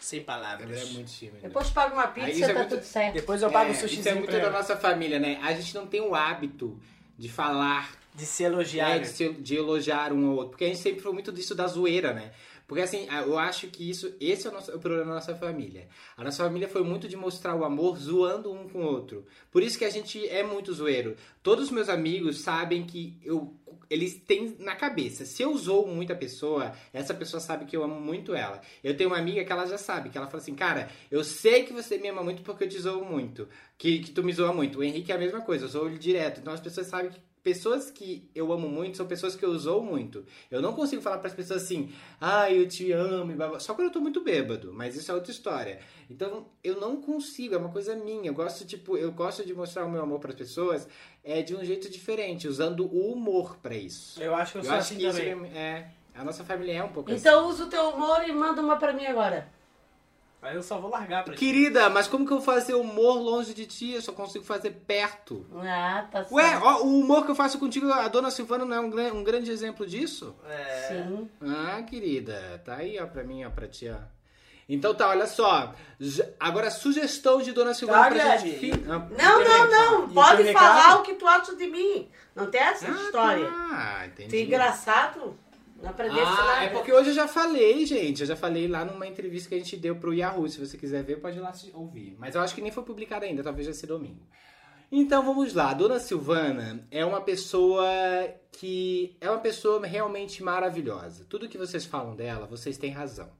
sem 0.00 0.22
palavras. 0.22 0.60
Gabriel 0.60 0.86
é 0.86 0.90
muito 0.92 1.10
tímido. 1.10 1.38
Depois 1.42 1.70
paga 1.70 1.94
uma 1.94 2.06
pizza 2.08 2.30
e 2.30 2.42
é 2.42 2.46
tá 2.46 2.54
muito- 2.54 2.68
tudo 2.70 2.82
certo. 2.82 3.14
Depois 3.14 3.42
eu 3.42 3.50
pago 3.50 3.68
É, 3.68 3.72
o 3.72 3.74
sushizinho 3.74 4.00
Isso 4.00 4.08
é 4.08 4.14
muito 4.14 4.30
da 4.32 4.38
ela. 4.38 4.50
nossa 4.50 4.76
família, 4.76 5.18
né? 5.18 5.38
A 5.42 5.52
gente 5.52 5.74
não 5.74 5.86
tem 5.86 6.00
o 6.00 6.14
hábito 6.14 6.80
de 7.18 7.28
falar, 7.28 7.90
De 8.18 8.26
se 8.26 8.42
elogiar. 8.42 8.88
né, 8.88 8.94
né? 8.96 9.00
de, 9.00 9.08
se- 9.08 9.32
de 9.32 9.56
elogiar 9.56 10.12
um 10.12 10.26
ao 10.28 10.34
outro. 10.34 10.50
Porque 10.50 10.64
a 10.64 10.68
gente 10.68 10.80
sempre 10.80 11.00
foi 11.00 11.12
muito 11.12 11.32
disso 11.32 11.54
da 11.54 11.66
zoeira, 11.66 12.12
né? 12.12 12.32
Porque 12.66 12.82
assim, 12.82 13.06
eu 13.26 13.38
acho 13.38 13.68
que 13.68 13.88
isso, 13.88 14.14
esse 14.20 14.46
é 14.46 14.50
o, 14.50 14.52
nosso, 14.52 14.70
o 14.76 14.78
problema 14.78 15.06
da 15.06 15.14
nossa 15.14 15.34
família. 15.34 15.88
A 16.18 16.22
nossa 16.22 16.44
família 16.44 16.68
foi 16.68 16.82
muito 16.82 17.08
de 17.08 17.16
mostrar 17.16 17.54
o 17.54 17.64
amor 17.64 17.96
zoando 17.96 18.52
um 18.52 18.68
com 18.68 18.80
o 18.80 18.84
outro. 18.86 19.24
Por 19.50 19.62
isso 19.62 19.78
que 19.78 19.86
a 19.86 19.90
gente 19.90 20.28
é 20.28 20.42
muito 20.42 20.70
zoeiro. 20.74 21.16
Todos 21.42 21.66
os 21.66 21.70
meus 21.70 21.88
amigos 21.88 22.40
sabem 22.40 22.84
que 22.84 23.16
eu 23.24 23.54
eles 23.90 24.16
têm 24.18 24.54
na 24.58 24.76
cabeça. 24.76 25.24
Se 25.24 25.42
eu 25.42 25.56
zoo 25.56 25.86
muito 25.86 26.12
a 26.12 26.16
pessoa, 26.16 26.72
essa 26.92 27.14
pessoa 27.14 27.40
sabe 27.40 27.64
que 27.64 27.74
eu 27.74 27.82
amo 27.82 27.98
muito 27.98 28.34
ela. 28.34 28.60
Eu 28.84 28.94
tenho 28.94 29.08
uma 29.08 29.16
amiga 29.16 29.42
que 29.42 29.50
ela 29.50 29.64
já 29.64 29.78
sabe, 29.78 30.10
que 30.10 30.18
ela 30.18 30.26
fala 30.26 30.42
assim, 30.42 30.54
cara, 30.54 30.90
eu 31.10 31.24
sei 31.24 31.64
que 31.64 31.72
você 31.72 31.96
me 31.96 32.08
ama 32.08 32.22
muito 32.22 32.42
porque 32.42 32.64
eu 32.64 32.68
te 32.68 32.78
zoo 32.78 33.02
muito. 33.02 33.48
Que, 33.78 34.00
que 34.00 34.10
tu 34.10 34.22
me 34.22 34.30
zoa 34.30 34.52
muito. 34.52 34.80
O 34.80 34.84
Henrique 34.84 35.10
é 35.10 35.14
a 35.14 35.18
mesma 35.18 35.40
coisa, 35.40 35.64
eu 35.64 35.68
zoo 35.70 35.86
ele 35.86 35.96
direto. 35.96 36.38
Então 36.40 36.52
as 36.52 36.60
pessoas 36.60 36.86
sabem 36.86 37.10
que 37.10 37.18
pessoas 37.42 37.90
que 37.90 38.28
eu 38.34 38.52
amo 38.52 38.68
muito 38.68 38.96
são 38.96 39.06
pessoas 39.06 39.34
que 39.36 39.44
eu 39.44 39.50
usou 39.50 39.82
muito. 39.82 40.24
Eu 40.50 40.60
não 40.60 40.72
consigo 40.72 41.00
falar 41.02 41.18
para 41.18 41.28
as 41.28 41.34
pessoas 41.34 41.62
assim, 41.62 41.90
ah, 42.20 42.50
eu 42.50 42.66
te 42.68 42.92
amo, 42.92 43.32
e 43.32 43.34
blá, 43.34 43.48
blá", 43.48 43.60
só 43.60 43.74
quando 43.74 43.86
eu 43.88 43.92
tô 43.92 44.00
muito 44.00 44.22
bêbado, 44.22 44.72
mas 44.72 44.96
isso 44.96 45.10
é 45.10 45.14
outra 45.14 45.30
história. 45.30 45.80
Então, 46.10 46.46
eu 46.62 46.80
não 46.80 47.00
consigo, 47.00 47.54
é 47.54 47.58
uma 47.58 47.70
coisa 47.70 47.94
minha. 47.96 48.28
Eu 48.30 48.34
gosto, 48.34 48.64
tipo, 48.66 48.96
eu 48.96 49.12
gosto 49.12 49.44
de 49.44 49.54
mostrar 49.54 49.84
o 49.84 49.90
meu 49.90 50.02
amor 50.02 50.18
para 50.20 50.30
as 50.30 50.36
pessoas 50.36 50.88
é 51.24 51.42
de 51.42 51.54
um 51.54 51.64
jeito 51.64 51.90
diferente, 51.90 52.46
usando 52.48 52.86
o 52.86 53.12
humor 53.12 53.56
para 53.58 53.74
isso. 53.76 54.22
Eu 54.22 54.34
acho 54.34 54.52
que 54.52 54.58
eu, 54.58 54.62
Eu 54.62 54.66
sou 54.66 54.74
acho 54.74 54.82
assim 54.92 54.96
que 54.98 55.06
isso 55.06 55.18
também. 55.18 55.50
é, 55.54 55.58
é- 55.58 55.90
a 56.14 56.24
nossa 56.24 56.42
família 56.44 56.72
é 56.74 56.82
um 56.82 56.88
pouco 56.88 57.10
assim. 57.10 57.20
Então 57.20 57.48
usa 57.48 57.64
o 57.64 57.68
teu 57.68 57.90
humor 57.90 58.22
e 58.28 58.32
manda 58.32 58.60
uma 58.60 58.76
pra 58.76 58.92
mim 58.92 59.06
agora. 59.06 59.48
Aí 60.40 60.54
eu 60.54 60.62
só 60.62 60.78
vou 60.78 60.88
largar 60.90 61.24
pra 61.24 61.34
ti. 61.34 61.38
Querida, 61.40 61.90
mas 61.90 62.06
como 62.06 62.24
que 62.24 62.32
eu 62.32 62.36
vou 62.38 62.44
fazer 62.44 62.74
humor 62.74 63.14
longe 63.18 63.52
de 63.52 63.66
ti? 63.66 63.92
Eu 63.92 64.00
só 64.02 64.12
consigo 64.12 64.44
fazer 64.44 64.70
perto. 64.86 65.44
Ah, 65.56 66.06
tá 66.10 66.18
certo. 66.24 66.34
Ué, 66.34 66.58
ó, 66.62 66.82
o 66.84 67.00
humor 67.00 67.24
que 67.24 67.30
eu 67.32 67.34
faço 67.34 67.58
contigo, 67.58 67.90
a 67.92 68.06
dona 68.06 68.30
Silvana 68.30 68.64
não 68.64 68.76
é 68.76 68.80
um, 69.12 69.18
um 69.18 69.24
grande 69.24 69.50
exemplo 69.50 69.84
disso? 69.84 70.36
É, 70.48 70.88
Sim. 70.88 71.28
Ah, 71.40 71.82
querida, 71.82 72.62
tá 72.64 72.76
aí, 72.76 72.98
ó, 73.00 73.06
pra 73.06 73.24
mim, 73.24 73.44
ó, 73.44 73.50
pra 73.50 73.66
ti, 73.66 73.88
ó. 73.88 73.96
Então 74.68 74.94
tá, 74.94 75.08
olha 75.08 75.26
só. 75.26 75.74
Agora, 76.38 76.70
sugestão 76.70 77.40
de 77.40 77.52
dona 77.52 77.72
Silvana 77.72 78.02
Tá, 78.02 78.10
pra 78.10 78.36
gente. 78.36 78.70
Ah, 78.86 78.98
Não, 79.18 79.42
não, 79.44 79.70
não. 79.70 80.08
Pode 80.10 80.52
falar 80.52 80.96
o 80.96 81.02
que 81.02 81.14
tu 81.14 81.26
acha 81.26 81.56
de 81.56 81.66
mim. 81.66 82.08
Não 82.34 82.50
tem 82.50 82.60
essa 82.60 82.88
história. 82.88 83.48
Ah, 83.50 84.04
é 84.04 84.06
entendi. 84.08 84.42
engraçado. 84.42 85.36
Não 85.80 85.90
aprendesse 85.90 86.20
Ah, 86.20 86.34
nada. 86.44 86.64
é 86.64 86.68
porque 86.70 86.92
hoje 86.92 87.10
eu 87.10 87.14
já 87.14 87.28
falei, 87.28 87.86
gente. 87.86 88.20
Eu 88.22 88.26
já 88.26 88.36
falei 88.36 88.66
lá 88.66 88.84
numa 88.84 89.06
entrevista 89.06 89.48
que 89.48 89.54
a 89.54 89.58
gente 89.58 89.76
deu 89.76 89.96
pro 89.96 90.12
Yahoo. 90.12 90.48
Se 90.48 90.58
você 90.58 90.76
quiser 90.76 91.04
ver, 91.04 91.20
pode 91.20 91.38
ir 91.38 91.40
lá 91.40 91.52
ouvir. 91.74 92.16
Mas 92.18 92.34
eu 92.34 92.40
acho 92.40 92.54
que 92.54 92.60
nem 92.60 92.72
foi 92.72 92.82
publicado 92.82 93.24
ainda, 93.24 93.42
talvez 93.42 93.66
já 93.66 93.72
seja 93.72 93.86
domingo. 93.86 94.26
Então 94.90 95.22
vamos 95.24 95.54
lá. 95.54 95.72
Dona 95.74 96.00
Silvana 96.00 96.86
é 96.90 97.04
uma 97.04 97.20
pessoa 97.20 97.84
que 98.50 99.16
é 99.20 99.30
uma 99.30 99.38
pessoa 99.38 99.86
realmente 99.86 100.42
maravilhosa. 100.42 101.24
Tudo 101.28 101.48
que 101.48 101.58
vocês 101.58 101.84
falam 101.84 102.16
dela, 102.16 102.46
vocês 102.46 102.76
têm 102.78 102.90
razão. 102.90 103.30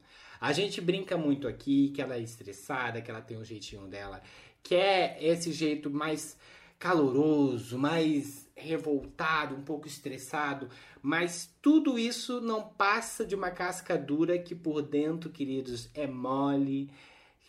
A 0.41 0.53
gente 0.53 0.81
brinca 0.81 1.17
muito 1.17 1.49
aqui 1.49 1.89
que 1.91 2.01
ela 2.01 2.15
é 2.15 2.21
estressada, 2.21 3.01
que 3.01 3.11
ela 3.11 3.21
tem 3.21 3.37
um 3.37 3.45
jeitinho 3.45 3.89
dela, 3.89 4.23
que 4.63 4.75
é 4.77 5.17
esse 5.21 5.51
jeito 5.51 5.91
mais 5.91 6.37
caloroso, 6.79 7.77
mais 7.77 8.48
revoltado, 8.59 9.55
um 9.55 9.63
pouco 9.63 9.87
estressado, 9.87 10.69
mas 11.01 11.51
tudo 11.63 11.99
isso 11.99 12.41
não 12.41 12.63
passa 12.63 13.25
de 13.25 13.35
uma 13.35 13.51
casca 13.51 13.97
dura 13.97 14.39
que 14.39 14.55
por 14.55 14.83
dentro, 14.83 15.31
queridos, 15.31 15.89
é 15.95 16.07
mole. 16.07 16.91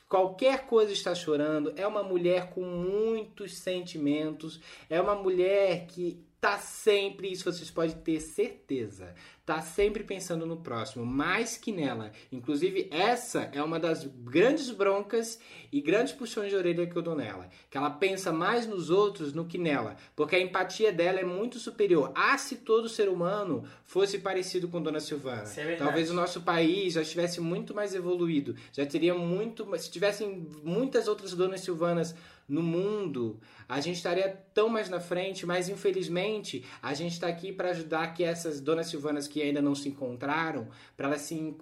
Qualquer 0.08 0.66
coisa 0.66 0.92
está 0.92 1.14
chorando. 1.14 1.74
É 1.76 1.86
uma 1.86 2.04
mulher 2.04 2.50
com 2.52 2.62
muitos 2.62 3.58
sentimentos. 3.58 4.60
É 4.90 5.00
uma 5.00 5.16
mulher 5.16 5.86
que 5.88 6.24
tá 6.40 6.58
sempre, 6.58 7.32
isso 7.32 7.44
vocês 7.44 7.70
podem 7.70 7.96
ter 7.98 8.22
certeza, 8.22 9.14
tá 9.46 9.62
sempre 9.62 10.04
pensando 10.04 10.46
no 10.46 10.58
próximo, 10.58 11.06
mais 11.06 11.58
que 11.58 11.72
nela. 11.72 12.12
Inclusive, 12.32 12.88
essa 12.92 13.50
é 13.52 13.62
uma 13.62 13.80
das 13.80 14.06
grandes 14.06 14.70
broncas 14.70 15.40
e 15.72 15.82
grandes 15.82 16.14
puxões 16.14 16.50
de 16.50 16.56
orelha 16.56 16.88
que 16.88 16.96
eu 16.96 17.02
dou 17.02 17.16
nela. 17.16 17.50
Que 17.70 17.78
ela 17.78 17.90
pensa 17.90 18.32
mais 18.32 18.66
nos 18.68 18.90
outros 18.90 19.34
do 19.34 19.44
que 19.44 19.58
nela. 19.58 19.98
Porque 20.16 20.36
a 20.36 20.40
empatia 20.40 20.94
dela 20.94 21.20
é 21.20 21.26
muito 21.26 21.60
superior. 21.60 22.12
Ah, 22.16 22.38
se 22.38 22.58
todo 22.58 22.88
ser 22.88 23.10
humano 23.10 23.64
fosse 23.84 24.20
parecido 24.20 24.68
com 24.68 24.82
Dona 24.82 25.00
Silvana. 25.00 25.44
É. 25.58 25.76
Talvez 25.76 26.10
o 26.10 26.14
nosso 26.14 26.42
país 26.42 26.94
já 26.94 27.02
estivesse 27.02 27.42
muito 27.42 27.74
mais 27.74 27.96
evoluído. 27.96 28.56
Já 28.72 28.86
teria 28.86 29.16
muito. 29.16 29.68
Se 29.78 29.90
tivessem 29.92 30.48
muitas 30.64 31.08
outras 31.08 31.34
Donas 31.34 31.62
Silvanas 31.62 32.16
no 32.50 32.64
mundo, 32.64 33.40
a 33.68 33.80
gente 33.80 33.98
estaria 33.98 34.28
tão 34.54 34.68
mais 34.68 34.90
na 34.90 35.00
frente, 35.00 35.46
mas 35.46 35.70
infelizmente 35.70 36.66
a 36.82 36.94
gente 36.94 37.14
está 37.14 37.28
aqui 37.28 37.54
para 37.54 37.70
ajudar 37.70 38.14
que 38.14 38.24
essas 38.24 38.60
Donas 38.60 38.88
Silvanas 38.88 39.28
que 39.28 39.42
ainda 39.42 39.62
não 39.62 39.76
se 39.76 39.88
encontraram, 39.88 40.68
para 40.98 41.16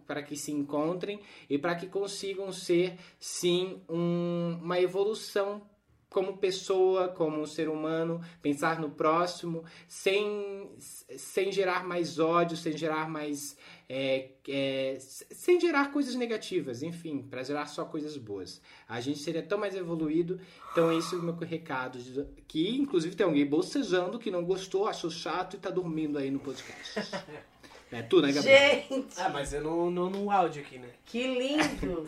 para 0.06 0.24
que 0.24 0.36
se 0.36 0.52
encontrem 0.52 1.20
e 1.50 1.58
para 1.58 1.76
que 1.76 1.88
consigam 1.88 2.52
ser 2.52 2.98
sim 3.20 3.82
um- 3.90 4.58
uma 4.62 4.80
evolução 4.80 5.62
como 6.10 6.38
pessoa, 6.38 7.10
como 7.10 7.40
um 7.42 7.46
ser 7.46 7.68
humano, 7.70 8.22
pensar 8.42 8.80
no 8.80 8.90
próximo, 8.90 9.64
sem, 9.88 10.72
sem 10.80 11.52
gerar 11.52 11.86
mais 11.86 12.18
ódio, 12.18 12.56
sem 12.56 12.76
gerar 12.78 13.10
mais. 13.10 13.58
É, 13.90 14.32
é, 14.50 14.98
sem 15.00 15.60
gerar 15.60 15.92
coisas 15.94 16.14
negativas, 16.16 16.84
enfim, 16.84 17.22
para 17.22 17.42
gerar 17.44 17.66
só 17.68 17.86
coisas 17.86 18.18
boas. 18.18 18.62
A 18.88 19.00
gente 19.00 19.20
seria 19.20 19.42
tão 19.42 19.58
mais 19.58 19.76
evoluído. 19.76 20.40
Então, 20.72 20.92
esse 20.98 21.16
é 21.16 21.18
o 21.18 21.22
meu 21.24 21.34
recado. 21.36 21.98
de- 21.98 22.26
Que, 22.48 22.76
inclusive, 22.78 23.16
tem 23.16 23.26
alguém 23.26 23.46
bocejando 23.46 24.20
que 24.20 24.30
não 24.30 24.44
gostou, 24.44 24.88
achou 24.88 25.10
chato 25.10 25.56
e 25.56 25.60
tá 25.60 25.70
dormindo 25.70 26.18
aí 26.18 26.30
no 26.32 26.40
podcast. 26.40 26.94
É 27.90 28.02
tu, 28.02 28.22
né, 28.22 28.34
Gabriel? 28.34 28.84
Gente, 28.90 29.08
Ah, 29.18 29.30
mas 29.30 29.54
eu 29.54 29.62
não, 29.64 29.90
não 29.90 30.10
no 30.10 30.30
áudio 30.30 30.62
aqui, 30.62 30.78
né? 30.78 30.90
que 31.06 31.26
lindo. 31.26 32.06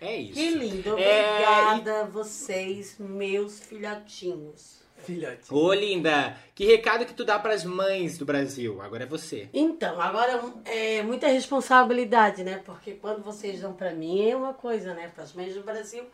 É 0.00 0.16
isso. 0.16 0.34
Que 0.34 0.50
lindo. 0.54 0.96
É, 0.96 1.32
Obrigada 1.32 2.00
a 2.02 2.04
vocês, 2.04 2.94
meus 2.98 3.58
filhotinhos. 3.58 4.78
Filhote. 5.02 5.52
Ô, 5.52 5.72
linda, 5.72 6.36
que 6.54 6.64
recado 6.64 7.04
que 7.04 7.14
tu 7.14 7.24
dá 7.24 7.38
pras 7.38 7.64
mães 7.64 8.18
do 8.18 8.24
Brasil? 8.24 8.80
Agora 8.80 9.04
é 9.04 9.06
você. 9.06 9.48
Então, 9.52 10.00
agora 10.00 10.40
é 10.64 11.02
muita 11.02 11.28
responsabilidade, 11.28 12.44
né? 12.44 12.60
Porque 12.64 12.92
quando 12.92 13.22
vocês 13.22 13.60
dão 13.60 13.72
pra 13.72 13.92
mim 13.92 14.28
é 14.28 14.36
uma 14.36 14.54
coisa, 14.54 14.94
né? 14.94 15.10
Para 15.14 15.24
as 15.24 15.32
mães 15.32 15.54
do 15.54 15.62
Brasil. 15.62 16.04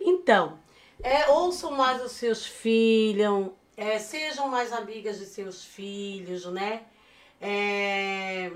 Então, 0.00 0.58
é, 1.02 1.28
ouçam 1.30 1.72
mais 1.72 2.02
os 2.02 2.12
seus 2.12 2.46
filhos, 2.46 3.50
é, 3.76 3.98
sejam 3.98 4.48
mais 4.48 4.72
amigas 4.72 5.18
de 5.18 5.26
seus 5.26 5.64
filhos, 5.64 6.46
né? 6.46 6.82
É, 7.40 8.50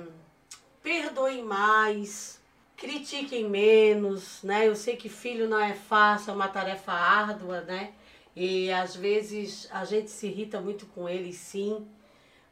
perdoem 0.82 1.44
mais, 1.44 2.40
critiquem 2.76 3.48
menos, 3.48 4.42
né? 4.42 4.66
Eu 4.66 4.74
sei 4.74 4.96
que 4.96 5.08
filho 5.08 5.48
não 5.48 5.60
é 5.60 5.74
fácil, 5.74 6.30
é 6.30 6.34
uma 6.34 6.48
tarefa 6.48 6.92
árdua, 6.92 7.60
né? 7.60 7.92
E 8.40 8.72
às 8.72 8.96
vezes 8.96 9.68
a 9.70 9.84
gente 9.84 10.10
se 10.10 10.26
irrita 10.26 10.60
muito 10.60 10.86
com 10.86 11.08
eles, 11.08 11.36
sim 11.36 11.86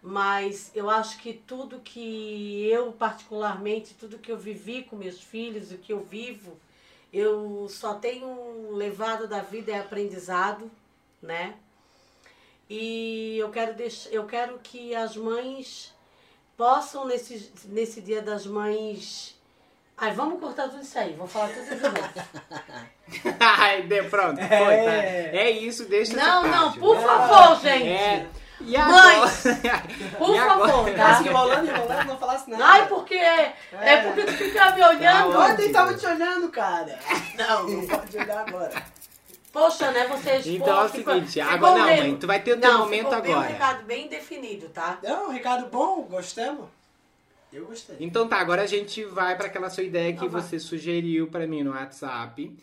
mas 0.03 0.71
eu 0.75 0.89
acho 0.89 1.19
que 1.19 1.33
tudo 1.33 1.81
que 1.81 2.69
eu 2.71 2.93
particularmente, 2.93 3.95
tudo 3.95 4.19
que 4.19 4.31
eu 4.31 4.39
vivi 4.39 4.85
com 4.85 4.97
meus 4.97 5.21
filhos, 5.21 5.73
o 5.73 5.79
que 5.79 5.93
eu 5.93 6.01
vivo, 6.01 6.57
eu 7.13 7.67
só 7.69 7.95
tenho 7.95 8.73
levado 8.73 9.27
da 9.27 9.41
vida 9.43 9.73
é 9.73 9.79
aprendizado, 9.81 10.71
né? 11.21 11.57
E 12.71 13.39
eu 13.39 13.51
quero 13.51 13.75
deixar, 13.75 14.11
eu 14.11 14.27
quero 14.27 14.59
que 14.61 14.95
as 14.95 15.17
mães 15.17 15.95
possam 16.57 17.07
nesse 17.07 17.51
nesse 17.67 18.01
Dia 18.01 18.21
das 18.23 18.47
Mães 18.47 19.38
Ai, 20.01 20.13
vamos 20.13 20.39
cortar 20.41 20.69
tudo 20.69 20.83
isso 20.83 20.99
aí, 20.99 21.15
vou 21.15 21.27
falar 21.27 21.49
tudo 21.49 21.65
de 21.65 21.75
novo. 21.83 21.97
Ai, 23.41 23.83
de, 23.83 24.03
pronto, 24.05 24.37
foi, 24.39 24.47
tá? 24.47 24.93
É 24.93 25.51
isso, 25.51 25.87
deixa 25.89 26.15
Não, 26.17 26.47
não, 26.47 26.73
por 26.73 26.97
né? 26.97 27.03
favor, 27.03 27.61
gente. 27.61 27.89
É. 27.89 28.27
E 28.61 28.77
Mães, 28.77 29.47
agora? 29.47 29.83
Por 30.19 30.35
E 30.35 30.39
agora? 30.39 30.69
favor, 30.73 30.91
Tá 30.91 31.15
tá? 31.15 31.23
enrolando, 31.23 31.69
enrolando, 31.69 32.07
não 32.09 32.19
falasse 32.19 32.51
nada. 32.51 32.65
Ai, 32.65 32.89
porque 32.89 33.15
é, 33.15 33.55
é 33.81 33.97
porque 33.99 34.25
tu 34.25 34.33
fica 34.33 34.71
me 34.73 34.83
olhando. 34.83 35.33
Tá 35.33 35.39
Ontem 35.47 35.71
tava 35.73 35.95
te 35.95 36.05
olhando, 36.05 36.49
cara. 36.49 36.99
Não, 37.37 37.69
não 37.69 37.87
pode 37.87 38.19
olhar 38.19 38.41
agora. 38.49 38.83
Poxa, 39.53 39.91
né, 39.93 40.07
vocês... 40.09 40.45
Então 40.47 40.81
é 40.81 40.85
o 40.85 40.89
seguinte, 40.89 41.41
ficou 41.41 41.53
agora 41.55 41.79
não, 41.79 41.87
mãe, 41.87 42.17
tu 42.17 42.27
vai 42.27 42.41
ter 42.41 42.53
o 42.55 42.61
teu 42.61 42.71
não, 42.73 42.79
momento 42.81 43.07
ficou 43.07 43.23
bem 43.23 43.33
um 43.33 43.37
agora. 43.39 43.53
recado 43.53 43.85
bem 43.85 44.09
definido, 44.09 44.69
tá? 44.71 44.99
Não, 45.05 45.29
um 45.29 45.31
recado 45.33 45.67
bom, 45.69 46.03
gostamos. 46.03 46.67
Eu 47.53 47.67
gostei. 47.67 47.97
Então 48.01 48.29
tá, 48.29 48.39
agora 48.39 48.63
a 48.63 48.67
gente 48.67 49.05
vai 49.05 49.37
para 49.37 49.47
aquela 49.47 49.71
sua 49.71 49.83
ideia 49.83 50.13
que 50.13 50.29
vai. 50.29 50.43
você 50.43 50.59
sugeriu 50.59 51.29
para 51.29 51.47
mim 51.47 51.63
no 51.63 51.71
WhatsApp, 51.71 52.57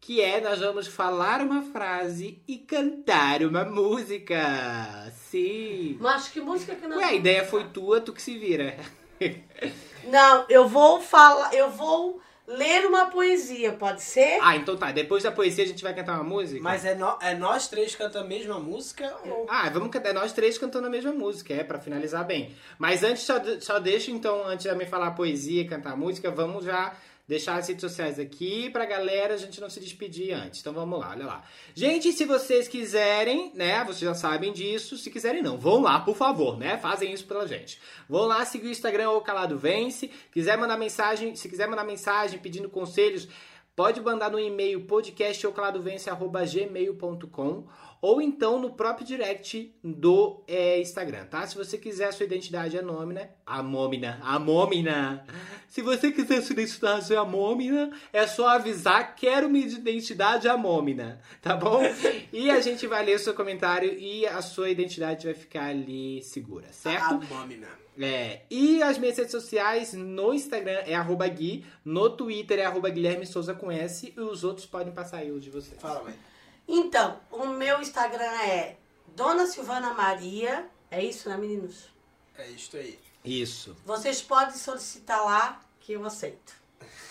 que 0.00 0.20
é 0.20 0.40
nós 0.40 0.60
vamos 0.60 0.86
falar 0.86 1.40
uma 1.40 1.62
frase 1.62 2.40
e 2.46 2.58
cantar 2.58 3.42
uma 3.42 3.64
música. 3.64 5.12
Sim. 5.12 5.98
Mas 6.00 6.28
que 6.28 6.40
música 6.40 6.74
que 6.74 6.86
nós 6.86 6.98
Ué, 6.98 7.04
a 7.04 7.14
ideia 7.14 7.44
foi 7.44 7.64
tua, 7.64 8.00
tu 8.00 8.12
que 8.12 8.22
se 8.22 8.38
vira. 8.38 8.76
Não, 10.04 10.46
eu 10.48 10.68
vou 10.68 11.00
falar, 11.00 11.52
eu 11.52 11.70
vou 11.70 12.20
ler 12.48 12.86
uma 12.86 13.06
poesia, 13.06 13.72
pode 13.72 14.02
ser? 14.02 14.38
Ah, 14.40 14.56
então 14.56 14.76
tá, 14.76 14.90
depois 14.90 15.22
da 15.22 15.30
poesia 15.30 15.64
a 15.64 15.66
gente 15.66 15.82
vai 15.82 15.94
cantar 15.94 16.14
uma 16.14 16.24
música? 16.24 16.62
Mas 16.62 16.84
é, 16.84 16.94
no- 16.94 17.18
é 17.20 17.34
nós 17.34 17.68
três 17.68 17.94
cantando 17.94 18.24
a 18.24 18.28
mesma 18.28 18.58
música 18.58 19.14
ou... 19.26 19.46
Ah, 19.48 19.68
vamos 19.68 19.90
cantar 19.90 20.14
nós 20.14 20.32
três 20.32 20.56
cantando 20.56 20.86
a 20.86 20.90
mesma 20.90 21.12
música, 21.12 21.52
é, 21.52 21.62
pra 21.62 21.78
finalizar 21.78 22.24
bem. 22.24 22.54
Mas 22.78 23.02
antes, 23.04 23.22
só, 23.24 23.34
só 23.60 23.78
deixa 23.78 24.10
então, 24.10 24.46
antes 24.46 24.64
de 24.64 24.74
me 24.74 24.86
falar 24.86 25.10
poesia 25.10 25.60
e 25.62 25.68
cantar 25.68 25.96
música, 25.96 26.30
vamos 26.30 26.64
já 26.64 26.94
deixar 27.28 27.56
as 27.56 27.68
redes 27.68 27.82
sociais 27.82 28.18
aqui 28.18 28.70
pra 28.70 28.86
galera 28.86 29.34
a 29.34 29.36
gente 29.36 29.60
não 29.60 29.68
se 29.68 29.78
despedir 29.78 30.32
antes. 30.32 30.60
Então 30.60 30.72
vamos 30.72 30.98
lá, 30.98 31.10
olha 31.10 31.26
lá. 31.26 31.44
Gente, 31.74 32.10
se 32.12 32.24
vocês 32.24 32.66
quiserem, 32.66 33.52
né, 33.54 33.84
vocês 33.84 34.00
já 34.00 34.14
sabem 34.14 34.52
disso, 34.52 34.96
se 34.96 35.10
quiserem 35.10 35.42
não, 35.42 35.58
vão 35.58 35.82
lá, 35.82 36.00
por 36.00 36.16
favor, 36.16 36.58
né, 36.58 36.78
fazem 36.78 37.12
isso 37.12 37.26
pela 37.26 37.46
gente. 37.46 37.78
Vão 38.08 38.24
lá, 38.24 38.44
seguir 38.46 38.68
o 38.68 38.70
Instagram 38.70 39.10
ou 39.10 39.20
Calado 39.20 39.58
Vence, 39.58 40.10
quiser 40.32 40.56
mandar 40.56 40.78
mensagem, 40.78 41.36
se 41.36 41.48
quiser 41.48 41.68
mandar 41.68 41.84
mensagem 41.84 42.38
pedindo 42.38 42.70
conselhos, 42.70 43.28
Pode 43.78 44.00
mandar 44.00 44.28
no 44.28 44.40
e-mail 44.40 44.80
podcastocladovence.gmail.com 44.86 47.64
ou 48.00 48.22
então 48.22 48.60
no 48.60 48.72
próprio 48.72 49.06
direct 49.06 49.74
do 49.82 50.42
é, 50.46 50.80
Instagram, 50.80 51.24
tá? 51.26 51.46
Se 51.46 51.56
você 51.56 51.76
quiser 51.76 52.08
a 52.08 52.12
sua 52.12 52.26
identidade 52.26 52.78
anônima, 52.78 53.28
amômina, 53.44 54.20
amômina. 54.22 55.24
Se 55.68 55.82
você 55.82 56.10
quiser 56.10 56.38
a 56.38 56.42
sua 56.42 56.52
identidade 56.52 57.14
amômina, 57.14 57.90
é 58.12 58.26
só 58.26 58.48
avisar 58.48 59.14
quero 59.16 59.48
minha 59.48 59.66
identidade 59.66 60.48
amômina, 60.48 61.20
tá 61.42 61.56
bom? 61.56 61.82
E 62.32 62.50
a 62.50 62.60
gente 62.60 62.86
vai 62.86 63.04
ler 63.04 63.16
o 63.16 63.18
seu 63.18 63.34
comentário 63.34 63.92
e 63.98 64.26
a 64.26 64.40
sua 64.40 64.70
identidade 64.70 65.26
vai 65.26 65.34
ficar 65.34 65.66
ali 65.66 66.22
segura, 66.22 66.66
certo? 66.70 67.14
Abómina. 67.14 67.68
É, 68.00 68.42
e 68.48 68.80
as 68.80 68.96
minhas 68.96 69.18
redes 69.18 69.32
sociais 69.32 69.92
no 69.92 70.32
Instagram 70.32 70.82
é 70.86 70.94
arroba 70.94 71.26
Gui, 71.26 71.64
no 71.84 72.08
Twitter 72.08 72.60
é 72.60 72.64
arroba 72.64 72.88
Guilherme 72.88 73.26
Souza 73.26 73.54
com 73.54 73.72
S 73.72 74.14
e 74.16 74.20
os 74.20 74.44
outros 74.44 74.66
podem 74.66 74.92
passar 74.92 75.18
aí 75.18 75.32
o 75.32 75.40
de 75.40 75.50
vocês. 75.50 75.80
Fala, 75.80 76.04
mãe. 76.04 76.14
Então, 76.68 77.18
o 77.30 77.46
meu 77.46 77.80
Instagram 77.80 78.30
é 78.42 78.76
Dona 79.16 79.46
Silvana 79.46 79.94
Maria. 79.94 80.68
É 80.90 81.02
isso, 81.02 81.28
né, 81.28 81.36
meninos? 81.36 81.88
É 82.36 82.46
isto 82.50 82.76
aí. 82.76 82.98
Isso. 83.24 83.74
Vocês 83.86 84.20
podem 84.20 84.54
solicitar 84.54 85.24
lá 85.24 85.60
que 85.80 85.94
eu 85.94 86.04
aceito. 86.04 86.52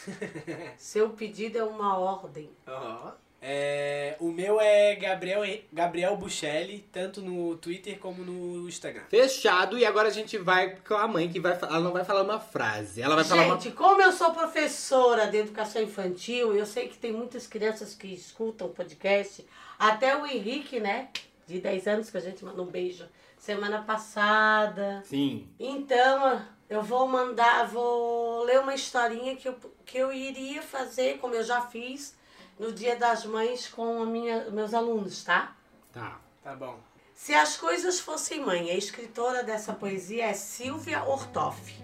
Seu 0.78 1.10
pedido 1.10 1.58
é 1.58 1.64
uma 1.64 1.98
ordem. 1.98 2.52
Ó. 2.68 3.12
É, 3.42 4.16
o 4.20 4.32
meu 4.32 4.60
é 4.60 4.96
Gabriel, 4.96 5.42
Gabriel 5.72 6.18
Buchelli, 6.18 6.86
tanto 6.92 7.22
no 7.22 7.56
Twitter 7.58 8.00
como 8.00 8.24
no 8.24 8.68
Instagram. 8.68 9.04
Fechado, 9.10 9.78
e 9.78 9.86
agora 9.86 10.08
a 10.08 10.12
gente 10.12 10.38
vai 10.38 10.76
com 10.78 10.96
a 10.96 11.08
mãe 11.08 11.30
que 11.30 11.40
vai 11.40 11.58
ela 11.62 11.80
não 11.80 11.94
vai 11.94 12.04
falar 12.04 12.24
uma 12.24 12.40
frase, 12.40 13.02
ela 13.02 13.16
vai 13.16 13.24
falar 13.24 13.46
uma 13.46 13.60
Gente, 13.60 13.76
como 13.76 14.02
eu 14.02 14.12
sou 14.12 14.32
professora 14.32 15.28
de 15.28 15.38
educação 15.38 15.82
infantil, 15.82 16.56
eu 16.56 16.66
sei 16.66 16.88
que 16.88 16.98
tem 16.98 17.12
muitas 17.12 17.46
crianças 17.46 17.94
que 17.94 18.08
escutam 18.08 18.68
o 18.68 18.72
podcast. 18.72 19.46
Até 19.78 20.18
o 20.18 20.26
Henrique, 20.26 20.80
né? 20.80 21.10
De 21.46 21.60
10 21.60 21.88
anos, 21.88 22.10
que 22.10 22.18
a 22.18 22.22
gente 22.22 22.44
mandou 22.44 22.66
um 22.66 22.70
beijo 22.70 23.06
semana 23.38 23.82
passada. 23.84 25.04
Sim. 25.06 25.48
Então, 25.60 26.42
eu 26.70 26.82
vou 26.82 27.08
mandar, 27.08 27.68
vou 27.68 28.44
ler 28.44 28.60
uma 28.60 28.74
historinha 28.74 29.36
que 29.36 29.48
eu, 29.48 29.56
que 29.86 29.98
eu 29.98 30.12
iria 30.12 30.62
fazer, 30.62 31.20
como 31.20 31.36
eu 31.36 31.44
já 31.44 31.62
fiz, 31.62 32.17
no 32.60 32.72
Dia 32.72 32.96
das 32.96 33.26
Mães 33.26 33.68
com 33.68 34.02
a 34.02 34.06
minha, 34.06 34.50
meus 34.50 34.74
alunos, 34.74 35.24
tá? 35.24 35.56
Tá. 35.94 36.20
Tá 36.48 36.56
bom. 36.56 36.80
Se 37.14 37.34
as 37.34 37.58
coisas 37.58 38.00
fossem 38.00 38.40
mãe, 38.40 38.72
a 38.72 38.74
escritora 38.74 39.44
dessa 39.44 39.74
poesia 39.74 40.28
é 40.28 40.34
Silvia 40.34 41.04
Ortoff. 41.04 41.76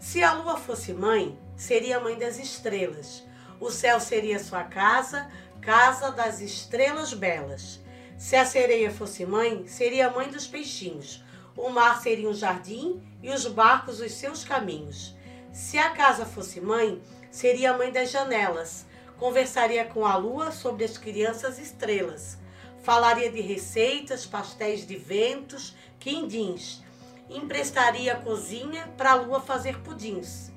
Se 0.00 0.22
a 0.22 0.32
lua 0.32 0.56
fosse 0.56 0.94
mãe, 0.94 1.38
seria 1.54 1.98
a 1.98 2.00
mãe 2.00 2.16
das 2.16 2.38
estrelas. 2.38 3.22
O 3.60 3.70
céu 3.70 4.00
seria 4.00 4.38
sua 4.38 4.64
casa, 4.64 5.30
casa 5.60 6.10
das 6.10 6.40
estrelas 6.40 7.12
belas. 7.12 7.78
Se 8.16 8.36
a 8.36 8.46
sereia 8.46 8.90
fosse 8.90 9.26
mãe, 9.26 9.66
seria 9.66 10.06
a 10.06 10.10
mãe 10.10 10.30
dos 10.30 10.46
peixinhos. 10.46 11.22
O 11.54 11.68
mar 11.68 12.00
seria 12.00 12.30
um 12.30 12.32
jardim 12.32 13.02
e 13.22 13.28
os 13.28 13.46
barcos 13.46 14.00
os 14.00 14.12
seus 14.12 14.44
caminhos. 14.44 15.14
Se 15.52 15.76
a 15.76 15.90
casa 15.90 16.24
fosse 16.24 16.58
mãe, 16.58 17.02
seria 17.30 17.72
a 17.72 17.76
mãe 17.76 17.92
das 17.92 18.10
janelas. 18.10 18.86
Conversaria 19.20 19.84
com 19.84 20.06
a 20.06 20.16
lua 20.16 20.50
sobre 20.50 20.82
as 20.82 20.96
crianças 20.96 21.58
estrelas. 21.58 22.38
Falaria 22.82 23.30
de 23.30 23.42
receitas, 23.42 24.24
pastéis 24.24 24.86
de 24.86 24.96
ventos, 24.96 25.76
quindins. 25.98 26.82
Emprestaria 27.28 28.14
a 28.14 28.16
cozinha 28.16 28.90
para 28.96 29.10
a 29.10 29.14
lua 29.16 29.38
fazer 29.38 29.78
pudins. 29.80 30.50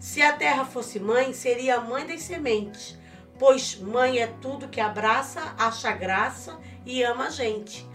Se 0.00 0.22
a 0.22 0.32
terra 0.32 0.64
fosse 0.64 0.98
mãe, 0.98 1.34
seria 1.34 1.76
a 1.76 1.80
mãe 1.82 2.06
das 2.06 2.22
sementes, 2.22 2.98
pois 3.38 3.76
mãe 3.76 4.18
é 4.18 4.26
tudo 4.40 4.68
que 4.68 4.80
abraça, 4.80 5.54
acha 5.58 5.92
graça 5.92 6.58
e 6.86 7.02
ama 7.02 7.26
a 7.26 7.30
gente. 7.30 7.86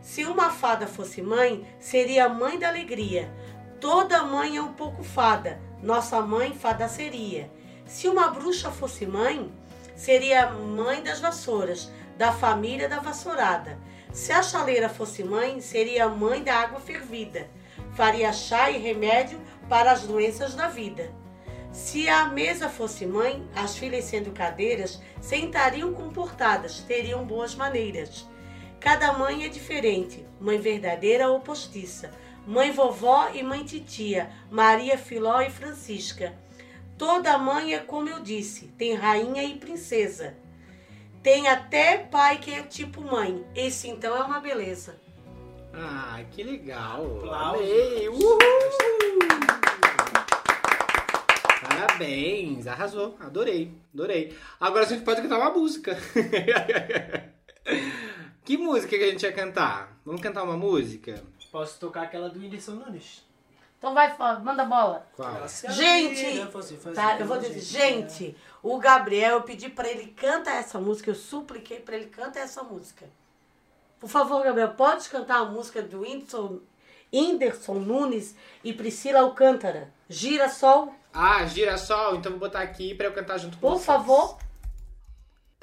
Se 0.00 0.24
uma 0.24 0.50
fada 0.50 0.86
fosse 0.86 1.20
mãe, 1.20 1.66
seria 1.80 2.26
a 2.26 2.28
mãe 2.28 2.60
da 2.60 2.68
alegria. 2.68 3.28
Toda 3.80 4.22
mãe 4.22 4.56
é 4.56 4.62
um 4.62 4.72
pouco 4.74 5.02
fada, 5.02 5.60
nossa 5.82 6.20
mãe 6.20 6.54
fada 6.54 6.86
seria. 6.86 7.50
Se 7.86 8.08
uma 8.08 8.28
bruxa 8.28 8.70
fosse 8.70 9.04
mãe, 9.04 9.52
seria 9.94 10.46
a 10.46 10.50
mãe 10.50 11.02
das 11.02 11.20
vassouras, 11.20 11.90
da 12.16 12.32
família 12.32 12.88
da 12.88 13.00
vassourada. 13.00 13.78
Se 14.12 14.32
a 14.32 14.42
chaleira 14.42 14.88
fosse 14.88 15.24
mãe, 15.24 15.60
seria 15.60 16.04
a 16.04 16.08
mãe 16.08 16.42
da 16.42 16.54
água 16.54 16.80
fervida. 16.80 17.48
Faria 17.94 18.32
chá 18.32 18.70
e 18.70 18.78
remédio 18.78 19.40
para 19.68 19.92
as 19.92 20.02
doenças 20.02 20.54
da 20.54 20.68
vida. 20.68 21.10
Se 21.72 22.08
a 22.08 22.26
mesa 22.26 22.68
fosse 22.68 23.04
mãe, 23.04 23.44
as 23.56 23.76
filhas 23.76 24.04
sendo 24.04 24.30
cadeiras, 24.30 25.02
sentariam 25.20 25.92
comportadas, 25.92 26.78
teriam 26.80 27.24
boas 27.24 27.56
maneiras. 27.56 28.28
Cada 28.78 29.12
mãe 29.14 29.44
é 29.44 29.48
diferente, 29.48 30.24
mãe 30.38 30.60
verdadeira 30.60 31.28
ou 31.28 31.40
postiça, 31.40 32.12
mãe 32.46 32.70
vovó 32.70 33.30
e 33.34 33.42
mãe 33.42 33.64
titia, 33.64 34.30
Maria, 34.50 34.96
Filó 34.96 35.40
e 35.40 35.50
Francisca. 35.50 36.32
Toda 36.96 37.36
mãe 37.38 37.74
é 37.74 37.80
como 37.80 38.08
eu 38.08 38.20
disse, 38.20 38.68
tem 38.78 38.94
rainha 38.94 39.42
e 39.42 39.58
princesa. 39.58 40.36
Tem 41.22 41.48
até 41.48 41.98
pai 41.98 42.38
que 42.38 42.52
é 42.52 42.62
tipo 42.62 43.00
mãe. 43.00 43.44
Esse 43.54 43.88
então 43.88 44.16
é 44.16 44.22
uma 44.22 44.40
beleza. 44.40 45.00
Ah, 45.72 46.22
que 46.30 46.42
legal. 46.42 47.04
Aplausos. 47.18 47.62
Amei. 47.62 48.08
Uhul. 48.08 48.38
Parabéns, 51.62 52.66
arrasou. 52.66 53.16
Adorei, 53.20 53.72
adorei. 53.92 54.36
Agora 54.60 54.84
a 54.84 54.88
gente 54.88 55.02
pode 55.02 55.22
cantar 55.22 55.38
uma 55.38 55.50
música. 55.50 55.96
que 58.44 58.56
música 58.56 58.96
que 58.96 59.04
a 59.04 59.10
gente 59.10 59.22
ia 59.22 59.32
cantar? 59.32 59.98
Vamos 60.04 60.20
cantar 60.20 60.44
uma 60.44 60.56
música? 60.56 61.22
Posso 61.50 61.80
tocar 61.80 62.02
aquela 62.02 62.28
do 62.28 62.38
Whindersson 62.38 62.72
Nunes? 62.72 63.24
Então 63.84 63.92
vai, 63.92 64.16
manda 64.42 64.64
bola. 64.64 65.06
A 65.18 65.46
Gente, 65.70 66.46
fazer 66.50 66.78
Tá, 66.94 67.18
eu 67.20 67.26
vou 67.26 67.36
dizer, 67.36 67.52
quer. 67.56 67.60
gente, 68.00 68.34
o 68.62 68.78
Gabriel, 68.78 69.32
eu 69.32 69.42
pedi 69.42 69.68
pra 69.68 69.86
ele 69.86 70.06
cantar 70.06 70.54
essa 70.54 70.80
música, 70.80 71.10
eu 71.10 71.14
supliquei 71.14 71.80
pra 71.80 71.94
ele 71.94 72.06
cantar 72.06 72.40
essa 72.40 72.62
música. 72.62 73.04
Por 74.00 74.08
favor, 74.08 74.42
Gabriel, 74.42 74.70
pode 74.70 75.06
cantar 75.10 75.40
a 75.40 75.44
música 75.44 75.82
do 75.82 76.00
Whindersson, 76.00 76.60
Whindersson 77.12 77.74
Nunes 77.74 78.34
e 78.64 78.72
Priscila 78.72 79.20
Alcântara? 79.20 79.92
Girassol, 80.08 80.94
Ah, 81.12 81.44
girassol, 81.44 82.16
então 82.16 82.32
vou 82.32 82.40
botar 82.40 82.60
aqui 82.62 82.94
pra 82.94 83.04
eu 83.08 83.12
cantar 83.12 83.36
junto 83.36 83.58
com 83.58 83.60
por 83.68 83.72
vocês. 83.74 83.84
favor. 83.84 84.38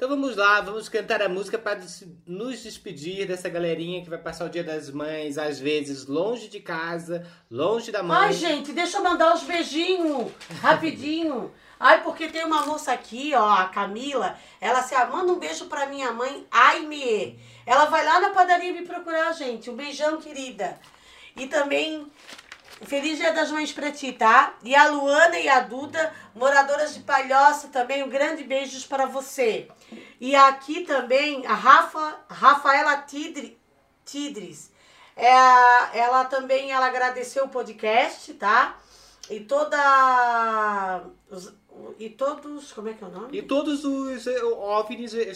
Então 0.02 0.10
vamos 0.10 0.34
lá, 0.34 0.60
vamos 0.60 0.88
cantar 0.88 1.22
a 1.22 1.28
música 1.28 1.56
para 1.56 1.78
nos 2.26 2.60
despedir 2.60 3.24
dessa 3.24 3.48
galerinha 3.48 4.02
que 4.02 4.10
vai 4.10 4.18
passar 4.18 4.46
o 4.46 4.48
Dia 4.48 4.64
das 4.64 4.90
Mães, 4.90 5.38
às 5.38 5.60
vezes 5.60 6.08
longe 6.08 6.48
de 6.48 6.58
casa, 6.58 7.24
longe 7.48 7.92
da 7.92 8.02
mãe. 8.02 8.18
Ai, 8.18 8.32
gente, 8.32 8.72
deixa 8.72 8.98
eu 8.98 9.04
mandar 9.04 9.32
uns 9.32 9.44
beijinhos, 9.44 10.32
rapidinho. 10.60 11.52
Ai, 11.78 12.02
porque 12.02 12.26
tem 12.26 12.44
uma 12.44 12.66
moça 12.66 12.90
aqui, 12.90 13.32
ó, 13.32 13.48
a 13.48 13.66
Camila, 13.66 14.36
ela 14.60 14.82
se 14.82 14.92
ah, 14.92 15.06
manda 15.06 15.32
um 15.32 15.38
beijo 15.38 15.66
pra 15.66 15.86
minha 15.86 16.10
mãe, 16.10 16.48
Aimee. 16.50 17.38
Ela 17.64 17.84
vai 17.84 18.04
lá 18.04 18.20
na 18.22 18.30
padaria 18.30 18.72
me 18.72 18.84
procurar, 18.84 19.30
gente. 19.34 19.70
Um 19.70 19.76
beijão, 19.76 20.20
querida. 20.20 20.80
E 21.36 21.46
também, 21.46 22.10
feliz 22.84 23.18
Dia 23.18 23.32
das 23.32 23.50
Mães 23.50 23.72
pra 23.72 23.90
ti, 23.90 24.12
tá? 24.12 24.54
E 24.62 24.74
a 24.74 24.88
Luana 24.88 25.38
e 25.38 25.48
a 25.48 25.60
Duda, 25.60 26.12
moradoras 26.34 26.94
de 26.94 27.00
Palhoça, 27.00 27.68
também 27.68 28.02
um 28.02 28.08
grande 28.08 28.44
beijos 28.44 28.84
para 28.86 29.06
você. 29.06 29.68
E 30.20 30.34
aqui 30.34 30.82
também, 30.84 31.46
a 31.46 31.54
Rafa, 31.54 32.20
Rafaela 32.28 32.96
Tidri, 33.02 33.58
Tidris. 34.04 34.70
É, 35.16 35.28
ela 35.98 36.24
também 36.24 36.70
ela 36.72 36.86
agradeceu 36.86 37.44
o 37.44 37.48
podcast, 37.48 38.32
tá? 38.34 38.78
E 39.30 39.40
toda. 39.40 41.02
os- 41.30 41.52
e 41.98 42.08
todos. 42.10 42.72
Como 42.72 42.88
é 42.88 42.92
que 42.94 43.02
é 43.04 43.06
o 43.06 43.10
nome? 43.10 43.36
E 43.38 43.42
todos 43.42 43.84
os 43.84 44.26
eh, 44.26 44.42
OVNIs... 44.42 45.14
eh, 45.14 45.32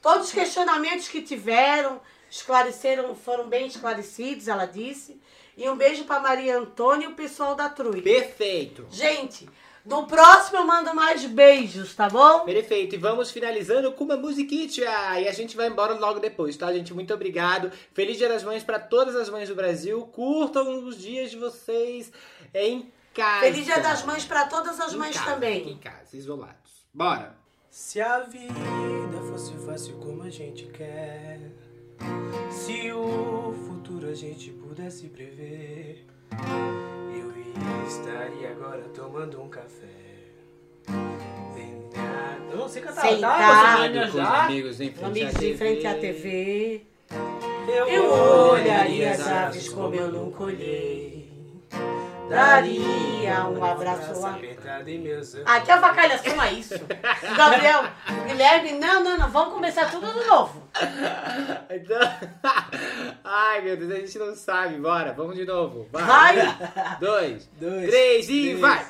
Todos 0.00 0.28
os 0.28 0.32
questionamentos 0.32 1.08
que 1.08 1.20
tiveram, 1.22 2.00
esclareceram, 2.30 3.14
foram 3.16 3.48
bem 3.48 3.66
esclarecidos, 3.66 4.46
ela 4.48 4.64
disse. 4.66 5.20
E 5.58 5.68
um 5.68 5.76
beijo 5.76 6.04
pra 6.04 6.20
Maria 6.20 6.56
Antônia 6.56 7.08
e 7.08 7.12
o 7.12 7.16
pessoal 7.16 7.56
da 7.56 7.68
Trui. 7.68 8.00
Perfeito. 8.00 8.86
Gente, 8.92 9.48
no 9.84 10.06
próximo 10.06 10.58
eu 10.58 10.64
mando 10.64 10.94
mais 10.94 11.24
beijos, 11.24 11.96
tá 11.96 12.08
bom? 12.08 12.44
Perfeito, 12.44 12.94
e 12.94 12.98
vamos 12.98 13.32
finalizando 13.32 13.90
com 13.90 14.04
uma 14.04 14.16
musiquinha 14.16 14.68
e 15.18 15.26
a 15.26 15.32
gente 15.32 15.56
vai 15.56 15.66
embora 15.66 15.94
logo 15.94 16.20
depois, 16.20 16.56
tá, 16.56 16.72
gente? 16.72 16.94
Muito 16.94 17.12
obrigado. 17.12 17.72
Feliz 17.92 18.16
Dia 18.16 18.28
das 18.28 18.44
Mães 18.44 18.62
para 18.62 18.78
todas 18.78 19.16
as 19.16 19.28
mães 19.28 19.48
do 19.48 19.56
Brasil. 19.56 20.00
Curtam 20.12 20.84
os 20.86 20.96
dias 20.96 21.32
de 21.32 21.36
vocês 21.36 22.12
em 22.54 22.92
casa. 23.12 23.40
Feliz 23.40 23.64
Dia 23.64 23.80
das 23.80 24.04
Mães 24.04 24.24
pra 24.24 24.46
todas 24.46 24.78
as 24.78 24.92
Em 24.92 24.96
mães 24.96 25.16
casa, 25.16 25.32
também. 25.32 25.58
fiquem 25.58 25.72
Em 25.72 25.78
casa, 25.78 26.16
isolados. 26.16 26.86
Bora. 26.94 27.36
Se 27.68 28.00
a 28.00 28.20
vida 28.20 29.20
fosse 29.28 29.52
fácil 29.66 29.96
como 29.96 30.22
a 30.22 30.30
gente 30.30 30.66
quer, 30.66 31.40
se 32.50 32.92
o 32.92 33.67
futuro 33.98 34.12
a 34.12 34.14
gente 34.14 34.50
pudesse 34.50 35.08
prever, 35.08 36.06
eu 37.12 37.32
estaria 37.88 38.50
agora 38.50 38.82
tomando 38.94 39.42
um 39.42 39.48
café. 39.48 39.86
Deitado. 41.54 42.50
Eu 42.52 42.56
não 42.58 42.68
sei 42.68 42.82
cantar, 42.82 43.08
Sentado. 43.08 43.92
tá? 43.92 44.00
Com 44.00 44.08
os 44.08 44.16
amigos 44.18 44.80
em 44.80 44.92
frente 44.92 45.04
Amigos 45.04 45.36
à 45.36 45.44
em 45.44 45.56
frente 45.56 45.86
à 45.86 45.94
TV. 45.94 46.86
TV. 47.08 47.96
Eu 47.96 48.12
olharia 48.52 49.10
as 49.10 49.26
aves 49.26 49.68
como 49.68 49.94
eu 49.94 50.12
nunca 50.12 50.44
olhei. 50.44 51.07
Daria 52.28 53.48
um 53.48 53.64
abraço 53.64 54.20
lá. 54.20 54.34
apertado 54.34 54.88
em 54.88 54.98
meus 54.98 55.34
Aqui 55.44 55.70
a 55.70 55.76
avacalhação 55.76 56.42
é 56.42 56.52
isso. 56.52 56.74
O 56.74 57.36
Gabriel, 57.36 57.84
o 58.08 58.28
Guilherme, 58.28 58.72
não, 58.72 59.02
não, 59.02 59.18
não, 59.18 59.30
vamos 59.30 59.54
começar 59.54 59.90
tudo 59.90 60.12
de 60.12 60.26
novo. 60.26 60.62
Então... 61.70 61.98
Ai, 63.24 63.60
meu 63.62 63.76
Deus, 63.76 63.90
a 63.92 63.96
gente 63.96 64.18
não 64.18 64.34
sabe. 64.34 64.78
Bora, 64.78 65.12
vamos 65.12 65.36
de 65.36 65.44
novo. 65.44 65.88
Vai! 65.90 66.36
Dois, 67.00 67.48
Dois, 67.58 67.88
três 67.88 68.28
e 68.28 68.42
três. 68.42 68.60
vai! 68.60 68.86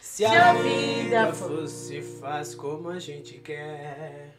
Se 0.00 0.24
a 0.24 0.52
vida 0.52 1.32
fosse 1.32 2.02
faz 2.02 2.54
como 2.54 2.88
a 2.88 2.98
gente 2.98 3.38
quer, 3.38 4.34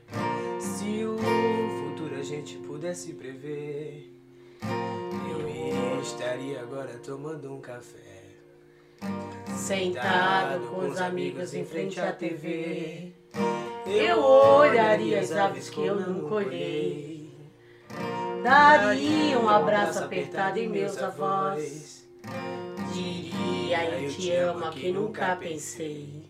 se 0.59 1.05
o 1.05 1.17
futuro 1.17 2.19
a 2.19 2.23
gente 2.23 2.57
pudesse 2.57 3.13
prever, 3.13 4.13
eu 4.61 6.01
estaria 6.01 6.59
agora 6.59 6.97
tomando 6.97 7.53
um 7.53 7.61
café. 7.61 8.18
Sentado 9.69 10.65
com 10.65 10.89
os 10.89 10.99
amigos 10.99 11.53
em 11.53 11.63
frente 11.63 12.01
à 12.01 12.11
TV. 12.11 13.13
Eu 13.85 14.19
olharia 14.19 15.19
as 15.19 15.31
aves 15.31 15.69
que 15.69 15.85
eu 15.85 15.93
nunca 15.93 16.33
olhei. 16.33 17.31
Daria 18.43 19.37
um 19.37 19.47
abraço 19.47 20.03
apertado 20.03 20.57
em 20.57 20.67
meus 20.67 20.97
avós. 20.97 22.03
Diria 22.91 23.83
eu 23.91 24.09
te 24.09 24.31
amo 24.31 24.65
a 24.65 24.71
quem 24.71 24.91
nunca 24.91 25.35
pensei. 25.35 26.27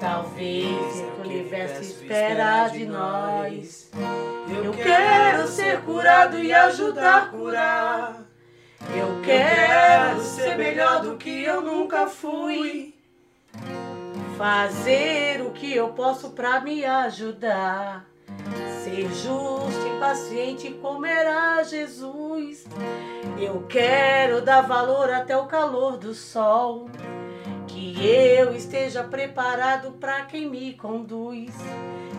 Talvez 0.00 1.04
o 1.18 1.20
universo 1.20 1.82
espera 1.82 2.66
de 2.68 2.86
nós. 2.86 3.90
Eu 4.48 4.72
quero 4.72 5.46
ser 5.48 5.82
curado 5.82 6.38
e 6.38 6.50
ajudar 6.50 7.24
a 7.24 7.26
curar. 7.26 8.31
Eu 8.90 9.22
quero 9.22 10.20
ser 10.22 10.56
melhor 10.56 11.02
do 11.02 11.16
que 11.16 11.44
eu 11.44 11.60
nunca 11.60 12.06
fui. 12.06 12.94
Fazer 14.36 15.40
o 15.42 15.50
que 15.50 15.74
eu 15.74 15.90
posso 15.90 16.30
pra 16.30 16.60
me 16.60 16.84
ajudar. 16.84 18.04
Ser 18.82 19.08
justo 19.12 19.86
e 19.86 20.00
paciente 20.00 20.70
como 20.82 21.06
era 21.06 21.62
Jesus. 21.62 22.64
Eu 23.38 23.64
quero 23.68 24.42
dar 24.42 24.62
valor 24.62 25.10
até 25.10 25.36
o 25.36 25.46
calor 25.46 25.96
do 25.96 26.12
sol. 26.12 26.90
Que 27.68 28.04
eu 28.04 28.54
esteja 28.54 29.04
preparado 29.04 29.92
pra 29.92 30.22
quem 30.22 30.48
me 30.48 30.74
conduz. 30.74 31.54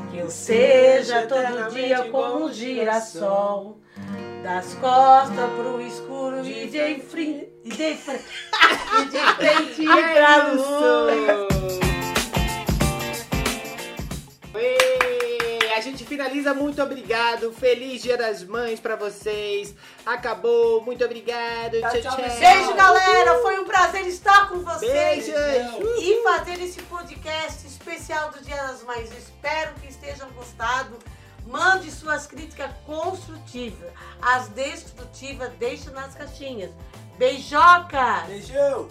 Que 0.10 0.18
eu 0.18 0.30
seja 0.30 1.28
todo 1.28 1.72
dia 1.74 2.10
como 2.10 2.46
um 2.46 2.54
girassol. 2.54 3.83
Das 4.44 4.74
costas 4.74 5.50
pro 5.52 5.82
escuro 5.82 6.46
e 6.46 6.68
de 6.68 7.00
frente, 7.00 7.48
e 7.64 7.70
de 7.70 7.96
frente, 7.96 8.26
e 9.00 9.06
de 9.06 9.36
frente 9.36 9.86
pra 9.86 10.48
luz. 10.48 11.84
A 15.74 15.80
gente 15.80 16.06
finaliza, 16.06 16.54
muito 16.54 16.84
obrigado. 16.84 17.52
Feliz 17.54 18.02
Dia 18.02 18.18
das 18.18 18.44
Mães 18.44 18.80
pra 18.80 18.96
vocês. 18.98 19.74
Acabou, 20.06 20.82
muito 20.82 21.04
obrigado. 21.04 21.80
Tchau, 21.80 21.90
Tchau, 21.90 22.02
tchau. 22.02 22.16
tchau, 22.18 22.40
Beijo, 22.40 22.74
galera. 22.74 23.40
Foi 23.42 23.60
um 23.60 23.66
prazer 23.66 24.06
estar 24.08 24.50
com 24.50 24.60
vocês. 24.60 25.26
Beijos. 25.26 26.04
E 26.04 26.22
fazer 26.24 26.62
esse 26.62 26.82
podcast 26.84 27.66
especial 27.66 28.30
do 28.32 28.42
Dia 28.44 28.58
das 28.58 28.84
Mães. 28.84 29.10
Espero 29.18 29.74
que 29.76 29.88
estejam 29.88 30.30
gostado. 30.32 30.98
Mande 31.46 31.92
suas 31.92 32.26
críticas 32.26 32.72
construtivas. 32.86 33.92
As 34.22 34.48
destrutivas, 34.50 35.52
deixe 35.60 35.90
nas 35.90 36.16
caixinhas. 36.16 36.72
Beijoca! 37.18 38.24
Beijão! 38.28 38.88